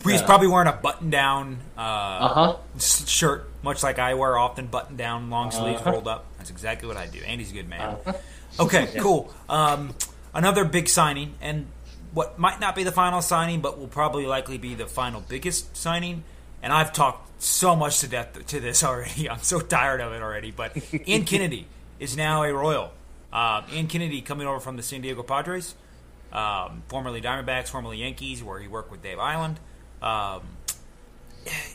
He's 0.04 0.22
probably 0.22 0.47
wearing 0.47 0.68
a 0.68 0.74
button 0.74 1.10
down 1.10 1.60
uh, 1.78 1.82
Uh 1.82 2.28
huh. 2.34 2.56
shirt, 2.80 3.50
much 3.64 3.84
like 3.84 4.00
I 4.00 4.14
wear 4.14 4.38
often, 4.38 4.68
button 4.68 4.95
down, 4.95 5.30
long 5.30 5.52
sleeves, 5.52 5.82
Uh-huh. 5.82 5.91
rolled 5.91 6.08
up. 6.08 6.26
That's 6.38 6.50
exactly 6.50 6.88
what 6.88 6.97
I 6.97 7.06
do. 7.08 7.20
Andy's 7.20 7.52
a 7.52 7.54
good 7.54 7.68
man. 7.70 7.97
Okay, 8.60 8.88
cool. 9.00 9.34
Um, 9.50 9.93
another 10.34 10.64
big 10.66 10.88
signing, 10.88 11.34
and 11.41 11.68
what 12.14 12.39
might 12.39 12.60
not 12.60 12.76
be 12.76 12.84
the 12.84 12.91
final 12.91 13.22
signing, 13.22 13.62
but 13.62 13.78
will 13.78 13.88
probably 13.88 14.26
likely 14.26 14.58
be 14.58 14.74
the 14.74 14.88
final 14.88 15.22
biggest 15.22 15.76
signing. 15.78 16.24
And 16.64 16.74
I've 16.74 16.91
talked 16.91 17.41
so 17.43 17.76
much 17.76 18.00
to 18.00 18.08
death 18.08 18.45
to 18.47 18.60
this 18.60 18.84
already. 18.86 19.30
I'm 19.30 19.41
so 19.41 19.60
tired 19.60 20.02
of 20.02 20.12
it 20.14 20.22
already. 20.22 20.52
But 20.52 20.76
Ian 21.08 21.26
Kennedy 21.26 21.68
is 22.00 22.16
now 22.18 22.43
a 22.43 22.54
Royal. 22.54 22.91
Um, 23.32 23.66
Ian 23.72 23.88
Kennedy 23.88 24.22
coming 24.22 24.47
over 24.47 24.60
from 24.60 24.76
the 24.76 24.84
San 24.84 25.02
Diego 25.02 25.24
Padres, 25.24 25.76
um, 26.34 26.84
formerly 26.88 27.22
Diamondbacks, 27.22 27.68
formerly 27.68 27.97
Yankees, 27.97 28.41
where 28.43 28.60
he 28.60 28.68
worked 28.68 28.91
with 28.91 29.04
Dave 29.04 29.18
Eiland. 29.20 29.58
Um, 30.02 30.41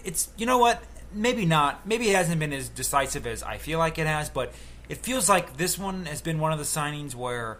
it's 0.05 0.29
you 0.37 0.47
know 0.47 0.59
what? 0.59 0.83
Maybe 1.13 1.47
not. 1.47 1.87
Maybe 1.87 2.11
it 2.11 2.17
hasn't 2.17 2.41
been 2.41 2.53
as 2.53 2.69
decisive 2.69 3.27
as 3.27 3.43
i 3.43 3.57
feel 3.59 3.79
like 3.79 3.99
it 3.99 4.07
has 4.07 4.29
but 4.29 4.53
it 4.89 4.99
feels 4.99 5.29
like 5.29 5.57
this 5.57 5.79
one 5.79 6.07
has 6.07 6.21
been 6.21 6.39
one 6.39 6.53
of 6.53 6.59
the 6.59 6.65
signings 6.65 7.15
where 7.15 7.59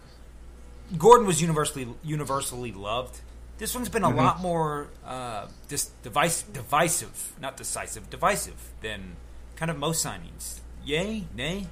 gordon 0.99 1.27
was 1.27 1.41
universally 1.41 1.89
universally 2.03 2.73
loved. 2.73 3.21
This 3.57 3.73
one's 3.75 3.89
been 3.89 4.03
a 4.03 4.11
lot 4.11 4.41
more 4.41 4.89
uh, 5.07 5.47
dis- 5.69 5.91
device, 6.03 6.43
divisive 6.43 7.33
not 7.41 7.57
decisive 7.57 8.11
divisive 8.11 8.57
than 8.83 9.17
kind 9.57 9.71
of 9.71 9.79
most 9.79 10.05
signings. 10.05 10.61
Yay? 10.85 11.25
Nay? 11.35 11.67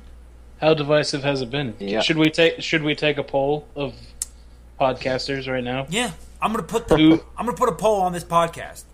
How 0.61 0.75
divisive 0.75 1.25
has 1.25 1.43
it 1.43 1.51
been? 1.51 1.75
Yeah. 1.81 2.01
Should 2.01 2.19
we 2.19 2.31
take 2.31 2.63
Should 2.63 2.83
we 2.85 2.95
take 2.95 3.19
a 3.19 3.25
poll 3.25 3.67
of 3.75 3.95
podcasters 4.81 5.51
right 5.53 5.65
now? 5.65 5.87
yeah 5.91 6.13
i'm 6.43 6.51
gonna 6.53 6.63
put 6.65 6.89
the 6.89 6.97
Who- 6.99 7.23
i'm 7.39 7.47
gonna 7.47 7.57
put 7.57 7.69
a 7.71 7.75
poll 7.75 8.03
on 8.03 8.13
this 8.13 8.25
podcast 8.25 8.85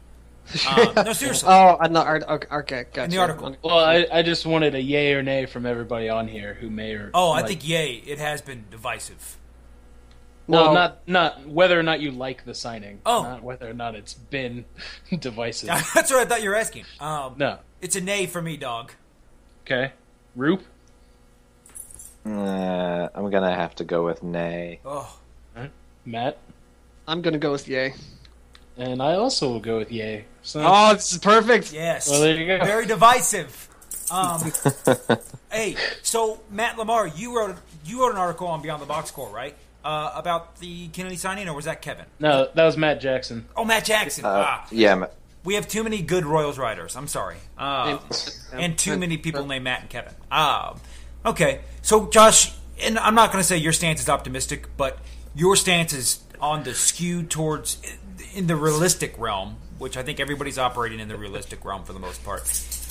uh, 0.67 1.03
no 1.05 1.13
seriously 1.13 1.47
Oh, 1.51 1.77
on 1.79 1.93
the 1.93 2.01
art. 2.03 2.23
Okay, 2.27 2.49
okay, 2.51 2.85
gotcha. 2.91 3.05
In 3.05 3.11
the 3.11 3.19
article. 3.19 3.55
Well, 3.63 3.79
I, 3.81 4.07
I 4.11 4.23
just 4.23 4.47
wanted 4.47 4.75
a 4.75 4.81
yay 4.81 5.13
or 5.13 5.23
nay 5.23 5.45
from 5.45 5.67
everybody 5.67 6.09
on 6.09 6.27
here 6.27 6.55
who 6.55 6.71
may 6.71 6.93
or 6.93 7.11
oh 7.13 7.33
i 7.33 7.41
like- 7.41 7.49
think 7.49 7.69
yay 7.69 8.03
it 8.07 8.19
has 8.19 8.41
been 8.41 8.65
divisive 8.71 9.37
well 10.47 10.67
No. 10.67 10.73
not 10.73 11.07
not 11.09 11.47
whether 11.47 11.79
or 11.79 11.83
not 11.83 12.01
you 12.01 12.11
like 12.13 12.45
the 12.47 12.55
signing. 12.55 13.01
Oh. 13.05 13.23
not 13.25 13.43
whether 13.43 13.69
or 13.69 13.75
not 13.75 13.95
it's 13.95 14.15
been 14.15 14.65
divisive. 15.19 15.69
that's 15.95 16.11
what 16.11 16.21
i 16.21 16.25
thought 16.25 16.43
you 16.43 16.49
were 16.49 16.57
asking 16.57 16.85
um, 17.01 17.35
no, 17.37 17.59
It's 17.83 17.97
a 17.97 18.01
nay 18.01 18.25
for 18.27 18.41
me, 18.41 18.57
dog. 18.57 18.93
okay. 19.67 19.93
Roop, 20.35 20.63
Uh, 22.25 23.09
I'm 23.15 23.31
gonna 23.31 23.55
have 23.55 23.75
to 23.77 23.85
go 23.85 24.05
with 24.05 24.23
nay. 24.23 24.81
Oh, 24.85 25.19
Matt, 26.05 26.39
I'm 27.09 27.23
gonna 27.23 27.39
go 27.39 27.51
with 27.53 27.67
yay. 27.67 27.95
and 28.77 29.03
I 29.03 29.15
also 29.15 29.49
will 29.51 29.61
go 29.61 29.79
with 29.79 29.91
yay. 29.91 30.27
So 30.43 30.63
Oh, 30.65 30.95
this 30.95 31.11
is 31.13 31.19
perfect. 31.19 31.73
yes. 31.73 32.09
Well, 32.09 32.21
there 32.21 32.37
you 32.37 32.47
go. 32.47 32.65
Very 32.65 32.87
divisive. 32.87 33.65
Um, 34.11 34.53
hey, 35.53 35.77
so 36.03 36.41
Matt 36.51 36.79
LaMar, 36.79 37.09
you 37.09 37.35
wrote 37.37 37.57
you 37.85 38.01
wrote 38.03 38.13
an 38.13 38.19
article 38.19 38.47
on 38.47 38.61
Beyond 38.63 38.83
the 38.83 38.87
Box 38.87 39.09
Score, 39.09 39.31
right? 39.31 39.55
Uh, 39.85 40.13
about 40.15 40.59
the 40.59 40.89
Kennedy 40.89 41.17
signing, 41.17 41.49
or 41.49 41.55
was 41.55 41.65
that 41.65 41.81
Kevin? 41.81 42.05
no, 42.19 42.49
that 42.55 42.65
was 42.65 42.77
Matt 42.77 43.01
Jackson. 43.01 43.47
Oh, 43.57 43.65
Matt 43.65 43.85
Jackson. 43.87 44.25
Uh, 44.25 44.45
ah, 44.47 44.67
yeah, 44.71 44.95
ma- 44.95 45.07
we 45.45 45.55
have 45.55 45.67
too 45.67 45.83
many 45.83 46.03
good 46.03 46.27
Royals 46.27 46.59
writers. 46.59 46.95
I'm 46.97 47.07
sorry, 47.09 47.37
uh, 47.57 47.99
and 48.53 48.77
too 48.77 48.99
many 48.99 49.17
people 49.17 49.47
named 49.47 49.65
Matt 49.65 49.81
and 49.83 49.89
Kevin. 49.91 50.13
Um, 50.31 50.79
okay, 51.25 51.61
so 51.81 52.11
Josh, 52.11 52.53
and 52.83 52.99
I'm 52.99 53.15
not 53.15 53.33
going 53.33 53.41
to 53.43 53.47
say 53.49 53.57
your 53.57 53.73
stance 53.73 54.01
is 54.01 54.09
optimistic, 54.11 54.67
but 54.77 54.99
your 55.35 55.55
stance 55.57 55.93
is 55.95 56.19
on 56.41 56.63
the 56.65 56.75
skew 56.75 57.23
towards 57.23 57.81
in 58.35 58.47
the 58.47 58.57
realistic 58.57 59.19
realm, 59.19 59.57
which 59.79 59.97
I 59.97 60.03
think 60.03 60.21
everybody's 60.21 60.59
operating 60.59 61.01
in 61.01 61.09
the 61.09 61.17
realistic 61.17 61.65
realm 61.65 61.85
for 61.85 61.93
the 61.93 61.99
most 62.01 62.25
part. 62.25 62.41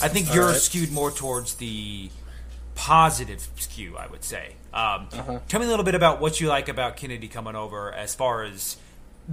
I 0.00 0.08
think 0.08 0.32
you're 0.34 0.46
right. 0.46 0.56
skewed 0.56 0.92
more 0.92 1.10
towards 1.10 1.54
the 1.54 2.10
positive 2.74 3.46
skew, 3.56 3.96
I 3.96 4.06
would 4.06 4.24
say. 4.24 4.54
Um, 4.72 5.08
Tell 5.48 5.60
me 5.60 5.66
a 5.66 5.68
little 5.68 5.84
bit 5.84 5.94
about 5.94 6.20
what 6.20 6.40
you 6.40 6.48
like 6.48 6.68
about 6.68 6.96
Kennedy 6.96 7.28
coming 7.28 7.56
over, 7.56 7.92
as 7.92 8.14
far 8.14 8.44
as 8.44 8.76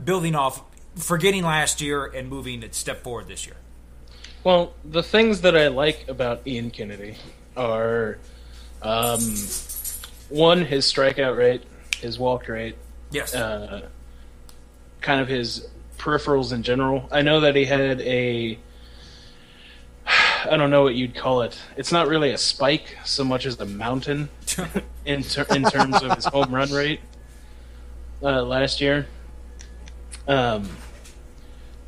building 0.03 0.35
off 0.35 0.61
forgetting 0.95 1.43
last 1.43 1.81
year 1.81 2.05
and 2.05 2.29
moving 2.29 2.63
a 2.63 2.71
step 2.73 3.03
forward 3.03 3.27
this 3.27 3.45
year? 3.45 3.57
Well, 4.43 4.73
the 4.83 5.03
things 5.03 5.41
that 5.41 5.55
I 5.57 5.67
like 5.67 6.05
about 6.07 6.47
Ian 6.47 6.71
Kennedy 6.71 7.17
are 7.57 8.17
um, 8.81 9.19
one, 10.29 10.65
his 10.65 10.85
strikeout 10.91 11.37
rate, 11.37 11.63
his 11.99 12.17
walk 12.19 12.47
rate, 12.47 12.77
Yes. 13.11 13.33
uh, 13.35 13.87
kind 15.05 15.21
of 15.21 15.27
his 15.27 15.67
peripherals 15.99 16.51
in 16.51 16.63
general. 16.63 17.07
I 17.11 17.21
know 17.21 17.41
that 17.41 17.55
he 17.55 17.65
had 17.65 18.01
a 18.01 18.57
I 20.07 20.57
don't 20.57 20.71
know 20.71 20.83
what 20.83 20.95
you'd 20.95 21.15
call 21.15 21.43
it. 21.43 21.57
It's 21.77 21.91
not 21.91 22.07
really 22.07 22.31
a 22.31 22.37
spike 22.37 22.97
so 23.05 23.23
much 23.23 23.45
as 23.45 23.59
a 23.59 23.65
mountain 23.65 24.29
in 25.05 25.23
ter- 25.23 25.45
in 25.55 25.63
terms 25.63 26.01
of 26.01 26.15
his 26.15 26.25
home 26.25 26.53
run 26.53 26.71
rate 26.71 27.01
uh, 28.23 28.41
last 28.41 28.81
year. 28.81 29.07
Um, 30.27 30.69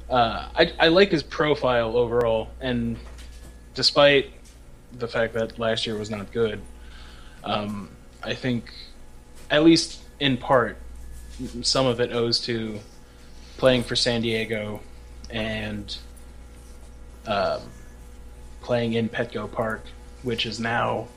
uh, 0.09 0.49
I 0.55 0.71
I 0.79 0.87
like 0.89 1.09
his 1.09 1.23
profile 1.23 1.97
overall, 1.97 2.49
and 2.61 2.97
despite 3.73 4.31
the 4.93 5.07
fact 5.07 5.33
that 5.33 5.57
last 5.57 5.87
year 5.87 5.97
was 5.97 6.11
not 6.11 6.31
good, 6.31 6.61
um, 7.43 7.89
I 8.23 8.35
think 8.35 8.71
at 9.49 9.63
least 9.63 10.01
in 10.19 10.37
part 10.37 10.77
some 11.61 11.87
of 11.87 11.99
it 11.99 12.11
owes 12.11 12.39
to 12.41 12.79
playing 13.57 13.83
for 13.83 13.95
San 13.95 14.21
Diego 14.21 14.79
and 15.29 15.97
um, 17.25 17.61
playing 18.61 18.93
in 18.93 19.09
Petco 19.09 19.51
Park, 19.51 19.83
which 20.23 20.43
has 20.43 20.59
now 20.59 21.07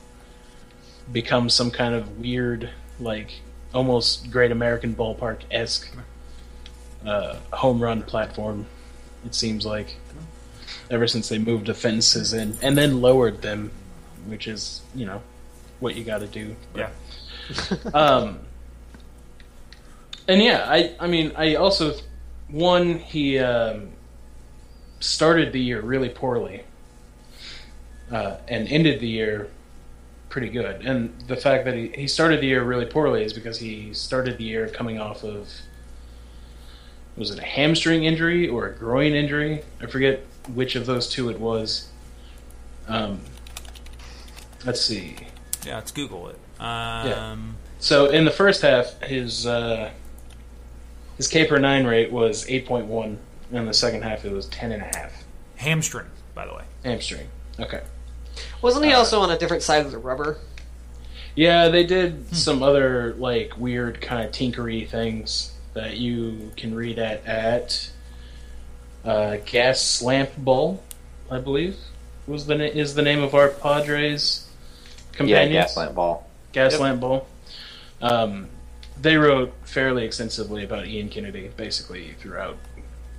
become 1.12 1.48
some 1.48 1.70
kind 1.70 1.94
of 1.94 2.18
weird, 2.18 2.70
like 2.98 3.40
almost 3.72 4.30
Great 4.30 4.50
American 4.50 4.94
Ballpark 4.94 5.42
esque 5.50 5.94
uh, 7.06 7.36
home 7.52 7.80
run 7.80 8.02
platform. 8.02 8.66
It 9.24 9.34
seems 9.34 9.66
like 9.66 9.96
ever 10.90 11.06
since 11.06 11.28
they 11.28 11.38
moved 11.38 11.66
the 11.66 11.74
fences 11.74 12.32
in 12.32 12.56
and 12.62 12.76
then 12.76 13.00
lowered 13.00 13.42
them, 13.42 13.70
which 14.26 14.48
is 14.48 14.82
you 14.94 15.06
know 15.06 15.22
what 15.78 15.94
you 15.94 16.04
got 16.04 16.18
to 16.18 16.26
do. 16.26 16.56
yeah. 16.74 16.90
Um, 17.92 18.38
and 20.28 20.42
yeah, 20.42 20.64
I 20.68 20.94
I 21.00 21.06
mean 21.06 21.32
I 21.36 21.56
also 21.56 21.94
one 22.50 22.98
he 22.98 23.38
um, 23.38 23.90
started 25.00 25.52
the 25.52 25.60
year 25.60 25.80
really 25.80 26.08
poorly 26.08 26.62
uh, 28.10 28.36
and 28.48 28.68
ended 28.68 29.00
the 29.00 29.08
year 29.08 29.48
pretty 30.28 30.48
good. 30.48 30.84
And 30.84 31.18
the 31.26 31.36
fact 31.36 31.64
that 31.64 31.74
he, 31.74 31.88
he 31.88 32.08
started 32.08 32.40
the 32.40 32.46
year 32.46 32.62
really 32.62 32.86
poorly 32.86 33.24
is 33.24 33.32
because 33.32 33.58
he 33.58 33.92
started 33.94 34.38
the 34.38 34.44
year 34.44 34.68
coming 34.68 34.98
off 34.98 35.24
of 35.24 35.48
was 37.16 37.30
it 37.30 37.38
a 37.38 37.44
hamstring 37.44 38.04
injury 38.04 38.48
or 38.48 38.66
a 38.66 38.72
groin 38.72 39.12
injury? 39.12 39.62
I 39.80 39.86
forget 39.86 40.24
which 40.54 40.76
of 40.76 40.86
those 40.86 41.08
two 41.08 41.28
it 41.28 41.38
was. 41.38 41.88
Um, 42.88 43.20
let's 44.64 44.80
see. 44.80 45.16
Yeah, 45.66 45.76
let's 45.76 45.92
Google 45.92 46.28
it. 46.28 46.38
Um, 46.60 47.56
So 47.78 48.06
in 48.06 48.24
the 48.24 48.30
first 48.30 48.62
half, 48.62 49.00
his 49.02 49.46
uh, 49.46 49.90
his 51.20 51.28
K 51.28 51.44
per 51.46 51.58
nine 51.58 51.84
rate 51.86 52.10
was 52.10 52.48
eight 52.48 52.64
point 52.64 52.86
one. 52.86 53.18
In 53.52 53.66
the 53.66 53.74
second 53.74 54.00
half, 54.02 54.24
it 54.24 54.32
was 54.32 54.46
ten 54.46 54.72
and 54.72 54.80
a 54.82 54.86
half. 54.96 55.22
Hamstring, 55.56 56.06
by 56.34 56.46
the 56.46 56.54
way. 56.54 56.64
Hamstring. 56.82 57.28
Okay. 57.58 57.82
Wasn't 58.62 58.86
he 58.86 58.94
also 58.94 59.20
on 59.20 59.30
a 59.30 59.36
different 59.38 59.62
side 59.62 59.84
of 59.84 59.92
the 59.92 59.98
rubber? 59.98 60.38
Yeah, 61.34 61.68
they 61.68 61.84
did 61.84 62.34
some 62.34 62.62
other 62.62 63.14
like 63.18 63.52
weird 63.58 64.00
kind 64.00 64.24
of 64.26 64.32
tinkery 64.32 64.88
things 64.88 65.52
that 65.74 65.98
you 65.98 66.52
can 66.56 66.74
read 66.74 66.98
at 66.98 67.26
at 67.26 67.90
uh, 69.04 69.36
Gaslamp 69.44 70.38
Ball, 70.38 70.82
I 71.30 71.38
believe 71.38 71.76
was 72.26 72.46
the 72.46 72.54
na- 72.54 72.64
is 72.64 72.94
the 72.94 73.02
name 73.02 73.22
of 73.22 73.34
our 73.34 73.48
Padres 73.48 74.48
Yeah, 75.12 75.16
companions. 75.18 75.74
gaslamp 75.74 75.94
ball. 75.94 76.30
Gaslamp 76.54 77.00
Ball. 77.00 77.26
Um, 78.00 78.48
they 79.00 79.16
wrote 79.16 79.52
fairly 79.64 80.04
extensively 80.04 80.64
about 80.64 80.86
Ian 80.86 81.08
Kennedy 81.08 81.50
basically 81.56 82.14
throughout 82.18 82.56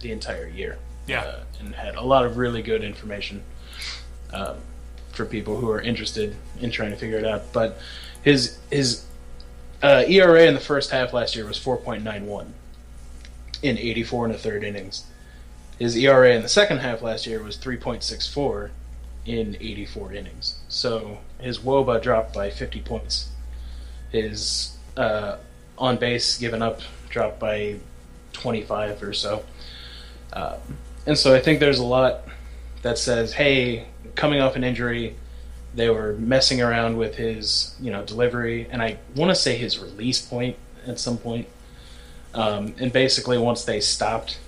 the 0.02 0.12
entire 0.12 0.48
year. 0.48 0.78
Yeah. 1.08 1.22
Uh, 1.22 1.44
and 1.60 1.76
had 1.76 1.96
a 1.96 2.02
lot 2.02 2.26
of 2.26 2.38
really 2.38 2.62
good 2.62 2.84
information 2.84 3.44
um, 4.34 4.58
for 5.12 5.26
people 5.26 5.58
who 5.58 5.70
are 5.70 5.82
interested 5.82 6.36
in 6.60 6.72
trying 6.72 6.92
to 6.92 6.98
figure 6.98 7.18
it 7.18 7.26
out. 7.26 7.52
But 7.54 7.80
his 8.22 8.60
his 8.70 9.06
uh, 9.82 10.04
ERA 10.08 10.46
in 10.46 10.54
the 10.54 10.60
first 10.60 10.92
half 10.92 11.14
last 11.14 11.36
year 11.36 11.46
was 11.46 11.60
4.91 11.60 12.48
in 13.64 13.78
84 13.78 14.26
and 14.26 14.36
a 14.36 14.38
third 14.38 14.64
innings. 14.64 15.06
His 15.80 15.96
ERA 15.96 16.36
in 16.36 16.44
the 16.44 16.50
second 16.50 16.80
half 16.80 17.02
last 17.02 17.26
year 17.26 17.42
was 17.42 17.58
3.64 17.58 18.70
in 19.26 19.56
84 19.60 20.14
innings. 20.14 20.60
So 20.68 21.20
his 21.40 21.60
WOBA 21.60 22.02
dropped 22.02 22.34
by 22.34 22.52
50 22.52 22.82
points. 22.82 23.30
His 24.12 24.78
uh, 24.96 25.38
on 25.82 25.98
base 25.98 26.38
given 26.38 26.62
up 26.62 26.82
dropped 27.10 27.40
by 27.40 27.76
25 28.34 29.04
or 29.04 29.14
so. 29.14 29.44
Um, 30.34 30.60
and 31.06 31.18
so 31.18 31.36
I 31.36 31.40
think 31.40 31.60
there's 31.60 31.80
a 31.80 31.84
lot 31.84 32.22
that 32.84 32.98
says, 32.98 33.34
hey, 33.34 33.88
coming 34.16 34.40
off 34.40 34.56
an 34.56 34.64
injury, 34.64 35.16
they 35.74 35.90
were 35.90 36.14
messing 36.14 36.62
around 36.62 36.98
with 36.98 37.16
his, 37.16 37.76
you 37.80 37.92
know, 37.92 38.04
delivery, 38.04 38.68
and 38.70 38.82
I 38.82 38.98
want 39.16 39.30
to 39.30 39.36
say 39.36 39.58
his 39.58 39.80
release 39.80 40.22
point 40.22 40.58
at 40.86 41.00
some 41.00 41.18
point. 41.18 41.48
Um, 42.34 42.76
and 42.80 42.92
basically, 42.92 43.38
once 43.38 43.64
they 43.66 43.80
stopped 43.80 44.40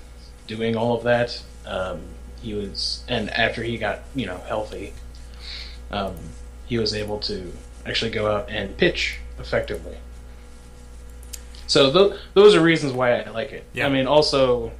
doing 0.47 0.75
all 0.75 0.95
of 0.95 1.03
that, 1.03 1.41
um, 1.65 2.01
he 2.41 2.53
was, 2.53 3.03
and 3.07 3.29
after 3.29 3.63
he 3.63 3.77
got, 3.77 3.99
you 4.15 4.25
know, 4.25 4.37
healthy, 4.37 4.93
um, 5.91 6.15
he 6.65 6.77
was 6.77 6.93
able 6.93 7.19
to 7.19 7.51
actually 7.85 8.11
go 8.11 8.31
out 8.31 8.49
and 8.49 8.75
pitch 8.77 9.19
effectively. 9.39 9.97
So 11.67 11.91
th- 11.91 12.19
those 12.33 12.55
are 12.55 12.61
reasons 12.61 12.93
why 12.93 13.21
I 13.21 13.29
like 13.29 13.51
it. 13.51 13.65
Yeah. 13.73 13.85
I 13.85 13.89
mean, 13.89 14.07
also, 14.07 14.71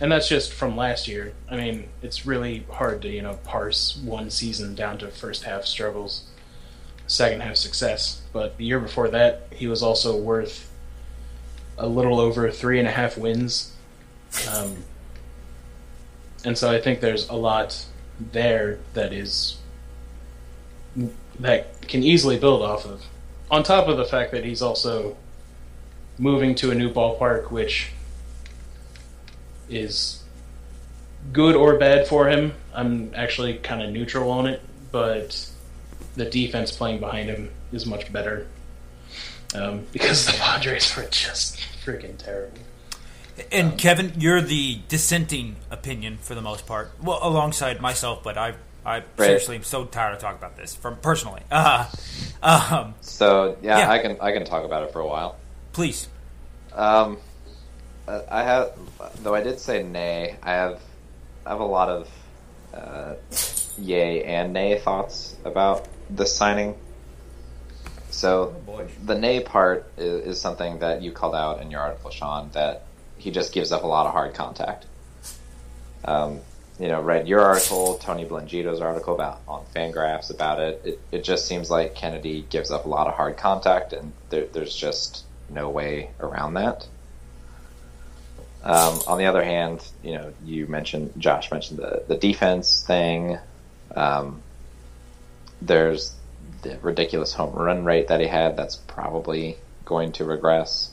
and 0.00 0.10
that's 0.10 0.28
just 0.28 0.52
from 0.52 0.76
last 0.76 1.08
year. 1.08 1.32
I 1.50 1.56
mean, 1.56 1.88
it's 2.02 2.26
really 2.26 2.66
hard 2.70 3.02
to 3.02 3.08
you 3.08 3.22
know 3.22 3.38
parse 3.44 3.96
one 4.04 4.30
season 4.30 4.74
down 4.74 4.98
to 4.98 5.08
first 5.08 5.44
half 5.44 5.64
struggles, 5.64 6.28
second 7.06 7.42
half 7.42 7.56
success. 7.56 8.22
But 8.32 8.56
the 8.56 8.64
year 8.64 8.80
before 8.80 9.08
that, 9.08 9.48
he 9.52 9.66
was 9.66 9.82
also 9.82 10.16
worth 10.16 10.70
a 11.78 11.86
little 11.86 12.20
over 12.20 12.50
three 12.50 12.78
and 12.78 12.86
a 12.86 12.90
half 12.90 13.16
wins. 13.16 13.74
Um, 14.52 14.84
and 16.44 16.56
so 16.56 16.70
I 16.70 16.80
think 16.80 17.00
there's 17.00 17.28
a 17.28 17.34
lot 17.34 17.84
there 18.32 18.78
that 18.94 19.12
is 19.12 19.56
that 21.38 21.86
can 21.88 22.02
easily 22.02 22.38
build 22.38 22.62
off 22.62 22.84
of. 22.84 23.04
On 23.50 23.62
top 23.62 23.88
of 23.88 23.96
the 23.96 24.04
fact 24.04 24.32
that 24.32 24.44
he's 24.44 24.62
also 24.62 25.16
moving 26.20 26.54
to 26.56 26.70
a 26.70 26.74
new 26.74 26.92
ballpark, 26.92 27.50
which 27.50 27.90
is 29.68 30.22
good 31.32 31.56
or 31.56 31.78
bad 31.78 32.06
for 32.06 32.28
him. 32.28 32.52
I'm 32.74 33.12
actually 33.14 33.54
kind 33.54 33.82
of 33.82 33.90
neutral 33.90 34.30
on 34.30 34.46
it, 34.46 34.62
but 34.92 35.50
the 36.16 36.26
defense 36.26 36.72
playing 36.72 37.00
behind 37.00 37.30
him 37.30 37.50
is 37.72 37.86
much 37.86 38.12
better 38.12 38.46
um, 39.54 39.86
because 39.92 40.26
the 40.26 40.32
Padres 40.32 40.94
were 40.96 41.04
just 41.10 41.58
freaking 41.84 42.16
terrible. 42.18 42.58
And 43.50 43.78
Kevin, 43.78 44.12
you're 44.18 44.42
the 44.42 44.80
dissenting 44.88 45.56
opinion 45.70 46.18
for 46.18 46.34
the 46.34 46.42
most 46.42 46.66
part. 46.66 46.90
Well, 47.02 47.20
alongside 47.22 47.80
myself, 47.80 48.22
but 48.22 48.36
I, 48.36 48.54
I 48.84 49.02
seriously 49.16 49.56
am 49.56 49.62
so 49.62 49.86
tired 49.86 50.12
of 50.12 50.18
talking 50.20 50.36
about 50.36 50.56
this 50.56 50.74
from 50.74 50.96
personally. 50.98 51.42
Uh, 51.50 51.86
um, 52.42 52.94
So 53.00 53.58
yeah, 53.62 53.78
Yeah. 53.78 53.90
I 53.90 53.98
can 53.98 54.16
I 54.20 54.32
can 54.32 54.44
talk 54.46 54.64
about 54.64 54.82
it 54.82 54.92
for 54.92 55.00
a 55.00 55.06
while. 55.06 55.36
Please, 55.72 56.08
Um, 56.72 57.18
uh, 58.06 58.22
I 58.30 58.42
have, 58.42 58.72
though 59.22 59.34
I 59.34 59.42
did 59.42 59.60
say 59.60 59.82
nay. 59.82 60.36
I 60.42 60.52
have, 60.52 60.80
I 61.46 61.50
have 61.50 61.60
a 61.60 61.64
lot 61.64 61.88
of 61.88 62.08
uh, 62.74 63.14
yay 63.78 64.24
and 64.24 64.52
nay 64.52 64.78
thoughts 64.78 65.36
about 65.44 65.86
this 66.08 66.34
signing. 66.34 66.76
So 68.10 68.54
the 69.04 69.14
nay 69.14 69.40
part 69.40 69.90
is, 69.96 70.26
is 70.26 70.40
something 70.40 70.80
that 70.80 71.02
you 71.02 71.12
called 71.12 71.34
out 71.34 71.62
in 71.62 71.70
your 71.70 71.80
article, 71.80 72.10
Sean. 72.10 72.50
That 72.52 72.84
he 73.18 73.30
just 73.30 73.52
gives 73.52 73.70
up 73.70 73.84
a 73.84 73.86
lot 73.86 74.06
of 74.06 74.12
hard 74.12 74.34
contact. 74.34 74.86
Um, 76.04 76.40
you 76.78 76.88
know, 76.88 77.00
read 77.00 77.28
your 77.28 77.40
article, 77.40 77.98
Tony 77.98 78.24
Blengino's 78.24 78.80
article 78.80 79.14
about 79.14 79.42
on 79.46 79.64
Fangraphs 79.76 80.30
about 80.30 80.58
it. 80.58 80.80
It, 80.84 81.00
it 81.12 81.24
just 81.24 81.46
seems 81.46 81.70
like 81.70 81.94
Kennedy 81.94 82.46
gives 82.48 82.70
up 82.70 82.86
a 82.86 82.88
lot 82.88 83.06
of 83.06 83.14
hard 83.14 83.36
contact, 83.36 83.92
and 83.92 84.12
there, 84.30 84.46
there's 84.46 84.74
just 84.74 85.24
no 85.50 85.70
way 85.70 86.10
around 86.20 86.54
that. 86.54 86.86
Um, 88.62 89.00
on 89.06 89.18
the 89.18 89.26
other 89.26 89.42
hand, 89.42 89.86
you 90.02 90.12
know, 90.12 90.32
you 90.44 90.66
mentioned 90.66 91.12
Josh 91.18 91.50
mentioned 91.50 91.78
the 91.78 92.04
the 92.06 92.16
defense 92.16 92.84
thing. 92.86 93.38
Um, 93.94 94.42
there's 95.62 96.14
the 96.62 96.78
ridiculous 96.82 97.32
home 97.32 97.54
run 97.54 97.84
rate 97.84 98.08
that 98.08 98.20
he 98.20 98.26
had. 98.26 98.56
That's 98.56 98.76
probably 98.76 99.56
going 99.84 100.12
to 100.12 100.24
regress. 100.24 100.90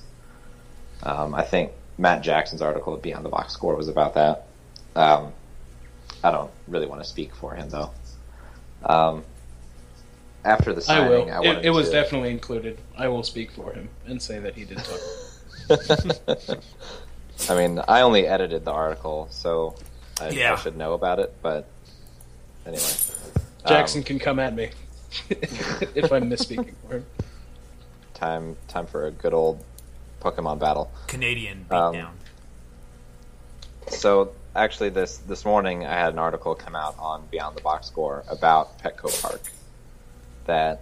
Um, 1.03 1.36
I 1.36 1.43
think 1.43 1.72
Matt 1.97 2.22
Jackson's 2.22 2.62
article 2.62 2.95
at 2.95 3.01
Beyond 3.01 3.26
the 3.26 3.30
Box 3.30 3.53
Score 3.53 3.76
was 3.76 3.88
about 3.88 4.14
that. 4.16 4.47
Um, 4.95 5.34
I 6.24 6.32
don't 6.32 6.51
really 6.68 6.88
want 6.88 7.01
to 7.01 7.08
speak 7.08 7.36
for 7.36 7.53
him 7.53 7.70
though. 7.70 7.91
Um, 10.48 10.52
after 10.54 10.74
the 10.74 10.80
I 10.82 10.84
signing, 10.84 11.10
will. 11.10 11.32
I, 11.32 11.39
wanted 11.39 11.58
it, 11.60 11.66
it 11.66 11.70
was 11.72 11.88
to- 11.88 11.91
definitely 11.93 12.32
included. 12.32 12.78
I 12.98 13.08
will 13.08 13.24
speak 13.24 13.52
for 13.52 13.74
him 13.74 13.89
and 14.06 14.22
say 14.22 14.39
that 14.39 14.56
he 14.56 14.66
did 14.66 14.78
talk. 14.80 15.00
I 17.50 17.56
mean, 17.56 17.82
I 17.88 18.02
only 18.02 18.26
edited 18.28 18.66
the 18.66 18.72
article, 18.72 19.28
so 19.30 19.76
I, 20.20 20.30
Yeah. 20.30 20.54
I 20.54 20.56
should 20.56 20.78
know 20.78 20.93
about 20.93 21.20
it. 21.20 21.34
But 21.41 21.68
anyway, 22.66 22.84
Jackson 23.68 24.00
um, 24.00 24.04
can 24.06 24.20
come 24.20 24.39
at 24.39 24.56
me 24.56 24.70
if 25.30 26.12
I'm 26.12 26.30
misspeaking 26.30 26.74
for 26.88 26.95
him. 26.98 27.06
time 28.14 28.56
time 28.68 28.88
for 28.88 29.06
a 29.08 29.12
good 29.12 29.34
old 29.34 29.64
Pokemon 30.22 30.60
battle. 30.60 30.91
Canadian 31.08 31.66
Um, 31.70 31.93
beatdown. 31.93 32.10
So 33.89 34.32
actually, 34.56 34.89
this 34.89 35.18
this 35.20 35.45
morning 35.45 35.86
I 35.86 35.93
had 35.93 36.14
an 36.14 36.20
article 36.20 36.56
come 36.56 36.76
out 36.76 36.95
on 37.00 37.24
Beyond 37.32 37.56
the 37.56 37.62
Box 37.62 37.88
Score 37.88 38.24
about 38.30 38.80
Petco 38.80 39.22
Park 39.22 39.41
that 40.48 40.82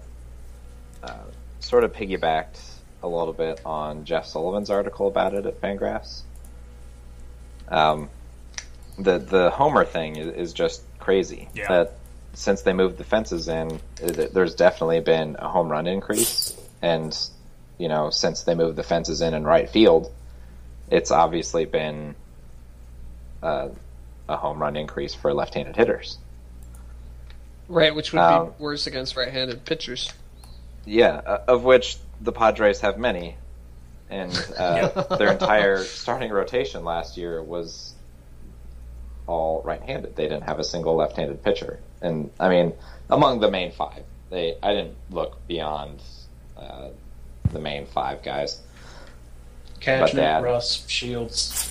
uh, 1.03 1.23
sort 1.59 1.83
of 1.83 1.93
piggybacked 1.93 2.59
a 3.03 3.07
little 3.07 3.33
bit 3.33 3.61
on 3.65 4.05
Jeff 4.05 4.25
Sullivan's 4.25 4.69
article 4.69 5.07
about 5.07 5.33
it 5.33 5.45
at 5.45 5.61
Fangraphs. 5.61 6.21
Um, 7.67 8.09
the 8.97 9.17
the 9.17 9.49
Homer 9.49 9.85
thing 9.85 10.15
is, 10.15 10.27
is 10.27 10.53
just 10.53 10.83
crazy. 10.99 11.49
Yeah. 11.53 11.67
That 11.67 11.97
since 12.33 12.63
they 12.63 12.73
moved 12.73 12.97
the 12.97 13.03
fences 13.03 13.47
in, 13.47 13.79
it, 14.01 14.33
there's 14.33 14.55
definitely 14.55 14.99
been 14.99 15.35
a 15.39 15.47
home 15.47 15.69
run 15.69 15.87
increase, 15.87 16.55
and 16.81 17.17
you 17.77 17.87
know 17.87 18.09
since 18.09 18.43
they 18.43 18.55
moved 18.55 18.75
the 18.75 18.83
fences 18.83 19.21
in 19.21 19.33
in 19.33 19.43
right 19.43 19.69
field, 19.69 20.11
it's 20.89 21.11
obviously 21.11 21.65
been 21.65 22.15
uh, 23.43 23.69
a 24.27 24.37
home 24.37 24.59
run 24.59 24.75
increase 24.75 25.13
for 25.13 25.33
left-handed 25.33 25.75
hitters. 25.75 26.17
Right, 27.67 27.93
which 27.95 28.11
would 28.13 28.19
Um, 28.19 28.47
be 28.47 28.51
worse 28.59 28.87
against 28.87 29.15
right-handed 29.15 29.65
pitchers. 29.65 30.13
Yeah, 30.85 31.21
uh, 31.25 31.39
of 31.47 31.63
which 31.63 31.97
the 32.21 32.31
Padres 32.31 32.79
have 32.81 32.97
many, 32.99 33.37
and 34.09 34.31
uh, 34.57 34.87
their 35.17 35.31
entire 35.31 35.83
starting 35.83 36.31
rotation 36.31 36.83
last 36.83 37.17
year 37.17 37.41
was 37.41 37.93
all 39.27 39.61
right-handed. 39.63 40.15
They 40.15 40.23
didn't 40.27 40.43
have 40.43 40.59
a 40.59 40.63
single 40.63 40.95
left-handed 40.95 41.43
pitcher, 41.43 41.79
and 42.01 42.29
I 42.39 42.49
mean, 42.49 42.73
among 43.09 43.39
the 43.39 43.49
main 43.49 43.71
five, 43.71 44.03
they 44.29 44.57
I 44.61 44.73
didn't 44.73 44.95
look 45.09 45.45
beyond 45.47 45.99
uh, 46.55 46.89
the 47.51 47.59
main 47.59 47.87
five 47.87 48.21
guys: 48.21 48.61
Cashner, 49.81 50.13
that- 50.13 50.43
Ross, 50.43 50.87
Shields. 50.87 51.64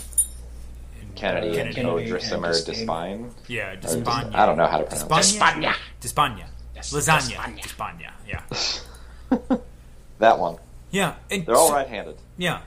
Kennedy, 1.15 1.49
Uh, 1.59 1.65
and 1.65 1.75
Kennedy 1.75 1.81
and 1.81 1.89
Odrisamer, 2.21 2.51
Despaigne. 2.67 2.87
Despine. 2.87 3.31
Yeah, 3.49 3.73
Or 3.73 3.77
Despagna. 3.77 4.35
I 4.35 4.47
don't 4.47 4.57
know 4.57 4.67
how 4.67 4.79
to 4.79 4.85
pronounce 4.85 5.35
it. 5.35 5.39
Despagna. 5.41 5.75
Despagna. 6.01 6.45
Yes, 6.75 6.93
Lasagna. 6.93 7.37
Despagna. 7.37 7.61
Despagna. 7.63 8.11
Yeah. 8.27 9.59
That 10.19 10.39
one. 10.39 10.57
Yeah. 10.93 11.15
And 11.31 11.45
They're 11.45 11.57
all 11.57 11.69
so- 11.69 11.75
right-handed. 11.75 12.17
Yeah. 12.37 12.61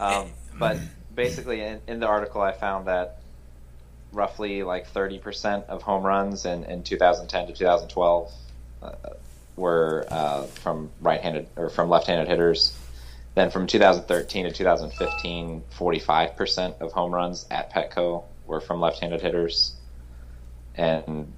Um, 0.00 0.30
but 0.58 0.78
basically, 1.14 1.60
in, 1.62 1.80
in 1.86 2.00
the 2.00 2.06
article, 2.08 2.40
I 2.42 2.52
found 2.52 2.88
that 2.88 3.20
roughly 4.12 4.62
like 4.64 4.92
30% 4.92 5.66
of 5.66 5.82
home 5.82 6.02
runs 6.02 6.44
in, 6.44 6.64
in 6.64 6.82
2010 6.82 7.46
to 7.46 7.52
2012 7.52 8.32
uh, 8.82 8.90
were 9.56 10.04
uh, 10.10 10.42
from 10.44 10.90
right-handed 11.00 11.46
or 11.56 11.70
from 11.70 11.88
left-handed 11.88 12.26
hitters. 12.28 12.76
Then 13.34 13.50
from 13.50 13.66
2013 13.66 14.44
to 14.44 14.52
2015, 14.52 15.62
45% 15.78 16.80
of 16.80 16.92
home 16.92 17.12
runs 17.14 17.46
at 17.50 17.72
Petco 17.72 18.24
were 18.46 18.60
from 18.60 18.80
left-handed 18.80 19.20
hitters, 19.22 19.74
and 20.74 21.32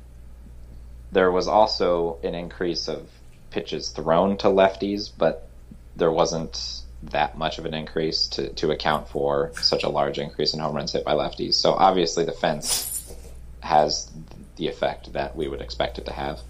there 1.12 1.30
was 1.30 1.46
also 1.46 2.18
an 2.24 2.34
increase 2.34 2.88
of 2.88 3.08
pitches 3.50 3.90
thrown 3.90 4.36
to 4.38 4.48
lefties, 4.48 5.10
but 5.16 5.48
there 5.94 6.10
wasn't 6.10 6.80
that 7.04 7.38
much 7.38 7.58
of 7.58 7.66
an 7.66 7.74
increase 7.74 8.26
to, 8.28 8.48
to 8.54 8.70
account 8.72 9.08
for 9.08 9.52
such 9.54 9.84
a 9.84 9.88
large 9.88 10.18
increase 10.18 10.54
in 10.54 10.58
home 10.60 10.74
runs 10.74 10.92
hit 10.92 11.04
by 11.04 11.12
lefties. 11.12 11.54
So 11.54 11.72
obviously 11.72 12.24
the 12.24 12.32
fence 12.32 13.14
has 13.60 14.10
the 14.56 14.66
effect 14.68 15.12
that 15.12 15.36
we 15.36 15.46
would 15.46 15.60
expect 15.60 15.98
it 15.98 16.06
to 16.06 16.12
have. 16.12 16.40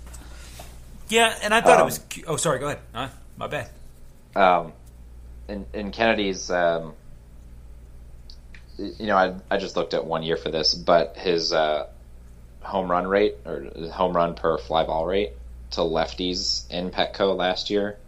Yeah, 1.11 1.35
and 1.43 1.53
I 1.53 1.61
thought 1.61 1.79
it 1.79 1.81
Um, 1.81 1.85
was. 1.87 1.99
cu- 1.99 2.23
Oh, 2.27 2.37
sorry. 2.37 2.59
Go 2.61 2.67
ahead. 2.67 2.79
Uh, 2.95 3.09
my 3.37 3.47
bad. 3.49 3.69
Um, 4.35 4.73
in, 5.49 5.67
in 5.73 5.91
Kennedy's, 5.91 6.51
um, 6.51 6.95
you 8.79 9.07
know, 9.07 9.17
I, 9.17 9.35
I 9.51 9.57
just 9.59 9.77
looked 9.77 9.95
at 9.95 10.05
one 10.05 10.23
year 10.23 10.37
for 10.37 10.51
this, 10.51 10.75
but 10.75 11.17
his 11.17 11.53
uh, 11.53 11.87
home 12.63 12.91
run 12.91 13.07
rate 13.07 13.37
or 13.45 13.67
home 13.93 14.15
run 14.15 14.35
per 14.35 14.59
fly 14.59 14.85
ball 14.85 15.07
rate 15.07 15.33
to 15.71 15.81
lefties 15.81 16.69
in 16.71 16.91
Petco 16.91 17.37
last 17.37 17.71
year, 17.71 17.99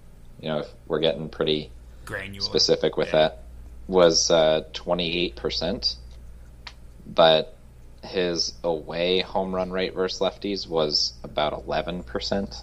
you 0.40 0.48
know, 0.48 0.58
if 0.60 0.66
we're 0.86 1.00
getting 1.00 1.28
pretty 1.28 1.70
Granular. 2.04 2.40
specific 2.44 2.96
with 2.96 3.08
Yeah. 3.08 3.18
that 3.18 3.42
was 3.86 4.30
uh, 4.30 4.62
28%, 4.72 5.96
but 7.06 7.56
his 8.02 8.54
away 8.64 9.20
home 9.20 9.54
run 9.54 9.70
rate 9.70 9.94
versus 9.94 10.20
lefties 10.20 10.68
was 10.68 11.14
about 11.22 11.66
11%. 11.66 12.62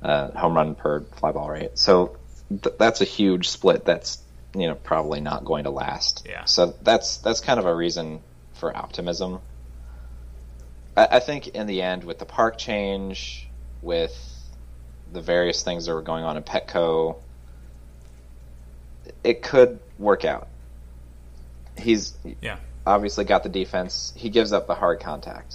Uh, 0.00 0.30
home 0.38 0.54
run 0.54 0.74
per 0.74 1.00
fly 1.16 1.32
ball 1.32 1.50
rate. 1.50 1.76
So 1.76 2.17
th- 2.50 2.76
that's 2.78 3.00
a 3.00 3.04
huge 3.04 3.48
split 3.48 3.84
that's 3.84 4.18
you 4.54 4.66
know 4.68 4.74
probably 4.74 5.20
not 5.20 5.44
going 5.44 5.64
to 5.64 5.70
last. 5.70 6.26
Yeah. 6.28 6.44
So 6.44 6.74
that's 6.82 7.18
that's 7.18 7.40
kind 7.40 7.58
of 7.60 7.66
a 7.66 7.74
reason 7.74 8.20
for 8.54 8.76
optimism. 8.76 9.40
I, 10.96 11.08
I 11.12 11.20
think 11.20 11.48
in 11.48 11.66
the 11.66 11.82
end, 11.82 12.04
with 12.04 12.18
the 12.18 12.24
park 12.26 12.58
change, 12.58 13.48
with 13.82 14.16
the 15.12 15.20
various 15.20 15.62
things 15.62 15.86
that 15.86 15.94
were 15.94 16.02
going 16.02 16.24
on 16.24 16.36
in 16.36 16.42
Petco, 16.42 17.16
it 19.24 19.42
could 19.42 19.78
work 19.98 20.24
out. 20.24 20.48
He's 21.76 22.14
Yeah. 22.40 22.56
obviously 22.86 23.24
got 23.24 23.42
the 23.42 23.48
defense. 23.48 24.12
He 24.16 24.28
gives 24.30 24.52
up 24.52 24.66
the 24.66 24.74
hard 24.74 25.00
contact. 25.00 25.54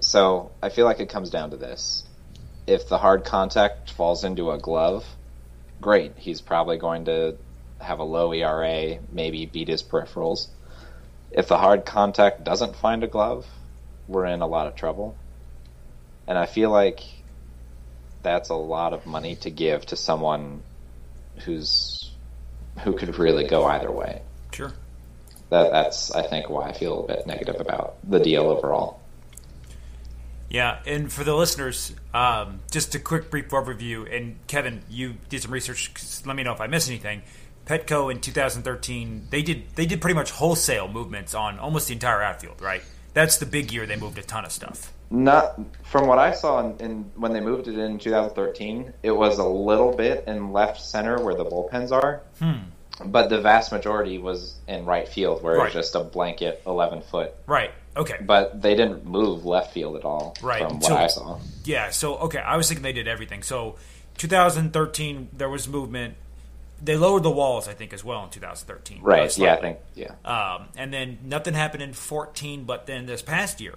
So 0.00 0.52
I 0.62 0.68
feel 0.68 0.84
like 0.84 1.00
it 1.00 1.08
comes 1.08 1.30
down 1.30 1.50
to 1.50 1.56
this. 1.56 2.04
If 2.66 2.88
the 2.88 2.98
hard 2.98 3.24
contact 3.24 3.90
falls 3.90 4.24
into 4.24 4.50
a 4.50 4.58
glove, 4.58 5.04
great. 5.84 6.12
He's 6.16 6.40
probably 6.40 6.78
going 6.78 7.04
to 7.04 7.36
have 7.78 7.98
a 7.98 8.04
low 8.04 8.32
ERA, 8.32 8.98
maybe 9.12 9.44
beat 9.44 9.68
his 9.68 9.82
peripherals. 9.82 10.48
If 11.30 11.48
the 11.48 11.58
hard 11.58 11.84
contact 11.84 12.42
doesn't 12.42 12.74
find 12.76 13.04
a 13.04 13.06
glove, 13.06 13.46
we're 14.08 14.24
in 14.24 14.40
a 14.40 14.46
lot 14.46 14.66
of 14.66 14.76
trouble. 14.76 15.14
And 16.26 16.38
I 16.38 16.46
feel 16.46 16.70
like 16.70 17.00
that's 18.22 18.48
a 18.48 18.54
lot 18.54 18.94
of 18.94 19.04
money 19.04 19.36
to 19.36 19.50
give 19.50 19.84
to 19.86 19.96
someone 19.96 20.62
who's 21.44 22.10
who 22.82 22.94
could 22.94 23.18
really 23.18 23.46
go 23.46 23.66
either 23.66 23.90
way 23.90 24.22
Sure. 24.52 24.72
that 25.50 25.70
that's 25.70 26.10
I 26.12 26.22
think 26.22 26.48
why 26.48 26.70
I 26.70 26.72
feel 26.72 27.04
a 27.04 27.06
bit 27.06 27.26
negative 27.26 27.60
about 27.60 27.96
the 28.08 28.20
deal 28.20 28.44
overall. 28.44 29.00
Yeah, 30.54 30.78
and 30.86 31.12
for 31.12 31.24
the 31.24 31.34
listeners, 31.34 31.92
um, 32.14 32.60
just 32.70 32.94
a 32.94 33.00
quick 33.00 33.28
brief 33.28 33.48
overview. 33.48 34.06
And 34.16 34.36
Kevin, 34.46 34.82
you 34.88 35.14
did 35.28 35.42
some 35.42 35.50
research. 35.50 35.90
Let 36.24 36.36
me 36.36 36.44
know 36.44 36.52
if 36.52 36.60
I 36.60 36.68
miss 36.68 36.88
anything. 36.88 37.22
Petco 37.66 38.08
in 38.12 38.20
2013, 38.20 39.26
they 39.30 39.42
did 39.42 39.64
they 39.74 39.84
did 39.84 40.00
pretty 40.00 40.14
much 40.14 40.30
wholesale 40.30 40.86
movements 40.86 41.34
on 41.34 41.58
almost 41.58 41.88
the 41.88 41.94
entire 41.94 42.22
outfield. 42.22 42.62
Right, 42.62 42.82
that's 43.14 43.38
the 43.38 43.46
big 43.46 43.72
year 43.72 43.84
they 43.84 43.96
moved 43.96 44.16
a 44.18 44.22
ton 44.22 44.44
of 44.44 44.52
stuff. 44.52 44.92
Not 45.10 45.58
from 45.82 46.06
what 46.06 46.18
I 46.20 46.32
saw 46.32 46.60
in, 46.64 46.76
in 46.78 47.10
when 47.16 47.32
they 47.32 47.40
moved 47.40 47.66
it 47.66 47.76
in 47.76 47.98
2013, 47.98 48.92
it 49.02 49.10
was 49.10 49.38
a 49.38 49.44
little 49.44 49.92
bit 49.92 50.22
in 50.28 50.52
left 50.52 50.80
center 50.80 51.20
where 51.20 51.34
the 51.34 51.44
bullpens 51.44 51.90
are, 51.90 52.22
but 53.04 53.28
the 53.28 53.40
vast 53.40 53.72
majority 53.72 54.18
was 54.18 54.54
in 54.68 54.84
right 54.84 55.08
field 55.08 55.42
where 55.42 55.54
it 55.54 55.58
Right. 55.58 55.64
was 55.64 55.72
just 55.74 55.96
a 55.96 56.04
blanket 56.04 56.62
11 56.64 57.02
foot. 57.02 57.34
Right. 57.46 57.72
Okay. 57.96 58.16
But 58.20 58.60
they 58.60 58.74
didn't 58.74 59.04
move 59.06 59.44
left 59.44 59.72
field 59.72 59.96
at 59.96 60.04
all 60.04 60.36
Right, 60.42 60.60
from 60.62 60.80
what 60.80 60.90
until- 60.90 60.96
I 60.96 61.06
saw. 61.06 61.38
Yeah, 61.64 61.90
so 61.90 62.16
okay, 62.18 62.38
I 62.38 62.56
was 62.56 62.68
thinking 62.68 62.82
they 62.82 62.92
did 62.92 63.06
everything. 63.08 63.42
So 63.42 63.76
2013 64.18 65.28
there 65.32 65.48
was 65.48 65.68
movement. 65.68 66.14
They 66.82 66.96
lowered 66.96 67.22
the 67.22 67.30
walls, 67.30 67.68
I 67.68 67.72
think, 67.72 67.92
as 67.94 68.04
well 68.04 68.24
in 68.24 68.30
2013. 68.30 69.00
Right? 69.00 69.30
Uh, 69.38 69.42
Yeah, 69.44 69.54
I 69.54 69.60
think 69.60 69.78
yeah. 69.94 70.12
Um, 70.24 70.66
and 70.76 70.92
then 70.92 71.18
nothing 71.24 71.54
happened 71.54 71.82
in 71.82 71.92
14, 71.94 72.64
but 72.64 72.86
then 72.86 73.06
this 73.06 73.22
past 73.22 73.60
year, 73.60 73.74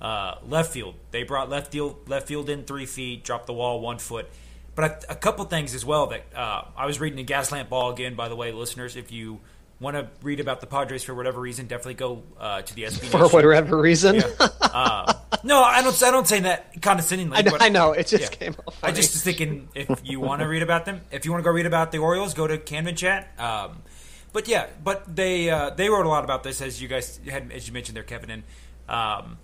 uh, 0.00 0.36
left 0.46 0.72
field 0.72 0.94
they 1.10 1.22
brought 1.24 1.48
left 1.50 1.70
field 1.72 2.08
left 2.08 2.26
field 2.26 2.48
in 2.48 2.64
three 2.64 2.86
feet, 2.86 3.22
dropped 3.24 3.46
the 3.46 3.52
wall 3.52 3.80
one 3.80 3.98
foot. 3.98 4.28
But 4.74 5.04
a, 5.08 5.12
a 5.12 5.14
couple 5.16 5.44
things 5.44 5.74
as 5.74 5.84
well 5.84 6.06
that 6.08 6.22
uh, 6.34 6.62
I 6.76 6.86
was 6.86 7.00
reading 7.00 7.18
in 7.18 7.26
Gaslamp 7.26 7.68
Ball 7.68 7.90
again. 7.92 8.14
By 8.14 8.28
the 8.28 8.36
way, 8.36 8.52
listeners, 8.52 8.96
if 8.96 9.10
you 9.12 9.40
want 9.80 9.96
to 9.96 10.08
read 10.22 10.40
about 10.40 10.60
the 10.60 10.66
Padres 10.66 11.04
for 11.04 11.14
whatever 11.14 11.40
reason, 11.40 11.66
definitely 11.66 11.94
go 11.94 12.22
uh, 12.38 12.62
to 12.62 12.74
the 12.74 12.84
SB 12.84 13.06
For 13.06 13.28
whatever 13.28 13.80
reason. 13.80 14.22
Uh, 14.60 15.12
no, 15.44 15.62
I 15.62 15.82
don't. 15.82 16.02
I 16.02 16.10
don't 16.10 16.28
say 16.28 16.40
that 16.40 16.80
condescendingly. 16.82 17.38
I, 17.38 17.42
know, 17.42 17.50
but 17.50 17.62
I 17.62 17.68
know. 17.68 17.92
It 17.92 18.06
just 18.06 18.32
yeah. 18.32 18.38
came 18.38 18.56
off. 18.66 18.78
I 18.82 18.92
just 18.92 19.14
was 19.14 19.22
thinking 19.22 19.68
if 19.74 20.02
you 20.04 20.20
want 20.20 20.42
to 20.42 20.46
read 20.46 20.62
about 20.62 20.84
them, 20.84 21.00
if 21.10 21.24
you 21.24 21.32
want 21.32 21.42
to 21.42 21.44
go 21.44 21.52
read 21.52 21.66
about 21.66 21.90
the 21.90 21.98
Orioles, 21.98 22.34
go 22.34 22.46
to 22.46 22.58
Camden 22.58 22.94
Chat. 22.94 23.32
Um, 23.40 23.82
but 24.32 24.46
yeah, 24.46 24.66
but 24.82 25.16
they 25.16 25.50
uh, 25.50 25.70
they 25.70 25.88
wrote 25.88 26.06
a 26.06 26.08
lot 26.08 26.22
about 26.22 26.42
this 26.42 26.60
as 26.60 26.82
you 26.82 26.88
guys 26.88 27.18
had 27.28 27.50
as 27.50 27.66
you 27.66 27.72
mentioned 27.72 27.96
there, 27.96 28.04
Kevin, 28.04 28.30
and 28.30 28.42
um, 28.88 29.38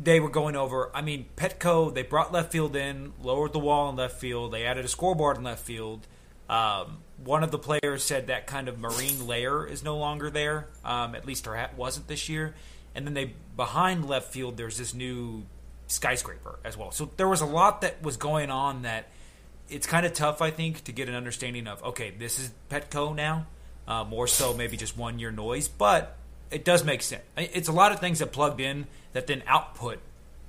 they 0.00 0.20
were 0.20 0.30
going 0.30 0.56
over. 0.56 0.90
I 0.94 1.02
mean, 1.02 1.26
Petco 1.36 1.92
they 1.92 2.02
brought 2.02 2.32
left 2.32 2.52
field 2.52 2.76
in, 2.76 3.12
lowered 3.20 3.52
the 3.52 3.58
wall 3.58 3.90
in 3.90 3.96
left 3.96 4.20
field, 4.20 4.52
they 4.52 4.64
added 4.64 4.84
a 4.84 4.88
scoreboard 4.88 5.36
in 5.36 5.42
left 5.42 5.64
field. 5.64 6.06
Um, 6.48 6.98
one 7.24 7.42
of 7.42 7.50
the 7.50 7.58
players 7.58 8.02
said 8.02 8.28
that 8.28 8.46
kind 8.46 8.68
of 8.68 8.78
marine 8.78 9.26
layer 9.26 9.66
is 9.66 9.84
no 9.84 9.96
longer 9.96 10.30
there. 10.30 10.68
Um, 10.84 11.14
at 11.14 11.26
least 11.26 11.44
there 11.44 11.70
wasn't 11.76 12.08
this 12.08 12.28
year. 12.28 12.54
And 12.94 13.06
then 13.06 13.14
they 13.14 13.34
behind 13.56 14.08
left 14.08 14.32
field, 14.32 14.56
there's 14.56 14.78
this 14.78 14.94
new 14.94 15.44
skyscraper 15.86 16.58
as 16.64 16.76
well. 16.76 16.90
So 16.90 17.10
there 17.16 17.28
was 17.28 17.40
a 17.40 17.46
lot 17.46 17.82
that 17.82 18.02
was 18.02 18.16
going 18.16 18.50
on 18.50 18.82
that 18.82 19.08
it's 19.68 19.86
kind 19.86 20.04
of 20.04 20.12
tough, 20.12 20.42
I 20.42 20.50
think, 20.50 20.84
to 20.84 20.92
get 20.92 21.08
an 21.08 21.14
understanding 21.14 21.66
of. 21.66 21.82
Okay, 21.84 22.10
this 22.10 22.38
is 22.38 22.50
Petco 22.70 23.14
now, 23.14 23.46
uh, 23.86 24.04
more 24.04 24.26
so 24.26 24.54
maybe 24.54 24.76
just 24.76 24.96
one 24.96 25.18
year 25.18 25.30
noise, 25.30 25.68
but 25.68 26.16
it 26.50 26.64
does 26.64 26.84
make 26.84 27.02
sense. 27.02 27.22
It's 27.36 27.68
a 27.68 27.72
lot 27.72 27.92
of 27.92 28.00
things 28.00 28.18
that 28.18 28.32
plugged 28.32 28.60
in 28.60 28.86
that 29.12 29.26
then 29.26 29.42
output 29.46 29.98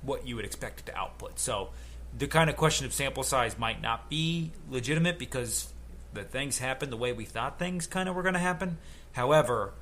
what 0.02 0.26
you 0.26 0.36
would 0.36 0.44
expect 0.44 0.80
it 0.80 0.86
to 0.86 0.98
output. 0.98 1.38
So 1.38 1.70
the 2.18 2.26
kind 2.26 2.50
of 2.50 2.56
question 2.56 2.86
of 2.86 2.92
sample 2.92 3.22
size 3.22 3.58
might 3.58 3.80
not 3.80 4.10
be 4.10 4.50
legitimate 4.68 5.18
because 5.18 5.71
the 6.12 6.22
things 6.24 6.58
happen 6.58 6.90
the 6.90 6.96
way 6.96 7.12
we 7.12 7.24
thought 7.24 7.58
things 7.58 7.86
kind 7.86 8.08
of 8.08 8.14
were 8.14 8.22
going 8.22 8.34
to 8.34 8.40
happen. 8.40 8.78
However, 9.12 9.72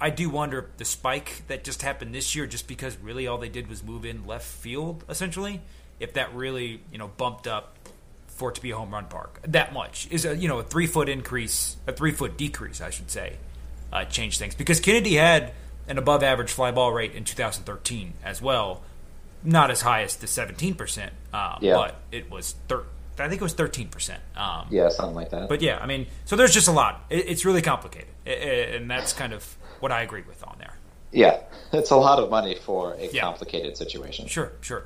I 0.00 0.10
do 0.10 0.28
wonder 0.30 0.70
the 0.76 0.84
spike 0.84 1.42
that 1.48 1.64
just 1.64 1.82
happened 1.82 2.14
this 2.14 2.34
year, 2.34 2.46
just 2.46 2.66
because 2.66 2.96
really 2.98 3.26
all 3.26 3.38
they 3.38 3.48
did 3.48 3.68
was 3.68 3.82
move 3.82 4.04
in 4.04 4.26
left 4.26 4.46
field, 4.46 5.04
essentially, 5.08 5.60
if 6.00 6.14
that 6.14 6.34
really 6.34 6.80
you 6.90 6.98
know 6.98 7.08
bumped 7.08 7.46
up 7.46 7.76
for 8.26 8.50
it 8.50 8.54
to 8.54 8.60
be 8.60 8.70
a 8.70 8.76
home 8.76 8.92
run 8.92 9.06
park 9.06 9.40
that 9.48 9.72
much 9.72 10.06
is 10.10 10.26
a 10.26 10.36
you 10.36 10.46
know 10.46 10.58
a 10.58 10.62
three 10.62 10.86
foot 10.86 11.08
increase, 11.08 11.76
a 11.86 11.92
three 11.92 12.12
foot 12.12 12.36
decrease, 12.36 12.80
I 12.80 12.90
should 12.90 13.10
say, 13.10 13.36
uh, 13.92 14.04
change 14.04 14.38
things 14.38 14.54
because 14.54 14.80
Kennedy 14.80 15.14
had 15.14 15.52
an 15.88 15.98
above 15.98 16.22
average 16.22 16.50
fly 16.50 16.70
ball 16.70 16.92
rate 16.92 17.14
in 17.14 17.24
2013 17.24 18.14
as 18.24 18.42
well, 18.42 18.82
not 19.44 19.70
as 19.70 19.82
high 19.82 20.02
as 20.02 20.16
the 20.16 20.26
17 20.26 20.74
percent, 20.74 21.12
uh, 21.32 21.58
yeah. 21.60 21.74
but 21.74 21.96
it 22.10 22.30
was 22.30 22.54
thir- 22.68 22.86
I 23.24 23.28
think 23.28 23.40
it 23.40 23.44
was 23.44 23.54
13 23.54 23.88
percent. 23.88 24.20
Um, 24.36 24.66
yeah, 24.70 24.88
something 24.88 25.14
like 25.14 25.30
that. 25.30 25.48
But 25.48 25.62
yeah, 25.62 25.78
I 25.78 25.86
mean, 25.86 26.06
so 26.24 26.36
there's 26.36 26.52
just 26.52 26.68
a 26.68 26.72
lot. 26.72 27.04
It, 27.10 27.28
it's 27.28 27.44
really 27.44 27.62
complicated, 27.62 28.08
it, 28.24 28.74
and 28.74 28.90
that's 28.90 29.12
kind 29.12 29.32
of 29.32 29.44
what 29.80 29.92
I 29.92 30.02
agree 30.02 30.22
with 30.26 30.42
on 30.46 30.56
there. 30.58 30.74
Yeah, 31.12 31.40
it's 31.72 31.90
a 31.90 31.96
lot 31.96 32.18
of 32.18 32.30
money 32.30 32.54
for 32.54 32.94
a 32.94 33.06
yeah. 33.06 33.22
complicated 33.22 33.76
situation. 33.76 34.26
Sure, 34.26 34.52
sure. 34.60 34.84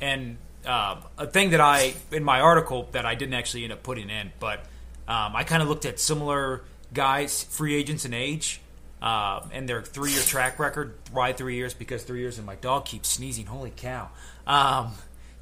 And 0.00 0.36
um, 0.66 0.98
a 1.16 1.26
thing 1.26 1.50
that 1.50 1.60
I 1.60 1.94
in 2.12 2.24
my 2.24 2.40
article 2.40 2.88
that 2.92 3.06
I 3.06 3.14
didn't 3.14 3.34
actually 3.34 3.64
end 3.64 3.72
up 3.72 3.82
putting 3.82 4.10
in, 4.10 4.32
but 4.40 4.60
um, 5.08 5.34
I 5.34 5.44
kind 5.44 5.62
of 5.62 5.68
looked 5.68 5.86
at 5.86 5.98
similar 5.98 6.62
guys, 6.92 7.44
free 7.44 7.74
agents 7.74 8.04
in 8.04 8.12
age, 8.12 8.60
uh, 9.00 9.40
and 9.52 9.68
their 9.68 9.82
three-year 9.82 10.22
track 10.22 10.58
record. 10.58 10.94
Why 11.12 11.32
three 11.32 11.56
years? 11.56 11.72
Because 11.72 12.02
three 12.02 12.20
years, 12.20 12.38
and 12.38 12.46
my 12.46 12.56
dog 12.56 12.84
keeps 12.84 13.08
sneezing. 13.08 13.46
Holy 13.46 13.72
cow! 13.74 14.10
Um, 14.46 14.92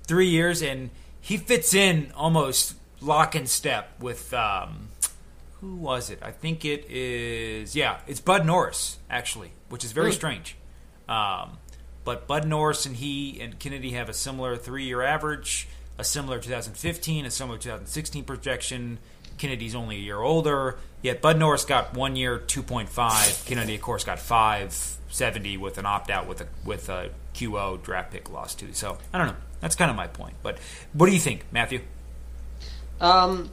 three 0.04 0.28
years, 0.28 0.62
and 0.62 0.90
he 1.20 1.36
fits 1.36 1.74
in 1.74 2.12
almost 2.16 2.74
lock 3.00 3.34
and 3.34 3.48
step 3.48 3.92
with 4.00 4.32
um, 4.34 4.88
who 5.60 5.74
was 5.76 6.10
it? 6.10 6.20
I 6.22 6.30
think 6.30 6.64
it 6.64 6.86
is. 6.90 7.74
Yeah, 7.74 7.98
it's 8.06 8.20
Bud 8.20 8.46
Norris 8.46 8.98
actually, 9.10 9.52
which 9.68 9.84
is 9.84 9.92
very 9.92 10.12
strange. 10.12 10.56
Um, 11.08 11.58
but 12.04 12.26
Bud 12.26 12.46
Norris 12.46 12.86
and 12.86 12.96
he 12.96 13.40
and 13.40 13.58
Kennedy 13.58 13.90
have 13.90 14.08
a 14.08 14.14
similar 14.14 14.56
three-year 14.56 15.02
average, 15.02 15.68
a 15.98 16.04
similar 16.04 16.38
2015, 16.38 17.26
a 17.26 17.30
similar 17.30 17.58
2016 17.58 18.24
projection. 18.24 18.98
Kennedy's 19.36 19.74
only 19.74 19.96
a 19.96 20.00
year 20.00 20.20
older. 20.20 20.78
Yet 21.02 21.20
Bud 21.20 21.38
Norris 21.38 21.64
got 21.64 21.94
one 21.94 22.16
year 22.16 22.38
2.5. 22.38 23.46
Kennedy, 23.46 23.74
of 23.74 23.82
course, 23.82 24.04
got 24.04 24.18
570 24.18 25.56
with 25.56 25.78
an 25.78 25.86
opt 25.86 26.10
out 26.10 26.26
with 26.26 26.40
a 26.40 26.46
with 26.64 26.88
a 26.88 27.10
QO 27.34 27.82
draft 27.82 28.12
pick 28.12 28.30
loss 28.30 28.54
too. 28.54 28.72
So 28.72 28.98
I 29.12 29.18
don't 29.18 29.28
know. 29.28 29.36
That's 29.60 29.74
kind 29.74 29.90
of 29.90 29.96
my 29.96 30.06
point. 30.06 30.34
But 30.42 30.58
what 30.92 31.06
do 31.06 31.12
you 31.12 31.20
think, 31.20 31.44
Matthew? 31.50 31.80
Um, 33.00 33.50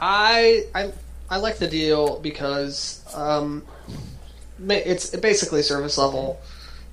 I 0.00 0.66
I 0.74 0.92
I 1.30 1.36
like 1.38 1.58
the 1.58 1.68
deal 1.68 2.20
because 2.20 3.04
um, 3.14 3.64
it's 4.68 5.14
basically 5.16 5.62
service 5.62 5.98
level. 5.98 6.40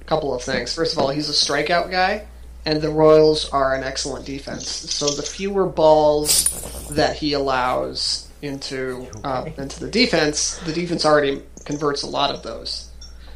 A 0.01 0.03
couple 0.05 0.33
of 0.33 0.41
things. 0.41 0.73
First 0.73 0.93
of 0.93 0.99
all, 0.99 1.09
he's 1.09 1.29
a 1.29 1.33
strikeout 1.33 1.91
guy, 1.91 2.25
and 2.65 2.81
the 2.81 2.89
Royals 2.89 3.49
are 3.49 3.75
an 3.75 3.83
excellent 3.83 4.25
defense. 4.25 4.67
So 4.67 5.09
the 5.09 5.21
fewer 5.21 5.65
balls 5.65 6.87
that 6.89 7.15
he 7.15 7.33
allows 7.33 8.27
into 8.41 9.07
uh, 9.23 9.49
into 9.57 9.79
the 9.79 9.89
defense, 9.89 10.57
the 10.65 10.73
defense 10.73 11.05
already 11.05 11.43
converts 11.65 12.03
a 12.03 12.07
lot 12.07 12.33
of 12.33 12.43
those. 12.43 12.89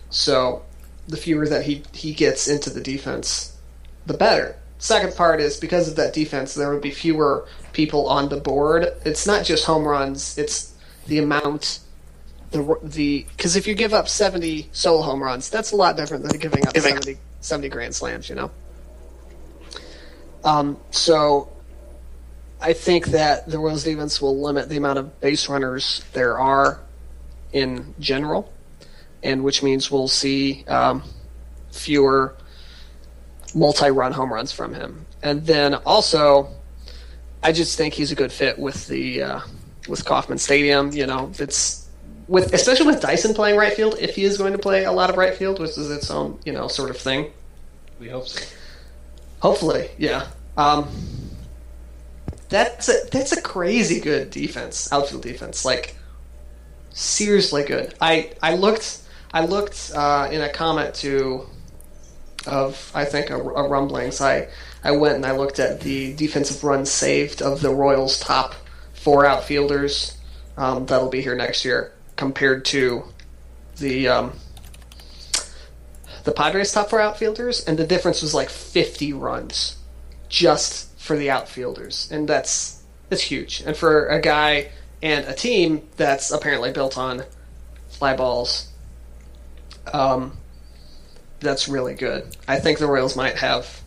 So 0.09 0.63
the 1.07 1.17
fewer 1.17 1.47
that 1.47 1.65
he 1.65 1.83
he 1.93 2.13
gets 2.13 2.47
into 2.47 2.69
the 2.69 2.81
defense, 2.81 3.55
the 4.05 4.15
better. 4.15 4.57
Second 4.77 5.15
part 5.15 5.39
is 5.39 5.57
because 5.57 5.87
of 5.87 5.95
that 5.95 6.13
defense, 6.13 6.53
there 6.53 6.71
would 6.71 6.81
be 6.81 6.91
fewer 6.91 7.47
people 7.73 8.07
on 8.07 8.29
the 8.29 8.37
board. 8.37 8.87
It's 9.05 9.25
not 9.25 9.45
just 9.45 9.65
home 9.65 9.87
runs; 9.87 10.37
it's 10.37 10.73
the 11.07 11.19
amount 11.19 11.79
the 12.51 12.79
the 12.83 13.25
because 13.35 13.55
if 13.55 13.67
you 13.67 13.75
give 13.75 13.93
up 13.93 14.07
70 14.07 14.69
solo 14.71 15.01
home 15.01 15.21
runs, 15.21 15.49
that's 15.49 15.71
a 15.71 15.75
lot 15.75 15.97
different 15.97 16.23
than 16.23 16.39
giving 16.39 16.65
up 16.67 16.77
70, 16.77 17.17
70 17.41 17.69
grand 17.69 17.95
slams, 17.95 18.29
you 18.29 18.35
know. 18.35 18.51
Um, 20.43 20.77
so 20.91 21.49
I 22.61 22.73
think 22.73 23.07
that 23.07 23.49
the 23.49 23.59
Royals 23.59 23.83
defense 23.83 24.21
will 24.21 24.39
limit 24.39 24.69
the 24.69 24.77
amount 24.77 24.99
of 24.99 25.19
base 25.19 25.49
runners 25.49 26.03
there 26.13 26.39
are 26.39 26.79
in 27.51 27.93
general, 27.99 28.51
and 29.23 29.43
which 29.43 29.63
means 29.63 29.89
we'll 29.89 30.07
see 30.07 30.63
um, 30.67 31.03
fewer 31.71 32.35
multi-run 33.55 34.11
home 34.11 34.31
runs 34.31 34.51
from 34.51 34.73
him. 34.73 35.05
And 35.23 35.45
then 35.45 35.73
also, 35.73 36.49
I 37.41 37.51
just 37.51 37.77
think 37.77 37.93
he's 37.93 38.11
a 38.11 38.15
good 38.15 38.31
fit 38.31 38.59
with 38.59 38.87
the 38.87 39.23
uh, 39.23 39.39
with 39.87 40.05
Kauffman 40.05 40.37
Stadium. 40.37 40.91
You 40.91 41.07
know, 41.07 41.31
it's 41.39 41.87
with 42.27 42.53
especially 42.53 42.87
with 42.87 43.01
Dyson 43.01 43.33
playing 43.33 43.57
right 43.57 43.73
field. 43.73 43.95
If 43.99 44.15
he 44.15 44.23
is 44.25 44.37
going 44.37 44.51
to 44.51 44.59
play 44.59 44.83
a 44.83 44.91
lot 44.91 45.09
of 45.09 45.17
right 45.17 45.33
field, 45.33 45.59
which 45.59 45.71
is 45.71 45.89
its 45.89 46.11
own 46.11 46.39
you 46.45 46.51
know 46.51 46.67
sort 46.67 46.89
of 46.89 46.97
thing. 46.97 47.31
We 47.99 48.09
hope 48.09 48.27
so. 48.27 48.45
Hopefully, 49.39 49.89
yeah. 49.97 50.27
Um, 50.57 50.89
that's 52.49 52.89
a 52.89 52.93
that's 53.11 53.31
a 53.31 53.41
crazy 53.41 53.99
good 53.99 54.29
defense, 54.29 54.91
outfield 54.91 55.23
defense. 55.23 55.65
Like 55.65 55.95
seriously 56.91 57.63
good. 57.63 57.95
I 58.01 58.33
I 58.41 58.55
looked 58.55 59.01
I 59.33 59.45
looked 59.45 59.91
uh, 59.95 60.29
in 60.31 60.41
a 60.41 60.49
comment 60.49 60.95
to 60.95 61.47
of 62.47 62.91
I 62.93 63.05
think 63.05 63.29
a, 63.29 63.37
a 63.37 63.67
rumblings. 63.67 64.21
I 64.21 64.47
I 64.83 64.91
went 64.91 65.15
and 65.15 65.25
I 65.25 65.31
looked 65.31 65.59
at 65.59 65.81
the 65.81 66.13
defensive 66.13 66.63
runs 66.63 66.91
saved 66.91 67.41
of 67.41 67.61
the 67.61 67.73
Royals' 67.73 68.19
top 68.19 68.55
four 68.93 69.25
outfielders 69.25 70.17
um, 70.57 70.85
that'll 70.85 71.09
be 71.09 71.21
here 71.21 71.35
next 71.35 71.65
year 71.65 71.91
compared 72.15 72.65
to 72.65 73.03
the 73.77 74.07
um, 74.07 74.33
the 76.23 76.31
Padres' 76.31 76.71
top 76.71 76.89
four 76.89 76.99
outfielders, 76.99 77.63
and 77.65 77.77
the 77.77 77.85
difference 77.85 78.21
was 78.21 78.33
like 78.33 78.49
50 78.49 79.13
runs 79.13 79.77
just 80.27 80.97
for 80.99 81.15
the 81.15 81.29
outfielders, 81.29 82.09
and 82.11 82.27
that's 82.27 82.83
that's 83.09 83.21
huge. 83.21 83.61
And 83.65 83.77
for 83.77 84.07
a 84.07 84.19
guy 84.19 84.71
and 85.01 85.25
a 85.25 85.33
team 85.33 85.87
that's 85.97 86.31
apparently 86.31 86.71
built 86.71 86.97
on 86.97 87.23
fly 87.89 88.15
balls, 88.15 88.69
um, 89.93 90.37
that's 91.39 91.67
really 91.67 91.95
good. 91.95 92.35
I 92.47 92.59
think 92.59 92.79
the 92.79 92.87
Royals 92.87 93.15
might 93.15 93.37
have 93.37 93.81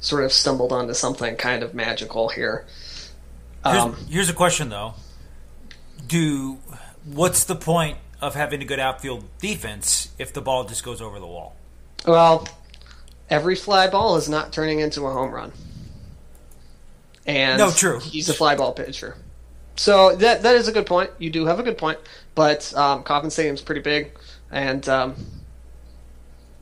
sort 0.00 0.24
of 0.24 0.32
stumbled 0.32 0.72
onto 0.72 0.94
something 0.94 1.36
kind 1.36 1.62
of 1.62 1.74
magical 1.74 2.28
here. 2.28 2.66
Um, 3.64 3.94
here's, 3.94 4.08
here's 4.10 4.28
a 4.28 4.34
question 4.34 4.68
though: 4.68 4.94
Do 6.06 6.58
what's 7.04 7.44
the 7.44 7.56
point 7.56 7.98
of 8.20 8.34
having 8.34 8.62
a 8.62 8.64
good 8.64 8.78
outfield 8.78 9.24
defense 9.40 10.10
if 10.18 10.32
the 10.32 10.40
ball 10.40 10.64
just 10.64 10.84
goes 10.84 11.00
over 11.00 11.18
the 11.18 11.26
wall? 11.26 11.56
Well, 12.06 12.46
every 13.30 13.56
fly 13.56 13.88
ball 13.88 14.16
is 14.16 14.28
not 14.28 14.52
turning 14.52 14.80
into 14.80 15.06
a 15.06 15.12
home 15.12 15.32
run. 15.32 15.52
And 17.26 17.58
no, 17.58 17.70
true. 17.70 18.00
He's 18.00 18.28
a 18.28 18.34
fly 18.34 18.56
ball 18.56 18.72
pitcher. 18.72 19.16
So 19.76 20.14
that 20.16 20.42
that 20.42 20.56
is 20.56 20.68
a 20.68 20.72
good 20.72 20.86
point. 20.86 21.10
You 21.18 21.30
do 21.30 21.46
have 21.46 21.58
a 21.58 21.62
good 21.62 21.78
point, 21.78 21.98
but 22.34 22.72
um, 22.76 23.02
Kauffman 23.04 23.30
Stadium's 23.30 23.62
pretty 23.62 23.80
big, 23.80 24.12
and 24.50 24.86
um, 24.88 25.14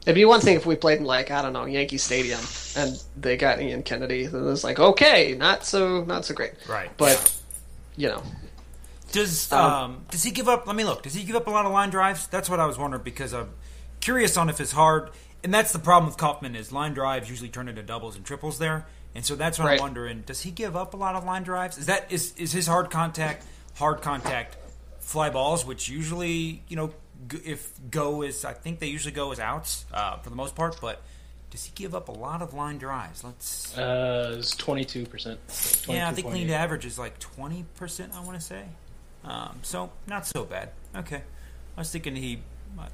It'd 0.02 0.14
be 0.14 0.24
one 0.24 0.40
thing 0.40 0.56
if 0.56 0.64
we 0.64 0.76
played 0.76 0.98
in 0.98 1.04
like 1.04 1.30
I 1.30 1.42
don't 1.42 1.52
know 1.52 1.66
Yankee 1.66 1.98
Stadium 1.98 2.40
and 2.76 3.02
they 3.16 3.36
got 3.36 3.60
Ian 3.60 3.82
Kennedy. 3.82 4.26
Then 4.26 4.48
it's 4.48 4.64
like 4.64 4.78
okay, 4.78 5.34
not 5.34 5.64
so 5.64 6.04
not 6.04 6.24
so 6.24 6.34
great. 6.34 6.52
Right. 6.68 6.90
But 6.96 7.36
you 7.96 8.08
know, 8.08 8.22
does 9.12 9.52
um, 9.52 9.72
um, 9.72 10.04
does 10.10 10.22
he 10.22 10.30
give 10.30 10.48
up? 10.48 10.66
Let 10.66 10.76
me 10.76 10.84
look. 10.84 11.02
Does 11.02 11.14
he 11.14 11.24
give 11.24 11.36
up 11.36 11.46
a 11.46 11.50
lot 11.50 11.66
of 11.66 11.72
line 11.72 11.90
drives? 11.90 12.26
That's 12.28 12.48
what 12.48 12.60
I 12.60 12.66
was 12.66 12.78
wondering 12.78 13.02
because 13.02 13.34
I'm 13.34 13.50
curious 14.00 14.36
on 14.36 14.48
if 14.48 14.60
it's 14.60 14.72
hard. 14.72 15.10
And 15.42 15.54
that's 15.54 15.72
the 15.72 15.78
problem 15.78 16.06
with 16.06 16.18
Kauffman 16.18 16.54
is 16.54 16.70
line 16.70 16.92
drives 16.92 17.30
usually 17.30 17.48
turn 17.48 17.68
into 17.68 17.82
doubles 17.82 18.14
and 18.14 18.24
triples 18.24 18.58
there. 18.58 18.86
And 19.14 19.24
so 19.24 19.34
that's 19.34 19.58
what 19.58 19.66
right. 19.66 19.78
I'm 19.78 19.82
wondering. 19.82 20.22
Does 20.22 20.42
he 20.42 20.50
give 20.50 20.76
up 20.76 20.94
a 20.94 20.96
lot 20.96 21.14
of 21.14 21.24
line 21.24 21.42
drives? 21.42 21.78
Is 21.78 21.86
that 21.86 22.10
is 22.10 22.34
is 22.36 22.52
his 22.52 22.66
hard 22.66 22.90
contact 22.90 23.44
hard 23.76 24.02
contact 24.02 24.56
fly 25.00 25.30
balls, 25.30 25.64
which 25.66 25.88
usually, 25.88 26.62
you 26.68 26.76
know, 26.76 26.88
g- 26.88 26.94
if 27.44 27.72
go 27.90 28.22
is, 28.22 28.44
I 28.44 28.52
think 28.52 28.78
they 28.80 28.86
usually 28.86 29.12
go 29.14 29.32
as 29.32 29.40
outs 29.40 29.84
uh, 29.92 30.16
for 30.18 30.30
the 30.30 30.36
most 30.36 30.54
part, 30.54 30.78
but 30.80 31.02
does 31.50 31.64
he 31.64 31.72
give 31.74 31.94
up 31.94 32.08
a 32.08 32.12
lot 32.12 32.42
of 32.42 32.54
line 32.54 32.78
drives? 32.78 33.24
Let's. 33.24 33.76
Uh, 33.76 34.36
it's 34.38 34.54
twenty 34.56 34.84
two 34.84 35.04
percent. 35.06 35.40
yeah, 35.88 36.08
I 36.08 36.12
think 36.12 36.28
league 36.32 36.50
average 36.50 36.86
is 36.86 36.98
like 36.98 37.18
20%, 37.18 38.14
I 38.14 38.20
want 38.20 38.38
to 38.38 38.44
say. 38.44 38.64
Um, 39.24 39.58
so, 39.62 39.90
not 40.06 40.26
so 40.26 40.44
bad. 40.44 40.70
Okay. 40.96 41.22
I 41.76 41.80
was 41.80 41.90
thinking 41.90 42.16
he. 42.16 42.40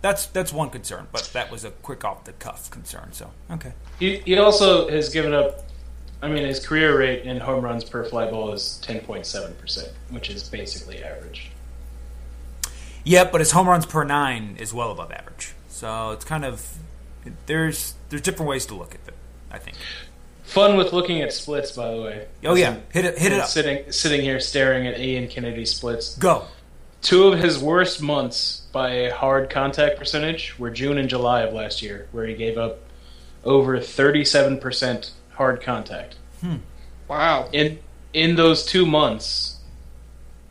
That's 0.01 0.27
that's 0.27 0.53
one 0.53 0.71
concern, 0.71 1.07
but 1.13 1.31
that 1.35 1.51
was 1.51 1.65
a 1.65 1.71
quick 1.71 2.03
off 2.05 2.25
the 2.25 2.33
cuff 2.33 2.71
concern. 2.71 3.13
So 3.13 3.31
okay, 3.51 3.73
He, 4.01 4.17
he 4.19 4.39
also 4.39 4.89
has 4.89 5.11
given 5.11 5.35
up. 5.35 5.65
I 6.23 6.29
mean, 6.29 6.45
his 6.47 6.65
career 6.65 6.99
rate 6.99 7.25
in 7.25 7.39
home 7.39 7.63
runs 7.63 7.85
per 7.85 8.03
fly 8.05 8.29
ball 8.31 8.53
is 8.53 8.79
ten 8.83 9.01
point 9.01 9.27
seven 9.27 9.55
percent, 9.57 9.93
which 10.09 10.31
is 10.31 10.49
basically 10.49 11.05
average. 11.05 11.51
Yeah, 13.07 13.23
but 13.25 13.41
his 13.41 13.53
home 13.53 13.69
runs 13.69 13.87
per 13.87 14.03
nine 14.03 14.57
is 14.59 14.75
well 14.75 14.91
above 14.91 15.13
average. 15.13 15.55
So 15.69 16.11
it's 16.11 16.25
kind 16.25 16.45
of 16.45 16.77
there's 17.47 17.95
there's 18.09 18.21
different 18.21 18.51
ways 18.51 18.67
to 18.67 18.75
look 18.75 18.95
at 18.95 19.01
it. 19.07 19.15
I 19.51 19.59
think. 19.59 19.77
Fun 20.43 20.77
with 20.77 20.93
looking 20.93 21.23
at 21.23 21.33
splits, 21.33 21.73
by 21.73 21.93
the 21.95 22.03
way. 22.03 22.27
Oh 22.45 22.55
yeah, 22.55 22.79
hit 22.93 23.05
it 23.05 23.17
hit 23.17 23.33
it 23.33 23.41
up. 23.41 23.49
Sitting 23.49 23.93
sitting 23.93 24.23
here 24.23 24.41
staring 24.41 24.89
at 24.89 24.99
Ian 24.99 25.29
Kennedy 25.29 25.65
splits. 25.65 26.17
Go. 26.19 26.47
Two 27.01 27.29
of 27.29 27.39
his 27.39 27.61
worst 27.61 28.03
months 28.03 28.63
by 28.73 29.11
hard 29.11 29.51
contact 29.51 29.99
percentage 29.99 30.59
were 30.59 30.71
June 30.71 30.99
and 30.99 31.09
July 31.09 31.43
of 31.43 31.55
last 31.55 31.83
year, 31.83 32.09
where 32.11 32.27
he 32.27 32.35
gave 32.35 32.59
up 32.59 32.81
over 33.45 33.79
37% 33.79 35.11
hard 35.35 35.63
contact. 35.63 36.17
Hmm. 36.41 36.57
Wow. 37.07 37.49
In 37.53 37.79
in 38.13 38.35
those 38.35 38.67
two 38.67 38.85
months, 38.85 39.59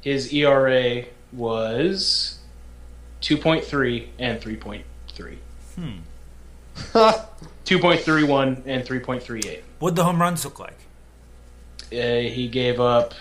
his 0.01 0.31
ERA 0.31 1.03
was 1.33 2.39
2.3 3.26 4.07
and 4.19 4.39
3.3. 4.39 5.38
Hmm. 5.76 5.91
2.31 7.65 8.61
and 8.67 8.84
3.38. 8.84 9.61
What'd 9.80 9.95
the 9.95 10.03
home 10.03 10.21
runs 10.21 10.45
look 10.45 10.59
like? 10.59 10.78
Uh, 11.91 12.30
he 12.30 12.47
gave 12.47 12.80
up 12.80 13.13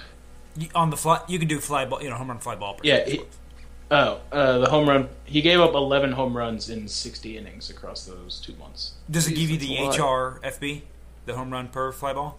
You, 0.57 0.69
on 0.75 0.91
the 0.91 0.97
fly, 0.99 1.23
you 1.27 1.39
can 1.39 1.49
do 1.49 1.59
fly 1.59 1.87
ball, 1.87 2.03
you 2.03 2.11
know, 2.11 2.17
home 2.17 2.29
run 2.29 2.39
fly 2.39 2.55
ball. 2.55 2.79
Yeah, 2.83 3.05
he- 3.09 3.23
Oh, 3.91 4.21
uh, 4.33 4.59
the 4.59 4.69
home 4.71 4.89
run. 4.89 5.09
He 5.25 5.41
gave 5.43 5.61
up 5.61 5.75
11 5.75 6.13
home 6.13 6.37
runs 6.37 6.69
in 6.71 6.89
60 6.89 7.37
innings 7.39 7.71
across 7.71 8.05
those 8.07 8.41
two 8.41 8.55
months. 8.57 8.95
Does 9.11 9.29
it 9.29 9.35
give 9.35 9.51
you 9.51 9.59
the 9.59 9.69
Jeez, 9.69 9.85
that's 9.85 9.97
a 9.99 10.01
HRFB, 10.01 10.83
the 11.27 11.35
home 11.37 11.51
run 11.51 11.69
per 11.69 11.93
fly 11.93 12.13
ball? 12.13 12.39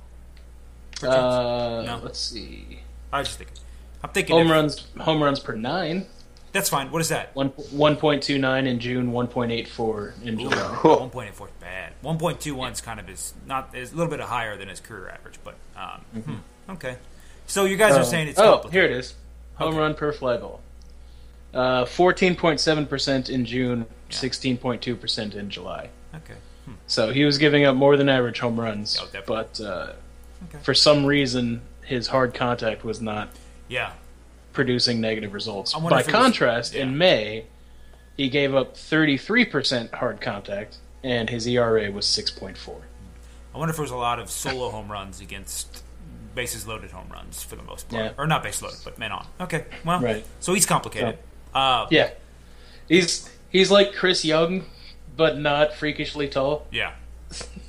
Uh, 1.02 1.84
No. 1.86 2.00
Let's 2.04 2.20
see. 2.20 2.80
I 3.14 3.20
was 3.20 3.28
just 3.28 3.38
thinking. 3.40 3.58
I'm 4.04 4.10
thinking 4.10 4.36
Home 4.36 4.48
if- 4.48 4.52
runs. 4.52 4.88
Home 5.00 5.24
runs 5.24 5.40
per 5.40 5.54
nine. 5.56 6.08
That's 6.56 6.70
fine. 6.70 6.90
What 6.90 7.02
is 7.02 7.10
that? 7.10 7.36
One 7.36 7.50
one 7.72 7.98
point 7.98 8.24
two 8.24 8.38
nine 8.38 8.66
in 8.66 8.80
June. 8.80 9.12
One 9.12 9.28
point 9.28 9.52
eight 9.52 9.68
four 9.68 10.14
in 10.24 10.40
July. 10.40 10.56
One 10.84 11.10
point 11.10 11.28
eight 11.28 11.36
four 11.36 11.48
is 11.48 11.54
bad. 11.60 11.92
One 12.02 12.18
point 12.18 12.40
two 12.40 12.56
one 12.56 12.72
is 12.72 12.80
kind 12.80 12.98
of 12.98 13.10
is 13.10 13.34
not 13.46 13.76
is 13.76 13.92
a 13.92 13.96
little 13.98 14.10
bit 14.10 14.22
higher 14.22 14.56
than 14.56 14.70
his 14.70 14.80
career 14.80 15.10
average, 15.10 15.38
but 15.44 15.56
um, 15.76 16.22
hmm, 16.24 16.72
okay. 16.72 16.96
So 17.46 17.66
you 17.66 17.76
guys 17.76 17.98
are 17.98 18.06
saying 18.06 18.30
it's 18.30 18.40
oh, 18.40 18.70
here 18.72 18.86
it 18.86 18.92
is. 18.92 19.16
Home 19.56 19.70
Okay. 19.70 19.78
run 19.80 19.96
per 19.96 20.14
fly 20.14 20.38
ball. 20.38 20.62
Uh, 21.54 21.84
Fourteen 21.84 22.38
point 22.38 22.62
seven 22.62 22.86
percent 22.86 23.30
in 23.30 23.44
June. 23.44 23.86
Sixteen 24.10 24.58
point 24.58 24.82
two 24.82 24.96
percent 24.96 25.36
in 25.36 25.50
July. 25.50 25.90
Okay. 26.16 26.36
So 26.88 27.12
he 27.12 27.26
was 27.26 27.38
giving 27.38 27.66
up 27.66 27.76
more 27.76 27.98
than 27.98 28.08
average 28.08 28.40
home 28.40 28.58
runs, 28.58 28.98
Oh, 29.00 29.08
but 29.28 29.60
uh, 29.60 29.92
Okay. 30.48 30.64
for 30.64 30.74
some 30.74 31.06
reason 31.06 31.62
his 31.84 32.08
hard 32.08 32.34
contact 32.34 32.86
was 32.86 33.02
not 33.02 33.28
Yeah. 33.68 33.92
Producing 34.56 35.00
negative 35.00 35.34
results. 35.34 35.74
By 35.74 35.80
if 35.80 35.86
it 35.86 35.92
was- 35.92 36.08
contrast, 36.08 36.74
yeah. 36.74 36.84
in 36.84 36.98
May, 36.98 37.46
he 38.18 38.30
gave 38.30 38.56
up 38.56 38.76
33% 38.76 39.94
hard 39.94 40.22
contact, 40.22 40.78
and 41.04 41.30
his 41.30 41.46
ERA 41.48 41.92
was 41.92 42.06
6.4. 42.08 42.82
I 43.54 43.58
wonder 43.58 43.70
if 43.70 43.76
there 43.78 43.84
was 43.84 43.92
a 43.92 43.96
lot 43.96 44.20
of 44.20 44.30
solo 44.32 44.70
home 44.72 44.92
runs 44.92 45.22
against 45.22 45.84
bases 46.34 46.68
loaded 46.68 46.92
home 46.92 47.08
runs 47.12 47.44
for 47.44 47.56
the 47.56 47.64
most 47.64 47.88
part, 47.90 48.04
Yeah. 48.04 48.12
or 48.18 48.28
not 48.28 48.44
base 48.44 48.62
loaded, 48.62 48.80
but 48.84 48.98
men 48.98 49.12
on. 49.12 49.26
Okay. 49.40 49.66
Well, 49.86 50.00
Right. 50.02 50.26
so 50.42 50.54
he's 50.54 50.66
complicated. 50.66 51.18
Uh, 51.54 51.86
Yeah, 51.90 52.10
he's 52.90 53.30
he's 53.50 53.72
like 53.72 53.94
Chris 53.94 54.26
Young, 54.26 54.66
but 55.16 55.38
not 55.38 55.74
freakishly 55.76 56.28
tall. 56.28 56.68
yeah. 56.72 56.92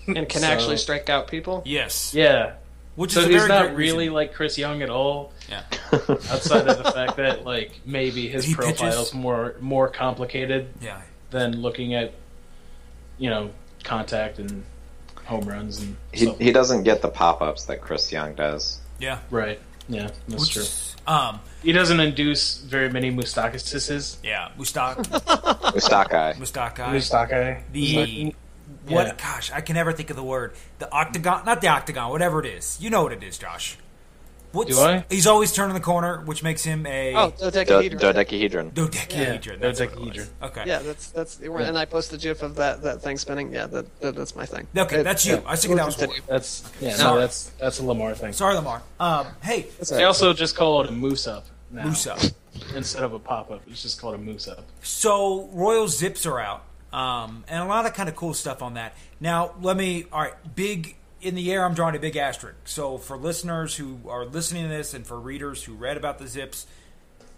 And 0.09 0.29
can 0.29 0.41
So- 0.43 0.47
actually 0.49 0.77
strike 0.79 1.09
out 1.09 1.29
people. 1.29 1.63
Yes. 1.65 2.13
Yeah, 2.15 2.55
Which 2.97 3.13
so 3.13 3.21
is 3.21 3.27
he's 3.27 3.37
very 3.37 3.49
not 3.49 3.77
really 3.77 3.99
reason. 4.05 4.15
like 4.15 4.35
Chris 4.35 4.57
Young 4.59 4.83
at 4.83 4.91
all. 4.91 5.33
Yeah. 5.49 5.63
Outside 5.93 6.67
of 6.67 6.79
the 6.83 6.91
fact 6.93 7.17
that 7.19 7.45
like 7.45 7.81
maybe 7.85 8.27
his 8.29 8.45
He 8.47 8.55
profile's 8.55 9.13
more 9.15 9.55
more 9.61 9.89
complicated 9.89 10.69
Yeah. 10.81 11.01
than 11.31 11.61
looking 11.61 11.95
at 11.95 12.13
you 13.19 13.31
know 13.31 13.51
contact 13.85 14.39
and 14.39 14.65
home 15.27 15.47
runs 15.49 15.81
and 15.83 15.97
He, 16.13 16.25
stuff. 16.27 16.39
he 16.39 16.53
doesn't 16.53 16.83
get 16.85 17.03
the 17.03 17.09
pop 17.09 17.43
ups 17.43 17.67
that 17.67 17.81
Chris 17.81 18.11
Young 18.11 18.35
does. 18.35 18.81
Yeah. 18.99 19.19
right. 19.31 19.61
Yeah, 19.89 20.11
that's 20.29 20.43
Which 20.43 20.53
true. 20.55 20.65
Um. 21.07 21.39
He 21.63 21.73
doesn't 21.73 21.99
induce 22.01 22.59
very 22.59 22.89
many 22.91 23.11
Mustakises. 23.13 24.17
Yeah. 24.23 24.49
Mustak. 24.59 24.97
Mustakai. 25.75 26.35
Mustakai. 26.37 26.91
Mustaki. 26.95 27.61
The 27.73 28.35
what? 28.87 29.07
Yeah. 29.07 29.15
Gosh, 29.17 29.51
I 29.53 29.61
can 29.61 29.75
never 29.75 29.93
think 29.93 30.11
of 30.11 30.17
the 30.17 30.23
word. 30.25 30.55
The 30.79 30.91
octagon, 30.93 31.45
not 31.45 31.61
the 31.61 31.69
octagon, 31.69 32.11
whatever 32.11 32.41
it 32.41 32.47
is. 32.47 32.79
You 32.81 32.91
know 32.91 33.03
what 33.03 33.13
it 33.13 33.23
is, 33.23 33.39
Josh. 33.39 33.79
What's, 34.53 34.71
Do 34.75 34.81
I? 34.81 35.05
He's 35.11 35.27
always 35.27 35.53
turning 35.53 35.75
the 35.75 35.81
corner, 35.81 36.23
which 36.25 36.43
makes 36.43 36.65
him 36.65 36.87
a 36.87 37.15
Oh, 37.15 37.31
Do- 37.31 37.51
dodecahedron. 37.51 37.99
dodecahedron. 38.01 38.71
dodecahedron. 38.73 39.59
Yeah, 39.61 39.67
that's 39.67 39.81
what 39.81 39.89
it 39.91 39.95
dodecahedron. 39.97 40.29
Okay. 40.45 40.63
yeah, 40.67 40.79
that's 40.79 41.11
that's 41.11 41.39
and 41.41 41.77
I 41.77 41.85
posted 41.85 42.21
a 42.21 42.23
gif 42.23 42.43
of 42.43 42.55
that 42.55 42.81
that 42.83 43.03
thing 43.03 43.19
spinning. 43.19 43.53
Yeah, 43.53 43.67
that, 43.67 44.01
that 44.01 44.15
that's 44.15 44.35
my 44.35 44.47
thing. 44.47 44.67
Okay, 44.75 45.01
It- 45.01 45.03
that's 45.03 45.27
you. 45.27 45.35
yeah. 45.35 45.41
I 45.47 45.51
was 45.51 45.61
thinking 45.61 45.77
that 45.77 45.87
was 45.87 45.97
Continue. 45.97 46.21
Roy. 46.23 46.27
That's 46.29 46.73
yeah. 46.81 46.93
Sorry. 46.95 47.15
No, 47.17 47.21
that's 47.21 47.51
that's 47.59 47.81
a 47.81 47.85
LaMar 47.85 48.15
thing. 48.15 48.33
Sorry, 48.33 48.55
LaMar. 48.55 48.83
Um, 48.99 49.27
hey, 49.43 49.67
They 49.81 49.91
all 49.97 49.99
right. 49.99 50.05
also 50.07 50.33
just 50.33 50.57
call 50.57 50.81
it 50.83 50.89
a 50.89 50.93
moose 50.93 51.27
up 51.27 51.45
now. 51.71 51.85
Moose 51.85 52.07
up. 52.07 52.19
instead 52.75 53.03
of 53.03 53.13
a 53.13 53.19
pop 53.19 53.51
up. 53.51 53.61
It's 53.69 53.83
just 53.83 54.01
called 54.01 54.15
a 54.15 54.19
moose 54.19 54.49
up. 54.49 54.65
So 54.81 55.51
Royal 55.53 55.89
Zips 55.89 56.25
are 56.25 56.41
out, 56.41 56.63
um, 56.93 57.45
and 57.49 57.63
a 57.63 57.67
lot 57.67 57.87
of 57.87 57.95
kind 57.95 58.09
of 58.09 58.17
cool 58.17 58.35
stuff 58.35 58.63
on 58.63 58.75
that. 58.75 58.97
Now, 59.21 59.55
let 59.61 59.77
me. 59.77 60.07
All 60.13 60.21
right, 60.21 60.55
big 60.55 60.97
in 61.21 61.35
the 61.35 61.53
air. 61.53 61.65
I'm 61.65 61.75
drawing 61.75 61.97
a 61.97 61.99
big 61.99 62.17
asterisk. 62.17 62.57
So 62.65 62.99
for 62.99 63.17
listeners 63.17 63.77
who 63.77 63.99
are 64.09 64.25
listening 64.25 64.65
to 64.65 64.69
this, 64.69 64.95
and 64.95 65.07
for 65.07 65.19
readers 65.19 65.65
who 65.65 65.75
read 65.75 65.97
about 65.97 66.19
the 66.19 66.27
Zips, 66.27 66.67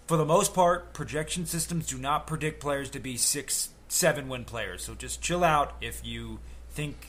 for 0.06 0.16
the 0.16 0.24
most 0.24 0.54
part, 0.54 0.92
projection 0.92 1.46
systems 1.46 1.86
do 1.86 1.98
not 1.98 2.26
predict 2.26 2.60
players 2.60 2.90
to 2.90 3.00
be 3.00 3.16
six, 3.16 3.70
seven 3.88 4.28
win 4.28 4.44
players. 4.44 4.84
So 4.84 4.94
just 4.94 5.20
chill 5.20 5.44
out 5.44 5.74
if 5.80 6.04
you 6.04 6.40
think 6.70 7.08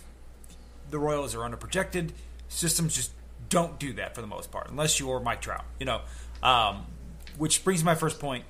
the 0.90 1.00
Royals 1.00 1.36
are 1.36 1.40
underprojected. 1.40 2.12
Systems 2.48 2.96
just 2.96 3.12
don't 3.50 3.80
do 3.80 3.94
that 3.94 4.16
for 4.16 4.22
the 4.22 4.28
most 4.28 4.52
part, 4.52 4.70
unless 4.70 5.00
you're 5.00 5.20
Mike 5.20 5.42
Trout. 5.42 5.66
You 5.80 5.86
know, 5.86 6.02
um, 6.44 6.86
which 7.38 7.64
brings 7.64 7.84
my 7.84 7.96
first 7.96 8.20
point. 8.20 8.44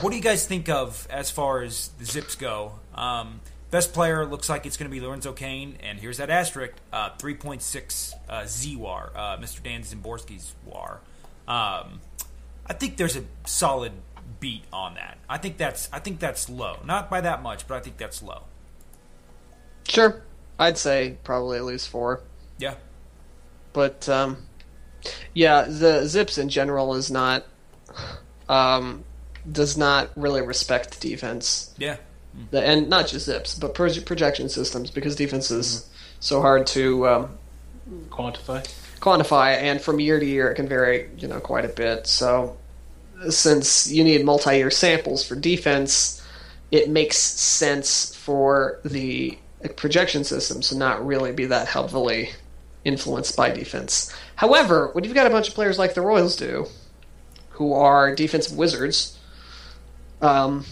What 0.00 0.10
do 0.10 0.16
you 0.16 0.22
guys 0.22 0.46
think 0.46 0.68
of 0.68 1.06
as 1.10 1.30
far 1.30 1.62
as 1.62 1.88
the 1.98 2.04
Zips 2.04 2.34
go? 2.34 2.74
Um, 2.94 3.40
best 3.70 3.92
player 3.92 4.24
looks 4.24 4.48
like 4.48 4.64
it's 4.64 4.76
going 4.76 4.90
to 4.90 4.94
be 4.94 5.00
Lorenzo 5.04 5.32
Cain, 5.32 5.76
and 5.82 5.98
here's 5.98 6.18
that 6.18 6.30
asterisk: 6.30 6.74
uh, 6.92 7.10
3.6 7.18 8.12
uh, 8.28 8.46
Z 8.46 8.76
WAR, 8.76 9.10
uh, 9.14 9.36
Mr. 9.38 9.62
Dan 9.62 9.82
Szymborski's 9.82 10.54
WAR. 10.64 11.00
Um, 11.48 12.00
I 12.66 12.74
think 12.74 12.96
there's 12.96 13.16
a 13.16 13.24
solid 13.44 13.92
beat 14.40 14.64
on 14.72 14.94
that. 14.94 15.18
I 15.28 15.38
think 15.38 15.56
that's 15.56 15.88
I 15.92 15.98
think 15.98 16.20
that's 16.20 16.48
low, 16.48 16.76
not 16.84 17.10
by 17.10 17.20
that 17.20 17.42
much, 17.42 17.66
but 17.66 17.76
I 17.76 17.80
think 17.80 17.96
that's 17.96 18.22
low. 18.22 18.42
Sure, 19.88 20.22
I'd 20.58 20.78
say 20.78 21.16
probably 21.24 21.58
at 21.58 21.64
least 21.64 21.88
four. 21.88 22.20
Yeah, 22.58 22.74
But 23.72 24.08
um, 24.08 24.36
yeah, 25.34 25.62
the 25.62 26.06
Zips 26.06 26.38
in 26.38 26.48
general 26.48 26.94
is 26.94 27.10
not 27.10 27.44
um, 28.48 29.02
does 29.50 29.76
not 29.76 30.10
really 30.16 30.40
respect 30.42 31.00
defense, 31.00 31.74
yeah, 31.78 31.96
The- 32.50 32.62
and 32.62 32.88
not 32.88 33.08
just 33.08 33.26
Zips, 33.26 33.54
but 33.54 33.74
pro- 33.74 33.92
projection 34.04 34.48
systems 34.48 34.90
because 34.90 35.16
defense 35.16 35.50
is 35.50 35.88
so 36.20 36.40
hard 36.40 36.66
to 36.68 37.08
um, 37.08 37.38
Quantify. 38.10 38.64
quantify, 39.00 39.56
and 39.56 39.80
from 39.80 39.98
year 40.00 40.20
to 40.20 40.24
year 40.26 40.50
it 40.50 40.54
can 40.54 40.68
vary, 40.68 41.08
you 41.18 41.26
know, 41.28 41.40
quite 41.40 41.64
a 41.64 41.68
bit. 41.68 42.06
So, 42.06 42.56
since 43.28 43.90
you 43.90 44.04
need 44.04 44.24
multi-year 44.24 44.70
samples 44.70 45.26
for 45.26 45.34
defense, 45.34 46.22
it 46.70 46.88
makes 46.88 47.16
sense 47.18 48.14
for 48.14 48.80
the 48.84 49.38
projection 49.76 50.24
systems 50.24 50.68
to 50.70 50.76
not 50.76 51.04
really 51.04 51.32
be 51.32 51.46
that 51.46 51.68
heavily 51.68 52.30
influenced 52.84 53.36
by 53.36 53.50
defense. 53.50 54.12
However, 54.36 54.88
when 54.92 55.04
you've 55.04 55.14
got 55.14 55.26
a 55.26 55.30
bunch 55.30 55.48
of 55.48 55.54
players 55.54 55.78
like 55.78 55.94
the 55.94 56.00
Royals 56.00 56.34
do, 56.34 56.66
who 57.50 57.72
are 57.74 58.14
defensive 58.14 58.56
wizards, 58.56 59.16
um, 60.22 60.64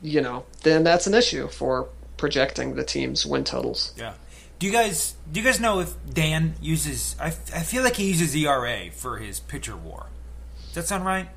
you 0.00 0.20
know, 0.20 0.44
then 0.62 0.84
that's 0.84 1.06
an 1.06 1.14
issue 1.14 1.48
for 1.48 1.88
projecting 2.16 2.74
the 2.74 2.84
team's 2.84 3.26
win 3.26 3.44
totals. 3.44 3.92
yeah. 3.96 4.14
Do 4.58 4.66
you 4.66 4.72
guys 4.72 5.14
do 5.30 5.38
you 5.38 5.46
guys 5.46 5.60
know 5.60 5.78
if 5.78 5.94
Dan 6.12 6.54
uses? 6.60 7.14
I, 7.20 7.26
I 7.26 7.62
feel 7.62 7.84
like 7.84 7.94
he 7.94 8.08
uses 8.08 8.34
ERA 8.34 8.90
for 8.90 9.18
his 9.18 9.38
pitcher 9.38 9.76
WAR. 9.76 10.06
Does 10.66 10.74
that 10.74 10.86
sound 10.88 11.04
right? 11.04 11.28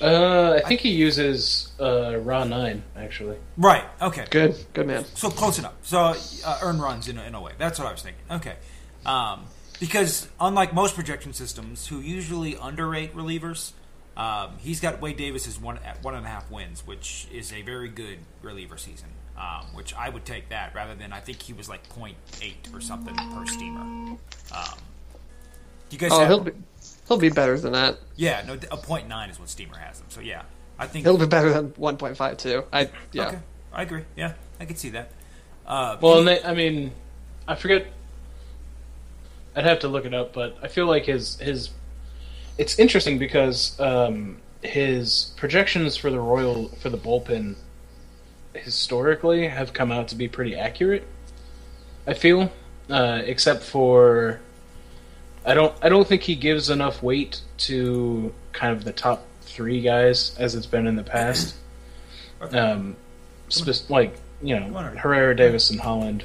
Uh, 0.00 0.60
I 0.64 0.68
think 0.68 0.80
he 0.80 0.90
uses 0.90 1.72
uh, 1.80 2.16
Raw 2.18 2.44
Nine 2.44 2.84
actually. 2.96 3.38
Right. 3.56 3.82
Okay. 4.00 4.24
Good, 4.30 4.54
good 4.72 4.86
man. 4.86 5.04
So 5.14 5.30
close 5.30 5.58
enough. 5.58 5.74
So 5.82 6.14
uh, 6.46 6.58
earn 6.62 6.80
runs 6.80 7.08
in 7.08 7.18
a, 7.18 7.24
in 7.24 7.34
a 7.34 7.40
way. 7.40 7.52
That's 7.58 7.78
what 7.80 7.88
I 7.88 7.92
was 7.92 8.02
thinking. 8.02 8.22
Okay. 8.30 8.54
Um, 9.04 9.46
because 9.80 10.28
unlike 10.40 10.72
most 10.72 10.94
projection 10.94 11.32
systems, 11.32 11.88
who 11.88 11.98
usually 11.98 12.54
underrate 12.54 13.16
relievers, 13.16 13.72
um, 14.18 14.58
he's 14.58 14.80
got 14.80 15.00
Wade 15.00 15.16
Davis's 15.16 15.58
one 15.58 15.78
at 15.78 16.02
one 16.04 16.14
and 16.14 16.26
a 16.26 16.28
half 16.28 16.50
wins, 16.50 16.86
which 16.86 17.26
is 17.32 17.52
a 17.52 17.62
very 17.62 17.88
good 17.88 18.18
reliever 18.42 18.76
season. 18.76 19.08
Um, 19.38 19.66
which 19.72 19.94
I 19.94 20.08
would 20.08 20.24
take 20.24 20.48
that 20.48 20.74
rather 20.74 20.96
than 20.96 21.12
I 21.12 21.20
think 21.20 21.40
he 21.40 21.52
was 21.52 21.68
like 21.68 21.88
0.8 21.90 22.74
or 22.74 22.80
something 22.80 23.14
per 23.14 23.46
steamer. 23.46 23.80
Um, 23.80 24.18
do 25.88 25.94
you 25.94 25.98
guys? 25.98 26.10
Oh, 26.12 26.18
have, 26.18 26.28
he'll 26.28 26.40
be 26.40 26.50
he'll 27.06 27.18
be 27.18 27.28
better 27.30 27.56
than 27.56 27.70
that. 27.72 27.98
yeah, 28.16 28.42
no, 28.44 28.54
a 28.54 28.56
0.9 28.56 29.30
is 29.30 29.38
what 29.38 29.48
steamer 29.48 29.78
has 29.78 30.00
him. 30.00 30.06
So 30.08 30.20
yeah, 30.20 30.42
I 30.76 30.88
think 30.88 31.04
He'll 31.06 31.16
be 31.18 31.26
better 31.26 31.52
than 31.52 31.70
1.5 31.70 32.36
too. 32.36 32.64
I 32.72 32.90
yeah. 33.12 33.28
Okay, 33.28 33.38
I 33.72 33.82
agree. 33.82 34.02
Yeah, 34.16 34.32
I 34.58 34.64
can 34.64 34.74
see 34.74 34.88
that. 34.90 35.12
Uh, 35.64 35.96
Well, 36.00 36.18
and 36.18 36.26
they, 36.26 36.42
I 36.42 36.54
mean, 36.54 36.90
I 37.46 37.54
forget. 37.54 37.86
I'd 39.54 39.64
have 39.66 39.78
to 39.80 39.88
look 39.88 40.04
it 40.04 40.14
up, 40.14 40.32
but 40.32 40.56
I 40.62 40.66
feel 40.66 40.86
like 40.86 41.06
his 41.06 41.36
his. 41.38 41.70
It's 42.58 42.78
interesting 42.78 43.18
because 43.18 43.78
um, 43.80 44.38
his 44.62 45.32
projections 45.36 45.96
for 45.96 46.10
the 46.10 46.20
Royal 46.20 46.68
for 46.68 46.90
the 46.90 46.98
bullpen 46.98 47.54
historically 48.54 49.46
have 49.48 49.72
come 49.72 49.92
out 49.92 50.08
to 50.08 50.16
be 50.16 50.28
pretty 50.28 50.56
accurate. 50.56 51.06
I 52.06 52.14
feel, 52.14 52.50
uh, 52.90 53.22
except 53.24 53.62
for 53.62 54.40
I 55.44 55.54
don't 55.54 55.74
I 55.82 55.88
don't 55.88 56.06
think 56.06 56.22
he 56.22 56.34
gives 56.34 56.68
enough 56.68 57.02
weight 57.02 57.40
to 57.58 58.34
kind 58.52 58.76
of 58.76 58.84
the 58.84 58.92
top 58.92 59.24
three 59.42 59.80
guys 59.80 60.36
as 60.38 60.54
it's 60.54 60.66
been 60.66 60.86
in 60.86 60.96
the 60.96 61.04
past. 61.04 61.54
Um, 62.52 62.96
spe- 63.48 63.88
like 63.88 64.14
you 64.42 64.58
know. 64.58 64.68
Herrera, 64.78 65.34
Davis, 65.34 65.70
and 65.70 65.80
Holland 65.80 66.24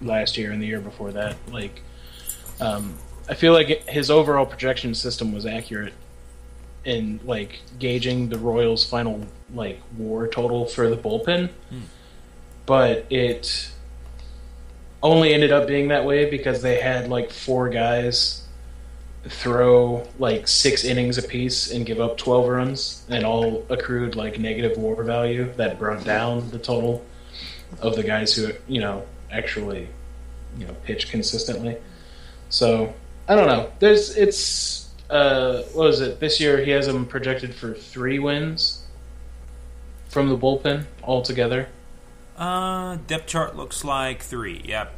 last 0.00 0.36
year 0.36 0.52
and 0.52 0.62
the 0.62 0.66
year 0.66 0.80
before 0.80 1.12
that. 1.12 1.36
Like, 1.50 1.80
um, 2.60 2.94
I 3.28 3.34
feel 3.34 3.52
like 3.52 3.88
his 3.88 4.10
overall 4.10 4.46
projection 4.46 4.94
system 4.94 5.32
was 5.32 5.44
accurate 5.44 5.92
in 6.84 7.20
like 7.24 7.60
gauging 7.78 8.28
the 8.28 8.38
Royals' 8.38 8.88
final 8.88 9.26
like 9.54 9.80
WAR 9.96 10.28
total 10.28 10.66
for 10.66 10.88
the 10.88 10.96
bullpen, 10.96 11.50
hmm. 11.68 11.80
but 12.64 13.06
it 13.10 13.70
only 15.02 15.34
ended 15.34 15.52
up 15.52 15.68
being 15.68 15.88
that 15.88 16.04
way 16.04 16.28
because 16.28 16.62
they 16.62 16.80
had 16.80 17.08
like 17.08 17.30
four 17.30 17.68
guys 17.68 18.44
throw 19.24 20.06
like 20.18 20.48
six 20.48 20.84
innings 20.84 21.18
apiece 21.18 21.70
and 21.70 21.84
give 21.84 22.00
up 22.00 22.16
12 22.16 22.48
runs 22.48 23.04
and 23.10 23.24
all 23.24 23.64
accrued 23.68 24.16
like 24.16 24.38
negative 24.38 24.78
war 24.78 25.02
value 25.02 25.52
that 25.56 25.78
brought 25.78 26.04
down 26.04 26.48
the 26.50 26.58
total 26.58 27.04
of 27.80 27.94
the 27.96 28.02
guys 28.02 28.34
who 28.34 28.50
you 28.66 28.80
know 28.80 29.04
actually 29.30 29.88
you 30.56 30.66
know 30.66 30.74
pitch 30.84 31.10
consistently. 31.10 31.76
So 32.48 32.94
i 33.28 33.34
don't 33.36 33.46
know 33.46 33.70
there's 33.78 34.16
it's 34.16 34.88
uh 35.10 35.62
what 35.74 35.88
is 35.88 36.00
it 36.00 36.18
this 36.20 36.40
year 36.40 36.62
he 36.64 36.70
has 36.70 36.86
them 36.86 37.06
projected 37.06 37.54
for 37.54 37.74
three 37.74 38.18
wins 38.18 38.84
from 40.08 40.28
the 40.28 40.36
bullpen 40.36 40.84
altogether 41.02 41.68
Uh, 42.36 42.96
depth 43.08 43.26
chart 43.26 43.56
looks 43.56 43.82
like 43.84 44.22
three. 44.22 44.62
Yep, 44.64 44.94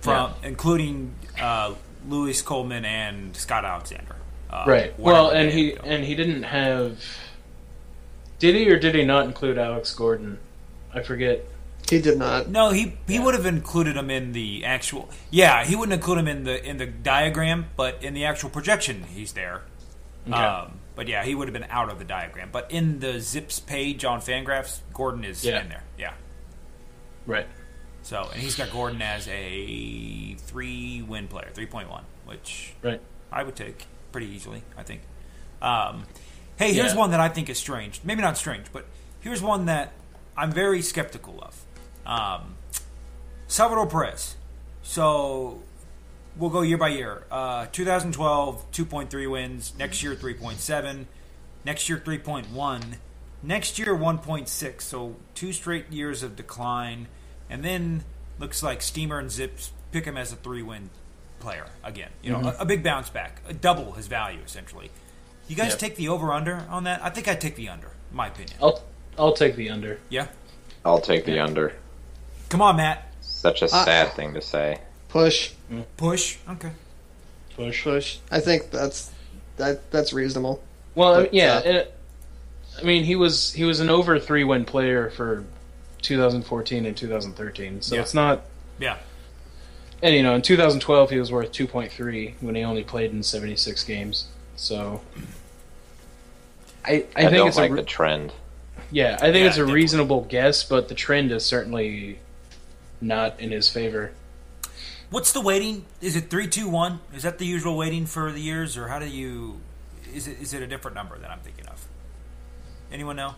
from 0.00 0.32
including 0.42 1.14
uh, 1.38 1.74
Louis 2.08 2.40
Coleman 2.40 2.84
and 2.86 3.36
Scott 3.36 3.64
Alexander. 3.66 4.16
Uh, 4.48 4.64
right 4.66 4.98
well 4.98 5.30
and 5.30 5.50
he 5.50 5.72
go. 5.72 5.82
and 5.84 6.02
he 6.04 6.14
didn't 6.14 6.42
have 6.44 6.98
did 8.38 8.54
he 8.54 8.68
or 8.70 8.78
did 8.78 8.94
he 8.94 9.02
not 9.04 9.24
include 9.24 9.56
alex 9.56 9.94
gordon 9.94 10.38
i 10.92 11.00
forget 11.02 11.42
He 11.96 12.00
did 12.00 12.18
not. 12.18 12.48
no, 12.48 12.70
he 12.70 12.96
he 13.06 13.18
would 13.18 13.34
have 13.34 13.46
included 13.46 13.96
him 13.96 14.10
in 14.10 14.32
the 14.32 14.64
actual. 14.64 15.08
Yeah, 15.30 15.64
he 15.64 15.76
wouldn't 15.76 15.92
include 15.94 16.18
him 16.18 16.28
in 16.28 16.44
the 16.44 16.64
in 16.68 16.76
the 16.78 16.86
diagram, 16.86 17.66
but 17.76 18.02
in 18.02 18.14
the 18.14 18.24
actual 18.24 18.50
projection, 18.50 19.02
he's 19.04 19.32
there. 19.32 19.62
Okay. 20.26 20.36
Um, 20.36 20.78
but 20.94 21.08
yeah, 21.08 21.24
he 21.24 21.34
would 21.34 21.48
have 21.48 21.52
been 21.52 21.68
out 21.70 21.90
of 21.90 21.98
the 21.98 22.04
diagram. 22.04 22.50
But 22.52 22.70
in 22.70 23.00
the 23.00 23.20
Zips 23.20 23.60
page 23.60 24.04
on 24.04 24.20
Fangraphs, 24.20 24.80
Gordon 24.94 25.24
is 25.24 25.44
Yeah. 25.44 25.60
in 25.62 25.68
there. 25.68 25.82
Yeah. 25.98 26.12
right 27.26 27.46
So, 28.02 28.28
and 28.32 28.40
he's 28.42 28.56
got 28.56 28.70
Gordon 28.72 29.00
as 29.02 29.28
a 29.28 30.34
three 30.34 31.02
win 31.02 31.28
player, 31.28 31.50
3.1, 31.54 32.02
which 32.24 32.74
right 32.82 33.00
I 33.30 33.42
would 33.42 33.56
take 33.56 33.86
pretty 34.12 34.28
easily, 34.28 34.62
I 34.76 34.82
think. 34.82 35.02
Um, 35.60 36.04
hey, 36.56 36.72
here's 36.72 36.92
Yeah. 36.94 36.98
one 36.98 37.10
that 37.12 37.20
I 37.20 37.28
think 37.28 37.48
is 37.48 37.58
strange. 37.58 38.00
Maybe 38.04 38.20
not 38.22 38.36
strange, 38.36 38.66
but 38.72 38.86
here's 39.20 39.40
one 39.42 39.66
that 39.66 39.92
I'm 40.36 40.50
very 40.52 40.82
skeptical 40.82 41.38
of. 41.42 41.61
Um, 42.06 42.56
Salvador 43.46 43.86
Perez. 43.86 44.36
So 44.82 45.60
we'll 46.36 46.50
go 46.50 46.62
year 46.62 46.78
by 46.78 46.88
year. 46.88 47.24
Uh, 47.30 47.66
2012, 47.72 48.70
2.3 48.72 49.30
wins. 49.30 49.72
Next 49.78 50.02
year, 50.02 50.14
3.7. 50.14 51.06
Next 51.64 51.88
year, 51.88 51.98
3.1. 51.98 52.82
Next 53.42 53.78
year, 53.78 53.94
1.6. 53.96 54.80
So 54.82 55.16
two 55.34 55.52
straight 55.52 55.90
years 55.90 56.22
of 56.22 56.36
decline. 56.36 57.08
And 57.50 57.64
then 57.64 58.04
looks 58.38 58.62
like 58.62 58.82
Steamer 58.82 59.18
and 59.18 59.30
Zips 59.30 59.72
pick 59.92 60.04
him 60.04 60.16
as 60.16 60.32
a 60.32 60.36
three 60.36 60.62
win 60.62 60.90
player 61.38 61.66
again. 61.84 62.10
You 62.22 62.32
know, 62.32 62.40
a, 62.58 62.62
a 62.62 62.64
big 62.64 62.82
bounce 62.82 63.10
back, 63.10 63.40
a 63.48 63.52
double 63.52 63.92
his 63.92 64.06
value 64.06 64.40
essentially. 64.44 64.90
You 65.48 65.56
guys 65.56 65.70
Yep. 65.72 65.78
take 65.78 65.96
the 65.96 66.08
over 66.08 66.32
under 66.32 66.64
on 66.70 66.84
that? 66.84 67.04
I 67.04 67.10
think 67.10 67.28
I'd 67.28 67.40
take 67.40 67.56
the 67.56 67.68
under, 67.68 67.88
in 68.10 68.16
my 68.16 68.28
opinion. 68.28 68.56
i'll 68.62 68.82
i'll 69.18 69.32
take 69.34 69.56
the 69.56 69.68
under 69.68 69.98
Yeah? 70.08 70.28
I'll 70.84 71.00
take 71.00 71.24
the 71.26 71.38
under. 71.40 71.74
Come 72.52 72.60
on, 72.60 72.76
Matt. 72.76 73.08
Such 73.22 73.62
a 73.62 73.64
Uh, 73.64 73.84
sad 73.86 74.12
thing 74.12 74.34
to 74.34 74.42
say. 74.42 74.78
Push, 75.08 75.52
Push. 75.96 76.36
Okay. 76.50 76.70
push 77.56 77.82
push. 77.82 78.18
I 78.30 78.40
think 78.40 78.70
that's 78.70 79.10
that 79.56 79.90
that's 79.90 80.12
reasonable. 80.12 80.62
Well, 80.94 81.22
But, 81.22 81.32
yeah. 81.32 81.54
uh, 81.54 81.60
and- 81.62 81.86
I 82.78 82.82
mean, 82.82 83.04
he 83.04 83.16
was 83.16 83.52
he 83.54 83.64
was 83.64 83.80
an 83.80 83.88
over 83.88 84.18
three 84.20 84.44
win 84.44 84.66
player 84.66 85.08
for 85.08 85.44
2014 86.02 86.84
and 86.84 86.94
2013, 86.94 87.80
so 87.80 87.94
Yeah. 87.94 88.00
it's 88.02 88.12
not. 88.12 88.42
Yeah. 88.78 88.96
And 90.02 90.14
you 90.14 90.22
know, 90.22 90.34
in 90.34 90.42
2012 90.42 91.08
he 91.10 91.18
was 91.18 91.32
worth 91.32 91.52
2.3 91.52 92.34
when 92.40 92.54
he 92.54 92.62
only 92.64 92.84
played 92.84 93.12
in 93.12 93.22
76 93.22 93.82
games. 93.84 94.26
So, 94.56 95.00
I 96.84 96.90
I, 96.90 96.94
I, 97.16 97.20
think 97.22 97.32
don't 97.32 97.48
it's 97.48 97.56
like 97.56 97.70
a 97.70 97.74
re- 97.74 97.80
the 97.80 97.86
trend. 97.86 98.32
yeah 98.90 99.14
I 99.20 99.30
think 99.32 99.36
Yeah, 99.36 99.46
it's 99.46 99.56
a 99.56 99.60
definitely. 99.60 99.74
reasonable 99.74 100.20
guess, 100.22 100.64
but 100.64 100.88
the 100.88 100.94
trend 100.94 101.32
is 101.32 101.44
certainly 101.46 102.18
not 103.02 103.40
in 103.40 103.50
his 103.50 103.68
favor. 103.68 104.12
What's 105.10 105.32
the 105.32 105.40
waiting? 105.40 105.84
Is 106.00 106.16
it 106.16 106.30
three, 106.30 106.48
two, 106.48 106.68
one? 106.68 107.00
Is 107.14 107.24
that 107.24 107.38
the 107.38 107.44
usual 107.44 107.76
waiting 107.76 108.06
for 108.06 108.32
the 108.32 108.40
years, 108.40 108.78
or 108.78 108.88
how 108.88 108.98
do 108.98 109.06
you? 109.06 109.60
Is 110.14 110.26
it 110.26 110.40
is 110.40 110.54
it 110.54 110.62
a 110.62 110.66
different 110.66 110.94
number 110.94 111.18
that 111.18 111.30
I'm 111.30 111.40
thinking 111.40 111.66
of? 111.66 111.86
Anyone 112.90 113.16
know? 113.16 113.34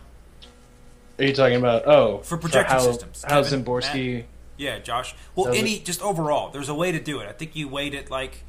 Are 1.17 1.23
you 1.23 1.33
talking 1.33 1.57
about 1.57 1.87
oh 1.87 2.19
For 2.19 2.37
projection 2.37 2.77
how, 2.77 2.83
systems, 2.83 3.23
How 3.27 3.41
Kevin, 3.41 3.63
Szymborski? 3.63 4.23
Yeah, 4.57 4.79
Josh. 4.79 5.15
Well, 5.35 5.53
any 5.53 5.79
just 5.79 6.01
overall, 6.01 6.49
there's 6.51 6.69
a 6.69 6.75
way 6.75 6.91
to 6.91 6.99
do 6.99 7.19
it. 7.19 7.27
I 7.27 7.33
think 7.33 7.55
you 7.55 7.67
weight 7.67 7.93
it 7.93 8.09
like 8.09 8.43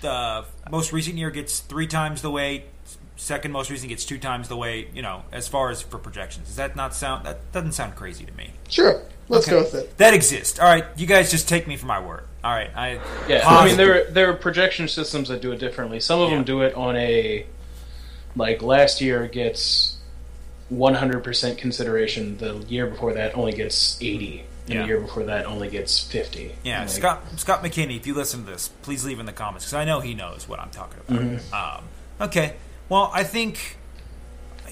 the 0.00 0.44
most 0.70 0.92
recent 0.92 1.16
year 1.16 1.30
gets 1.30 1.60
three 1.60 1.86
times 1.86 2.22
the 2.22 2.30
weight. 2.30 2.64
Second 3.16 3.50
most 3.50 3.68
recent 3.70 3.88
gets 3.88 4.04
two 4.04 4.18
times 4.18 4.48
the 4.48 4.56
weight. 4.56 4.90
You 4.94 5.02
know, 5.02 5.22
as 5.32 5.48
far 5.48 5.70
as 5.70 5.82
for 5.82 5.98
projections, 5.98 6.46
does 6.46 6.56
that 6.56 6.76
not 6.76 6.94
sound? 6.94 7.26
That 7.26 7.50
doesn't 7.52 7.72
sound 7.72 7.96
crazy 7.96 8.24
to 8.24 8.32
me. 8.32 8.50
Sure, 8.68 9.02
let's 9.28 9.46
Okay. 9.48 9.56
go 9.56 9.62
with 9.64 9.74
it. 9.74 9.98
That 9.98 10.14
exists. 10.14 10.58
All 10.60 10.66
right, 10.66 10.84
you 10.96 11.06
guys 11.06 11.30
just 11.30 11.48
take 11.48 11.66
me 11.66 11.76
for 11.76 11.86
my 11.86 11.98
word. 12.00 12.22
All 12.44 12.52
right, 12.54 12.70
I 12.76 13.00
Yeah, 13.28 13.42
I 13.44 13.66
mean 13.66 13.76
there 13.76 14.04
there 14.10 14.30
are 14.30 14.34
projection 14.34 14.86
systems 14.86 15.28
that 15.30 15.42
do 15.42 15.50
it 15.50 15.58
differently. 15.58 15.98
Some 15.98 16.20
of 16.20 16.30
Yeah. 16.30 16.36
them 16.36 16.44
do 16.44 16.62
it 16.62 16.74
on 16.74 16.94
a 16.96 17.44
like 18.36 18.62
last 18.62 19.00
year 19.00 19.26
gets 19.26 19.96
100% 20.72 21.58
consideration. 21.58 22.36
The 22.38 22.58
year 22.68 22.86
before 22.86 23.14
that 23.14 23.34
only 23.36 23.52
gets 23.52 23.96
80, 24.00 24.44
and 24.68 24.74
Yeah. 24.74 24.82
the 24.82 24.88
year 24.88 25.00
before 25.00 25.24
that 25.24 25.46
only 25.46 25.68
gets 25.68 26.00
50. 26.00 26.54
Yeah, 26.62 26.80
Like, 26.80 26.88
Scott 26.90 27.22
Scott 27.36 27.62
McKinney, 27.62 27.96
if 27.96 28.06
you 28.06 28.14
listen 28.14 28.44
to 28.44 28.50
this, 28.50 28.68
please 28.82 29.04
leave 29.04 29.18
in 29.18 29.26
the 29.26 29.32
comments 29.32 29.64
because 29.64 29.74
I 29.74 29.84
know 29.84 30.00
he 30.00 30.14
knows 30.14 30.48
what 30.48 30.60
I'm 30.60 30.70
talking 30.70 31.00
about. 31.08 31.78
Um, 31.78 31.84
okay, 32.20 32.56
well, 32.88 33.10
I 33.12 33.24
think, 33.24 33.76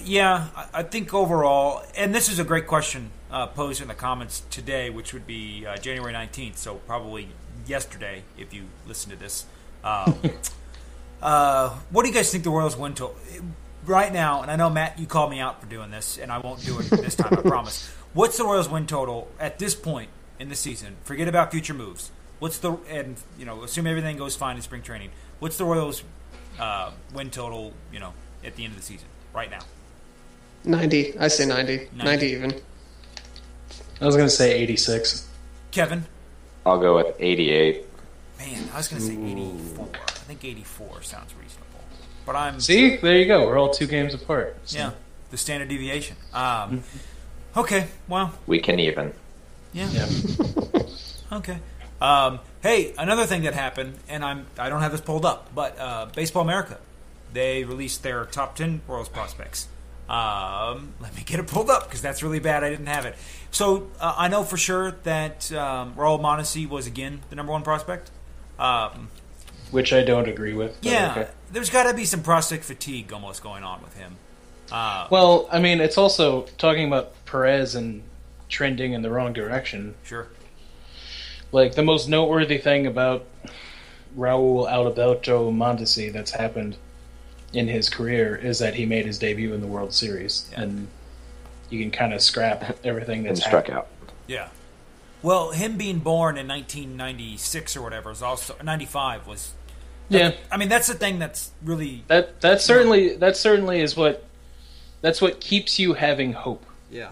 yeah, 0.03 0.47
I, 0.55 0.67
I 0.75 0.83
think 0.83 1.13
overall, 1.13 1.83
and 1.95 2.13
this 2.13 2.29
is 2.29 2.39
a 2.39 2.43
great 2.43 2.67
question 2.67 3.11
uh, 3.31 3.47
posed 3.47 3.81
in 3.81 3.87
the 3.87 3.93
comments 3.93 4.43
today, 4.49 4.89
which 4.89 5.13
would 5.13 5.27
be 5.27 5.65
uh, 5.65 5.77
January 5.77 6.13
19th, 6.13 6.57
so 6.57 6.75
probably 6.75 7.29
yesterday 7.65 8.23
if 8.37 8.53
you 8.53 8.63
listen 8.87 9.11
to 9.11 9.17
this. 9.17 9.45
Um, 9.83 10.15
uh, 11.21 11.69
what 11.89 12.03
do 12.03 12.09
you 12.09 12.13
guys 12.15 12.31
think 12.31 12.43
the 12.43 12.49
Royals 12.49 12.77
win 12.77 12.93
to 12.95 13.09
Right 13.85 14.11
now, 14.11 14.41
and 14.41 14.51
I 14.51 14.57
know 14.57 14.69
Matt, 14.69 14.99
you 14.99 15.05
called 15.05 15.31
me 15.31 15.39
out 15.39 15.61
for 15.61 15.67
doing 15.67 15.91
this, 15.91 16.17
and 16.17 16.29
I 16.29 16.39
won't 16.39 16.59
do 16.65 16.77
it 16.79 16.89
this 16.89 17.15
time. 17.15 17.33
I 17.37 17.41
promise. 17.41 17.89
What's 18.17 18.35
the 18.35 18.45
Royals 18.45 18.67
win 18.67 18.87
total 18.87 19.27
at 19.39 19.59
this 19.59 19.75
point 19.75 20.09
in 20.39 20.49
the 20.49 20.55
season? 20.55 20.95
Forget 21.03 21.27
about 21.27 21.51
future 21.51 21.75
moves. 21.75 22.09
What's 22.39 22.57
the 22.57 22.71
and 22.89 23.15
you 23.37 23.45
know, 23.45 23.61
assume 23.61 23.85
everything 23.85 24.17
goes 24.17 24.35
fine 24.35 24.55
in 24.55 24.63
spring 24.63 24.81
training. 24.81 25.11
What's 25.37 25.59
the 25.59 25.65
Royals 25.65 26.03
uh, 26.59 26.89
win 27.13 27.29
total? 27.29 27.73
You 27.93 27.99
know, 27.99 28.13
at 28.43 28.55
the 28.55 28.63
end 28.63 28.71
of 28.71 28.79
the 28.79 28.83
season, 28.83 29.07
right 29.35 29.51
now? 29.51 29.59
90. 30.63 31.19
I 31.19 31.27
say 31.27 31.45
90. 31.45 31.89
90, 31.95 32.25
even. 32.25 32.59
I 34.01 34.05
was 34.07 34.15
going 34.15 34.27
to 34.27 34.33
say 34.33 34.57
86. 34.61 35.29
Kevin? 35.69 36.03
I'll 36.65 36.79
go 36.79 36.95
with 36.95 37.15
88. 37.19 37.85
Man, 38.39 38.67
I 38.73 38.77
was 38.77 38.87
going 38.87 38.99
to 38.99 39.07
say 39.07 39.13
84. 39.13 39.89
I 39.93 40.09
think 40.25 40.43
84 40.43 41.03
sounds 41.03 41.35
reasonable. 41.35 41.67
But 42.25 42.35
I'm. 42.35 42.59
See, 42.61 42.97
there 42.97 43.15
you 43.19 43.27
go. 43.27 43.45
We're 43.45 43.59
all 43.59 43.71
two 43.71 43.85
games 43.85 44.15
apart. 44.15 44.57
So. 44.65 44.79
Yeah, 44.79 44.91
the 45.29 45.37
standard 45.37 45.69
deviation. 45.69 46.17
Um, 46.33 46.81
okay, 47.57 47.87
well, 48.07 48.33
We 48.47 48.59
can 48.59 48.79
even. 48.79 49.13
yeah. 49.73 49.89
Yeah. 49.91 50.07
Okay. 51.29 51.57
Um, 51.99 52.39
hey, 52.63 52.93
another 52.97 53.25
thing 53.25 53.41
that 53.41 53.53
happened, 53.53 53.95
and 54.07 54.23
I'm 54.23 54.45
I 54.57 54.69
don't 54.69 54.79
have 54.79 54.93
this 54.93 55.01
pulled 55.01 55.25
up, 55.25 55.53
but 55.53 55.77
uh, 55.77 56.05
Baseball 56.15 56.41
America, 56.41 56.77
they 57.33 57.65
released 57.65 58.01
their 58.01 58.23
top 58.25 58.55
ten 58.55 58.79
Royals 58.87 59.09
prospects. 59.09 59.67
Um, 60.07 60.93
let 61.01 61.13
me 61.17 61.23
get 61.25 61.41
it 61.41 61.47
pulled 61.47 61.69
up 61.69 61.83
because 61.83 62.01
that's 62.01 62.23
really 62.23 62.39
bad. 62.39 62.63
I 62.63 62.69
didn't 62.69 62.85
have 62.87 63.05
it. 63.05 63.15
So 63.51 63.89
uh, 63.99 64.15
I 64.17 64.29
know 64.29 64.43
for 64.43 64.55
sure 64.55 64.91
that 65.03 65.51
um, 65.51 65.95
Raul 65.95 66.21
Mondesi 66.21 66.65
was 66.69 66.87
again 66.87 67.19
the 67.29 67.35
number 67.35 67.51
one 67.51 67.63
prospect. 67.63 68.09
Um, 68.57 69.09
Which 69.71 69.91
I 69.91 70.03
don't 70.03 70.29
agree 70.29 70.53
with. 70.53 70.77
yeah, 70.81 71.11
okay. 71.11 71.27
there's 71.51 71.69
got 71.69 71.91
to 71.91 71.93
be 71.93 72.05
some 72.05 72.23
prospect 72.23 72.63
fatigue 72.63 73.11
almost 73.11 73.43
going 73.43 73.63
on 73.65 73.81
with 73.81 73.97
him. 73.97 74.15
Uh, 74.71 75.07
Well, 75.09 75.47
I 75.51 75.59
mean, 75.59 75.79
it's 75.79 75.97
also 75.97 76.43
talking 76.57 76.87
about 76.87 77.13
Perez 77.25 77.75
and 77.75 78.03
trending 78.49 78.93
in 78.93 79.01
the 79.01 79.09
wrong 79.09 79.33
direction. 79.33 79.95
sure. 80.03 80.27
Like 81.51 81.75
the 81.75 81.83
most 81.83 82.09
noteworthy 82.09 82.57
thing 82.57 82.85
about 82.85 83.25
Raul 84.17 84.69
Alberto 84.69 85.49
Mondesi 85.51 86.11
that's 86.11 86.31
happened 86.31 86.75
in 87.53 87.67
his 87.69 87.89
career 87.89 88.35
is 88.35 88.59
that 88.59 88.73
he 88.75 88.85
made 88.85 89.05
his 89.05 89.17
debut 89.17 89.53
in 89.53 89.61
the 89.61 89.67
World 89.67 89.93
Series, 89.93 90.49
Yeah. 90.51 90.63
and 90.63 90.87
you 91.69 91.79
can 91.81 91.91
kind 91.91 92.13
of 92.13 92.21
scrap 92.21 92.77
everything 92.83 93.19
And 93.19 93.29
that's 93.37 93.39
struck 93.45 93.67
happened. 93.67 93.77
out. 93.77 93.87
Yeah. 94.27 94.47
Well, 95.21 95.51
him 95.51 95.77
being 95.77 95.99
born 95.99 96.37
in 96.37 96.47
1996 96.47 97.75
or 97.77 97.81
whatever 97.81 98.11
is 98.11 98.21
also 98.21 98.55
95 98.63 99.25
was. 99.27 99.53
Yeah, 100.09 100.33
I 100.51 100.57
mean, 100.57 100.69
that's 100.69 100.87
the 100.87 100.93
thing 100.93 101.19
that's 101.19 101.51
really 101.63 102.03
that 102.07 102.39
that 102.41 102.61
certainly 102.61 103.15
that 103.17 103.35
certainly 103.35 103.81
is 103.81 103.95
what 103.97 104.23
that's 105.01 105.21
what 105.21 105.39
keeps 105.39 105.79
you 105.79 105.93
having 105.93 106.33
hope 106.33 106.65
yeah. 106.91 107.11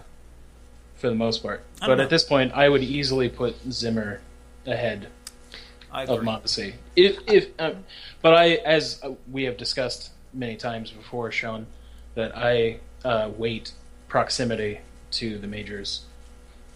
for 0.95 1.09
the 1.09 1.15
most 1.15 1.41
part. 1.43 1.63
But 1.79 1.95
know. 1.95 2.03
at 2.03 2.09
this 2.09 2.23
point, 2.23 2.53
I 2.53 2.69
would 2.69 2.83
easily 2.83 3.29
put 3.29 3.55
Zimmer 3.71 4.21
ahead 4.65 5.07
I 5.91 6.03
of 6.03 6.09
agree. 6.09 6.27
Mondesi. 6.27 6.73
If 6.95 7.19
if 7.27 7.47
um, 7.59 7.83
but 8.21 8.33
I 8.33 8.55
as 8.55 8.99
uh, 9.03 9.11
we 9.31 9.43
have 9.43 9.57
discussed 9.57 10.11
many 10.33 10.55
times 10.57 10.91
before, 10.91 11.31
Sean, 11.31 11.67
that 12.15 12.35
I 12.35 12.79
uh, 13.03 13.29
weight 13.37 13.71
proximity 14.07 14.79
to 15.11 15.37
the 15.37 15.47
majors 15.47 16.05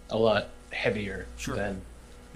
a 0.08 0.16
lot 0.16 0.48
heavier 0.72 1.26
Sure. 1.36 1.56
than 1.56 1.82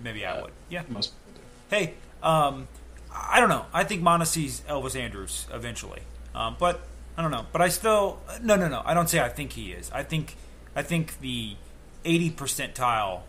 Maybe 0.02 0.26
I 0.26 0.40
would. 0.42 0.50
Yeah. 0.68 0.82
most 0.88 1.12
people 1.26 1.40
do. 1.40 1.76
Hey, 1.76 1.94
um, 2.22 2.68
I 3.12 3.40
don't 3.40 3.48
know. 3.48 3.66
I 3.72 3.84
think 3.84 4.02
Mondesi's 4.02 4.62
Elvis 4.68 4.98
Andrus 4.98 5.46
eventually, 5.52 6.00
um, 6.34 6.56
but 6.58 6.80
I 7.16 7.22
don't 7.22 7.30
know. 7.30 7.46
But 7.52 7.62
I 7.62 7.68
still 7.68 8.20
no, 8.42 8.56
no, 8.56 8.68
no. 8.68 8.82
I 8.84 8.94
don't 8.94 9.08
say 9.08 9.20
I 9.20 9.28
think 9.28 9.52
he 9.52 9.72
is. 9.72 9.90
I 9.92 10.02
think 10.02 10.36
I 10.74 10.82
think 10.82 11.20
the 11.20 11.56
80 12.04 12.30
percentile, 12.32 13.20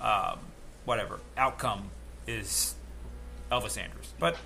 um, 0.00 0.38
whatever 0.84 1.20
outcome 1.36 1.90
is 2.26 2.74
Elvis 3.50 3.78
Andrus, 3.78 4.12
but 4.18 4.36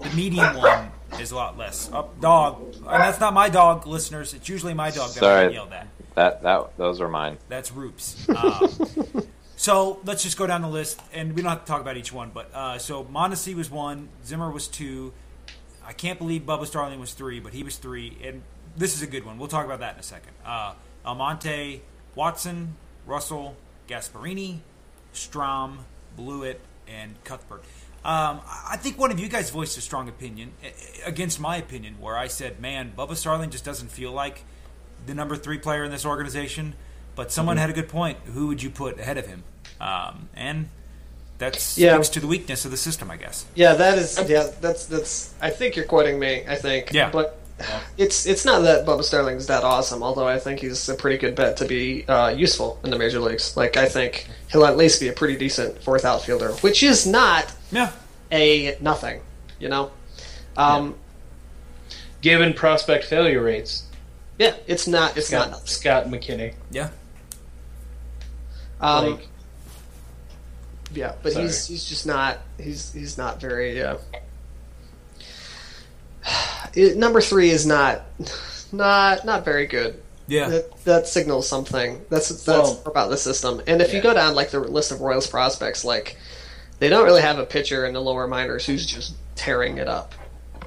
the 0.00 0.10
median 0.10 0.56
one 0.56 0.90
is 1.20 1.30
a 1.30 1.36
lot 1.36 1.56
less. 1.56 1.90
Up 1.92 2.20
dog, 2.20 2.74
and 2.74 2.84
that's 2.84 3.20
not 3.20 3.32
my 3.34 3.48
dog, 3.48 3.86
listeners. 3.86 4.34
It's 4.34 4.48
usually 4.48 4.74
my 4.74 4.90
dog 4.90 5.10
that 5.14 5.22
I 5.22 5.42
Sorry. 5.42 5.52
yelled 5.54 5.72
at. 5.72 5.86
That 6.14 6.42
that 6.42 6.76
those 6.76 7.00
are 7.00 7.08
mine. 7.08 7.38
That's 7.48 7.70
Roops. 7.70 8.28
Um, 8.34 9.26
so 9.56 10.00
let's 10.04 10.22
just 10.22 10.36
go 10.36 10.46
down 10.46 10.62
the 10.62 10.68
list, 10.68 11.00
and 11.12 11.34
we 11.34 11.42
don't 11.42 11.50
have 11.50 11.60
to 11.60 11.66
talk 11.66 11.80
about 11.80 11.96
each 11.96 12.12
one. 12.12 12.30
But 12.34 12.52
uh, 12.54 12.78
so 12.78 13.04
Mondesi 13.04 13.54
was 13.54 13.70
one, 13.70 14.08
Zimmer 14.24 14.50
was 14.50 14.66
two. 14.66 15.12
I 15.86 15.92
can't 15.92 16.18
believe 16.18 16.42
Bubba 16.42 16.66
Starling 16.66 17.00
was 17.00 17.12
three, 17.12 17.40
but 17.40 17.52
he 17.52 17.62
was 17.62 17.76
three. 17.76 18.16
And 18.22 18.42
this 18.76 18.94
is 18.94 19.02
a 19.02 19.06
good 19.06 19.24
one. 19.24 19.38
We'll 19.38 19.48
talk 19.48 19.64
about 19.64 19.80
that 19.80 19.94
in 19.94 20.00
a 20.00 20.04
second. 20.04 20.32
Uh, 20.44 20.74
Almonte, 21.04 21.82
Watson, 22.14 22.76
Russell, 23.06 23.56
Gasparini, 23.88 24.58
Strahm, 25.12 25.78
Blewett, 26.16 26.60
and 26.88 27.22
Cuthbert. 27.24 27.62
Um, 28.04 28.40
I 28.68 28.76
think 28.76 28.98
one 28.98 29.10
of 29.10 29.18
you 29.18 29.28
guys 29.28 29.50
voiced 29.50 29.78
a 29.78 29.80
strong 29.80 30.08
opinion 30.08 30.52
against 31.06 31.40
my 31.40 31.56
opinion, 31.56 31.96
where 32.00 32.16
I 32.16 32.26
said, 32.26 32.60
"Man, 32.60 32.92
Bubba 32.96 33.16
Starling 33.16 33.48
just 33.48 33.64
doesn't 33.64 33.88
feel 33.88 34.12
like 34.12 34.44
the 35.06 35.14
number 35.14 35.36
three 35.36 35.58
player 35.58 35.84
in 35.84 35.90
this 35.90 36.04
organization." 36.04 36.74
But 37.16 37.32
someone 37.32 37.56
had 37.56 37.70
a 37.70 37.72
good 37.72 37.88
point. 37.88 38.18
Who 38.26 38.48
would 38.48 38.62
you 38.62 38.70
put 38.70 38.98
ahead 38.98 39.16
of 39.16 39.26
him? 39.26 39.44
Um, 39.80 40.28
and 40.34 40.68
that 41.38 41.54
speaks 41.56 41.78
Yeah. 41.78 41.98
to 42.00 42.20
the 42.20 42.26
weakness 42.26 42.64
of 42.64 42.70
the 42.70 42.76
system, 42.76 43.10
I 43.10 43.16
guess. 43.16 43.44
Yeah, 43.54 43.74
that 43.74 43.98
is. 43.98 44.18
Yeah, 44.28 44.48
that's 44.60 44.86
that's. 44.86 45.34
I 45.40 45.50
think 45.50 45.76
you're 45.76 45.84
quoting 45.84 46.18
me. 46.18 46.44
I 46.48 46.56
think. 46.56 46.92
Yeah. 46.92 47.10
But 47.10 47.38
it's 47.96 48.26
it's 48.26 48.44
not 48.44 48.60
that 48.62 48.84
Bubba 48.84 49.04
Starling's 49.04 49.46
that 49.46 49.62
awesome. 49.64 50.02
Although 50.02 50.26
I 50.26 50.38
think 50.38 50.60
he's 50.60 50.88
a 50.88 50.94
pretty 50.94 51.18
good 51.18 51.34
bet 51.34 51.56
to 51.58 51.64
be 51.66 52.04
uh, 52.08 52.28
useful 52.30 52.78
in 52.84 52.90
the 52.90 52.98
major 52.98 53.20
leagues. 53.20 53.56
Like 53.56 53.76
I 53.76 53.88
think 53.88 54.28
he'll 54.50 54.64
at 54.64 54.76
least 54.76 55.00
be 55.00 55.08
a 55.08 55.12
pretty 55.12 55.36
decent 55.36 55.82
fourth 55.82 56.04
outfielder, 56.04 56.52
which 56.62 56.82
is 56.82 57.06
not 57.06 57.52
Yeah, 57.70 57.92
a 58.32 58.76
nothing. 58.80 59.20
You 59.60 59.68
know. 59.68 59.90
Um, 60.56 60.94
Given 62.20 62.54
prospect 62.54 63.04
failure 63.04 63.42
rates, 63.42 63.84
yeah. 64.38 64.54
it's 64.66 64.86
not. 64.88 65.16
It's 65.16 65.30
not. 65.30 65.42
Scott, 65.42 65.50
nothing. 65.50 65.66
Scott 65.66 66.06
McKinney, 66.06 66.54
yeah. 66.70 66.88
Um, 68.80 69.10
like 69.12 69.28
Yeah, 70.94 71.14
but 71.22 71.32
Sorry. 71.32 71.44
he's 71.46 71.66
he's 71.66 71.84
just 71.84 72.06
not 72.06 72.38
he's 72.58 72.92
he's 72.92 73.18
not 73.18 73.40
very. 73.40 73.82
Uh, 73.82 73.98
it, 76.74 76.96
number 76.96 77.20
three 77.20 77.50
is 77.50 77.66
not 77.66 78.02
not 78.72 79.24
not 79.24 79.44
very 79.44 79.66
good. 79.66 80.00
Yeah. 80.26 80.48
That, 80.48 80.84
that 80.84 81.06
signals 81.08 81.48
something. 81.48 82.00
That's 82.08 82.28
that's 82.28 82.46
Well- 82.46 82.82
about 82.86 83.10
the 83.10 83.16
system. 83.16 83.62
And 83.66 83.82
if 83.82 83.92
you 83.92 84.00
go 84.00 84.14
down 84.14 84.34
like 84.34 84.50
the 84.50 84.60
list 84.60 84.90
of 84.92 85.00
Royals 85.00 85.26
prospects, 85.26 85.84
like 85.84 86.16
they 86.78 86.88
don't 86.88 87.04
really 87.04 87.22
have 87.22 87.38
a 87.38 87.44
pitcher 87.44 87.84
in 87.86 87.92
the 87.92 88.00
lower 88.00 88.26
minors 88.26 88.66
who's 88.66 88.86
just 88.86 89.14
tearing 89.36 89.78
it 89.78 89.88
up. 89.88 90.14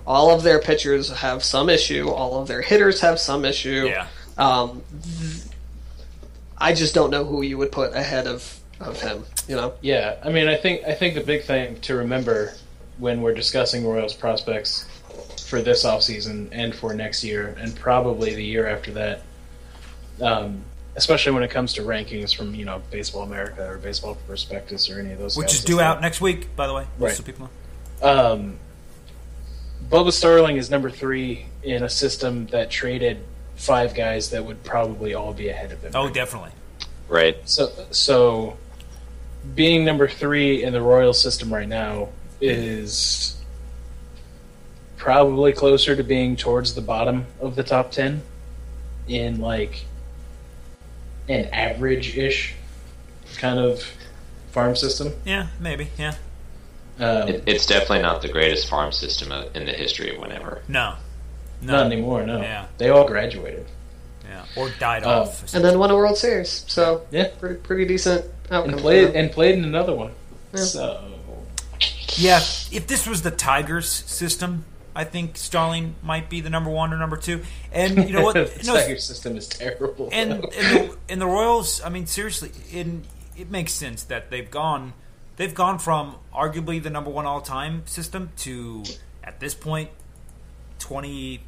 All 0.05 0.29
of 0.33 0.43
their 0.43 0.59
pitchers 0.59 1.09
have 1.11 1.43
some 1.43 1.69
issue. 1.69 2.09
All 2.09 2.39
of 2.41 2.47
their 2.47 2.61
hitters 2.61 3.01
have 3.01 3.19
some 3.19 3.43
issue. 3.43 3.89
Yeah. 3.89 4.07
Um, 4.37 4.83
I 6.57 6.73
just 6.73 6.93
don't 6.93 7.09
know 7.09 7.25
who 7.25 7.41
you 7.41 7.57
would 7.57 7.71
put 7.71 7.93
ahead 7.93 8.25
of 8.27 8.57
of 8.79 9.01
him. 9.01 9.23
You 9.47 9.55
know. 9.55 9.73
Yeah, 9.81 10.17
I 10.23 10.29
mean, 10.29 10.47
I 10.47 10.55
think 10.55 10.83
I 10.85 10.93
think 10.93 11.15
the 11.15 11.23
big 11.23 11.43
thing 11.43 11.79
to 11.81 11.95
remember 11.95 12.53
when 12.97 13.21
we're 13.21 13.33
discussing 13.33 13.85
Royals 13.85 14.13
prospects 14.13 14.85
for 15.47 15.61
this 15.61 15.85
offseason 15.85 16.49
and 16.51 16.75
for 16.75 16.93
next 16.93 17.23
year 17.23 17.55
and 17.59 17.75
probably 17.75 18.35
the 18.35 18.43
year 18.43 18.67
after 18.67 18.91
that, 18.91 19.21
um, 20.21 20.61
especially 20.95 21.31
when 21.31 21.43
it 21.43 21.49
comes 21.49 21.73
to 21.73 21.81
rankings 21.81 22.35
from 22.35 22.53
you 22.53 22.65
know 22.65 22.81
Baseball 22.91 23.23
America 23.23 23.67
or 23.67 23.77
Baseball 23.77 24.15
Prospectus 24.27 24.89
or 24.89 24.99
any 24.99 25.11
of 25.11 25.19
those, 25.19 25.37
Which 25.37 25.47
guys 25.47 25.55
is 25.55 25.63
due 25.63 25.79
out 25.79 26.01
next 26.01 26.21
week, 26.21 26.55
by 26.55 26.67
the 26.67 26.73
way. 26.73 26.83
just 26.83 26.99
Right. 26.99 27.15
So 27.15 27.23
people 27.23 27.49
know. 28.01 28.33
Um, 28.33 28.57
Bubba 29.89 30.11
Starling 30.11 30.57
is 30.57 30.69
number 30.69 30.89
three 30.89 31.45
in 31.63 31.83
a 31.83 31.89
system 31.89 32.47
that 32.47 32.69
traded 32.69 33.23
five 33.55 33.95
guys 33.95 34.29
that 34.31 34.45
would 34.45 34.63
probably 34.63 35.13
all 35.13 35.33
be 35.33 35.49
ahead 35.49 35.71
of 35.71 35.81
him. 35.81 35.91
Oh, 35.95 36.09
definitely. 36.09 36.51
Right. 37.07 37.37
So, 37.49 37.71
so 37.91 38.57
being 39.55 39.85
number 39.85 40.07
three 40.07 40.63
in 40.63 40.73
the 40.73 40.81
Royal 40.81 41.13
system 41.13 41.53
right 41.53 41.67
now 41.67 42.09
is 42.41 43.35
probably 44.97 45.53
closer 45.53 45.95
to 45.95 46.03
being 46.03 46.35
towards 46.35 46.73
the 46.75 46.81
bottom 46.81 47.25
of 47.39 47.55
the 47.55 47.63
top 47.63 47.91
ten 47.91 48.21
in 49.07 49.39
like 49.39 49.85
an 51.29 51.45
average-ish 51.51 52.55
kind 53.37 53.59
of 53.59 53.83
farm 54.51 54.75
system. 54.75 55.13
Yeah, 55.25 55.47
maybe. 55.59 55.89
Yeah. 55.97 56.15
Um, 56.99 57.27
It, 57.29 57.43
it's 57.45 57.65
definitely 57.65 58.01
not 58.01 58.21
the 58.21 58.29
greatest 58.29 58.67
farm 58.67 58.91
system 58.91 59.31
in 59.53 59.65
the 59.65 59.73
history 59.73 60.13
of 60.15 60.21
whenever. 60.21 60.61
No. 60.67 60.95
No. 61.61 61.73
not 61.73 61.85
anymore. 61.91 62.23
No, 62.25 62.41
Yeah. 62.41 62.65
they 62.77 62.89
all 62.89 63.05
graduated. 63.07 63.65
Yeah. 64.27 64.45
Or 64.55 64.69
died 64.79 65.03
Oh. 65.05 65.21
off. 65.21 65.53
and 65.53 65.63
then 65.63 65.79
won 65.79 65.89
a 65.91 65.95
World 65.95 66.17
Series. 66.17 66.65
So 66.67 67.03
Yeah. 67.11 67.29
pretty, 67.39 67.55
pretty 67.55 67.85
decent 67.85 68.25
outcome. 68.51 68.73
and 68.73 68.81
played 68.81 69.15
and 69.15 69.31
played 69.31 69.55
in 69.57 69.63
another 69.63 69.93
one. 69.93 70.11
Yeah. 70.53 70.59
So 70.61 71.03
Yeah, 72.17 72.39
if 72.71 72.87
this 72.87 73.05
was 73.07 73.21
the 73.21 73.31
Tigers 73.31 73.87
system, 73.89 74.65
I 74.95 75.03
think 75.03 75.37
Starling 75.37 75.93
might 76.01 76.29
be 76.29 76.41
the 76.41 76.49
number 76.49 76.69
one 76.71 76.91
or 76.91 76.97
number 76.97 77.17
two. 77.17 77.43
And 77.71 77.97
you 78.07 78.13
know 78.13 78.23
what? 78.23 78.33
the 78.33 78.63
No, 78.65 78.73
Tiger 78.75 78.97
system 78.97 79.37
is 79.37 79.47
terrible. 79.47 80.09
and, 80.11 80.31
though. 80.31 80.49
and, 80.57 80.89
the, 80.89 80.97
and 81.09 81.21
the 81.21 81.27
Royals, 81.27 81.81
I 81.83 81.89
mean, 81.89 82.07
seriously, 82.07 82.51
in, 82.71 83.03
it 83.37 83.51
makes 83.51 83.71
sense 83.73 84.03
that 84.05 84.29
they've 84.31 84.49
gone 84.49 84.93
they've 85.35 85.53
gone 85.53 85.77
from 85.77 86.15
arguably 86.33 86.81
the 86.81 86.89
number 86.89 87.11
one 87.11 87.27
all 87.27 87.41
time 87.41 87.83
system 87.85 88.31
to 88.37 88.83
at 89.23 89.39
this 89.39 89.53
point 89.53 89.91
twenty 90.79 91.41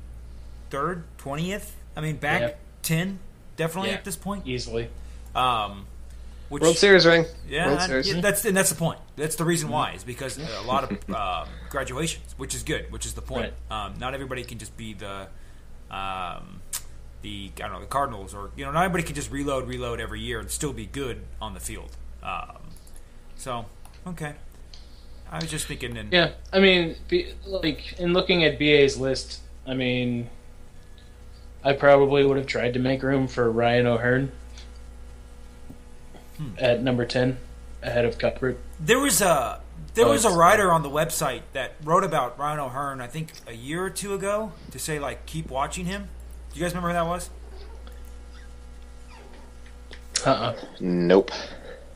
third, 0.70 1.04
twentieth 1.18 1.76
I 1.98 2.02
mean, 2.02 2.18
back 2.18 2.42
Yeah. 2.42 2.52
Ten 2.82 3.20
definitely 3.56 3.90
Yeah. 3.92 3.96
at 3.98 4.06
this 4.06 4.16
point. 4.16 4.48
easily. 4.48 4.90
Um, 5.36 5.86
which 6.50 6.64
World 6.64 6.78
Series 6.78 7.06
ring. 7.06 7.26
Yeah, 7.48 7.68
World 7.68 7.80
I- 7.80 7.88
Series. 7.88 8.14
yeah, 8.14 8.22
that's 8.22 8.44
and 8.46 8.58
that's 8.58 8.70
the 8.70 8.76
point. 8.76 9.00
That's 9.16 9.36
the 9.36 9.46
reason 9.46 9.70
why 9.70 9.92
is 9.92 10.04
because 10.04 10.38
a 10.40 10.62
lot 10.66 10.84
of 10.92 11.10
um, 11.16 11.48
graduations, 11.70 12.34
which 12.38 12.56
is 12.56 12.64
good, 12.64 12.92
which 12.92 13.06
is 13.06 13.14
the 13.14 13.22
point. 13.22 13.54
Right. 13.70 13.86
Um, 13.86 14.00
not 14.00 14.14
everybody 14.16 14.44
can 14.44 14.58
just 14.58 14.76
be 14.76 14.94
the 14.94 15.28
um, 15.92 16.62
the 17.22 17.52
I 17.58 17.60
don't 17.60 17.74
know 17.74 17.80
the 17.82 17.86
Cardinals 17.86 18.34
or 18.34 18.50
you 18.56 18.66
know 18.66 18.72
not 18.72 18.84
everybody 18.84 19.04
can 19.04 19.16
just 19.16 19.32
reload 19.32 19.68
reload 19.68 20.00
every 20.00 20.22
year 20.22 20.40
and 20.40 20.50
still 20.50 20.74
be 20.74 20.86
good 20.88 21.22
on 21.42 21.54
the 21.54 21.60
field. 21.60 21.96
Um, 22.24 22.58
so 23.36 23.66
okay, 24.08 24.34
I 25.32 25.36
was 25.40 25.52
just 25.52 25.68
thinking. 25.68 25.98
And, 25.98 26.12
Yeah, 26.12 26.32
I 26.52 26.60
mean, 26.60 26.96
be, 27.08 27.34
like 27.46 28.00
in 28.00 28.14
looking 28.14 28.44
at 28.44 28.58
BA's 28.58 28.98
list, 28.98 29.42
I 29.68 29.76
mean, 29.76 30.30
I 31.64 31.74
probably 31.74 32.26
would 32.26 32.38
have 32.38 32.48
tried 32.48 32.74
to 32.76 32.80
make 32.80 33.04
room 33.04 33.28
for 33.28 33.52
Ryan 33.52 33.88
O'Hearn 33.88 34.32
Hmm. 36.38 36.52
at 36.58 36.82
number 36.82 37.06
ten, 37.06 37.38
ahead 37.84 38.06
of 38.06 38.18
Cuthbert. 38.18 38.58
There 38.80 39.00
was 39.00 39.22
a 39.22 39.60
there 39.94 40.06
Oh, 40.06 40.12
was 40.12 40.24
a 40.24 40.30
writer 40.30 40.72
on 40.72 40.84
the 40.84 40.90
website 40.90 41.42
that 41.54 41.74
wrote 41.84 42.04
about 42.06 42.38
Ryan 42.40 42.60
O'Hearn. 42.60 43.02
I 43.02 43.08
think 43.08 43.32
a 43.48 43.54
year 43.54 43.84
or 43.84 43.90
two 43.90 44.14
ago 44.14 44.54
to 44.72 44.80
say 44.80 45.00
like 45.00 45.26
keep 45.26 45.50
watching 45.50 45.86
him. 45.86 46.08
Do 46.54 46.60
you 46.60 46.66
guys 46.66 46.72
remember 46.72 46.90
who 46.90 46.94
that 46.94 47.06
was? 47.08 47.30
Uh-uh. 50.26 50.56
Nope. 50.80 51.32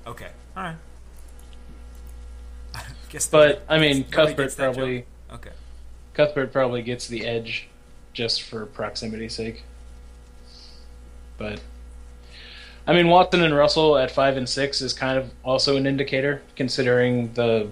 Okay, 0.07 0.29
all 0.57 0.63
right. 0.63 0.75
I 2.75 2.81
guess 3.09 3.27
But 3.27 3.63
I 3.69 3.79
mean, 3.79 4.03
Cuthbert 4.05 4.55
probably 4.57 4.99
joke. 4.99 5.07
Okay. 5.35 5.51
Cuthbert 6.13 6.51
probably 6.51 6.81
gets 6.81 7.07
the 7.07 7.25
edge 7.25 7.67
just 8.13 8.43
for 8.43 8.65
proximity's 8.65 9.35
sake. 9.35 9.63
But 11.37 11.59
I 12.85 12.93
mean, 12.93 13.07
Watson 13.07 13.41
and 13.41 13.55
Russell 13.55 13.97
at 13.97 14.11
five 14.11 14.37
and 14.37 14.47
six 14.47 14.81
is 14.81 14.93
kind 14.93 15.17
of 15.17 15.31
also 15.43 15.77
an 15.77 15.87
indicator, 15.87 16.41
considering 16.55 17.33
the 17.33 17.69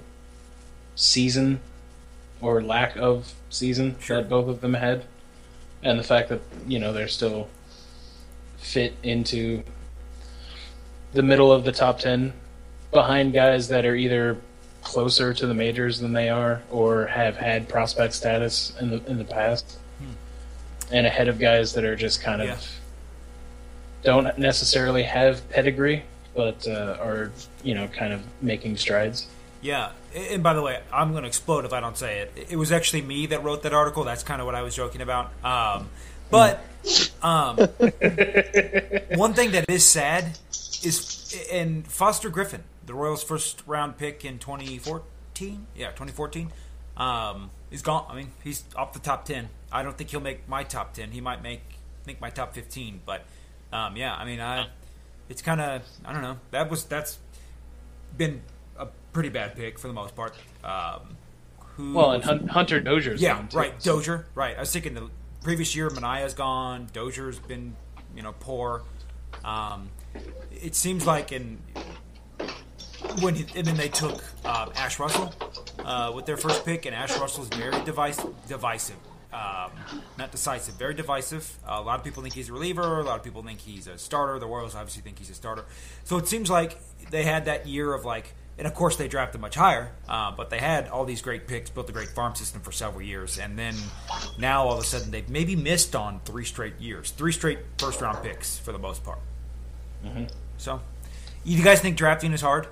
season 0.96 1.60
or 2.42 2.62
lack 2.62 2.96
of 2.98 3.34
season 3.50 3.96
Sure. 4.00 4.18
that 4.18 4.30
both 4.30 4.48
of 4.48 4.62
them 4.62 4.74
had, 4.74 5.06
and 5.84 6.00
the 6.00 6.04
fact 6.04 6.30
that 6.30 6.42
you 6.68 6.80
know 6.80 6.92
they're 6.94 7.08
still 7.08 7.50
fit 8.58 8.96
into 9.04 9.64
the 11.14 11.22
middle 11.22 11.52
of 11.52 11.66
the 11.66 11.72
top 11.72 12.00
ten 12.00 12.34
behind 12.92 13.34
guys 13.34 13.68
that 13.68 13.86
are 13.86 13.96
either 13.96 14.38
closer 14.82 15.34
to 15.34 15.46
the 15.46 15.54
majors 15.54 16.00
than 16.00 16.14
they 16.14 16.30
are 16.30 16.62
or 16.72 17.08
have 17.08 17.38
had 17.38 17.68
prospect 17.70 18.14
status 18.14 18.74
in 18.80 18.90
the 18.90 19.06
in 19.10 19.18
the 19.18 19.26
past 19.26 19.78
and 20.92 21.06
ahead 21.08 21.28
of 21.28 21.40
guys 21.40 21.74
that 21.74 21.84
are 21.84 21.96
just 21.96 22.22
kind 22.22 22.42
of 22.42 22.48
Yeah. 22.50 22.58
don't 24.04 24.38
necessarily 24.38 25.04
have 25.04 25.48
pedigree 25.50 26.04
but 26.36 26.66
uh, 26.68 26.98
are 27.02 27.32
you 27.64 27.76
know 27.76 27.88
kind 27.88 28.14
of 28.14 28.22
making 28.42 28.78
strides 28.78 29.28
Yeah, 29.62 29.92
and 30.16 30.42
by 30.42 30.54
the 30.56 30.62
way, 30.64 30.80
I'm 30.92 31.12
going 31.12 31.22
to 31.24 31.28
explode 31.28 31.66
if 31.66 31.74
I 31.74 31.80
don't 31.80 31.96
say 31.98 32.20
it. 32.22 32.48
It 32.50 32.56
was 32.56 32.72
actually 32.72 33.04
me 33.04 33.28
that 33.28 33.44
wrote 33.44 33.62
that 33.64 33.74
article. 33.74 34.04
That's 34.04 34.24
kind 34.24 34.42
of 34.42 34.46
what 34.48 34.56
I 34.56 34.64
was 34.64 34.76
joking 34.76 35.02
about. 35.02 35.30
Um, 35.46 35.88
but 36.32 36.64
um, 37.22 37.58
one 37.58 39.34
thing 39.36 39.52
that 39.52 39.66
is 39.70 39.86
sad 39.86 40.40
is, 40.84 41.48
and 41.52 41.86
Foster 41.86 42.30
Griffin, 42.30 42.64
the 42.88 42.96
Royals' 42.96 43.22
first 43.24 43.62
round 43.68 43.98
pick 44.00 44.26
in 44.26 44.40
2014, 44.40 45.68
yeah, 45.76 45.88
2014, 45.90 46.52
um, 46.98 47.52
is 47.70 47.84
gone. 47.84 48.06
I 48.10 48.16
mean, 48.16 48.32
he's 48.44 48.64
off 48.76 48.94
the 48.94 49.00
top 49.00 49.26
10. 49.26 49.50
I 49.72 49.84
don't 49.84 49.98
think 49.98 50.10
he'll 50.10 50.20
make 50.20 50.48
my 50.50 50.64
top 50.64 50.94
10. 50.94 51.12
He 51.12 51.22
might 51.22 51.42
make 51.42 51.62
make 52.06 52.20
my 52.20 52.30
top 52.30 52.54
15, 52.54 53.02
but 53.06 53.24
um, 53.72 53.96
yeah, 53.96 54.16
I 54.16 54.26
mean, 54.26 54.40
I 54.42 54.68
it's 55.30 55.42
kind 55.42 55.62
of 55.62 55.82
I 56.06 56.14
don't 56.14 56.22
know. 56.22 56.38
That 56.52 56.70
was 56.70 56.84
that's 56.86 57.20
been 58.18 58.42
a 58.78 58.88
pretty 59.14 59.30
bad 59.30 59.56
pick 59.56 59.80
for 59.80 59.88
the 59.88 59.94
most 59.94 60.16
part. 60.16 60.36
Um, 60.64 61.18
who? 61.78 61.94
well 61.94 62.12
and 62.12 62.24
Hun- 62.24 62.48
hunter 62.48 62.80
dozier's 62.82 63.22
yeah, 63.22 63.36
gone, 63.36 63.48
too, 63.48 63.58
right. 63.58 63.74
so- 63.82 63.96
Dozier, 63.98 64.26
right. 64.36 64.58
I 64.58 64.60
was 64.60 64.72
thinking 64.74 64.94
the 64.94 65.10
previous 65.44 65.76
year, 65.76 65.90
Manaea's 65.90 66.34
gone. 66.34 66.88
Dozier's 66.92 67.40
been, 67.40 67.76
you 68.16 68.22
know, 68.24 68.34
poor. 68.40 68.84
Um, 69.46 69.90
it 70.52 70.76
seems 70.76 71.06
like 71.08 71.32
in 71.32 71.60
when 73.22 73.36
he, 73.36 73.46
and 73.58 73.66
then 73.66 73.78
they 73.78 73.88
took 73.90 74.22
uh, 74.46 74.70
Ashe 74.76 75.00
Russell 75.00 75.34
uh, 75.84 76.12
with 76.14 76.26
their 76.26 76.38
first 76.38 76.66
pick, 76.66 76.86
and 76.86 76.94
Ashe 76.96 77.18
Russell's 77.18 77.48
very 77.50 77.84
device, 77.86 78.20
divisive. 78.48 78.98
Um, 79.34 79.72
not 80.18 80.32
decisive, 80.32 80.76
very 80.76 80.94
divisive. 80.94 81.58
Uh, 81.66 81.78
a 81.80 81.82
lot 81.82 81.98
of 82.00 82.04
people 82.04 82.22
think 82.22 82.36
he's 82.36 82.50
a 82.50 82.54
reliever. 82.54 83.00
A 83.00 83.04
lot 83.04 83.18
of 83.18 83.24
people 83.24 83.42
think 83.44 83.60
he's 83.60 83.88
a 83.88 83.98
starter. 83.98 84.38
The 84.40 84.46
Royals 84.48 84.76
obviously 84.76 85.02
think 85.02 85.20
he's 85.20 85.30
a 85.30 85.34
starter. 85.34 85.64
So 86.04 86.18
it 86.18 86.28
seems 86.28 86.50
like 86.50 86.78
they 87.10 87.24
had 87.24 87.46
that 87.46 87.66
year 87.66 87.94
of 87.94 88.04
like, 88.04 88.34
and 88.58 88.68
of 88.68 88.74
course 88.76 88.98
they 88.98 89.08
drafted 89.08 89.40
much 89.40 89.56
higher, 89.56 89.92
uh, 90.10 90.32
but 90.32 90.50
they 90.50 90.60
had 90.60 90.90
all 90.90 91.06
these 91.06 91.22
great 91.22 91.48
picks, 91.48 91.70
built 91.70 91.90
a 91.90 91.94
great 91.94 92.10
farm 92.10 92.36
system 92.36 92.60
for 92.62 92.74
several 92.74 93.02
years, 93.02 93.40
and 93.40 93.58
then 93.58 93.74
now 94.38 94.66
all 94.66 94.74
of 94.74 94.80
a 94.80 94.84
sudden 94.84 95.12
they've 95.12 95.30
maybe 95.30 95.56
missed 95.56 95.96
on 95.96 96.20
three 96.26 96.46
straight 96.46 96.78
years, 96.80 97.12
three 97.12 97.32
straight 97.32 97.60
first 97.78 98.02
round 98.02 98.22
picks 98.24 98.60
for 98.60 98.74
the 98.74 98.80
most 98.80 99.04
part. 99.04 99.20
So, 100.58 100.82
you 101.46 101.64
guys 101.64 101.80
think 101.80 101.96
drafting 101.98 102.34
is 102.34 102.42
hard? 102.42 102.68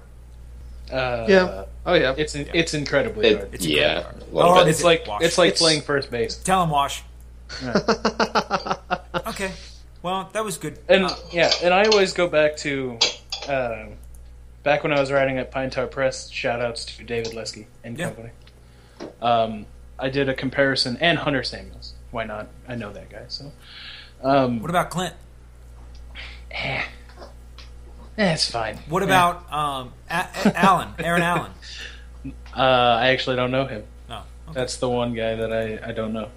Uh, 0.92 1.26
Yeah. 1.28 1.66
Oh 1.86 1.94
yeah. 1.94 2.14
it's 2.18 2.36
it's 2.36 2.74
incredibly 2.74 3.28
It- 3.28 3.38
hard 3.38 3.54
It's 3.54 3.66
yeah, 3.66 3.98
incredibly 3.98 4.04
hard. 4.04 4.16
a 4.32 4.36
little 4.36 4.42
How 4.50 4.56
hard 4.56 4.66
bit. 4.66 4.70
is 4.72 4.76
it's 4.78 4.84
like 4.86 5.08
Wash? 5.08 5.22
it's 5.24 5.38
like 5.38 5.48
It's- 5.50 5.62
playing 5.62 5.82
first 5.82 6.12
base 6.12 6.36
Tell 6.36 6.64
him, 6.64 6.70
Wash. 6.70 7.04
okay. 9.28 9.52
Well, 10.02 10.30
that 10.34 10.44
was 10.46 10.58
good. 10.58 10.78
And 10.88 11.06
Uh, 11.06 11.16
yeah, 11.32 11.52
and 11.64 11.74
I 11.74 11.86
always 11.86 12.14
go 12.14 12.28
back 12.28 12.56
to 12.58 12.98
uh, 13.48 13.86
back 14.64 14.84
when 14.84 14.94
I 14.94 15.00
was 15.00 15.12
writing 15.12 15.38
at 15.38 15.52
Pine 15.52 15.70
Tar 15.70 15.88
Press. 15.88 16.30
Shout 16.30 16.62
outs 16.62 16.86
to 16.86 17.04
David 17.04 17.34
Lesky 17.34 17.68
and 17.84 17.98
Yeah. 17.98 18.06
company. 18.06 18.30
Um, 19.22 19.66
I 19.98 20.10
did 20.10 20.30
a 20.30 20.34
comparison 20.34 20.98
and 21.02 21.18
Hunter 21.20 21.44
Samuels. 21.44 21.94
Why 22.12 22.24
not? 22.24 22.48
I 22.68 22.76
know 22.76 22.92
that 22.94 23.10
guy. 23.10 23.24
So, 23.28 23.52
um, 24.24 24.62
what 24.62 24.70
about 24.70 24.90
Clint? 24.90 25.14
eh, 26.52 26.84
eh, 28.20 28.34
it's 28.34 28.50
fine. 28.50 28.78
What 28.88 29.02
about 29.02 29.52
um, 29.52 29.94
A- 30.10 30.28
A- 30.46 30.60
Allen, 30.60 30.90
Aaron 31.00 31.22
Allen? 31.24 31.52
Uh, 32.54 32.98
I 33.00 33.10
actually 33.10 33.38
don't 33.38 33.52
know 33.52 33.66
him. 33.66 33.84
No. 34.10 34.18
Okay. 34.18 34.26
That's 34.54 34.78
the 34.78 34.90
one 34.90 35.14
guy 35.14 35.36
that 35.36 35.54
I, 35.54 35.80
I 35.88 35.92
don't 35.94 36.12
know. 36.12 36.28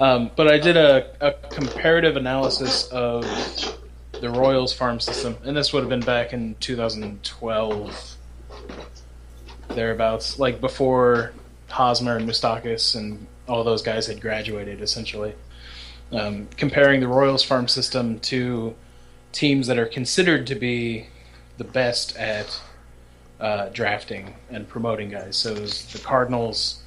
Um, 0.00 0.30
but 0.34 0.48
I 0.48 0.58
did 0.58 0.76
a, 0.76 1.14
a 1.20 1.32
comparative 1.48 2.16
analysis 2.16 2.88
of 2.88 3.22
the 4.20 4.30
Royals 4.30 4.72
farm 4.72 4.98
system, 4.98 5.36
and 5.44 5.56
this 5.56 5.72
would 5.72 5.80
have 5.80 5.90
been 5.90 6.00
back 6.00 6.32
in 6.32 6.56
2012, 6.58 8.16
thereabouts, 9.68 10.38
like 10.40 10.60
before 10.60 11.32
Hosmer 11.68 12.16
and 12.16 12.28
Moustakas 12.28 12.96
and 12.96 13.26
all 13.46 13.62
those 13.62 13.82
guys 13.82 14.06
had 14.06 14.20
graduated, 14.20 14.80
essentially. 14.80 15.34
Um, 16.10 16.48
comparing 16.56 17.00
the 17.00 17.08
Royals 17.08 17.44
farm 17.44 17.68
system 17.68 18.18
to 18.20 18.74
teams 19.32 19.66
that 19.68 19.78
are 19.78 19.86
considered 19.86 20.46
to 20.48 20.54
be 20.54 21.06
the 21.62 21.68
best 21.72 22.16
at 22.16 22.60
uh, 23.40 23.68
drafting 23.68 24.34
and 24.50 24.68
promoting 24.68 25.08
guys. 25.10 25.36
So 25.36 25.52
it 25.52 25.60
was 25.60 25.84
the 25.92 25.98
Cardinals, 26.00 26.82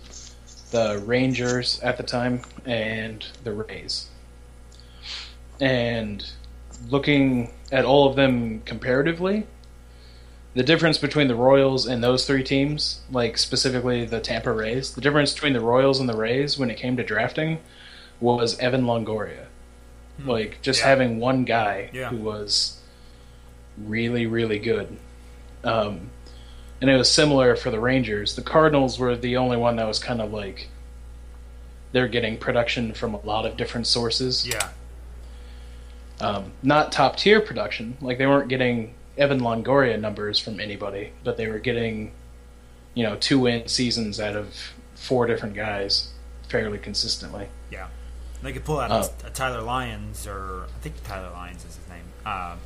the 0.72 1.02
Rangers 1.06 1.80
at 1.82 1.96
the 1.98 2.04
time, 2.04 2.42
and 2.66 3.26
the 3.46 3.54
Rays. 3.54 4.08
And 5.62 6.26
looking 6.90 7.52
at 7.72 7.86
all 7.86 8.10
of 8.10 8.16
them 8.18 8.62
comparatively, 8.66 9.48
the 10.54 10.64
difference 10.64 10.98
between 10.98 11.28
the 11.30 11.36
Royals 11.36 11.86
and 11.86 12.04
those 12.04 12.26
three 12.28 12.44
teams, 12.44 13.02
like 13.12 13.38
specifically 13.38 14.06
the 14.06 14.20
Tampa 14.20 14.52
Rays, 14.52 14.94
the 14.94 15.02
difference 15.02 15.34
between 15.34 15.54
the 15.54 15.62
Royals 15.62 16.00
and 16.00 16.08
the 16.10 16.16
Rays 16.18 16.58
when 16.58 16.70
it 16.70 16.76
came 16.76 16.98
to 16.98 17.04
drafting 17.04 17.60
was 18.20 18.58
Evan 18.60 18.84
Longoria. 18.84 19.46
Like 20.26 20.62
just 20.62 20.80
Yeah. 20.82 20.88
having 20.88 21.20
one 21.20 21.44
guy 21.46 21.90
Yeah. 21.94 22.10
who 22.10 22.18
was 22.18 22.75
really, 23.78 24.26
really 24.26 24.60
good. 24.60 24.96
Um, 25.64 26.10
and 26.82 26.90
it 26.90 26.98
was 26.98 27.10
similar 27.10 27.56
for 27.56 27.72
the 27.72 27.80
Rangers. 27.80 28.36
The 28.36 28.42
Cardinals 28.42 29.00
were 29.00 29.16
the 29.16 29.38
only 29.38 29.58
one 29.58 29.78
that 29.78 29.88
was 29.88 30.00
kind 30.00 30.22
of 30.22 30.32
like 30.32 30.70
they're 31.92 32.08
getting 32.08 32.38
production 32.38 32.94
from 32.94 33.14
a 33.14 33.20
lot 33.26 33.46
of 33.46 33.58
different 33.58 33.88
sources. 33.88 34.48
Yeah. 34.48 34.70
Um, 36.20 36.52
not 36.62 36.92
top 36.92 37.18
tier 37.18 37.42
production. 37.42 37.98
Like 38.02 38.18
they 38.18 38.26
weren't 38.28 38.50
getting 38.50 38.94
Evan 39.18 39.40
Longoria 39.40 40.00
numbers 40.00 40.40
from 40.40 40.60
anybody, 40.60 41.12
but 41.24 41.38
they 41.38 41.48
were 41.48 41.60
getting, 41.60 42.12
you 42.94 43.04
know, 43.04 43.16
two 43.16 43.40
win 43.40 43.68
seasons 43.68 44.20
out 44.20 44.36
of 44.36 44.54
four 44.96 45.26
different 45.26 45.56
guys 45.56 46.10
fairly 46.50 46.78
consistently. 46.78 47.48
Yeah. 47.72 47.88
They 48.44 48.54
could 48.54 48.66
pull 48.66 48.80
out 48.80 48.92
a, 48.92 49.28
a 49.28 49.30
Tyler 49.32 49.62
Lyons, 49.62 50.28
or 50.28 50.66
I 50.66 50.80
think 50.82 51.02
Tyler 51.04 51.32
Lyons 51.32 51.66
is 51.66 51.78
his 51.78 51.90
name, 51.90 52.04
uh, 52.26 52.58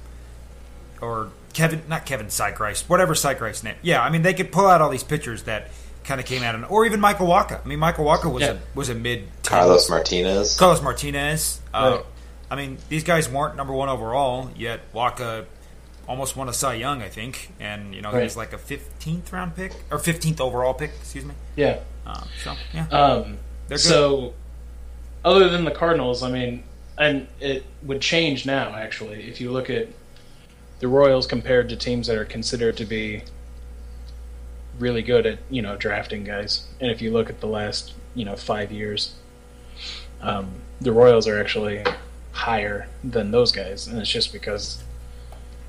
or 1.01 1.29
Kevin, 1.53 1.81
not 1.87 2.05
Kevin 2.05 2.27
Siegrist, 2.27 2.87
whatever 2.89 3.13
Sykrice 3.13 3.63
name. 3.63 3.75
Yeah, 3.81 4.01
I 4.01 4.09
mean 4.09 4.21
they 4.21 4.33
could 4.33 4.51
pull 4.51 4.67
out 4.67 4.81
all 4.81 4.89
these 4.89 5.03
pitchers 5.03 5.43
that 5.43 5.69
kind 6.03 6.19
of 6.19 6.25
came 6.25 6.43
out, 6.43 6.55
of, 6.55 6.71
or 6.71 6.85
even 6.85 6.99
Michael 6.99 7.27
Wacha. 7.27 7.63
I 7.63 7.67
mean 7.67 7.79
Michael 7.79 8.05
Wacha 8.05 8.31
was 8.31 8.41
Yeah. 8.41 8.51
a 8.53 8.57
was 8.75 8.89
a 8.89 8.95
mid 8.95 9.27
Carlos 9.43 9.89
Martinez. 9.89 10.57
Carlos 10.57 10.81
Martinez. 10.81 11.59
Uh, 11.73 11.97
Right. 11.97 12.05
I 12.51 12.55
mean, 12.55 12.77
these 12.89 13.03
guys 13.03 13.29
weren't 13.29 13.55
number 13.55 13.73
one 13.73 13.89
overall 13.89 14.49
yet. 14.55 14.79
Wacha 14.93 15.45
almost 16.07 16.35
won 16.35 16.49
a 16.49 16.53
Cy 16.53 16.73
Young, 16.75 17.03
I 17.03 17.07
think, 17.09 17.51
and 17.59 17.93
you 17.93 18.01
know 18.01 18.09
he 18.09 18.17
Right. 18.17 18.23
was 18.23 18.35
like 18.37 18.53
a 18.53 18.57
15th 18.57 19.31
round 19.31 19.55
pick 19.55 19.73
or 19.91 19.99
15th 19.99 20.39
overall 20.41 20.73
pick. 20.73 20.91
Excuse 20.99 21.25
me. 21.25 21.35
Yeah. 21.55 21.77
Um, 22.07 22.27
so 22.43 22.55
yeah, 22.73 22.87
Um, 22.87 23.37
They're 23.67 23.77
good. 23.77 23.79
so, 23.79 24.33
other 25.23 25.47
than 25.49 25.63
the 25.65 25.69
Cardinals, 25.71 26.23
I 26.23 26.31
mean, 26.31 26.63
and 26.97 27.27
it 27.39 27.63
would 27.83 28.01
change 28.01 28.47
now. 28.47 28.73
Actually, 28.75 29.29
if 29.29 29.39
you 29.39 29.51
look 29.51 29.69
at 29.69 29.87
the 30.79 30.87
Royals 30.87 31.27
compared 31.27 31.69
to 31.69 31.75
teams 31.75 32.07
that 32.07 32.17
are 32.17 32.25
considered 32.25 32.77
to 32.77 32.85
be 32.85 33.23
really 34.77 35.01
good 35.01 35.25
at 35.25 35.39
you 35.49 35.61
know 35.61 35.75
drafting 35.75 36.23
guys, 36.23 36.67
and 36.79 36.89
if 36.89 37.01
you 37.01 37.11
look 37.11 37.29
at 37.29 37.39
the 37.41 37.47
last 37.47 37.93
you 38.15 38.25
know 38.25 38.35
five 38.35 38.71
years, 38.71 39.15
um, 40.21 40.49
the 40.81 40.91
Royals 40.91 41.27
are 41.27 41.39
actually 41.39 41.83
higher 42.31 42.87
than 43.03 43.31
those 43.31 43.51
guys, 43.51 43.87
and 43.87 43.99
it's 43.99 44.09
just 44.09 44.31
because 44.31 44.83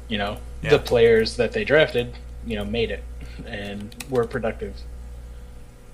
you 0.08 0.18
know 0.18 0.38
Yeah. 0.62 0.70
the 0.70 0.78
players 0.78 1.36
that 1.36 1.52
they 1.52 1.64
drafted, 1.64 2.12
you 2.46 2.56
know, 2.56 2.64
made 2.64 2.90
it 2.90 3.02
and 3.46 3.94
were 4.08 4.24
productive. 4.26 4.74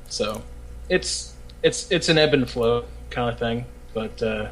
So 0.09 0.43
it's 0.89 1.35
it's 1.63 1.91
it's 1.91 2.09
an 2.09 2.19
ebb 2.19 2.35
and 2.35 2.49
flow 2.49 2.85
kind 3.11 3.31
of 3.31 3.39
thing. 3.39 3.65
But 3.95 4.23
uh, 4.23 4.49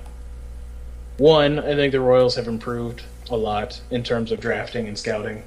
one, 1.19 1.59
I 1.59 1.75
think 1.75 1.93
the 1.93 2.01
Royals 2.01 2.37
have 2.37 2.49
improved 2.49 3.03
a 3.31 3.37
lot 3.37 3.81
in 3.91 4.03
terms 4.03 4.31
of 4.33 4.41
drafting 4.41 4.87
and 4.87 4.99
scouting, 4.99 5.43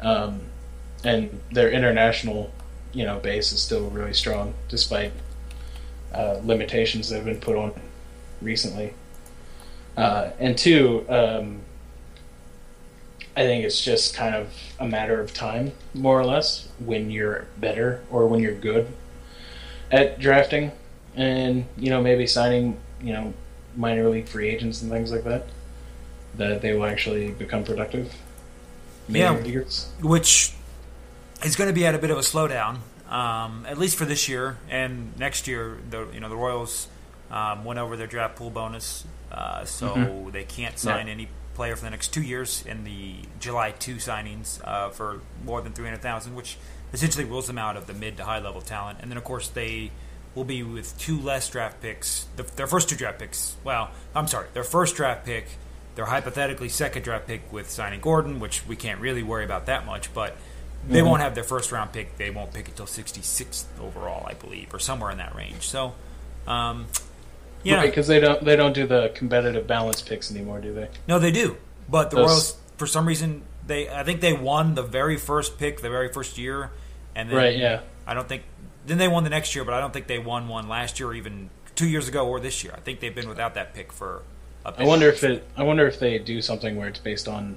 um, 0.00 0.40
and 1.04 1.40
their 1.52 1.70
international, 1.70 2.52
you 2.92 3.04
know, 3.04 3.18
base 3.18 3.52
is 3.52 3.62
still 3.62 3.88
really 3.90 4.14
strong 4.14 4.54
despite 4.68 5.12
uh, 6.12 6.40
limitations 6.44 7.08
that 7.08 7.16
have 7.16 7.24
been 7.24 7.40
put 7.40 7.56
on 7.56 7.72
recently. 8.42 8.94
Uh, 9.96 10.30
and 10.38 10.58
two, 10.58 11.06
um, 11.08 11.60
I 13.36 13.42
think 13.42 13.64
it's 13.64 13.82
just 13.82 14.14
kind 14.14 14.34
of 14.34 14.52
a 14.78 14.86
matter 14.86 15.20
of 15.20 15.32
time, 15.34 15.72
more 15.94 16.18
or 16.18 16.24
less, 16.24 16.68
when 16.78 17.10
you're 17.10 17.46
better 17.58 18.02
or 18.10 18.26
when 18.26 18.40
you're 18.40 18.54
good 18.54 18.88
at 19.90 20.18
drafting 20.18 20.72
and, 21.14 21.64
you 21.76 21.90
know, 21.90 22.02
maybe 22.02 22.26
signing, 22.26 22.78
you 23.02 23.12
know, 23.12 23.34
minor 23.76 24.08
league 24.08 24.26
free 24.26 24.48
agents 24.48 24.82
and 24.82 24.90
things 24.90 25.12
like 25.12 25.24
that, 25.24 25.46
that 26.36 26.62
they 26.62 26.74
will 26.74 26.86
actually 26.86 27.30
become 27.32 27.64
productive. 27.64 28.12
Yeah. 29.08 29.32
Leaguers. 29.32 29.88
which 30.00 30.52
is 31.44 31.54
going 31.56 31.68
to 31.68 31.74
be 31.74 31.86
at 31.86 31.94
a 31.94 31.98
bit 31.98 32.10
of 32.10 32.18
a 32.18 32.22
slowdown, 32.22 32.78
um, 33.08 33.64
at 33.68 33.78
least 33.78 33.96
for 33.96 34.04
this 34.04 34.28
year 34.28 34.58
and 34.68 35.16
next 35.18 35.46
year. 35.46 35.78
The 35.90 36.08
you 36.12 36.20
know 36.20 36.28
the 36.28 36.36
Royals 36.36 36.88
um, 37.30 37.64
went 37.64 37.78
over 37.78 37.96
their 37.96 38.06
draft 38.08 38.36
pool 38.36 38.50
bonus, 38.50 39.04
uh, 39.30 39.64
so 39.64 39.94
Mhm. 39.94 40.32
they 40.32 40.44
can't 40.44 40.78
sign 40.78 41.06
Yeah. 41.06 41.12
any 41.12 41.28
player 41.54 41.74
for 41.76 41.84
the 41.84 41.90
next 41.90 42.08
two 42.08 42.22
years 42.22 42.64
in 42.66 42.84
the 42.84 43.14
July 43.40 43.70
two 43.70 43.96
signings 43.96 44.60
uh, 44.64 44.90
for 44.90 45.20
more 45.44 45.62
than 45.62 45.72
three 45.72 45.86
hundred 45.86 46.02
thousand, 46.02 46.34
which 46.34 46.56
essentially 46.92 47.24
rules 47.24 47.46
them 47.46 47.58
out 47.58 47.76
of 47.76 47.86
the 47.86 47.94
mid 47.94 48.16
to 48.16 48.24
high 48.24 48.40
level 48.40 48.60
talent. 48.60 48.98
And 49.02 49.10
then 49.10 49.16
of 49.18 49.24
course 49.24 49.48
they 49.48 49.90
will 50.34 50.44
be 50.44 50.62
with 50.62 50.98
two 50.98 51.18
less 51.18 51.48
draft 51.48 51.80
picks. 51.80 52.26
The, 52.36 52.42
their 52.42 52.66
first 52.66 52.88
two 52.88 52.96
draft 52.96 53.18
picks. 53.20 53.56
Well, 53.64 53.90
I'm 54.14 54.26
sorry, 54.26 54.48
their 54.52 54.64
first 54.64 54.96
draft 54.96 55.24
pick. 55.24 55.46
Their 55.96 56.04
hypothetically 56.06 56.68
second 56.68 57.02
draft 57.02 57.26
pick 57.26 57.52
with 57.52 57.68
signing 57.70 58.00
Gordon, 58.00 58.38
which 58.38 58.64
we 58.66 58.76
can't 58.76 59.00
really 59.00 59.22
worry 59.24 59.44
about 59.44 59.66
that 59.66 59.84
much, 59.86 60.12
but 60.14 60.36
they 60.88 60.98
Mm-hmm. 60.98 61.08
won't 61.08 61.22
have 61.22 61.34
their 61.34 61.42
first 61.42 61.72
round 61.72 61.92
pick. 61.92 62.16
They 62.16 62.30
won't 62.30 62.52
pick 62.52 62.68
until 62.68 62.86
66th 62.86 63.64
overall, 63.80 64.24
I 64.26 64.34
believe, 64.34 64.72
or 64.72 64.78
somewhere 64.78 65.10
in 65.10 65.18
that 65.18 65.34
range. 65.34 65.66
So, 65.66 65.94
um, 66.46 66.86
yeah, 67.64 67.82
because 67.84 68.06
they 68.06 68.20
don't 68.20 68.44
they 68.44 68.54
don't 68.54 68.72
do 68.74 68.86
the 68.86 69.10
competitive 69.14 69.66
balance 69.66 70.00
picks 70.02 70.30
anymore, 70.30 70.60
do 70.60 70.72
they? 70.72 70.88
no, 71.08 71.18
they 71.18 71.32
do. 71.32 71.56
But 71.88 72.10
the 72.10 72.16
Those- 72.16 72.26
Royals, 72.28 72.56
for 72.76 72.86
some 72.86 73.06
reason, 73.08 73.42
they 73.66 73.88
I 73.88 74.04
think 74.04 74.20
they 74.20 74.32
won 74.32 74.74
the 74.76 74.82
very 74.82 75.16
first 75.16 75.58
pick, 75.58 75.80
the 75.80 75.90
very 75.90 76.12
first 76.12 76.38
year, 76.38 76.70
and 77.16 77.28
then 77.30 77.36
Right, 77.36 77.56
yeah. 77.56 77.80
I 78.06 78.14
don't 78.14 78.28
think 78.28 78.42
then 78.86 78.98
they 78.98 79.08
won 79.08 79.24
the 79.24 79.30
next 79.30 79.54
year, 79.56 79.64
but 79.64 79.74
I 79.74 79.80
don't 79.80 79.92
think 79.92 80.06
they 80.06 80.18
won 80.20 80.46
one 80.46 80.68
last 80.68 81.00
year, 81.00 81.08
or 81.08 81.14
even 81.14 81.50
two 81.74 81.88
years 81.88 82.06
ago, 82.06 82.28
or 82.28 82.38
this 82.38 82.62
year. 82.62 82.72
I 82.76 82.80
think 82.80 83.00
they've 83.00 83.14
been 83.14 83.28
without 83.28 83.54
that 83.54 83.74
pick 83.74 83.92
for. 83.92 84.22
A 84.66 84.74
I 84.74 84.78
bit. 84.78 84.86
wonder 84.86 85.08
if 85.08 85.22
it. 85.24 85.46
I 85.56 85.62
wonder 85.62 85.86
if 85.86 85.98
they 86.00 86.18
do 86.18 86.42
something 86.42 86.76
where 86.76 86.88
it's 86.88 86.98
based 86.98 87.28
on 87.28 87.56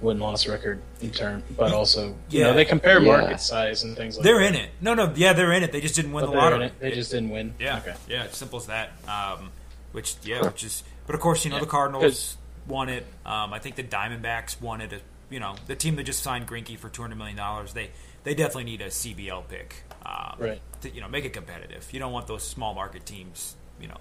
win 0.00 0.18
loss 0.18 0.46
record 0.46 0.82
in 1.00 1.10
term, 1.10 1.42
but 1.56 1.72
also 1.72 2.14
you 2.28 2.42
know 2.42 2.52
they 2.52 2.64
compare 2.66 3.00
Yeah. 3.00 3.16
market 3.16 3.40
size 3.40 3.84
and 3.84 3.96
things 3.96 4.16
like 4.16 4.22
that. 4.24 4.28
they're 4.30 4.40
that. 4.40 4.48
in 4.54 4.54
it. 4.56 4.70
No, 4.80 4.92
no, 4.94 5.12
yeah, 5.16 5.32
they're 5.32 5.52
in 5.52 5.62
it. 5.62 5.72
They 5.72 5.80
just 5.80 5.94
didn't 5.94 6.12
win 6.12 6.24
But 6.26 6.32
the 6.32 6.36
they're 6.40 6.46
in 6.46 6.52
lottery. 6.52 6.66
it. 6.66 6.80
They 6.80 6.90
just 6.90 7.10
didn't 7.10 7.30
win. 7.30 7.54
Yeah, 7.58 7.78
Okay. 7.78 7.94
yeah, 8.08 8.24
it's 8.24 8.36
simple 8.36 8.58
as 8.58 8.66
that. 8.66 8.90
Um, 9.08 9.50
which 9.92 10.16
yeah, 10.24 10.42
which 10.44 10.62
is, 10.64 10.82
but 11.06 11.14
of 11.14 11.20
course 11.22 11.44
you 11.44 11.50
know 11.50 11.56
Yeah. 11.56 11.60
the 11.60 11.68
Cardinals 11.68 12.36
won 12.66 12.88
it. 12.90 13.06
Um, 13.24 13.52
I 13.54 13.58
think 13.58 13.76
the 13.76 13.84
Diamondbacks 13.84 14.60
won 14.60 14.80
it. 14.82 15.02
You 15.30 15.40
know 15.40 15.54
the 15.66 15.74
team 15.76 15.96
that 15.96 16.02
just 16.04 16.22
signed 16.22 16.46
Greinke 16.46 16.76
for 16.78 16.90
two 16.90 17.00
hundred 17.02 17.16
million 17.16 17.36
dollars. 17.38 17.72
They 17.72 17.90
they 18.24 18.34
definitely 18.34 18.64
need 18.64 18.82
a 18.82 18.88
CBL 18.90 19.48
pick. 19.48 19.84
Um, 20.04 20.36
Right. 20.38 20.60
To 20.82 20.90
you 20.90 21.00
know 21.00 21.08
make 21.08 21.24
it 21.24 21.32
competitive. 21.32 21.88
You 21.92 21.98
don't 22.00 22.12
want 22.12 22.26
those 22.26 22.42
small 22.42 22.74
market 22.74 23.06
teams. 23.06 23.56
You 23.80 23.88
know, 23.88 23.98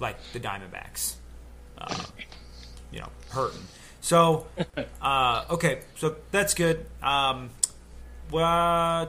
like 0.00 0.16
the 0.32 0.40
Diamondbacks. 0.40 1.14
Uh, 1.78 1.94
you 2.90 3.00
know, 3.00 3.08
hurting. 3.30 3.60
So, 4.00 4.46
uh, 5.02 5.44
okay, 5.50 5.80
so 5.96 6.16
that's 6.30 6.54
good. 6.54 6.86
Um, 7.02 7.50
well, 8.30 9.08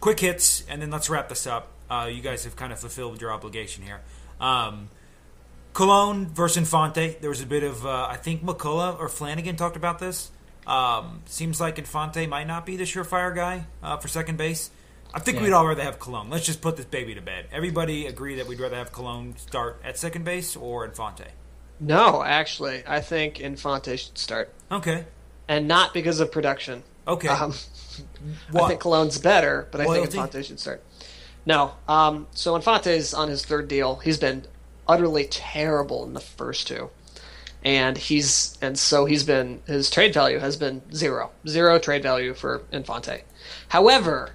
quick 0.00 0.20
hits, 0.20 0.64
and 0.68 0.80
then 0.82 0.90
let's 0.90 1.08
wrap 1.10 1.28
this 1.28 1.46
up. 1.46 1.68
Uh, 1.90 2.08
you 2.12 2.20
guys 2.20 2.44
have 2.44 2.56
kind 2.56 2.72
of 2.72 2.78
fulfilled 2.78 3.20
your 3.20 3.32
obligation 3.32 3.82
here. 3.82 4.00
Um, 4.40 4.88
Colón 5.74 6.26
versus 6.28 6.56
Infante. 6.58 7.16
There 7.20 7.30
was 7.30 7.40
a 7.40 7.46
bit 7.46 7.62
of, 7.62 7.86
uh, 7.86 8.06
I 8.10 8.16
think 8.16 8.42
McCullough 8.42 8.98
or 8.98 9.08
Flanagan 9.08 9.56
talked 9.56 9.76
about 9.76 9.98
this. 9.98 10.30
Um, 10.66 11.22
seems 11.26 11.60
like 11.60 11.78
Infante 11.78 12.26
might 12.26 12.46
not 12.46 12.66
be 12.66 12.76
the 12.76 12.84
surefire 12.84 13.34
guy 13.34 13.64
uh, 13.82 13.96
for 13.96 14.08
second 14.08 14.36
base. 14.36 14.70
I 15.14 15.20
think 15.20 15.38
Yeah. 15.38 15.44
we'd 15.44 15.52
all 15.52 15.66
rather 15.66 15.82
have 15.82 15.98
Colón. 15.98 16.30
Let's 16.30 16.44
just 16.44 16.60
put 16.60 16.76
this 16.76 16.84
baby 16.84 17.14
to 17.14 17.22
bed. 17.22 17.46
Everybody 17.52 18.06
agree 18.06 18.34
that 18.36 18.46
we'd 18.46 18.60
rather 18.60 18.76
have 18.76 18.92
Colón 18.92 19.38
start 19.38 19.80
at 19.82 19.96
second 19.98 20.24
base 20.24 20.56
or 20.56 20.84
Infante. 20.84 21.24
No, 21.80 22.22
actually, 22.22 22.82
I 22.86 23.00
think 23.00 23.40
Infante 23.40 23.96
should 23.96 24.18
start, 24.18 24.52
Okay. 24.70 25.04
and 25.46 25.68
not 25.68 25.94
because 25.94 26.20
of 26.20 26.32
production. 26.32 26.82
Okay. 27.06 27.28
Um? 27.28 27.54
I 28.54 28.68
think 28.68 28.80
Colón's 28.80 29.18
better, 29.18 29.66
but 29.70 29.80
I 29.80 29.84
Loyalty? 29.84 30.12
think 30.12 30.14
Infante 30.24 30.42
should 30.46 30.60
start. 30.60 30.82
No, 31.46 31.72
um, 31.88 32.26
so 32.32 32.54
Infante's 32.56 33.14
on 33.14 33.28
his 33.28 33.44
third 33.44 33.68
deal. 33.68 33.96
He's 33.96 34.18
been 34.18 34.44
utterly 34.86 35.24
terrible 35.26 36.04
in 36.04 36.12
the 36.14 36.20
first 36.20 36.66
two, 36.68 36.90
and 37.64 37.96
he's 37.96 38.56
and 38.60 38.78
so 38.78 39.04
he's 39.06 39.24
been 39.24 39.62
his 39.66 39.88
trade 39.90 40.12
value 40.14 40.38
has 40.40 40.56
been 40.56 40.82
zero, 40.94 41.30
zero 41.46 41.78
trade 41.78 42.02
value 42.02 42.34
for 42.34 42.62
Infante. 42.72 43.22
However, 43.68 44.32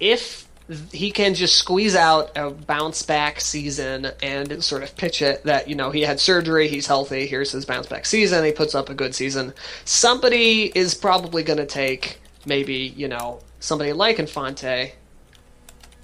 if 0.00 0.45
he 0.92 1.12
can 1.12 1.34
just 1.34 1.56
squeeze 1.56 1.94
out 1.94 2.36
a 2.36 2.50
bounce 2.50 3.02
back 3.02 3.40
season 3.40 4.08
and 4.20 4.64
sort 4.64 4.82
of 4.82 4.96
pitch 4.96 5.22
it 5.22 5.44
that 5.44 5.68
you 5.68 5.76
know 5.76 5.90
he 5.90 6.02
had 6.02 6.18
surgery 6.18 6.66
he's 6.66 6.86
healthy 6.86 7.26
here's 7.26 7.52
his 7.52 7.64
bounce 7.64 7.86
back 7.86 8.04
season 8.04 8.44
he 8.44 8.52
puts 8.52 8.74
up 8.74 8.88
a 8.88 8.94
good 8.94 9.14
season. 9.14 9.54
Somebody 9.84 10.72
is 10.76 10.94
probably 10.94 11.42
going 11.44 11.58
to 11.58 11.66
take 11.66 12.20
maybe 12.44 12.74
you 12.96 13.08
know 13.08 13.40
somebody 13.60 13.92
like 13.92 14.18
infante 14.18 14.92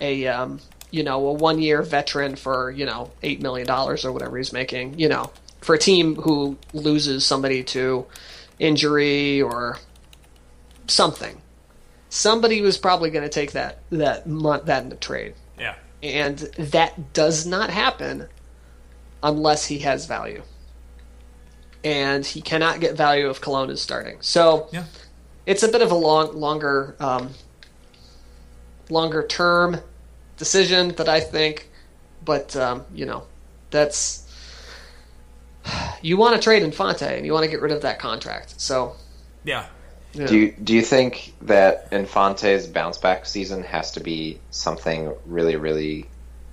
a 0.00 0.26
um, 0.26 0.60
you 0.90 1.02
know 1.02 1.26
a 1.26 1.32
one 1.32 1.60
year 1.60 1.82
veteran 1.82 2.36
for 2.36 2.70
you 2.70 2.86
know 2.86 3.10
eight 3.22 3.42
million 3.42 3.66
dollars 3.66 4.04
or 4.04 4.12
whatever 4.12 4.36
he's 4.36 4.52
making 4.52 4.98
you 4.98 5.08
know 5.08 5.30
for 5.60 5.74
a 5.74 5.78
team 5.78 6.14
who 6.16 6.56
loses 6.72 7.24
somebody 7.24 7.64
to 7.64 8.06
injury 8.58 9.42
or 9.42 9.78
something 10.86 11.41
somebody 12.14 12.60
was 12.60 12.76
probably 12.76 13.08
going 13.08 13.24
to 13.24 13.30
take 13.30 13.52
that 13.52 13.78
that 13.88 14.26
mon- 14.26 14.62
that 14.66 14.82
in 14.82 14.90
the 14.90 14.96
trade, 14.96 15.32
yeah. 15.58 15.76
and 16.02 16.38
that 16.58 17.14
does 17.14 17.46
not 17.46 17.70
happen 17.70 18.28
unless 19.22 19.64
he 19.64 19.78
has 19.78 20.04
value, 20.04 20.42
and 21.82 22.26
he 22.26 22.42
cannot 22.42 22.80
get 22.80 22.94
value 22.96 23.30
if 23.30 23.40
Colón 23.40 23.70
is 23.70 23.80
starting. 23.80 24.18
So 24.20 24.68
Yeah. 24.72 24.84
it's 25.46 25.62
a 25.62 25.68
bit 25.68 25.80
of 25.80 25.90
a 25.90 25.94
long, 25.94 26.36
longer, 26.36 26.96
um, 27.00 27.30
longer 28.90 29.26
term 29.26 29.78
decision 30.36 30.88
that 30.96 31.08
I 31.08 31.20
think, 31.20 31.70
but 32.22 32.54
um, 32.56 32.84
you 32.94 33.06
know, 33.06 33.22
that's 33.70 34.28
you 36.02 36.18
want 36.18 36.36
to 36.36 36.42
trade 36.42 36.62
Infante 36.62 37.06
and 37.16 37.24
you 37.24 37.32
want 37.32 37.44
to 37.44 37.50
get 37.50 37.62
rid 37.62 37.72
of 37.72 37.80
that 37.82 37.98
contract. 37.98 38.60
So 38.60 38.96
Yeah. 39.44 39.66
Yeah. 40.14 40.26
Do 40.26 40.38
you 40.38 40.52
do 40.52 40.74
you 40.74 40.82
think 40.82 41.34
that 41.42 41.88
Infante's 41.92 42.66
bounce 42.66 42.98
back 42.98 43.26
season 43.26 43.62
has 43.64 43.92
to 43.92 44.00
be 44.00 44.40
something 44.50 45.14
really 45.26 45.56
really 45.56 46.06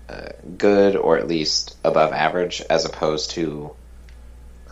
uh, 0.07 0.29
good 0.57 0.95
or 0.95 1.17
at 1.17 1.27
least 1.27 1.77
above 1.83 2.13
average, 2.13 2.61
as 2.69 2.85
opposed 2.85 3.31
to 3.31 3.75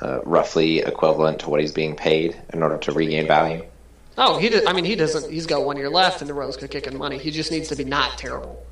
uh, 0.02 0.22
roughly 0.24 0.80
equivalent 0.80 1.40
to 1.40 1.50
what 1.50 1.60
he's 1.60 1.74
being 1.74 1.96
paid 1.96 2.36
in 2.54 2.64
order 2.64 2.78
to 2.78 2.92
regain 2.92 3.28
value? 3.28 3.64
Oh, 4.18 4.40
he. 4.40 4.50
Did, 4.50 4.66
I 4.66 4.74
mean, 4.74 4.86
he 4.86 4.96
doesn't. 4.96 5.32
He's 5.32 5.46
got 5.46 5.64
one 5.64 5.78
year 5.78 5.90
left, 5.90 6.22
and 6.22 6.30
the 6.30 6.34
Royals 6.34 6.58
could 6.58 6.72
kick 6.72 6.88
in 6.88 6.98
money. 6.98 7.20
He 7.20 7.30
just 7.30 7.52
needs 7.52 7.68
to 7.70 7.76
be 7.76 7.84
not 7.84 8.18
terrible. 8.18 8.66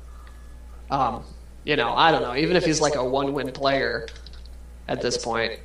Um, 0.90 1.22
you 1.64 1.76
know, 1.76 1.92
I 1.92 2.10
don't 2.10 2.22
know. 2.22 2.34
Even 2.34 2.56
if 2.56 2.64
he's 2.64 2.80
like 2.80 2.94
a 2.96 3.04
one-win 3.04 3.52
player 3.52 4.06
at 4.88 5.02
this 5.02 5.18
point, 5.18 5.58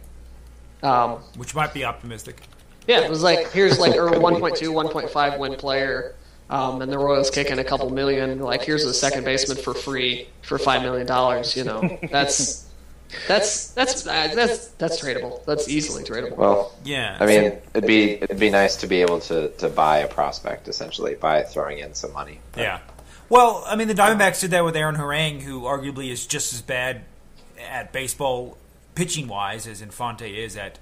Um, 0.84 1.19
which 1.36 1.53
might 1.56 1.73
be 1.73 1.86
optimistic. 1.86 2.41
Yeah, 2.88 3.02
it 3.02 3.10
was 3.10 3.24
like 3.24 3.52
here's 3.52 3.80
like 3.80 3.94
a 3.94 3.98
1.2, 3.98 4.20
1.5 4.20 5.40
win 5.40 5.56
player, 5.56 6.16
um, 6.49 6.82
and 6.82 6.91
the 6.91 6.98
Royals 6.98 7.30
kicking 7.30 7.60
a 7.60 7.64
couple 7.64 7.90
million. 7.90 8.40
Like 8.40 8.64
here's 8.64 8.86
a 8.86 8.94
second 8.94 9.24
baseman 9.24 9.58
for 9.58 9.74
free 9.74 10.28
for 10.41 10.58
five 10.58 10.82
million 10.82 11.08
dollars. 11.08 11.56
You 11.56 11.64
know, 11.64 11.99
that's 12.12 12.68
that's 13.28 13.68
that's 13.72 14.08
uh, 14.08 14.32
that's 14.34 14.68
that's 14.70 15.02
tradable. 15.02 15.44
That's 15.45 15.68
easily 15.70 16.03
tradable. 16.03 16.38
Well, 16.38 16.74
Yeah, 16.84 17.18
I 17.20 17.26
mean, 17.26 17.58
it'd 17.74 17.88
be 17.88 18.14
it'd 18.14 18.40
be 18.40 18.49
nice 18.49 18.78
to 18.78 18.88
be 18.88 19.02
able 19.02 19.20
to, 19.22 19.49
to 19.49 19.70
buy 19.70 19.99
a 19.99 20.08
prospect 20.08 20.68
essentially 20.68 21.16
by 21.16 21.44
throwing 21.44 21.80
in 21.80 21.94
some 21.94 22.14
money. 22.14 22.40
Yeah. 22.58 22.80
Well, 23.30 23.64
I 23.66 23.78
mean, 23.78 23.88
the 23.88 23.95
Diamondbacks 23.95 24.41
did 24.41 24.52
that 24.52 24.66
with 24.66 24.76
Aaron 24.76 24.95
Harang, 24.95 25.41
who 25.41 25.62
arguably 25.62 26.12
is 26.12 26.28
just 26.28 26.52
as 26.53 26.62
bad 26.62 27.03
at 27.70 27.94
baseball 27.94 28.58
pitching 28.95 29.28
wise 29.28 29.68
as 29.68 29.82
Infante 29.82 30.44
is 30.44 30.58
at 30.58 30.80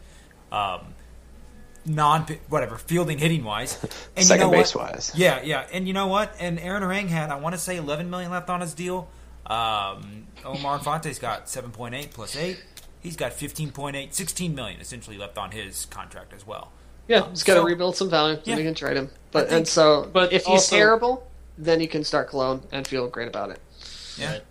um, 0.52 0.80
non 1.86 2.26
whatever 2.50 2.78
fielding 2.78 3.18
hitting 3.18 3.44
wise. 3.44 3.78
And 4.16 4.26
Second 4.26 4.48
you 4.48 4.52
know 4.52 4.58
base 4.58 4.76
what? 4.76 4.92
wise. 4.94 5.12
Yeah, 5.16 5.42
yeah. 5.44 5.66
And 5.72 5.88
you 5.88 5.94
know 5.94 6.08
what? 6.08 6.36
And 6.40 6.60
Aaron 6.60 6.84
Harang 6.84 7.08
had 7.08 7.30
I 7.30 7.36
want 7.40 7.56
to 7.56 7.60
say 7.62 7.78
11 7.78 8.10
million 8.10 8.32
left 8.32 8.50
on 8.50 8.62
his 8.62 8.74
deal. 8.74 9.08
Um, 9.46 10.28
Omar 10.46 10.78
Infante's 10.78 11.20
got 11.20 11.46
7.8 11.48 12.12
plus 12.12 12.36
8. 12.36 12.62
He's 13.02 13.16
got 13.16 13.32
15.8, 13.32 14.14
16 14.14 14.54
million 14.56 14.80
essentially 14.82 15.18
left 15.18 15.38
on 15.38 15.52
his 15.52 15.86
contract 15.86 16.34
as 16.34 16.46
well. 16.46 16.72
Yeah, 17.08 17.28
he's 17.30 17.44
got 17.44 17.56
to 17.56 17.62
So- 17.62 17.66
rebuild 17.66 17.96
some 17.96 18.10
value, 18.10 18.40
Yeah. 18.44 18.54
and 18.54 18.62
you 18.64 18.68
can 18.68 18.76
trade 18.76 18.98
him. 18.98 19.10
But 19.32 19.48
think- 19.50 19.58
and 19.60 19.68
so, 19.68 20.08
but 20.14 20.32
if 20.34 20.44
he's 20.46 20.50
also- 20.50 20.76
terrible, 20.76 21.28
then 21.58 21.80
you 21.82 21.88
can 21.88 22.04
start 22.04 22.30
Colón 22.30 22.62
and 22.72 22.86
feel 22.88 23.08
great 23.08 23.28
about 23.28 23.50
it. 23.52 23.60
Yeah. 24.18 24.32
Right. 24.34 24.42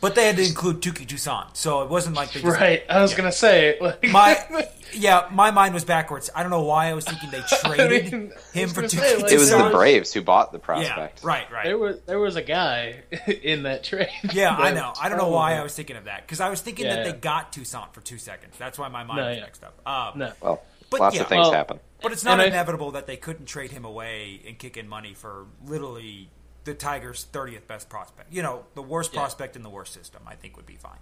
But 0.00 0.14
they 0.14 0.26
had 0.26 0.36
to 0.36 0.44
include 0.46 0.82
Touki 0.82 1.06
Toussaint, 1.06 1.56
so 1.56 1.82
it 1.82 1.88
wasn't 1.88 2.16
like 2.16 2.32
they 2.32 2.40
just 2.42 2.60
Right. 2.60 2.84
I 2.88 3.00
was 3.00 3.12
Yeah. 3.12 3.16
gonna 3.16 3.32
say 3.32 3.78
like 3.80 4.02
my 4.04 4.68
yeah, 4.92 5.26
my 5.32 5.50
mind 5.50 5.72
was 5.74 5.84
backwards. 5.84 6.28
I 6.34 6.42
don't 6.42 6.50
know 6.50 6.62
why 6.62 6.88
I 6.88 6.92
was 6.94 7.04
thinking 7.06 7.30
they 7.30 7.40
traded 7.64 8.12
mean, 8.12 8.32
him 8.52 8.68
for 8.68 8.76
gonna 8.82 8.88
two. 8.88 8.98
say, 8.98 9.16
like, 9.16 9.32
It 9.32 9.38
was 9.38 9.50
the 9.50 9.70
Braves 9.72 10.12
who 10.12 10.22
bought 10.22 10.52
the 10.52 10.58
yeah, 10.58 10.64
prospect. 10.64 11.24
right, 11.24 11.50
right. 11.50 11.64
there 11.64 11.78
was 11.78 11.96
there 12.06 12.18
was 12.18 12.36
a 12.36 12.42
guy 12.42 13.02
in 13.42 13.62
that 13.64 13.84
trade. 13.84 14.08
yeah, 14.32 14.54
I 14.54 14.72
know. 14.72 14.92
I 15.00 15.08
don't 15.08 15.18
know 15.18 15.28
why 15.30 15.54
I 15.54 15.62
was 15.62 15.74
thinking 15.74 15.96
of 15.96 16.04
that 16.04 16.22
because 16.26 16.40
I 16.40 16.50
was 16.50 16.60
thinking 16.60 16.84
Yeah, 16.86 16.96
that 16.96 17.04
they 17.04 17.12
got 17.12 17.52
Toussaint 17.52 17.94
for 17.94 18.00
two 18.02 18.18
seconds. 18.18 18.56
That's 18.58 18.78
why 18.78 18.88
my 18.88 19.02
mind 19.02 19.18
No, 19.20 19.28
was 19.28 19.36
yeah. 19.38 19.44
mixed 19.44 19.64
up. 19.64 19.80
Um, 19.86 20.18
No. 20.18 20.32
Well, 20.42 20.62
But 20.90 21.00
lots 21.00 21.16
yeah. 21.16 21.22
of 21.22 21.28
things 21.28 21.40
Well- 21.46 21.52
happen. 21.52 21.80
But 22.02 22.12
it's 22.12 22.22
not 22.22 22.34
And 22.34 22.42
I- 22.42 22.46
inevitable 22.46 22.90
that 22.92 23.06
they 23.06 23.16
couldn't 23.16 23.46
trade 23.46 23.70
him 23.72 23.84
away 23.86 24.42
and 24.46 24.58
kick 24.58 24.76
in 24.76 24.86
money 24.86 25.14
for 25.14 25.46
literally 25.64 26.28
the 26.66 26.74
Tigers' 26.74 27.24
thirtieth 27.32 27.66
best 27.66 27.88
prospect. 27.88 28.30
You 28.32 28.42
know, 28.42 28.64
the 28.74 28.82
worst 28.82 29.14
Yeah. 29.14 29.20
prospect 29.20 29.56
in 29.56 29.62
the 29.62 29.70
worst 29.70 29.94
system. 29.94 30.20
I 30.26 30.34
think 30.34 30.56
would 30.56 30.66
be 30.66 30.76
fine. 30.76 30.98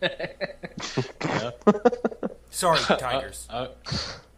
Yeah. 1.24 1.50
Sorry, 2.50 2.78
Tigers. 2.80 3.46
Uh, 3.50 3.68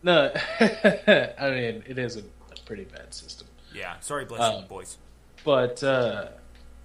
no, 0.03 0.33
I 0.61 1.51
mean 1.51 1.83
it 1.87 1.99
is 1.99 2.17
a, 2.17 2.21
a 2.21 2.61
pretty 2.65 2.85
bad 2.85 3.13
system. 3.15 3.49
yeah, 3.75 3.99
sorry, 4.01 4.25
bless 4.25 4.41
uh, 4.41 4.59
you, 4.61 4.67
boys. 4.67 4.99
But 5.45 5.83
uh, 5.83 6.29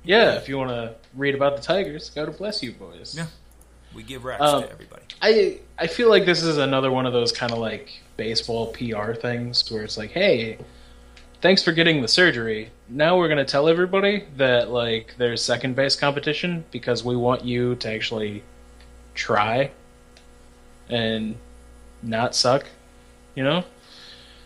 yeah, 0.04 0.34
if 0.36 0.50
you 0.50 0.58
want 0.58 0.70
to 0.72 0.96
read 1.16 1.36
about 1.36 1.56
the 1.58 1.62
Tigers, 1.62 2.10
go 2.10 2.26
to 2.26 2.32
Bless 2.32 2.64
You 2.64 2.72
Boys. 2.72 3.16
Yeah, 3.16 3.28
we 3.94 4.02
give 4.04 4.24
reps 4.26 4.42
Um, 4.42 4.64
to 4.64 4.72
everybody. 4.72 5.04
I 5.22 5.60
I 5.78 5.88
feel 5.88 6.10
like 6.10 6.26
this 6.26 6.42
is 6.42 6.58
another 6.58 6.92
one 6.92 7.06
of 7.06 7.14
those 7.14 7.32
kind 7.32 7.52
of 7.52 7.60
like 7.60 8.02
baseball 8.18 8.68
PR 8.74 9.14
things 9.14 9.70
where 9.72 9.84
it's 9.84 9.98
like, 9.98 10.12
hey, 10.12 10.58
thanks 11.42 11.64
for 11.64 11.72
getting 11.72 12.02
the 12.02 12.08
surgery. 12.08 12.72
Now 12.88 13.18
we're 13.18 13.30
gonna 13.30 13.46
tell 13.46 13.68
everybody 13.68 14.26
that 14.38 14.70
like 14.70 15.16
there's 15.18 15.44
second 15.44 15.76
base 15.76 15.96
competition 15.96 16.66
because 16.72 17.04
we 17.04 17.16
want 17.16 17.46
you 17.46 17.76
to 17.76 17.90
actually 17.90 18.44
try 19.14 19.72
and 20.90 21.36
not 22.02 22.36
suck, 22.36 22.66
you 23.36 23.44
know. 23.44 23.64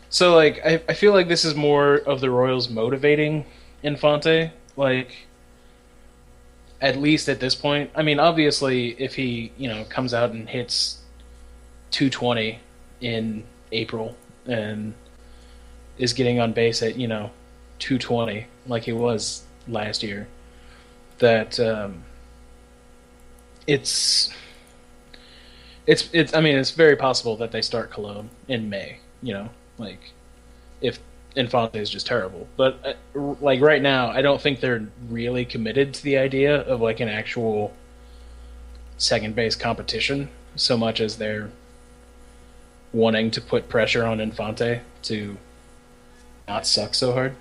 So 0.09 0.35
like 0.35 0.61
I 0.65 0.81
I 0.87 0.93
feel 0.93 1.13
like 1.13 1.27
this 1.27 1.45
is 1.45 1.55
more 1.55 1.95
of 1.95 2.21
the 2.21 2.29
Royals 2.29 2.69
motivating 2.69 3.45
Infante, 3.81 4.51
like 4.75 5.25
at 6.81 6.97
least 6.97 7.29
at 7.29 7.39
this 7.39 7.55
point. 7.55 7.89
I 7.95 8.03
mean, 8.03 8.19
obviously, 8.19 8.89
if 9.01 9.15
he 9.15 9.51
you 9.57 9.69
know 9.69 9.85
comes 9.85 10.13
out 10.13 10.31
and 10.31 10.47
hits 10.49 10.99
220 11.91 12.59
in 13.01 13.43
April 13.71 14.15
and 14.45 14.93
is 15.97 16.13
getting 16.13 16.39
on 16.39 16.53
base 16.53 16.81
at 16.81 16.95
you 16.97 17.07
know 17.07 17.31
220 17.79 18.47
like 18.67 18.83
he 18.83 18.93
was 18.93 19.43
last 19.67 20.03
year, 20.03 20.27
that 21.19 21.59
um, 21.59 22.03
it's 23.67 24.29
it's 25.87 26.09
it's. 26.13 26.33
I 26.33 26.41
mean, 26.41 26.55
it's 26.55 26.71
very 26.71 26.95
possible 26.95 27.35
that 27.37 27.51
they 27.51 27.61
start 27.61 27.91
Colón 27.91 28.27
in 28.47 28.69
May. 28.69 28.99
You 29.21 29.33
know, 29.33 29.49
like 29.77 30.11
if 30.81 30.99
Infante 31.35 31.79
is 31.79 31.89
just 31.89 32.05
terrible. 32.07 32.47
But 32.57 32.97
uh, 33.15 33.19
like 33.41 33.61
right 33.61 33.81
now, 33.81 34.09
I 34.09 34.21
don't 34.21 34.41
think 34.41 34.59
they're 34.59 34.87
really 35.09 35.45
committed 35.45 35.93
to 35.95 36.03
the 36.03 36.17
idea 36.17 36.61
of 36.61 36.81
like 36.81 36.99
an 36.99 37.09
actual 37.09 37.73
second 38.97 39.35
base 39.35 39.55
competition 39.55 40.29
so 40.55 40.77
much 40.77 41.01
as 41.01 41.17
they're 41.17 41.49
wanting 42.93 43.31
to 43.31 43.41
put 43.41 43.67
pressure 43.67 44.05
on 44.05 44.19
Infante 44.19 44.81
to 45.01 45.35
not 46.47 46.67
suck 46.67 46.93
so 46.93 47.13
hard. 47.13 47.35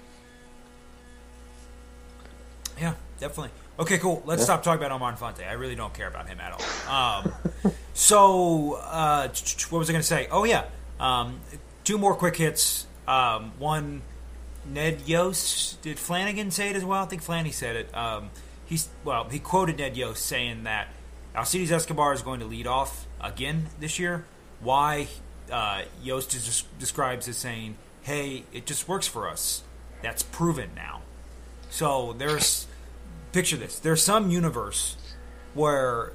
Yeah, 2.80 2.94
definitely. 3.18 3.50
Okay, 3.78 3.98
cool. 3.98 4.22
Let's 4.26 4.44
stop 4.44 4.62
talking 4.62 4.84
about 4.84 4.92
Omar 4.92 5.10
Infante. 5.10 5.44
I 5.44 5.52
really 5.52 5.74
don't 5.74 5.94
care 5.94 6.08
about 6.08 6.28
him 6.28 6.38
at 6.40 6.52
all. 6.52 7.24
Um, 7.24 7.32
so, 7.94 8.74
uh, 8.74 9.28
what 9.70 9.78
was 9.78 9.88
I 9.88 9.92
going 9.92 10.02
to 10.02 10.06
say? 10.06 10.28
Oh, 10.30 10.44
yeah. 10.44 10.64
Um, 11.00 11.40
two 11.84 11.98
more 11.98 12.14
quick 12.14 12.36
hits. 12.36 12.86
Um, 13.08 13.52
one, 13.58 14.02
Ned 14.66 15.02
Yost. 15.06 15.82
Did 15.82 15.98
Flanagan 15.98 16.50
say 16.50 16.70
it 16.70 16.76
as 16.76 16.84
well? 16.84 17.02
I 17.02 17.06
think 17.06 17.24
Flanny 17.24 17.52
said 17.52 17.76
it. 17.76 17.96
Um, 17.96 18.30
he's 18.64 18.88
well, 19.04 19.28
he 19.28 19.38
quoted 19.38 19.78
Ned 19.78 19.96
Yost 19.96 20.24
saying 20.24 20.64
that 20.64 20.88
Alcides 21.34 21.72
Escobar 21.72 22.12
is 22.12 22.22
going 22.22 22.40
to 22.40 22.46
lead 22.46 22.66
off 22.66 23.06
again 23.20 23.66
this 23.80 23.98
year. 23.98 24.24
Why? 24.60 25.08
Uh, 25.50 25.82
Yost 26.02 26.34
is 26.34 26.44
just 26.44 26.78
describes 26.78 27.26
as 27.28 27.36
saying, 27.36 27.76
"Hey, 28.02 28.44
it 28.52 28.66
just 28.66 28.88
works 28.88 29.06
for 29.06 29.28
us. 29.28 29.62
That's 30.02 30.22
proven 30.22 30.70
now." 30.74 31.02
So 31.70 32.14
there's 32.18 32.66
picture 33.32 33.56
this. 33.56 33.78
There's 33.78 34.02
some 34.02 34.30
universe 34.30 34.96
where 35.54 36.12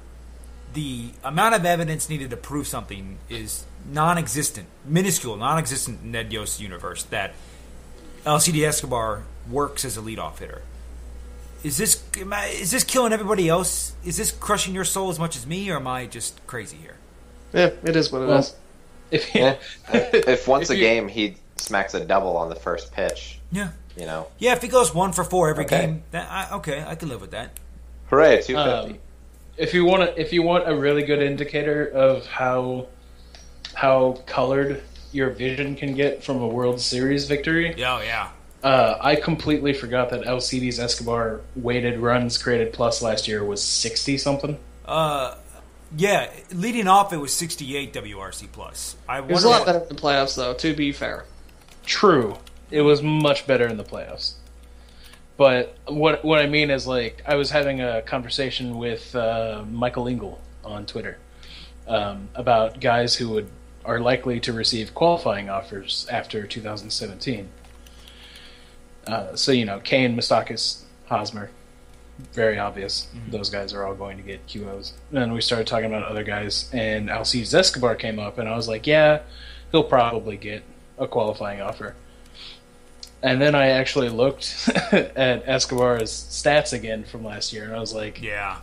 the 0.74 1.10
amount 1.24 1.54
of 1.54 1.64
evidence 1.64 2.08
needed 2.08 2.30
to 2.30 2.36
prove 2.36 2.66
something 2.66 3.18
is 3.28 3.64
non-existent, 3.90 4.66
minuscule, 4.84 5.36
non-existent 5.36 6.00
in 6.02 6.12
Ned 6.12 6.32
Yost's 6.32 6.60
universe. 6.60 7.04
That 7.04 7.32
Alcides 8.26 8.62
Escobar 8.62 9.22
works 9.50 9.84
as 9.84 9.96
a 9.96 10.00
leadoff 10.00 10.38
hitter. 10.38 10.62
Is 11.64 11.76
this 11.78 12.02
am 12.20 12.32
I- 12.32 12.46
is 12.48 12.70
this 12.70 12.84
killing 12.84 13.12
everybody 13.12 13.48
else? 13.48 13.94
Is 14.04 14.16
this 14.16 14.30
crushing 14.30 14.74
your 14.74 14.84
soul 14.84 15.10
as 15.10 15.18
much 15.18 15.36
as 15.36 15.46
me, 15.46 15.68
or 15.70 15.76
am 15.76 15.86
I 15.88 16.06
just 16.06 16.46
crazy 16.46 16.76
here? 16.76 16.96
Yeah, 17.52 17.70
it 17.82 17.96
is 17.96 18.12
what 18.12 18.22
it 18.22 18.28
is. 18.30 18.30
Well, 18.30 18.54
If 19.10 19.34
Yeah. 19.34 19.56
if 19.92 20.46
once 20.46 20.64
If 20.70 20.76
a 20.76 20.76
you- 20.76 20.80
game 20.84 21.08
he 21.08 21.36
smacks 21.60 21.94
a 21.94 22.04
double 22.04 22.36
on 22.36 22.48
the 22.48 22.54
first 22.54 22.92
pitch, 22.92 23.38
Yeah, 23.52 23.70
you 23.96 24.06
know, 24.06 24.28
yeah. 24.38 24.52
If 24.52 24.62
he 24.62 24.68
goes 24.68 24.94
one 24.94 25.12
for 25.12 25.24
four 25.24 25.48
every 25.50 25.64
Okay. 25.64 25.80
game, 25.86 26.02
that, 26.12 26.28
I, 26.30 26.56
okay, 26.56 26.84
I 26.86 26.94
can 26.94 27.08
live 27.08 27.20
with 27.20 27.30
that. 27.32 27.50
hooray, 28.10 28.36
two 28.42 28.54
fifty. 28.54 28.92
Um, 28.92 28.98
if 29.56 29.74
you 29.74 29.84
want 29.84 30.02
to, 30.02 30.20
if 30.20 30.32
you 30.32 30.42
want 30.42 30.68
a 30.68 30.74
really 30.76 31.02
good 31.02 31.20
indicator 31.22 31.86
of 31.86 32.26
how 32.26 32.86
how 33.74 34.20
colored 34.26 34.82
your 35.12 35.30
vision 35.30 35.74
can 35.76 35.94
get 35.94 36.22
from 36.24 36.40
a 36.42 36.46
World 36.46 36.80
Series 36.80 37.26
victory, 37.26 37.74
Yeah, 37.76 37.94
oh, 37.96 38.02
yeah. 38.02 38.28
uh, 38.62 38.98
I 39.00 39.16
completely 39.16 39.72
forgot 39.72 40.10
that 40.10 40.26
Alcides 40.26 40.78
Escobar 40.78 41.40
weighted 41.56 41.98
runs 41.98 42.36
created 42.38 42.72
plus 42.72 43.02
last 43.02 43.26
year 43.28 43.44
was 43.44 43.62
sixty 43.62 44.16
something. 44.18 44.58
Uh, 44.84 45.34
yeah. 45.96 46.30
Leading 46.52 46.86
off, 46.88 47.12
it 47.12 47.16
was 47.16 47.32
68 47.32 47.92
WRC 47.94 48.46
plus. 48.52 48.96
I 49.08 49.18
It 49.18 49.26
was 49.26 49.44
a 49.44 49.48
lot 49.48 49.64
better 49.66 49.78
in 49.80 49.88
the 49.88 49.94
playoffs, 49.94 50.36
though. 50.36 50.52
To 50.54 50.74
be 50.74 50.92
fair, 50.92 51.24
True, 51.88 52.36
it 52.70 52.82
was 52.82 53.02
much 53.02 53.46
better 53.46 53.66
in 53.66 53.78
the 53.78 53.82
playoffs. 53.82 54.34
But 55.38 55.74
what 55.86 56.22
what 56.22 56.38
I 56.38 56.46
mean 56.46 56.68
is 56.70 56.86
like 56.86 57.22
I 57.26 57.36
was 57.36 57.50
having 57.50 57.80
a 57.80 58.02
conversation 58.02 58.76
with 58.76 59.16
uh, 59.16 59.64
Michael 59.70 60.06
Engel 60.06 60.38
on 60.62 60.84
Twitter 60.84 61.16
um, 61.86 62.28
about 62.34 62.78
guys 62.78 63.14
who 63.16 63.30
would 63.30 63.48
are 63.86 64.00
likely 64.00 64.38
to 64.40 64.52
receive 64.52 64.94
qualifying 64.94 65.48
offers 65.48 66.06
after 66.10 66.46
2017. 66.46 67.48
Uh, 69.06 69.34
so 69.34 69.50
you 69.50 69.64
know, 69.64 69.80
Cain, 69.80 70.14
Moustakas, 70.14 70.82
Hosmer, 71.06 71.48
very 72.34 72.58
obvious. 72.58 73.08
Those 73.30 73.48
guys 73.48 73.72
are 73.72 73.86
all 73.86 73.94
going 73.94 74.18
to 74.18 74.22
get 74.22 74.46
QOs. 74.46 74.92
And 75.10 75.32
we 75.32 75.40
started 75.40 75.66
talking 75.66 75.86
about 75.86 76.02
other 76.02 76.22
guys, 76.22 76.68
and 76.74 77.08
Alcides 77.08 77.54
Escobar 77.54 77.94
came 77.94 78.18
up, 78.18 78.36
and 78.36 78.46
I 78.46 78.54
was 78.54 78.68
like, 78.68 78.86
yeah, 78.86 79.20
he'll 79.72 79.84
probably 79.84 80.36
get 80.36 80.62
a 80.98 81.06
qualifying 81.06 81.60
offer. 81.60 81.94
And 83.22 83.40
then 83.40 83.54
I 83.54 83.68
actually 83.70 84.08
looked 84.10 84.68
at 84.92 85.42
Escobar's 85.48 86.12
stats 86.12 86.72
again 86.72 87.04
from 87.04 87.24
last 87.24 87.52
year, 87.52 87.64
and 87.64 87.74
I 87.74 87.80
was 87.80 87.92
like, 87.92 88.22
Yeah. 88.22 88.58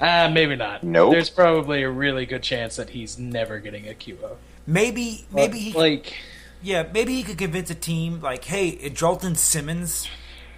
ah, 0.00 0.30
maybe 0.32 0.54
not. 0.56 0.84
Nope. 0.84 1.12
There's 1.12 1.30
probably 1.30 1.82
a 1.82 1.90
really 1.90 2.24
good 2.26 2.42
chance 2.42 2.76
that 2.76 2.90
he's 2.90 3.18
never 3.18 3.58
getting 3.58 3.88
a 3.88 3.92
QO. 3.94 4.36
maybe 4.66 5.24
maybe 5.32 5.58
he 5.58 5.72
like 5.72 6.14
yeah 6.62 6.84
maybe 6.92 7.14
he 7.14 7.22
could 7.22 7.38
convince 7.38 7.70
a 7.70 7.74
team 7.74 8.20
like 8.20 8.44
hey 8.44 8.76
Jolton 8.90 9.34
Simmons 9.36 10.06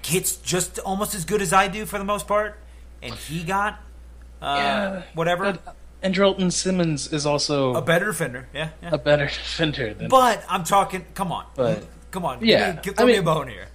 hits 0.04 0.34
just 0.36 0.80
almost 0.80 1.14
as 1.14 1.24
good 1.24 1.40
as 1.40 1.52
I 1.52 1.68
do 1.68 1.86
for 1.86 1.96
the 1.98 2.04
most 2.04 2.26
part, 2.26 2.58
and 3.00 3.14
he 3.14 3.44
got 3.44 3.74
uh, 4.42 4.56
Yeah, 4.58 5.02
whatever 5.14 5.52
but 5.64 5.76
Andrelton 6.02 6.50
Simmons 6.52 7.12
is 7.12 7.24
also 7.26 7.74
a 7.74 7.82
better 7.82 8.06
defender. 8.06 8.48
Yeah, 8.54 8.70
yeah. 8.82 8.90
a 8.92 8.98
better 8.98 9.26
defender 9.26 9.94
than. 9.94 10.08
But 10.08 10.44
I'm 10.48 10.64
talking. 10.64 11.04
Come 11.14 11.30
on, 11.32 11.46
But- 11.54 11.84
come 12.10 12.24
on. 12.24 12.44
Yeah, 12.44 12.66
give, 12.66 12.76
me, 12.76 12.82
give, 12.82 12.94
I 12.94 12.96
throw 12.96 13.06
me 13.06 13.12
a 13.12 13.16
mean- 13.16 13.24
bone 13.24 13.48
here. 13.48 13.68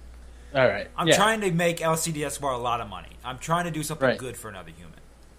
all 0.54 0.66
right, 0.66 0.88
I'm 0.96 1.08
yeah. 1.08 1.16
trying 1.16 1.40
to 1.42 1.50
make 1.52 1.78
Alcides 1.80 2.22
Escobar 2.22 2.52
a 2.52 2.58
lot 2.58 2.80
of 2.80 2.88
money. 2.88 3.08
I'm 3.24 3.38
trying 3.38 3.64
to 3.64 3.70
do 3.70 3.82
something 3.82 4.06
Right. 4.08 4.18
good 4.18 4.36
for 4.36 4.48
another 4.48 4.70
human. 4.70 4.94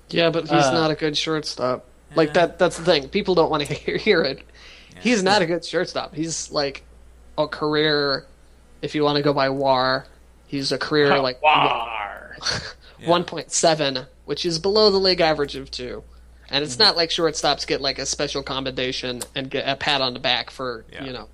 Yeah, 0.10 0.30
but 0.32 0.44
he's 0.44 0.52
Uh, 0.52 0.72
not 0.72 0.91
a 0.91 0.95
good 0.95 1.16
shortstop. 1.18 1.86
Like 2.16 2.34
that 2.34 2.57
that's 2.57 2.78
the 2.78 2.84
thing. 2.84 3.10
People 3.10 3.36
don't 3.36 3.52
want 3.52 3.66
to 3.66 3.74
hear, 3.74 3.98
hear 3.98 4.22
it. 4.24 4.41
He's 4.99 5.22
not 5.24 5.41
a 5.44 5.45
good 5.45 5.64
shortstop. 5.64 6.16
He's 6.16 6.52
like 6.52 6.84
a 7.38 7.48
career 7.48 8.26
if 8.82 8.95
you 8.95 9.03
want 9.03 9.18
to 9.18 9.22
go 9.22 9.34
by 9.34 9.49
WAR, 9.49 10.07
he's 10.48 10.72
a 10.72 10.78
career 10.78 11.20
like 11.20 11.41
War. 11.44 12.36
1.7, 13.02 14.07
which 14.26 14.45
is 14.45 14.60
below 14.60 14.90
the 14.90 14.98
league 14.98 15.22
average 15.22 15.56
of 15.56 15.70
2. 15.72 16.03
And 16.51 16.63
it's 16.63 16.73
mm-hmm. 16.73 16.84
not 16.84 16.97
like 16.97 17.09
shortstops 17.09 17.65
get 17.67 17.81
like 17.81 17.99
a 17.99 18.05
special 18.05 18.43
commendation 18.43 19.21
and 19.35 19.49
get 19.49 19.67
a 19.67 19.76
pat 19.76 20.01
on 20.01 20.13
the 20.13 20.19
back 20.19 20.49
for, 20.49 20.85
Yeah. 20.91 21.05
you 21.05 21.13
know. 21.13 21.27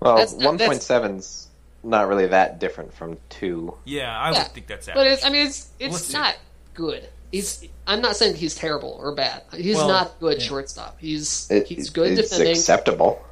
Well, 0.00 0.16
That's 0.16 0.32
not- 0.34 0.46
one 0.46 0.58
point 0.58 0.82
seven's 0.82 1.48
not 1.84 2.08
really 2.08 2.26
that 2.28 2.58
different 2.58 2.94
from 2.94 3.18
two. 3.28 3.74
Yeah, 3.84 4.16
I 4.18 4.32
Yeah. 4.32 4.42
would 4.42 4.52
think 4.52 4.66
that's 4.66 4.86
But 4.86 5.06
it's 5.06 5.24
I 5.24 5.30
mean 5.30 5.46
it's 5.46 5.68
it's 5.78 5.92
Let's 5.92 6.06
see. 6.06 6.12
not 6.12 6.36
good. 6.74 7.08
He's 7.30 7.66
I'm 7.86 8.00
not 8.00 8.16
saying 8.16 8.36
he's 8.36 8.54
terrible 8.54 8.96
or 9.00 9.12
bad. 9.14 9.42
He's 9.54 9.76
Well, 9.76 9.88
not 9.88 10.20
good 10.20 10.40
yeah. 10.40 10.46
shortstop. 10.48 10.96
He's 11.00 11.50
It, 11.50 11.66
he's 11.66 11.90
good 11.90 12.18
it's 12.18 12.30
defending. 12.30 12.56
acceptable. 12.56 13.24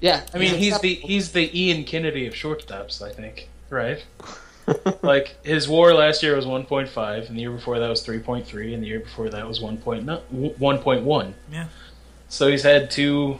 yeah, 0.00 0.22
I 0.34 0.38
mean, 0.38 0.54
he's 0.54 0.78
the 0.80 0.94
he's 0.94 1.32
the 1.32 1.50
Ian 1.58 1.84
Kennedy 1.84 2.26
of 2.26 2.34
shortstops, 2.34 3.02
I 3.02 3.10
think. 3.12 3.48
Right? 3.70 4.04
like 5.02 5.36
his 5.44 5.68
WAR 5.68 5.94
last 5.94 6.22
year 6.22 6.36
was 6.36 6.44
1.5, 6.44 7.28
and 7.28 7.36
the 7.36 7.40
year 7.40 7.50
before 7.50 7.78
that 7.78 7.88
was 7.88 8.04
3.3, 8.04 8.74
and 8.74 8.82
the 8.82 8.88
year 8.88 9.00
before 9.00 9.28
that 9.28 9.46
was 9.46 9.60
1.1. 9.60 11.34
yeah. 11.50 11.68
So 12.28 12.48
he's 12.48 12.64
had 12.64 12.90
two 12.90 13.38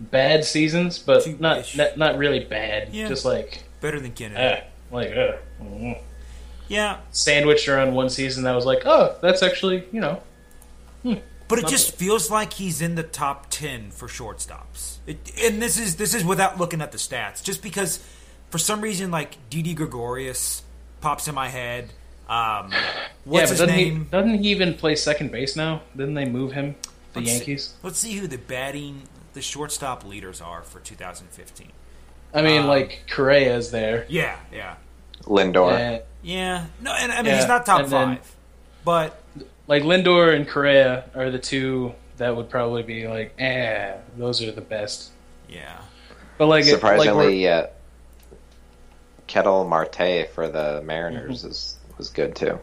bad 0.00 0.44
seasons, 0.44 0.98
but 0.98 1.26
not 1.38 1.64
Two-ish. 1.64 1.76
not, 1.76 1.98
not 1.98 2.18
really 2.18 2.40
bad. 2.40 2.94
Yeah. 2.94 3.08
Just 3.08 3.26
like 3.26 3.64
better 3.82 4.00
than 4.00 4.12
Kennedy. 4.12 4.40
eh, 4.40 4.60
like 4.90 5.10
uh, 5.10 5.36
mm. 5.62 6.00
yeah, 6.68 7.00
sandwiched 7.10 7.68
around 7.68 7.94
one 7.94 8.08
season 8.08 8.44
that 8.44 8.54
was 8.54 8.64
like, 8.64 8.86
oh, 8.86 9.16
that's 9.20 9.42
actually 9.42 9.84
you 9.92 10.00
know 10.00 10.22
but 11.52 11.58
it 11.58 11.68
just 11.68 11.94
feels 11.96 12.30
like 12.30 12.54
he's 12.54 12.80
in 12.80 12.94
the 12.94 13.02
top 13.02 13.50
ten 13.50 13.90
for 13.90 14.08
shortstops. 14.08 14.96
It, 15.06 15.18
and 15.42 15.60
this 15.60 15.78
is 15.78 15.96
this 15.96 16.14
is 16.14 16.24
without 16.24 16.58
looking 16.58 16.80
at 16.80 16.92
the 16.92 16.98
stats, 16.98 17.42
just 17.42 17.62
because 17.62 18.02
for 18.52 18.58
some 18.58 18.80
reason 18.82 19.10
like 19.10 19.38
Didi 19.50 19.72
Gregorius 19.74 20.62
pops 21.00 21.26
in 21.26 21.34
my 21.34 21.48
head. 21.48 21.86
Um, 22.28 22.70
yeah. 22.70 22.80
what's 23.24 23.44
But 23.44 23.48
his 23.48 23.58
doesn't 23.58 23.66
name? 23.76 23.98
he 23.98 24.04
doesn't 24.04 24.34
he 24.42 24.48
even 24.50 24.74
play 24.74 24.94
second 24.94 25.32
base 25.32 25.56
now? 25.56 25.80
Didn't 25.96 26.14
they 26.14 26.26
move 26.26 26.52
him? 26.52 26.76
The 27.14 27.20
Let's 27.20 27.30
see- 27.32 27.36
Yankees. 27.38 27.74
let's 27.82 27.98
see 27.98 28.12
who 28.12 28.26
the 28.26 28.38
batting, 28.38 29.02
the 29.32 29.42
shortstop 29.42 30.04
leaders 30.04 30.40
are 30.40 30.62
for 30.62 30.80
2015. 30.80 31.72
I 32.34 32.42
mean, 32.42 32.62
Um, 32.62 32.66
like 32.68 33.04
Correa's 33.10 33.70
there. 33.70 34.06
Yeah, 34.08 34.36
yeah, 34.52 34.76
Lindor. 35.24 35.72
Yeah. 35.78 35.98
yeah. 36.22 36.66
No, 36.80 36.92
and 36.94 37.10
I 37.10 37.16
mean 37.16 37.26
Yeah, 37.26 37.36
he's 37.38 37.48
not 37.48 37.66
top 37.66 37.80
and 37.82 37.90
then- 37.90 38.16
five, 38.16 38.34
but 38.84 39.22
like 39.66 39.82
Lindor 39.82 40.34
and 40.34 40.46
Correa 40.46 41.04
are 41.14 41.30
the 41.30 41.38
two 41.38 41.94
that 42.18 42.36
would 42.36 42.48
probably 42.50 42.82
be 42.82 43.08
like, 43.08 43.34
eh, 43.38 43.94
those 44.16 44.42
are 44.42 44.52
the 44.52 44.60
best. 44.60 45.10
yeah, 45.48 45.78
But 46.38 46.46
like, 46.46 46.64
it- 46.66 46.72
like 46.72 46.82
we're- 46.82 46.98
Surprisingly, 47.04 47.48
uh, 47.48 47.66
Ketel 49.32 49.64
Marte 49.66 50.28
for 50.34 50.46
the 50.48 50.82
Mariners 50.84 51.38
Mm-hmm. 51.40 51.50
is 51.50 51.76
was 51.96 52.10
good 52.10 52.36
too. 52.36 52.58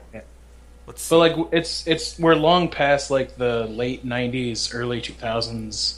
let's 0.86 1.02
see. 1.02 1.16
but 1.16 1.18
like 1.18 1.48
it's 1.52 1.88
it's 1.88 2.20
we're 2.20 2.36
long 2.36 2.70
past 2.70 3.10
like 3.10 3.38
the 3.38 3.66
late 3.66 4.06
'90s, 4.06 4.70
early 4.74 5.02
2000s. 5.02 5.98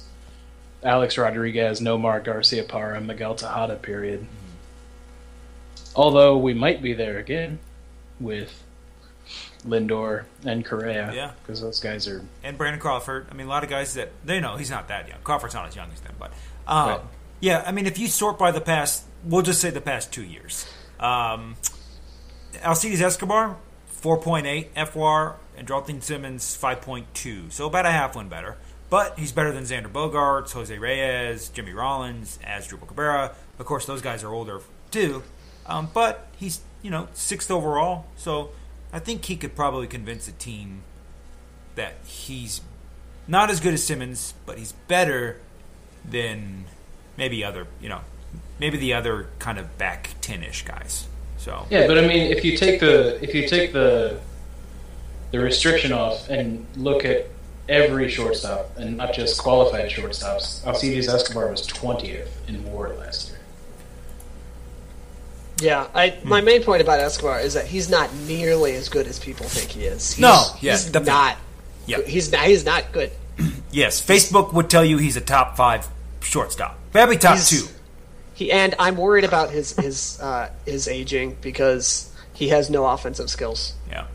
Alex 0.84 1.18
Rodriguez, 1.18 1.80
Nomar 1.82 2.24
Garciaparra, 2.26 3.06
Miguel 3.06 3.36
Tejada 3.36 3.76
period. 3.76 4.26
Although 5.96 6.38
we 6.38 6.54
might 6.54 6.82
be 6.82 6.94
there 6.94 7.18
again 7.20 7.60
with 8.20 8.64
Lindor 9.68 10.24
and 10.46 10.66
Correa, 10.66 11.12
Yeah. 11.14 11.32
because 11.44 11.62
those 11.62 11.80
guys 11.80 12.08
are 12.08 12.24
and 12.44 12.58
Brandon 12.58 12.80
Crawford. 12.80 13.28
I 13.30 13.34
mean, 13.34 13.48
a 13.48 13.50
lot 13.50 13.64
of 13.64 13.70
guys 13.70 13.94
that 13.96 14.10
they 14.26 14.40
know 14.40 14.56
he's 14.58 14.70
not 14.72 14.88
that 14.88 15.08
young. 15.10 15.20
Crawford's 15.24 15.54
not 15.54 15.68
as 15.68 15.76
young 15.76 15.90
as 15.94 16.00
them, 16.02 16.16
but 16.18 16.32
um, 16.66 16.90
Right. 16.90 17.00
yeah. 17.42 17.64
I 17.66 17.72
mean, 17.72 17.86
if 17.86 18.00
you 18.00 18.08
sort 18.08 18.40
by 18.40 18.52
the 18.52 18.62
past, 18.62 19.04
we'll 19.24 19.42
just 19.42 19.62
say 19.62 19.70
the 19.70 19.82
past 19.82 20.12
two 20.12 20.24
years. 20.24 20.66
Um, 21.00 21.56
Alcides 22.64 23.02
Escobar, 23.02 23.58
four 23.86 24.18
point 24.20 24.46
eight 24.46 24.74
FWAR, 24.76 25.36
and 25.58 25.68
Andrelton 25.68 26.02
Simmons, 26.02 26.56
five 26.56 26.82
point 26.82 27.14
two. 27.14 27.50
So 27.50 27.68
about 27.68 27.86
a 27.86 27.92
half 27.92 28.16
one 28.16 28.30
better. 28.30 28.58
But 28.90 29.18
he's 29.18 29.32
better 29.32 29.54
than 29.54 29.64
Xander 29.64 29.90
Bogaerts, 29.90 30.52
Jose 30.52 30.78
Reyes, 30.78 31.48
Jimmy 31.48 31.72
Rollins, 31.72 32.40
Asdrubal 32.44 32.88
Cabrera. 32.90 33.34
Of 33.58 33.66
course, 33.66 33.86
those 33.86 34.02
guys 34.02 34.22
are 34.22 34.34
older 34.34 34.62
too. 34.92 35.24
Um, 35.66 35.90
but 35.94 36.28
he's 36.38 36.62
you 36.82 36.92
know 36.92 37.08
sixth 37.14 37.50
overall, 37.50 38.06
so 38.18 38.52
I 38.92 39.00
think 39.00 39.26
he 39.26 39.36
could 39.38 39.56
probably 39.56 39.88
convince 39.88 40.28
a 40.28 40.34
team 40.34 40.84
that 41.76 41.96
he's 42.06 42.62
not 43.28 43.50
as 43.50 43.60
good 43.60 43.74
as 43.74 43.84
Simmons, 43.84 44.34
but 44.46 44.58
he's 44.58 44.74
better 44.74 45.38
than 46.04 46.66
maybe 47.18 47.44
other, 47.44 47.68
you 47.80 47.88
know, 47.88 48.02
maybe 48.62 48.78
the 48.78 48.94
other 48.94 49.28
kind 49.40 49.58
of 49.58 49.78
back 49.78 50.12
ten-ish 50.22 50.64
guys. 50.64 51.08
So 51.38 51.66
Yeah, 51.70 51.88
but 51.88 51.98
I 51.98 52.02
mean, 52.08 52.32
if 52.32 52.46
you 52.46 52.56
take 52.56 52.80
the 52.80 53.22
if 53.22 53.36
you 53.36 53.48
take 53.50 53.74
the 53.74 54.20
the 55.32 55.40
restriction 55.40 55.92
off 55.92 56.30
and 56.30 56.66
look 56.78 57.04
at 57.04 57.28
every 57.68 58.10
shortstop 58.10 58.78
and 58.78 58.98
not 58.98 59.14
just 59.14 59.40
qualified 59.42 59.90
shortstops, 59.90 60.64
Alcides 60.66 61.08
Escobar 61.10 61.50
was 61.52 61.66
twentieth 61.66 62.30
in 62.48 62.64
WAR 62.72 62.94
last 62.96 63.30
year. 63.30 63.40
Yeah, 65.62 65.88
I 65.94 66.10
Hmm. 66.12 66.30
my 66.30 66.42
main 66.42 66.64
point 66.64 66.82
about 66.82 67.00
Escobar 67.00 67.40
is 67.40 67.54
that 67.56 67.66
he's 67.68 67.90
not 67.90 68.14
nearly 68.28 68.76
as 68.76 68.90
good 68.90 69.08
as 69.08 69.20
people 69.20 69.46
think 69.48 69.70
he 69.72 69.86
is. 69.86 70.14
He's, 70.14 70.20
No, 70.22 70.46
yeah, 70.60 70.72
he's 70.74 70.94
not. 70.94 71.38
Yeah. 71.86 72.02
he's 72.06 72.32
not. 72.32 72.46
He's 72.46 72.66
not 72.66 72.92
good. 72.92 73.12
yes, 73.72 74.02
Facebook 74.02 74.54
would 74.54 74.70
tell 74.70 74.84
you 74.86 74.98
he's 74.98 75.18
a 75.18 75.22
top 75.22 75.58
five 75.58 75.88
shortstop, 76.22 76.78
probably 76.92 77.18
top 77.18 77.36
He's- 77.36 77.50
two. 77.50 77.68
He 78.42 78.52
and 78.52 78.74
I'm 78.80 78.98
worried 78.98 79.24
about 79.24 79.52
his 79.52 79.76
his 79.76 80.20
uh, 80.20 80.50
his 80.66 80.88
aging 80.88 81.38
because 81.42 82.12
he 82.34 82.50
has 82.50 82.72
no 82.72 82.88
offensive 82.88 83.30
skills. 83.30 83.76
Yeah, 83.88 84.06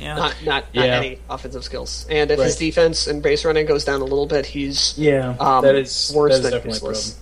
yeah, 0.00 0.14
Not 0.16 0.34
not, 0.42 0.64
not 0.74 0.86
Yeah. 0.86 0.96
any 0.96 1.18
offensive 1.28 1.64
skills. 1.64 2.06
And 2.08 2.30
if 2.30 2.38
his 2.40 2.56
defense 2.56 3.06
and 3.06 3.22
base 3.22 3.44
running 3.44 3.66
goes 3.66 3.84
down 3.84 4.00
a 4.00 4.04
little 4.04 4.24
bit, 4.26 4.46
he's 4.46 4.96
Yeah, 4.96 5.36
um, 5.38 5.62
that 5.64 5.74
is 5.74 6.10
worse 6.16 6.32
that 6.32 6.36
is 6.38 6.42
than 6.44 6.52
definitely 6.52 6.78
a 6.78 6.80
problem. 6.80 6.94
useless. 6.94 7.18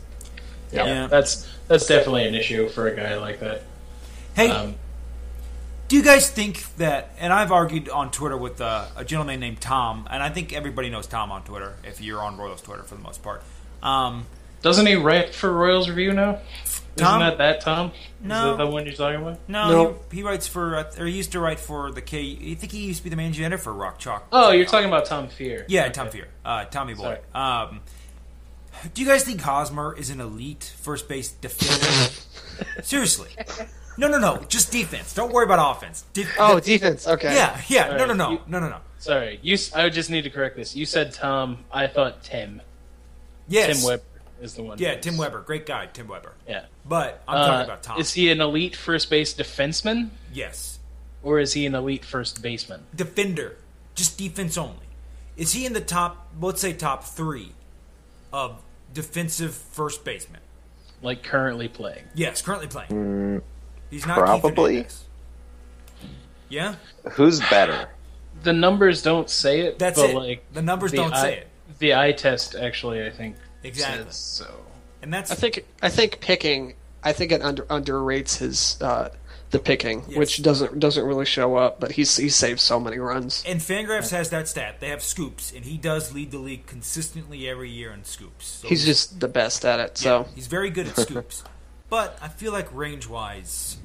Yeah, 0.70 0.86
Yeah. 0.86 1.06
that's 1.08 1.48
that's 1.66 1.86
definitely 1.86 2.28
an 2.28 2.36
issue 2.36 2.68
for 2.68 2.86
a 2.86 2.94
guy 2.94 3.16
like 3.16 3.40
that. 3.40 3.62
Hey, 4.36 4.48
Um, 4.48 4.76
do 5.88 5.96
you 5.96 6.02
guys 6.04 6.30
think 6.30 6.64
that? 6.76 7.10
And 7.18 7.32
I've 7.32 7.50
argued 7.50 7.88
on 7.88 8.12
Twitter 8.12 8.36
with 8.36 8.60
uh, 8.60 8.84
a 8.96 9.04
gentleman 9.04 9.40
named 9.40 9.60
Tom, 9.60 10.06
and 10.12 10.22
I 10.22 10.30
think 10.30 10.52
everybody 10.52 10.90
knows 10.90 11.08
Tom 11.08 11.32
on 11.32 11.42
Twitter 11.42 11.74
if 11.82 12.00
you're 12.00 12.22
on 12.22 12.36
Royals 12.38 12.62
Twitter 12.62 12.84
for 12.84 12.94
the 12.94 13.02
most 13.02 13.20
part. 13.20 13.42
Um, 13.82 14.26
doesn't 14.62 14.86
he 14.86 14.94
write 14.94 15.34
for 15.34 15.52
Royals 15.52 15.88
Review 15.88 16.12
now? 16.12 16.38
Tom? 16.96 17.22
Isn't 17.22 17.38
that 17.38 17.38
that 17.38 17.60
Tom? 17.62 17.92
No. 18.20 18.52
Is 18.52 18.58
that 18.58 18.64
the 18.64 18.70
one 18.70 18.84
you're 18.84 18.94
talking 18.94 19.20
about? 19.22 19.38
no, 19.48 19.68
No. 19.70 19.98
He, 20.10 20.18
he 20.18 20.22
writes 20.22 20.46
for, 20.46 20.76
uh, 20.76 20.92
or 20.98 21.06
he 21.06 21.12
used 21.16 21.32
to 21.32 21.40
write 21.40 21.58
for 21.58 21.90
the 21.90 22.02
K. 22.02 22.38
I 22.50 22.54
think 22.54 22.70
he 22.72 22.84
used 22.86 22.98
to 22.98 23.04
be 23.04 23.10
the 23.10 23.16
managing 23.16 23.44
editor 23.44 23.62
for 23.62 23.72
Rock 23.72 23.98
Chalk. 23.98 24.26
Oh, 24.30 24.50
you're 24.52 24.66
talking 24.66 24.88
about 24.88 25.06
Tom 25.06 25.28
Fear. 25.28 25.64
Yeah, 25.68 25.84
Okay. 25.84 25.92
Tom 25.92 26.10
Fear, 26.10 26.28
uh, 26.44 26.64
Tommy 26.66 26.94
Boy. 26.94 27.18
Um, 27.34 27.80
do 28.94 29.00
you 29.02 29.08
guys 29.08 29.24
think 29.24 29.40
Hosmer 29.40 29.96
is 29.96 30.10
an 30.10 30.20
elite 30.20 30.72
first 30.82 31.08
base 31.08 31.30
defender? 31.30 32.12
Seriously, 32.82 33.30
no, 33.96 34.08
no, 34.08 34.18
no, 34.18 34.44
just 34.48 34.70
defense. 34.70 35.14
Don't 35.14 35.32
worry 35.32 35.44
about 35.44 35.76
offense. 35.76 36.04
De- 36.12 36.24
Oh, 36.38 36.60
defense. 36.60 37.06
Okay. 37.08 37.34
yeah, 37.34 37.60
yeah. 37.68 37.96
No, 37.96 38.06
no, 38.06 38.12
no, 38.14 38.30
you- 38.32 38.40
no, 38.46 38.60
no, 38.60 38.68
no. 38.68 38.78
Sorry, 38.98 39.38
you. 39.42 39.54
s- 39.54 39.72
I 39.74 39.88
just 39.88 40.10
need 40.10 40.22
to 40.24 40.30
correct 40.30 40.56
this. 40.56 40.76
You 40.76 40.84
said 40.86 41.12
Tom. 41.12 41.64
I 41.72 41.86
thought 41.86 42.22
Tim. 42.22 42.60
Yes, 43.48 43.78
Tim 43.80 43.86
Weber 43.88 44.02
is 44.42 44.54
the 44.54 44.62
one. 44.62 44.78
Yeah, 44.78 44.96
Tim 44.96 45.16
Weber, 45.16 45.40
great 45.40 45.64
guy, 45.66 45.86
Tim 45.86 46.08
Weber. 46.08 46.32
Yeah. 46.48 46.64
But 46.84 47.22
I'm 47.28 47.36
Uh, 47.38 47.46
talking 47.46 47.64
about 47.64 47.82
Tom. 47.82 48.00
Is 48.00 48.12
he 48.12 48.30
an 48.30 48.40
elite 48.40 48.76
first 48.76 49.08
base 49.08 49.32
defenseman, 49.34 50.10
yes, 50.32 50.78
or 51.22 51.38
is 51.38 51.52
he 51.54 51.64
an 51.66 51.74
elite 51.74 52.04
first 52.04 52.42
baseman? 52.42 52.84
defender, 52.94 53.56
just 53.94 54.18
defense 54.18 54.58
only. 54.58 54.76
Is 55.36 55.52
he 55.52 55.64
in 55.64 55.72
the 55.72 55.80
top? 55.80 56.28
Let's 56.40 56.60
say 56.60 56.72
top 56.72 57.04
three 57.04 57.52
of 58.32 58.60
defensive 58.92 59.54
first 59.54 60.04
baseman. 60.04 60.40
Like 61.00 61.22
currently 61.22 61.68
playing? 61.68 62.04
Yes, 62.14 62.42
currently 62.42 62.68
playing. 62.68 62.90
Mm, 62.90 63.42
He's 63.90 64.06
not 64.06 64.18
probably. 64.18 64.86
Yeah, 66.48 66.74
Who's 67.12 67.40
better? 67.48 67.88
The 68.42 68.52
numbers 68.52 69.02
don't 69.02 69.30
say 69.30 69.60
it. 69.60 69.78
that's 69.78 69.98
but 69.98 70.10
it. 70.10 70.14
Like 70.16 70.52
the 70.52 70.62
numbers 70.62 70.90
the 70.90 70.98
don't 70.98 71.14
eye, 71.14 71.22
say 71.22 71.36
it. 71.38 71.48
The 71.78 71.94
eye 71.94 72.12
test 72.12 72.54
actually, 72.54 73.04
I 73.06 73.10
think, 73.10 73.36
Exactly. 73.64 74.04
since. 74.04 74.16
So 74.16 74.46
And 75.02 75.12
that's 75.12 75.30
I 75.30 75.34
think 75.34 75.64
I 75.82 75.88
think 75.88 76.20
picking 76.20 76.74
I 77.04 77.12
think 77.12 77.32
it 77.32 77.42
under 77.42 77.64
underrates 77.64 78.38
his 78.38 78.80
uh, 78.80 79.10
the 79.50 79.58
picking, 79.58 80.04
Yes. 80.08 80.16
which 80.16 80.42
doesn't 80.42 80.78
doesn't 80.78 81.04
really 81.04 81.26
show 81.26 81.56
up, 81.56 81.78
but 81.80 81.92
he's 81.92 82.16
he 82.16 82.28
saves 82.30 82.62
so 82.62 82.80
many 82.80 82.98
runs. 82.98 83.42
and 83.46 83.60
Fangraphs 83.60 84.10
has 84.10 84.30
that 84.30 84.48
stat. 84.48 84.80
They 84.80 84.88
have 84.88 85.02
scoops, 85.02 85.52
and 85.52 85.64
he 85.64 85.76
does 85.76 86.14
lead 86.14 86.30
the 86.30 86.38
league 86.38 86.64
consistently 86.66 87.48
every 87.48 87.68
year 87.70 87.92
in 87.92 88.04
scoops. 88.04 88.46
So 88.46 88.68
He's 88.68 88.84
just 88.84 89.20
the 89.20 89.28
best 89.28 89.64
at 89.64 89.78
it. 89.80 89.98
So 89.98 90.26
he's 90.34 90.46
very 90.46 90.70
good 90.70 90.86
at 90.88 90.96
scoops. 91.06 91.44
but 91.90 92.16
I 92.22 92.28
feel 92.28 92.52
like 92.52 92.72
range 92.74 93.06
wise, 93.08 93.76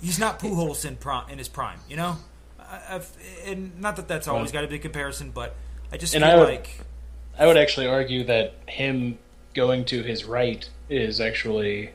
he's 0.00 0.18
not 0.18 0.38
Pujols 0.40 0.84
in 0.86 0.96
prom, 0.96 1.28
in 1.28 1.36
his 1.38 1.48
prime. 1.48 1.80
You 1.88 1.96
know, 1.96 2.16
I, 2.58 2.80
I've, 2.96 3.10
and 3.44 3.78
not 3.78 3.96
that 3.96 4.08
that's 4.08 4.26
always 4.28 4.52
got 4.52 4.62
to 4.62 4.68
be 4.68 4.76
a 4.76 4.78
comparison, 4.78 5.32
but 5.32 5.54
I 5.92 5.98
just 5.98 6.14
And 6.14 6.24
feel 6.24 6.32
I 6.32 6.36
would- 6.36 6.48
like 6.48 6.80
I 7.38 7.46
would 7.46 7.56
actually 7.56 7.86
argue 7.86 8.24
that 8.24 8.54
him 8.66 9.18
going 9.54 9.84
to 9.86 10.02
his 10.02 10.24
right 10.24 10.68
is 10.88 11.20
actually 11.20 11.90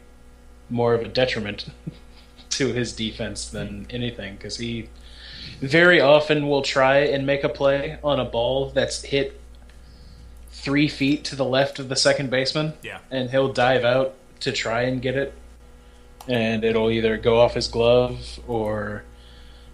more 0.70 0.94
of 0.94 1.02
a 1.02 1.08
detriment 1.08 1.68
to 2.50 2.74
his 2.74 2.94
defense 2.94 3.48
than 3.50 3.86
anything 3.90 4.36
because 4.36 4.58
he 4.58 4.90
very 5.60 6.02
often 6.02 6.48
will 6.48 6.62
try 6.62 6.98
and 6.98 7.26
make 7.26 7.44
a 7.44 7.50
play 7.50 7.98
on 8.04 8.20
a 8.20 8.26
ball 8.26 8.70
that's 8.70 9.04
hit 9.04 9.40
three 10.50 10.88
feet 10.88 11.24
to 11.26 11.36
the 11.36 11.46
left 11.46 11.80
of 11.80 11.90
the 11.90 11.96
second 11.96 12.30
baseman. 12.30 12.74
Yeah. 12.82 13.00
And 13.12 13.30
he'll 13.30 13.54
dive 13.54 13.84
out 13.84 14.16
to 14.42 14.52
try 14.52 14.84
and 14.84 15.02
get 15.02 15.16
it. 15.16 15.34
And 16.28 16.64
it'll 16.64 16.90
either 16.90 17.18
go 17.18 17.40
off 17.40 17.54
his 17.54 17.68
glove 17.68 18.40
or, 18.48 19.04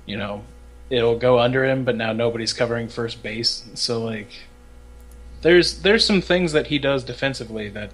you 0.05 0.17
know, 0.17 0.43
it'll 0.89 1.17
go 1.17 1.39
under 1.39 1.63
him, 1.63 1.85
but 1.85 1.95
now 1.95 2.11
nobody's 2.11 2.51
covering 2.51 2.89
first 2.89 3.23
base. 3.23 3.63
So, 3.73 4.03
like, 4.03 4.31
there's 5.41 5.81
there's 5.81 6.05
some 6.05 6.21
things 6.21 6.51
that 6.53 6.67
he 6.67 6.77
does 6.79 7.03
defensively 7.03 7.69
that 7.69 7.91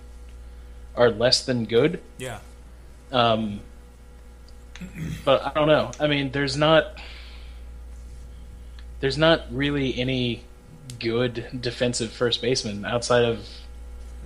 are 0.95 1.09
less 1.09 1.45
than 1.45 1.65
good. 1.65 2.01
yeah, 2.17 2.39
Um, 3.11 3.59
but 5.25 5.41
I 5.45 5.51
don't 5.53 5.67
know. 5.67 5.91
I 5.99 6.07
mean, 6.07 6.31
there's 6.31 6.57
not 6.57 6.99
there's 8.99 9.17
not 9.17 9.43
really 9.51 9.97
any 9.99 10.43
good 10.99 11.45
defensive 11.61 12.11
first 12.11 12.41
baseman 12.41 12.85
outside 12.85 13.23
of. 13.25 13.45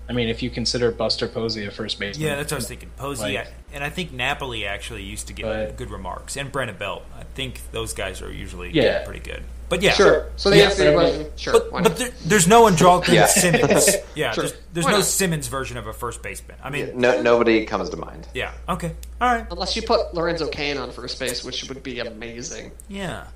I 0.09 0.13
mean, 0.13 0.27
if 0.29 0.41
you 0.43 0.49
consider 0.49 0.91
Buster 0.91 1.27
Posey 1.27 1.65
a 1.65 1.71
first 1.71 1.97
baseman, 1.99 2.27
yeah, 2.27 2.35
that's 2.35 2.51
what 2.51 2.57
I 2.57 2.59
was 2.59 2.67
thinking. 2.67 2.89
Posey, 2.97 3.35
Like- 3.35 3.47
and 3.71 3.81
I 3.83 3.89
think 3.89 4.11
Napoli 4.11 4.65
actually 4.65 5.03
used 5.03 5.27
to 5.27 5.33
get 5.33 5.43
But- 5.45 5.77
good 5.77 5.89
remarks, 5.89 6.35
and 6.35 6.51
Brandon 6.51 6.75
Belt. 6.75 7.03
I 7.17 7.23
think 7.35 7.61
those 7.71 7.93
guys 7.93 8.21
are 8.21 8.31
usually 8.31 8.71
Yeah. 8.71 9.05
pretty 9.05 9.21
good. 9.21 9.43
But 9.71 9.81
yeah, 9.81 9.93
sure. 9.93 10.27
So 10.35 10.49
the 10.49 10.57
Yeah, 10.57 10.63
answer 10.65 10.83
to 10.83 10.91
but 10.91 10.99
question, 11.13 11.31
sure. 11.37 11.53
But, 11.71 11.83
but 11.83 11.97
there, 11.97 12.09
there's 12.25 12.45
no 12.45 12.63
Andrelton 12.65 13.13
Yeah. 13.13 13.25
Simmons. 13.25 13.89
Yeah, 14.15 14.33
Sure. 14.33 14.43
there's, 14.43 14.57
there's 14.73 14.85
no 14.85 14.91
not? 14.97 15.05
Simmons 15.05 15.47
version 15.47 15.77
of 15.77 15.87
a 15.87 15.93
first 15.93 16.21
baseman. 16.21 16.57
I 16.61 16.69
mean, 16.69 16.99
No, 16.99 17.21
nobody 17.21 17.65
comes 17.65 17.89
to 17.91 17.95
mind. 17.97 18.27
yeah, 18.33 18.51
okay, 18.67 18.93
all 19.21 19.33
right, 19.33 19.47
Unless 19.49 19.77
you 19.77 19.83
put 19.83 20.13
Lorenzo 20.13 20.49
Cain 20.49 20.75
on 20.77 20.91
first 20.91 21.17
base, 21.21 21.45
which 21.45 21.69
would 21.69 21.81
be 21.83 21.99
amazing. 22.01 22.73
yeah, 22.89 23.27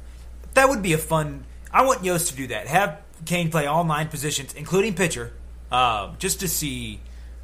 that 0.56 0.68
would 0.68 0.82
be 0.82 0.92
a 0.92 0.98
fun. 0.98 1.46
I 1.72 1.86
want 1.86 2.04
Yost 2.04 2.28
to 2.32 2.36
do 2.36 2.48
that. 2.48 2.68
Have 2.68 3.00
Cain 3.26 3.50
play 3.50 3.66
all 3.66 3.86
nine 3.86 4.10
positions, 4.10 4.54
including 4.54 4.94
pitcher, 4.94 5.32
uh, 5.72 6.14
just 6.20 6.42
to 6.42 6.50
see. 6.50 7.00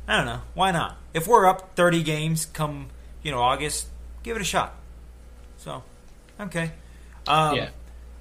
I 0.06 0.18
don't 0.18 0.26
know 0.26 0.42
why 0.54 0.72
not. 0.72 0.98
If 1.14 1.28
we're 1.28 1.46
up 1.46 1.76
30 1.78 2.04
games 2.04 2.46
come 2.46 2.88
you 3.24 3.32
know 3.32 3.40
August, 3.40 3.88
give 4.24 4.36
it 4.36 4.42
a 4.42 4.46
shot. 4.46 4.76
So, 5.60 5.82
okay, 6.42 6.72
um, 7.28 7.56
Yeah. 7.56 7.70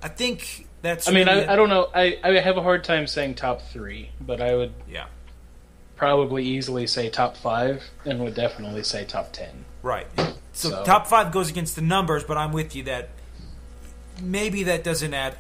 I 0.02 0.08
think 0.08 0.66
that's. 0.82 1.08
I 1.08 1.12
mean, 1.12 1.26
really 1.26 1.44
I, 1.46 1.52
I 1.52 1.56
don't 1.56 1.68
know. 1.68 1.88
I, 1.94 2.18
I 2.22 2.38
have 2.40 2.56
a 2.56 2.62
hard 2.62 2.84
time 2.84 3.06
saying 3.06 3.34
top 3.34 3.62
three, 3.62 4.10
but 4.20 4.40
I 4.40 4.54
would 4.54 4.72
Yeah, 4.88 5.06
probably 5.96 6.44
easily 6.44 6.86
say 6.86 7.10
top 7.10 7.36
five, 7.36 7.82
and 8.04 8.20
would 8.24 8.34
definitely 8.34 8.82
say 8.82 9.04
top 9.04 9.32
ten. 9.32 9.64
Right. 9.82 10.06
So, 10.52 10.70
So- 10.70 10.84
top 10.84 11.06
five 11.06 11.32
goes 11.32 11.50
against 11.50 11.76
the 11.76 11.82
numbers, 11.82 12.24
but 12.24 12.36
I'm 12.36 12.52
with 12.52 12.74
you 12.76 12.84
that 12.84 13.10
maybe 14.22 14.64
that 14.64 14.84
doesn't 14.84 15.12
add. 15.14 15.36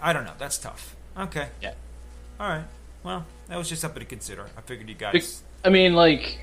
I 0.00 0.12
don't 0.12 0.24
know. 0.24 0.34
That's 0.38 0.58
tough. 0.58 0.96
Okay. 1.18 1.48
Yeah. 1.60 1.74
All 2.38 2.48
right. 2.48 2.64
Well, 3.02 3.26
that 3.48 3.58
was 3.58 3.68
just 3.68 3.80
something 3.82 4.00
to 4.00 4.06
consider. 4.06 4.46
I 4.56 4.60
figured 4.62 4.88
you 4.88 4.94
guys. 4.94 5.42
I 5.64 5.68
mean, 5.68 5.94
like, 5.94 6.38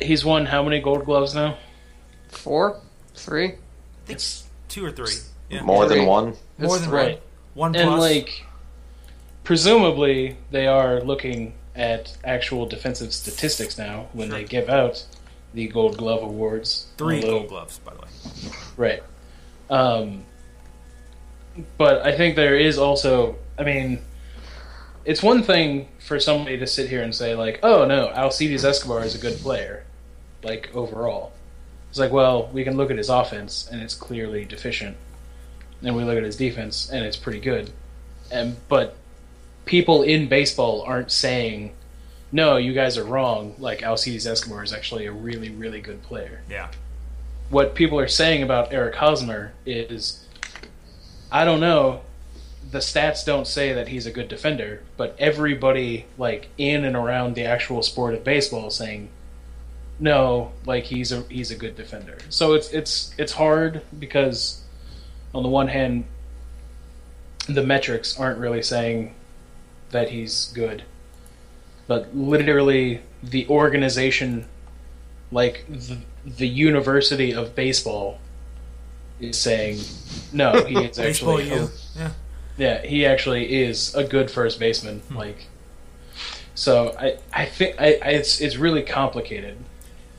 he's 0.00 0.24
won 0.24 0.46
how 0.46 0.62
many 0.62 0.80
Gold 0.80 1.04
Gloves 1.04 1.34
now? 1.34 1.58
Four, 2.28 2.80
three. 3.14 3.56
It's 4.08 4.46
Two 4.68 4.84
or 4.84 4.90
three. 4.90 5.12
Yeah. 5.50 5.62
More 5.62 5.86
Three. 5.86 5.98
than 5.98 6.06
one. 6.06 6.24
More 6.58 6.76
It's 6.76 6.80
than 6.80 6.90
right. 6.90 7.20
one. 7.54 7.72
One 7.72 7.76
and 7.76 7.88
plus. 7.88 8.00
like 8.00 8.44
presumably 9.44 10.36
they 10.50 10.66
are 10.66 11.00
looking 11.00 11.54
at 11.74 12.16
actual 12.24 12.66
defensive 12.66 13.12
statistics 13.12 13.78
now 13.78 14.08
when 14.12 14.28
they 14.28 14.44
give 14.44 14.68
out 14.68 15.04
the 15.54 15.66
gold 15.68 15.96
glove 15.96 16.22
awards 16.22 16.86
three 16.98 17.16
although- 17.16 17.38
gold 17.38 17.48
gloves, 17.48 17.78
by 17.78 17.94
the 17.94 18.00
way. 18.00 18.08
right 18.76 19.02
um 19.70 20.22
but 21.78 22.02
i 22.02 22.14
think 22.16 22.36
there 22.36 22.56
is 22.56 22.78
also 22.78 23.36
i 23.58 23.62
mean 23.64 23.98
it's 25.04 25.22
one 25.22 25.42
thing 25.42 25.88
for 25.98 26.20
somebody 26.20 26.58
to 26.58 26.66
sit 26.66 26.88
here 26.90 27.02
and 27.02 27.14
say 27.14 27.34
like 27.34 27.58
oh 27.62 27.84
no 27.86 28.08
alcides 28.14 28.64
escobar 28.64 29.02
is 29.02 29.14
a 29.14 29.18
good 29.18 29.38
player 29.38 29.84
like 30.44 30.70
overall 30.74 31.32
it's 31.90 31.98
like 31.98 32.12
well 32.12 32.48
we 32.52 32.62
can 32.64 32.76
look 32.76 32.90
at 32.90 32.98
his 32.98 33.08
offense 33.08 33.68
and 33.72 33.80
it's 33.80 33.94
clearly 33.94 34.44
deficient 34.44 34.96
and 35.82 35.94
we 35.96 36.04
look 36.04 36.16
at 36.16 36.24
his 36.24 36.36
defense 36.36 36.90
and 36.90 37.04
it's 37.04 37.16
pretty 37.16 37.40
good 37.40 37.70
and 38.30 38.56
but 38.68 38.96
people 39.64 40.02
in 40.02 40.28
baseball 40.28 40.82
aren't 40.82 41.10
saying 41.10 41.72
no 42.32 42.56
you 42.56 42.72
guys 42.72 42.96
are 42.98 43.04
wrong 43.04 43.54
like 43.58 43.82
alcides 43.82 44.26
escobar 44.26 44.62
is 44.62 44.72
actually 44.72 45.06
a 45.06 45.12
really 45.12 45.50
really 45.50 45.80
good 45.80 46.02
player 46.02 46.40
Yeah. 46.50 46.68
what 47.50 47.74
people 47.74 47.98
are 47.98 48.08
saying 48.08 48.42
about 48.42 48.72
Eric 48.72 48.96
Hosmer 48.96 49.52
is, 49.64 50.26
I 51.32 51.44
don't 51.44 51.60
know, 51.60 52.02
the 52.70 52.78
stats 52.80 53.24
don't 53.24 53.46
say 53.46 53.72
that 53.72 53.88
he's 53.88 54.04
a 54.04 54.10
good 54.10 54.28
defender, 54.28 54.82
but 54.98 55.16
everybody 55.18 56.04
like 56.18 56.48
in 56.58 56.84
and 56.84 56.94
around 56.94 57.34
the 57.34 57.44
actual 57.44 57.82
sport 57.82 58.12
of 58.14 58.24
baseball 58.24 58.68
is 58.68 58.74
saying, 58.74 59.08
no, 59.98 60.52
like 60.66 60.84
he's 60.84 61.10
a 61.12 61.22
he's 61.30 61.50
a 61.50 61.56
good 61.56 61.74
defender. 61.76 62.18
So 62.28 62.52
it's 62.52 62.70
it's 62.70 63.14
it's 63.16 63.32
hard 63.32 63.80
because 63.98 64.62
on 65.34 65.42
the 65.42 65.48
one 65.48 65.68
hand, 65.68 66.04
the 67.48 67.62
metrics 67.62 68.18
aren't 68.18 68.38
really 68.38 68.62
saying 68.62 69.14
that 69.90 70.10
he's 70.10 70.52
good, 70.54 70.82
but 71.86 72.14
literally 72.14 73.00
the 73.22 73.48
organization 73.48 74.46
like 75.32 75.64
the, 75.68 75.98
the 76.24 76.48
University 76.48 77.32
of 77.34 77.54
Baseball 77.54 78.18
is 79.20 79.38
saying 79.38 79.78
no, 80.32 80.64
he 80.64 80.76
is 80.84 80.98
actually 80.98 81.48
U. 81.48 81.54
a- 81.54 81.70
Yeah. 81.98 82.10
yeah, 82.56 82.82
he 82.86 83.04
actually 83.06 83.62
is 83.62 83.94
a 83.94 84.04
good 84.04 84.30
first 84.30 84.58
baseman. 84.60 85.00
Hmm. 85.00 85.16
Like, 85.16 85.46
so 86.54 86.94
I 86.98 87.18
I 87.32 87.46
think 87.46 87.76
I, 87.80 87.98
I 88.02 88.08
it's 88.10 88.40
it's 88.40 88.56
really 88.56 88.82
complicated 88.82 89.56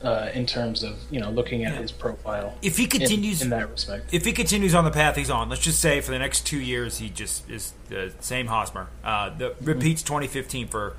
uh, 0.02 0.30
in 0.32 0.46
terms 0.46 0.82
of 0.82 0.96
you 1.10 1.20
know 1.20 1.30
looking 1.30 1.64
at 1.64 1.74
Yeah. 1.74 1.80
his 1.82 1.92
profile. 1.92 2.54
If 2.62 2.76
he 2.78 2.86
continues 2.86 3.42
in, 3.42 3.50
that 3.50 3.70
respect. 3.70 4.12
if 4.14 4.24
he 4.24 4.32
continues 4.32 4.74
on 4.74 4.84
the 4.84 4.90
path 4.90 5.16
he's 5.16 5.30
on, 5.30 5.48
let's 5.48 5.62
just 5.62 5.80
say 5.80 6.00
for 6.00 6.10
the 6.12 6.18
next 6.18 6.46
two 6.46 6.58
years 6.60 6.98
he 6.98 7.08
just 7.10 7.48
is 7.50 7.72
the 7.88 8.12
same 8.20 8.46
Hosmer. 8.46 8.88
Uh, 9.04 9.30
the 9.36 9.54
repeats 9.62 10.02
2015 10.02 10.68
for 10.68 10.96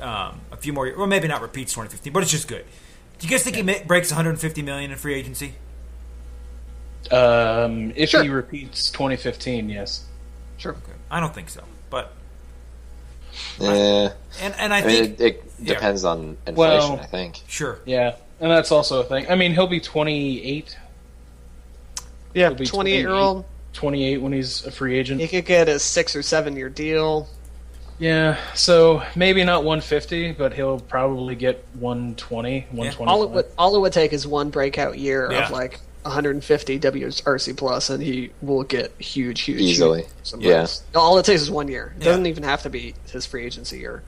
um, 0.00 0.40
a 0.52 0.56
few 0.58 0.72
more, 0.72 0.86
years. 0.86 0.98
well 0.98 1.06
maybe 1.06 1.28
not 1.28 1.40
repeats 1.40 1.72
2015, 1.72 2.12
but 2.12 2.22
it's 2.22 2.32
just 2.32 2.48
good. 2.48 2.64
Do 3.18 3.26
you 3.26 3.30
guys 3.30 3.42
think 3.44 3.56
he 3.56 3.62
ma- 3.62 3.82
breaks 3.86 4.10
150 4.10 4.60
million 4.62 4.90
in 4.90 4.96
free 4.98 5.14
agency? 5.14 5.54
Um, 7.10 7.92
if 7.96 8.10
Sure. 8.10 8.22
he 8.22 8.28
repeats 8.28 8.90
2015, 8.90 9.68
yes. 9.68 10.04
Sure. 10.56 10.76
I 11.10 11.20
don't 11.20 11.34
think 11.34 11.48
so, 11.50 11.62
but 11.90 12.12
Yeah. 13.60 14.12
and 14.40 14.54
and 14.58 14.72
I, 14.74 14.78
I 14.78 14.82
think 14.82 15.18
mean, 15.20 15.28
it, 15.28 15.34
it 15.36 15.44
yeah. 15.60 15.74
depends 15.74 16.04
on 16.04 16.36
inflation. 16.46 16.56
Well- 16.56 17.00
I 17.00 17.06
think. 17.06 17.40
sure. 17.46 17.78
Yeah, 17.84 18.16
and 18.44 18.52
that's 18.52 18.70
also 18.70 19.00
a 19.00 19.04
thing. 19.04 19.24
I 19.30 19.36
mean, 19.36 19.54
he'll 19.54 19.66
be 19.66 19.80
28, 19.80 20.76
Yeah, 22.34 22.48
He'll 22.50 22.58
be 22.58 22.66
28 22.66 22.98
year 22.98 23.08
old. 23.08 23.46
28 23.72 24.18
when 24.18 24.34
he's 24.34 24.66
a 24.66 24.70
free 24.70 24.98
agent. 24.98 25.18
He 25.22 25.26
could 25.28 25.46
get 25.46 25.66
a 25.70 25.78
six 25.78 26.14
or 26.14 26.20
seven 26.22 26.54
year 26.54 26.68
deal. 26.68 27.26
Yeah, 27.98 28.36
so 28.54 29.02
maybe 29.16 29.42
not 29.44 29.64
150, 29.64 30.32
but 30.32 30.52
he'll 30.52 30.78
probably 30.80 31.36
get 31.36 31.64
120, 31.80 32.66
125. 32.70 33.08
All 33.08 33.22
it 33.22 33.30
would 33.30 33.46
all 33.56 33.76
it 33.76 33.80
would 33.80 33.92
take 33.94 34.12
is 34.12 34.26
one 34.26 34.50
breakout 34.50 34.98
year 34.98 35.28
Yeah. 35.32 35.46
of 35.46 35.50
like 35.50 35.80
150 36.02 36.78
WRC 36.80 37.56
plus, 37.56 37.88
and 37.88 38.02
he 38.02 38.30
will 38.42 38.62
get 38.64 38.92
huge, 39.00 39.40
huge, 39.40 39.60
Easily. 39.62 40.06
huge 40.22 40.44
Yeah. 40.44 40.66
All 40.94 41.16
it 41.18 41.24
takes 41.24 41.40
is 41.40 41.50
one 41.50 41.68
year. 41.68 41.94
It 41.96 42.02
Yeah. 42.02 42.10
doesn't 42.10 42.26
even 42.26 42.42
have 42.42 42.62
to 42.64 42.68
be 42.68 42.94
his 43.10 43.24
free 43.24 43.46
agency 43.46 43.78
year. 43.78 44.02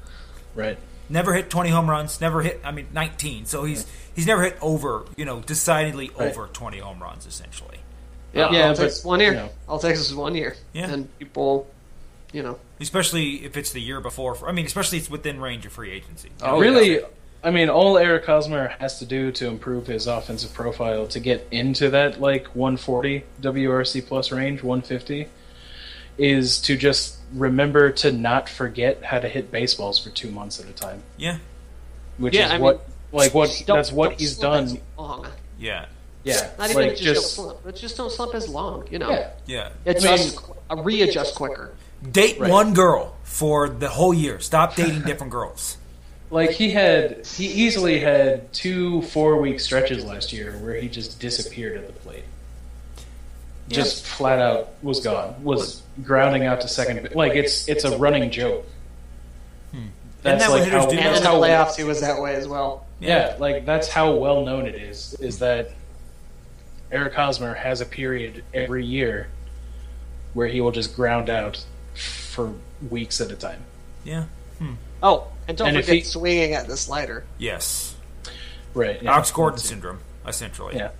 Right. 0.54 0.76
Never 1.08 1.34
hit 1.34 1.50
20 1.50 1.70
home 1.70 1.88
runs. 1.88 2.20
Never 2.20 2.42
hit. 2.42 2.60
I 2.64 2.70
mean, 2.72 2.88
19. 2.92 3.46
So 3.46 3.64
he's 3.64 3.86
he's 4.14 4.26
never 4.26 4.42
hit 4.42 4.56
over. 4.60 5.04
You 5.16 5.24
know, 5.24 5.40
decidedly 5.40 6.10
Right. 6.18 6.30
over 6.30 6.48
20 6.52 6.78
home 6.78 7.02
runs 7.02 7.26
essentially. 7.26 7.78
Yeah, 8.32 8.50
Yeah, 8.50 8.64
all 8.66 8.72
it 8.72 8.76
but, 8.78 9.00
one 9.04 9.20
year. 9.20 9.30
you 9.30 9.36
know. 9.36 9.48
All 9.68 9.78
it 9.78 9.82
takes 9.82 10.00
is 10.00 10.14
one 10.14 10.34
year. 10.34 10.56
Yeah. 10.72 10.90
and 10.90 11.18
people 11.18 11.68
you 12.32 12.42
know. 12.42 12.58
especially 12.80 13.44
if 13.44 13.56
it's 13.56 13.72
the 13.72 13.80
year 13.80 14.00
before. 14.00 14.36
I 14.46 14.52
mean, 14.52 14.66
especially 14.66 14.98
it's 14.98 15.08
within 15.08 15.40
range 15.40 15.64
of 15.64 15.72
free 15.72 15.90
agency. 15.92 16.30
Oh, 16.42 16.58
really, 16.60 17.00
I 17.44 17.50
mean, 17.50 17.70
all 17.70 17.96
Eric 17.96 18.26
Hosmer 18.26 18.74
has 18.80 18.98
to 18.98 19.06
do 19.06 19.30
to 19.32 19.46
improve 19.46 19.86
his 19.86 20.06
offensive 20.08 20.52
profile 20.52 21.06
to 21.08 21.20
get 21.20 21.46
into 21.52 21.88
that 21.90 22.20
like 22.20 22.48
140 22.48 23.22
WRC 23.40 24.06
plus 24.06 24.32
range, 24.32 24.62
150, 24.62 25.28
is 26.18 26.60
to 26.62 26.76
just 26.76 27.15
remember 27.34 27.90
to 27.90 28.12
not 28.12 28.48
forget 28.48 29.02
how 29.02 29.18
to 29.18 29.28
hit 29.28 29.50
baseballs 29.50 29.98
for 29.98 30.10
two 30.10 30.30
months 30.30 30.60
at 30.60 30.66
a 30.68 30.72
time. 30.72 31.02
Yeah, 31.16 31.38
Which 32.18 32.34
Yeah, 32.34 32.46
is 32.46 32.50
I 32.52 32.54
mean, 32.54 32.62
what, 32.62 32.88
like, 33.12 33.34
what 33.34 33.62
Don't- 33.66 33.76
that's 33.76 33.92
what 33.92 34.10
don't 34.10 34.20
he's 34.20 34.36
slump 34.36 34.62
as 34.64 34.72
done. 34.72 34.82
long. 34.96 35.26
yeah, 35.58 35.86
Yeah, 36.24 36.50
Not 36.58 36.70
even 36.70 36.82
like 36.88 36.90
just, 36.96 37.02
just 37.02 37.36
don't 37.36 37.46
slump, 37.62 37.76
just 37.76 37.96
don't 37.96 38.12
slump 38.12 38.34
as 38.34 38.48
long. 38.48 38.88
You 38.90 38.98
know, 38.98 39.10
yeah. 39.10 39.30
yeah. 39.46 39.68
adjust, 39.86 40.38
uh, 40.70 40.76
readjust 40.76 41.34
quicker. 41.36 41.72
Date 42.10 42.38
Right. 42.40 42.50
one 42.50 42.74
girl 42.74 43.14
for 43.22 43.68
the 43.68 43.88
whole 43.88 44.12
year. 44.12 44.40
Stop 44.40 44.74
dating 44.76 45.02
different 45.06 45.30
girls. 45.32 45.76
Like 46.30 46.50
he 46.50 46.70
had, 46.70 47.24
he 47.26 47.46
easily 47.46 48.00
had 48.00 48.52
two 48.52 49.02
four 49.02 49.36
week 49.40 49.60
stretches 49.60 50.04
last 50.04 50.32
year 50.32 50.52
where 50.58 50.74
he 50.74 50.88
just 50.88 51.20
disappeared 51.20 51.76
at 51.76 51.86
the 51.86 51.92
plate. 51.92 52.24
Just 53.68 54.06
flat 54.06 54.38
out 54.38 54.68
was 54.82 55.00
gone. 55.00 55.42
Was 55.42 55.82
grounding 56.04 56.44
out 56.44 56.60
to 56.60 56.68
second. 56.68 57.14
Like 57.14 57.34
it's 57.34 57.68
it's 57.68 57.84
a 57.84 57.96
running 57.98 58.30
joke. 58.30 58.64
That's 60.22 60.44
that 60.44 60.50
like 60.50 60.68
how, 60.68 60.86
do? 60.86 60.96
And 60.96 60.98
that's 61.06 61.18
in 61.18 61.22
the 61.24 61.28
how 61.30 61.40
playoffs, 61.40 61.76
he 61.76 61.84
was 61.84 62.00
that 62.00 62.20
way 62.20 62.34
as 62.34 62.48
well. 62.48 62.84
yeah, 63.00 63.36
like 63.38 63.64
that's 63.64 63.88
how 63.88 64.14
well 64.14 64.44
known 64.44 64.66
it 64.66 64.74
is. 64.74 65.14
Is 65.20 65.38
that 65.38 65.70
Eric 66.90 67.14
Hosmer 67.14 67.54
has 67.54 67.80
a 67.80 67.84
period 67.86 68.42
every 68.52 68.84
year 68.84 69.28
where 70.34 70.48
he 70.48 70.60
will 70.60 70.72
just 70.72 70.96
ground 70.96 71.30
out 71.30 71.64
for 71.94 72.52
weeks 72.90 73.20
at 73.20 73.30
a 73.30 73.36
time. 73.36 73.62
Yeah. 74.04 74.24
Oh, 75.02 75.28
and 75.46 75.56
don't 75.56 75.68
And 75.68 75.76
forget 75.76 75.94
he- 75.96 76.02
swinging 76.02 76.54
at 76.54 76.66
the 76.66 76.76
slider. 76.76 77.24
Yes. 77.38 77.94
Right. 78.74 79.00
yeah. 79.02 79.12
Alex 79.12 79.30
Gordon 79.30 79.58
syndrome, 79.58 80.00
essentially. 80.26 80.74
Yeah. 80.76 80.90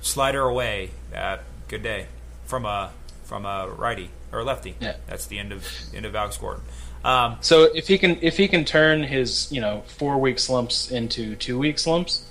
Slider 0.00 0.42
away. 0.42 0.90
Uh, 1.14 1.38
good 1.68 1.82
day 1.82 2.06
from 2.44 2.64
a 2.64 2.92
from 3.24 3.44
a 3.44 3.68
righty 3.68 4.10
or 4.32 4.42
lefty. 4.44 4.76
Yeah. 4.80 4.96
That's 5.06 5.26
the 5.26 5.38
end 5.38 5.52
of 5.52 5.66
end 5.94 6.06
of 6.06 6.14
Alex 6.14 6.36
Gordon. 6.36 6.62
Um, 7.04 7.36
So 7.40 7.64
if 7.64 7.88
he 7.88 7.98
can 7.98 8.18
if 8.22 8.36
he 8.36 8.48
can 8.48 8.64
turn 8.64 9.02
his 9.02 9.50
you 9.52 9.60
know 9.60 9.82
four 9.98 10.18
week 10.18 10.38
slumps 10.38 10.90
into 10.90 11.36
two 11.36 11.58
week 11.58 11.78
slumps, 11.78 12.24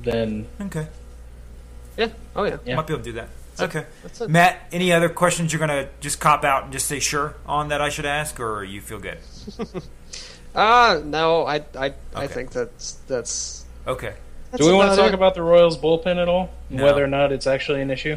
then 0.00 0.46
okay. 0.60 0.86
Yeah. 1.96 2.08
Oh 2.36 2.44
yeah. 2.44 2.58
Yeah. 2.64 2.76
Might 2.76 2.86
be 2.86 2.94
able 2.94 3.04
to 3.04 3.10
do 3.10 3.16
that. 3.16 3.28
Okay. 3.60 3.84
That's 4.02 4.20
it. 4.20 4.30
Matt, 4.30 4.60
any 4.70 4.92
other 4.92 5.08
questions 5.08 5.52
you're 5.52 5.58
gonna 5.60 5.88
just 6.00 6.20
cop 6.20 6.44
out 6.44 6.64
and 6.64 6.72
just 6.72 6.86
say 6.86 7.00
sure 7.00 7.34
on 7.44 7.68
that 7.68 7.80
I 7.80 7.88
should 7.88 8.06
ask, 8.06 8.38
or 8.38 8.62
you 8.64 8.80
feel 8.80 8.98
good? 9.00 9.18
Uh 10.54 11.00
no, 11.04 11.46
I 11.46 11.62
I, 11.78 11.92
I 12.14 12.26
think 12.26 12.50
that's 12.50 12.94
that's. 13.06 13.64
Okay. 13.86 14.14
That's 14.50 14.62
do 14.62 14.70
we 14.70 14.74
want 14.76 14.90
to 14.92 14.96
talk 14.96 15.08
it. 15.08 15.14
about 15.14 15.34
the 15.34 15.42
Royals 15.42 15.76
bullpen 15.78 16.20
at 16.20 16.28
all? 16.28 16.50
No. 16.70 16.84
Whether 16.84 17.02
or 17.04 17.08
not 17.08 17.32
it's 17.32 17.46
actually 17.46 17.82
an 17.82 17.90
issue? 17.90 18.16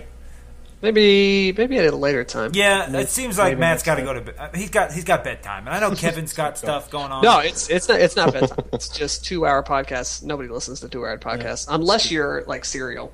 maybe 0.82 1.54
maybe 1.56 1.78
at 1.78 1.86
a 1.94 1.96
later 1.96 2.24
time? 2.24 2.52
Yeah, 2.54 2.88
Maybe- 2.90 3.04
it 3.04 3.10
seems 3.10 3.38
like 3.38 3.58
Matt's 3.58 3.84
got 3.84 3.96
to 3.96 4.02
go 4.02 4.14
to 4.14 4.22
bed. 4.22 4.56
He's 4.56 4.70
got 4.70 4.92
he's 4.92 5.04
got 5.04 5.24
bedtime, 5.24 5.68
and 5.68 5.76
I 5.76 5.80
know 5.80 5.96
Kevin's 5.96 6.34
got 6.34 6.58
stuff 6.58 6.90
going 6.90 7.12
on. 7.12 7.24
No, 7.24 7.40
it's 7.40 7.70
it's 7.70 7.88
not 7.88 8.00
it's 8.00 8.16
not 8.16 8.34
bedtime. 8.34 8.66
it's 8.74 8.90
just 8.90 9.26
two 9.26 9.46
hour 9.46 9.64
podcasts. 9.64 10.24
Nobody 10.24 10.50
listens 10.50 10.80
to 10.82 10.90
two 10.90 11.06
hour 11.06 11.18
podcasts 11.18 11.68
unless 11.70 12.12
you're 12.12 12.44
like 12.48 12.66
serial. 12.66 13.12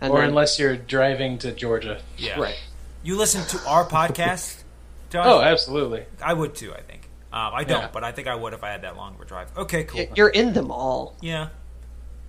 And 0.00 0.12
or 0.12 0.20
then- 0.20 0.30
unless 0.30 0.58
you're 0.58 0.76
driving 0.76 1.38
to 1.38 1.52
Georgia? 1.52 2.00
yeah. 2.18 2.38
right. 2.40 2.60
You 3.04 3.16
listen 3.16 3.44
to 3.58 3.66
our 3.68 3.84
podcast, 3.84 4.62
John? 5.10 5.26
Oh, 5.26 5.40
absolutely. 5.40 6.04
I 6.24 6.32
would 6.34 6.54
too. 6.54 6.72
I 6.72 6.80
think. 6.82 7.08
Um, 7.32 7.52
I 7.54 7.64
don't, 7.64 7.80
Yeah. 7.80 7.88
but 7.92 8.04
I 8.04 8.12
think 8.12 8.28
I 8.28 8.34
would 8.36 8.52
if 8.52 8.62
I 8.62 8.70
had 8.70 8.82
that 8.82 8.96
long 8.96 9.14
of 9.16 9.20
a 9.20 9.24
drive. 9.24 9.48
Okay, 9.56 9.82
cool. 9.84 10.04
You're 10.14 10.28
in 10.28 10.52
them 10.52 10.70
all. 10.70 11.16
Yeah. 11.20 11.48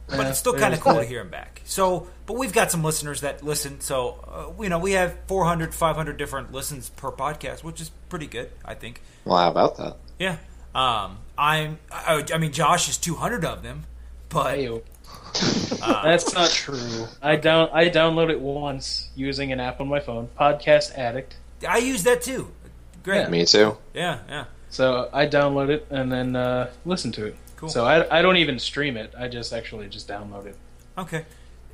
But 0.08 0.20
Yeah, 0.20 0.30
it's 0.30 0.40
still 0.40 0.54
kind 0.54 0.74
of 0.74 0.82
cool 0.82 0.96
to 0.96 1.04
hear 1.04 1.22
him 1.22 1.30
back. 1.30 1.62
So, 1.66 2.08
but 2.26 2.38
we've 2.38 2.54
got 2.54 2.72
some 2.72 2.84
listeners 2.84 3.22
that 3.22 3.44
listen. 3.44 3.80
So, 3.82 4.54
uh, 4.58 4.62
you 4.62 4.70
know, 4.70 4.80
we 4.80 4.94
have 4.94 5.16
400, 5.28 5.74
500 5.74 6.18
different 6.18 6.52
listens 6.52 6.90
per 6.90 7.12
podcast, 7.12 7.64
which 7.64 7.80
is 7.80 7.90
pretty 8.10 8.28
good, 8.28 8.52
I 8.66 8.74
think. 8.74 9.02
Well, 9.26 9.38
how 9.38 9.50
about 9.50 9.78
that? 9.78 9.96
Yeah. 10.20 10.38
Um, 10.76 11.20
I'm. 11.38 11.80
I, 11.92 12.26
I 12.34 12.38
mean, 12.38 12.52
Josh 12.52 12.90
is 12.90 12.98
200 12.98 13.46
of 13.46 13.64
them, 13.64 13.86
but 14.30 14.58
Ayo. 14.58 14.84
That's 15.80 16.34
not 16.34 16.50
true. 16.50 17.08
I 17.22 17.36
down 17.36 17.70
I 17.72 17.90
download 17.90 18.30
it 18.30 18.40
once 18.40 19.10
using 19.16 19.52
an 19.52 19.60
app 19.60 19.80
on 19.82 19.88
my 19.88 20.00
phone, 20.00 20.30
Podcast 20.40 20.98
Addict. 20.98 21.36
I 21.68 21.78
use 21.78 22.04
that 22.04 22.22
too. 22.22 22.52
Great. 23.04 23.30
Me 23.30 23.46
too. 23.46 23.78
Yeah, 23.94 24.20
yeah. 24.30 24.46
So 24.70 25.10
I 25.14 25.28
download 25.28 25.70
it 25.70 25.88
and 25.90 26.12
then 26.12 26.36
uh, 26.36 26.72
listen 26.86 27.12
to 27.14 27.26
it. 27.28 27.36
Cool. 27.64 27.70
So 27.70 27.86
I, 27.86 28.20
I 28.20 28.22
don't 28.22 28.36
even 28.36 28.60
stream 28.60 28.98
it. 28.98 29.14
I 29.18 29.30
just 29.30 29.54
actually 29.54 29.88
just 29.88 30.06
download 30.06 30.48
it. 30.48 30.58
Okay. 30.98 31.24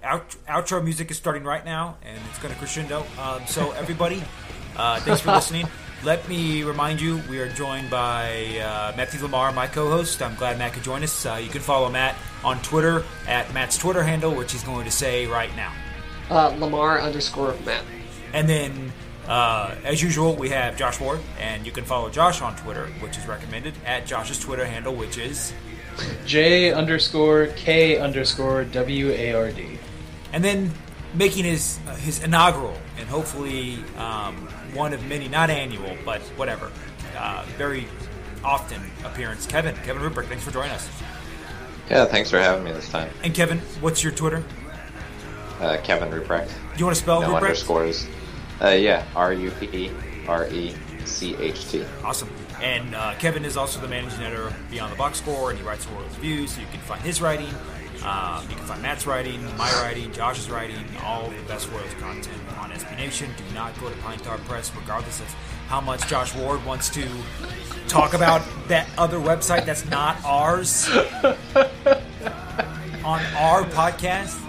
Out, 0.04 0.36
outro 0.48 0.84
music 0.84 1.10
is 1.10 1.18
starting 1.18 1.44
right 1.44 1.66
now, 1.66 1.98
and 2.04 2.16
it's 2.30 2.38
going 2.38 2.54
to 2.54 2.60
crescendo. 2.60 3.04
Um, 3.20 3.42
so, 3.48 3.72
everybody, 3.78 4.22
uh, 4.78 5.00
thanks 5.00 5.22
for 5.22 5.32
listening. 5.32 5.68
Let 6.04 6.30
me 6.30 6.62
remind 6.62 7.02
you, 7.02 7.24
we 7.28 7.40
are 7.40 7.50
joined 7.50 7.90
by 7.90 8.60
uh, 8.60 8.96
Matthew 8.96 9.20
LaMar, 9.20 9.52
my 9.52 9.66
co-host. 9.66 10.22
I'm 10.22 10.36
glad 10.36 10.60
Matt 10.60 10.74
could 10.74 10.84
join 10.84 11.02
us. 11.02 11.26
Uh, 11.26 11.42
you 11.44 11.50
can 11.50 11.60
follow 11.60 11.90
Matt 11.90 12.16
on 12.44 12.62
Twitter 12.62 13.04
at 13.28 13.52
Matt's 13.52 13.76
Twitter 13.76 14.04
handle, 14.04 14.36
which 14.36 14.52
he's 14.52 14.64
going 14.64 14.86
to 14.86 14.92
say 14.92 15.26
right 15.26 15.50
now. 15.56 15.74
Uh, 16.30 16.50
Lamar 16.60 17.02
underscore 17.02 17.56
Matt. 17.66 17.84
And 18.32 18.48
then, 18.48 18.94
uh, 19.28 19.74
as 19.84 20.04
usual, 20.04 20.36
we 20.36 20.50
have 20.50 20.78
Josh 20.78 21.00
Ward, 21.00 21.20
and 21.40 21.66
you 21.66 21.72
can 21.72 21.84
follow 21.84 22.12
Josh 22.12 22.44
on 22.44 22.56
Twitter, 22.58 22.86
which 23.00 23.18
is 23.18 23.26
recommended 23.26 23.74
at 23.88 24.06
Josh's 24.06 24.38
Twitter 24.38 24.66
handle, 24.66 24.94
which 24.94 25.18
is 25.18 25.52
J 26.26 26.72
underscore 26.74 27.48
K 27.56 27.98
underscore 27.98 28.64
W 28.66 29.10
A 29.12 29.34
R 29.34 29.52
D. 29.52 29.78
and 30.34 30.44
then 30.44 30.72
making 31.14 31.44
his 31.44 31.80
uh, 31.88 31.96
his 31.96 32.24
inaugural 32.24 32.76
and 33.00 33.08
hopefully 33.08 33.80
um, 33.98 34.36
one 34.74 34.94
of 34.94 35.04
many, 35.08 35.28
not 35.28 35.50
annual, 35.50 35.96
but 36.06 36.22
whatever, 36.38 36.72
uh, 37.18 37.44
very 37.58 37.88
often 38.44 38.80
appearance. 39.04 39.46
Kevin, 39.48 39.76
Kevin 39.78 40.02
Ruprecht, 40.04 40.28
thanks 40.28 40.44
for 40.44 40.52
joining 40.52 40.72
us. 40.72 40.88
Yeah, 41.90 42.06
thanks 42.06 42.30
for 42.30 42.38
having 42.40 42.64
me 42.64 42.72
this 42.72 42.88
time. 42.90 43.10
And 43.24 43.34
Kevin, 43.34 43.58
what's 43.82 44.04
your 44.04 44.12
Twitter? 44.12 44.44
Uh, 45.60 45.78
Kevin 45.84 46.10
Ruprecht. 46.10 46.48
Do 46.48 46.78
you 46.80 46.86
want 46.86 46.96
to 46.96 47.02
spell 47.02 47.22
No 47.22 47.30
Ruprecht? 47.30 47.36
underscores. 47.42 48.08
Uh, 48.62 48.70
yeah, 48.70 49.04
R 49.16 49.34
U 49.34 49.50
P 49.52 49.92
R 50.28 50.48
E 50.50 50.76
C 51.06 51.36
H 51.38 51.68
T. 51.70 51.84
Awesome. 52.04 52.30
And 52.62 52.94
uh, 52.94 53.16
Kevin 53.20 53.46
is 53.46 53.56
also 53.56 53.80
the 53.80 53.88
managing 53.88 54.22
editor 54.22 54.48
of 54.48 54.72
Beyond 54.72 54.92
the 54.92 54.98
Box 54.98 55.20
Score, 55.20 55.50
and 55.50 55.58
he 55.60 55.66
writes 55.66 55.88
Royals 55.88 56.14
Reviews, 56.18 56.52
so 56.54 56.62
you 56.62 56.68
can 56.68 56.82
find 56.82 57.02
his 57.02 57.22
writing. 57.22 57.50
Um, 58.04 58.44
you 58.50 58.56
can 58.56 58.66
find 58.66 58.82
Matt's 58.82 59.06
writing, 59.06 59.44
my 59.58 59.72
writing, 59.82 60.12
Josh's 60.14 60.50
writing, 60.50 60.86
all 61.04 61.30
the 61.30 61.42
best 61.48 61.70
Royals 61.72 61.94
content 61.96 62.38
on 62.58 62.72
SB 62.72 62.96
Nation. 62.98 63.30
Do 63.38 63.44
not 63.54 63.78
go 63.80 63.90
to 63.90 63.96
Pine 63.98 64.20
Tar 64.20 64.38
Press, 64.40 64.72
regardless 64.76 65.20
of 65.20 65.28
how 65.68 65.82
much 65.82 66.08
Josh 66.08 66.34
Ward 66.36 66.64
wants 66.66 66.90
to 66.92 67.08
talk 67.88 68.14
about 68.14 68.42
that 68.68 68.88
other 68.98 69.18
website 69.18 69.66
that's 69.66 69.86
not 69.90 70.18
ours 70.24 70.88
on 73.04 73.22
our 73.36 73.64
podcast. 73.64 74.40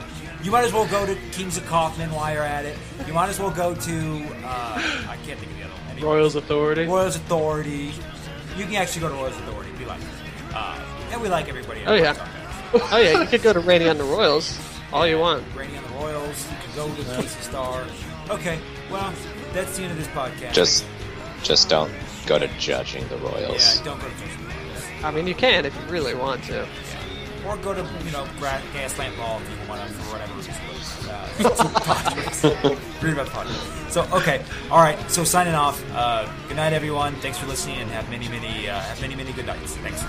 You 0.45 0.51
might 0.51 0.65
as 0.65 0.73
well 0.73 0.87
go 0.87 1.05
to 1.05 1.15
Kings 1.33 1.57
of 1.57 1.67
Kauffman 1.67 2.11
while 2.13 2.33
you're 2.33 2.43
at 2.43 2.65
it. 2.65 2.77
You 3.07 3.13
might 3.13 3.29
as 3.29 3.39
well 3.39 3.51
go 3.51 3.75
to 3.75 4.25
uh, 4.45 5.05
I 5.09 5.17
can't 5.27 5.39
think 5.39 5.53
of 5.53 5.59
the 5.59 5.65
other. 5.65 5.70
Royals 6.03 6.35
Authority. 6.37 6.85
Royals 6.87 7.17
Authority. 7.17 7.93
You 8.57 8.65
can 8.65 8.77
actually 8.77 9.03
go 9.03 9.09
to 9.09 9.15
Royals 9.15 9.37
Authority. 9.37 9.71
We 9.79 9.85
like 9.87 10.01
it. 10.01 10.07
Uh, 10.55 10.79
and 11.13 11.21
we 11.21 11.29
like 11.29 11.49
everybody. 11.49 11.83
Oh, 11.87 11.95
yeah. 11.95 12.13
Pine 12.13 12.17
Tar 12.17 12.27
Press. 12.27 12.93
Oh 12.93 12.99
yeah, 12.99 13.21
you 13.21 13.27
could 13.27 13.43
go 13.43 13.53
to 13.53 13.61
Rany 13.61 13.91
on 13.91 13.99
the 13.99 14.05
Royals 14.05 14.59
all 14.93 15.07
you 15.07 15.19
want. 15.19 15.45
Rany 15.55 15.77
on 15.77 15.83
the 15.85 15.99
Royals. 15.99 16.47
You 16.51 16.57
can 16.57 16.77
go 16.77 16.95
to 16.95 17.03
KC 17.03 17.43
Star. 17.43 17.85
Okay, 18.31 18.59
well, 18.91 19.13
that's 19.53 19.77
the 19.77 19.83
end 19.85 19.93
of 19.93 19.99
this 19.99 20.07
podcast. 20.09 20.53
Just, 20.53 20.85
just 21.43 21.69
don't 21.69 21.93
go 22.27 22.39
to 22.39 22.47
judging 22.59 23.07
the 23.09 23.17
Royals. 23.19 23.77
yeah, 23.77 23.85
don't 23.85 24.01
go 24.01 24.09
to 24.09 24.15
Judgment 24.15 24.49
Royals. 24.49 25.05
I 25.05 25.11
mean, 25.11 25.27
you 25.27 25.35
can 25.35 25.65
if 25.67 25.75
you 25.75 25.83
really 25.93 26.15
want 26.15 26.45
to. 26.45 26.67
Or 27.47 27.57
go 27.57 27.73
to, 27.75 27.81
you 28.05 28.11
know, 28.13 28.27
Gra- 28.39 28.63
Gaslamp 28.75 29.17
Ball 29.17 29.41
if 29.41 29.51
you 29.63 29.69
want 29.69 29.81
to, 29.87 29.93
for 29.95 30.13
whatever 30.13 30.35
reason. 30.35 30.55
Uh, 31.11 32.77
read 33.03 33.13
about 33.13 33.27
the 33.27 33.33
podcast. 33.33 33.91
So 33.91 34.07
okay, 34.13 34.43
all 34.71 34.79
right. 34.79 34.99
So 35.11 35.25
signing 35.25 35.55
off. 35.55 35.83
Uh, 35.93 36.31
good 36.49 36.57
night, 36.57 36.73
everyone. 36.73 37.15
Thanks 37.17 37.39
for 37.39 37.47
listening, 37.47 37.79
and 37.79 37.91
have 37.91 38.09
many, 38.11 38.29
many, 38.29 38.69
uh, 38.69 38.81
have 38.81 39.01
many, 39.01 39.17
many 39.17 39.33
good 39.33 39.47
nights. 39.47 39.77
Thanks. 39.79 40.05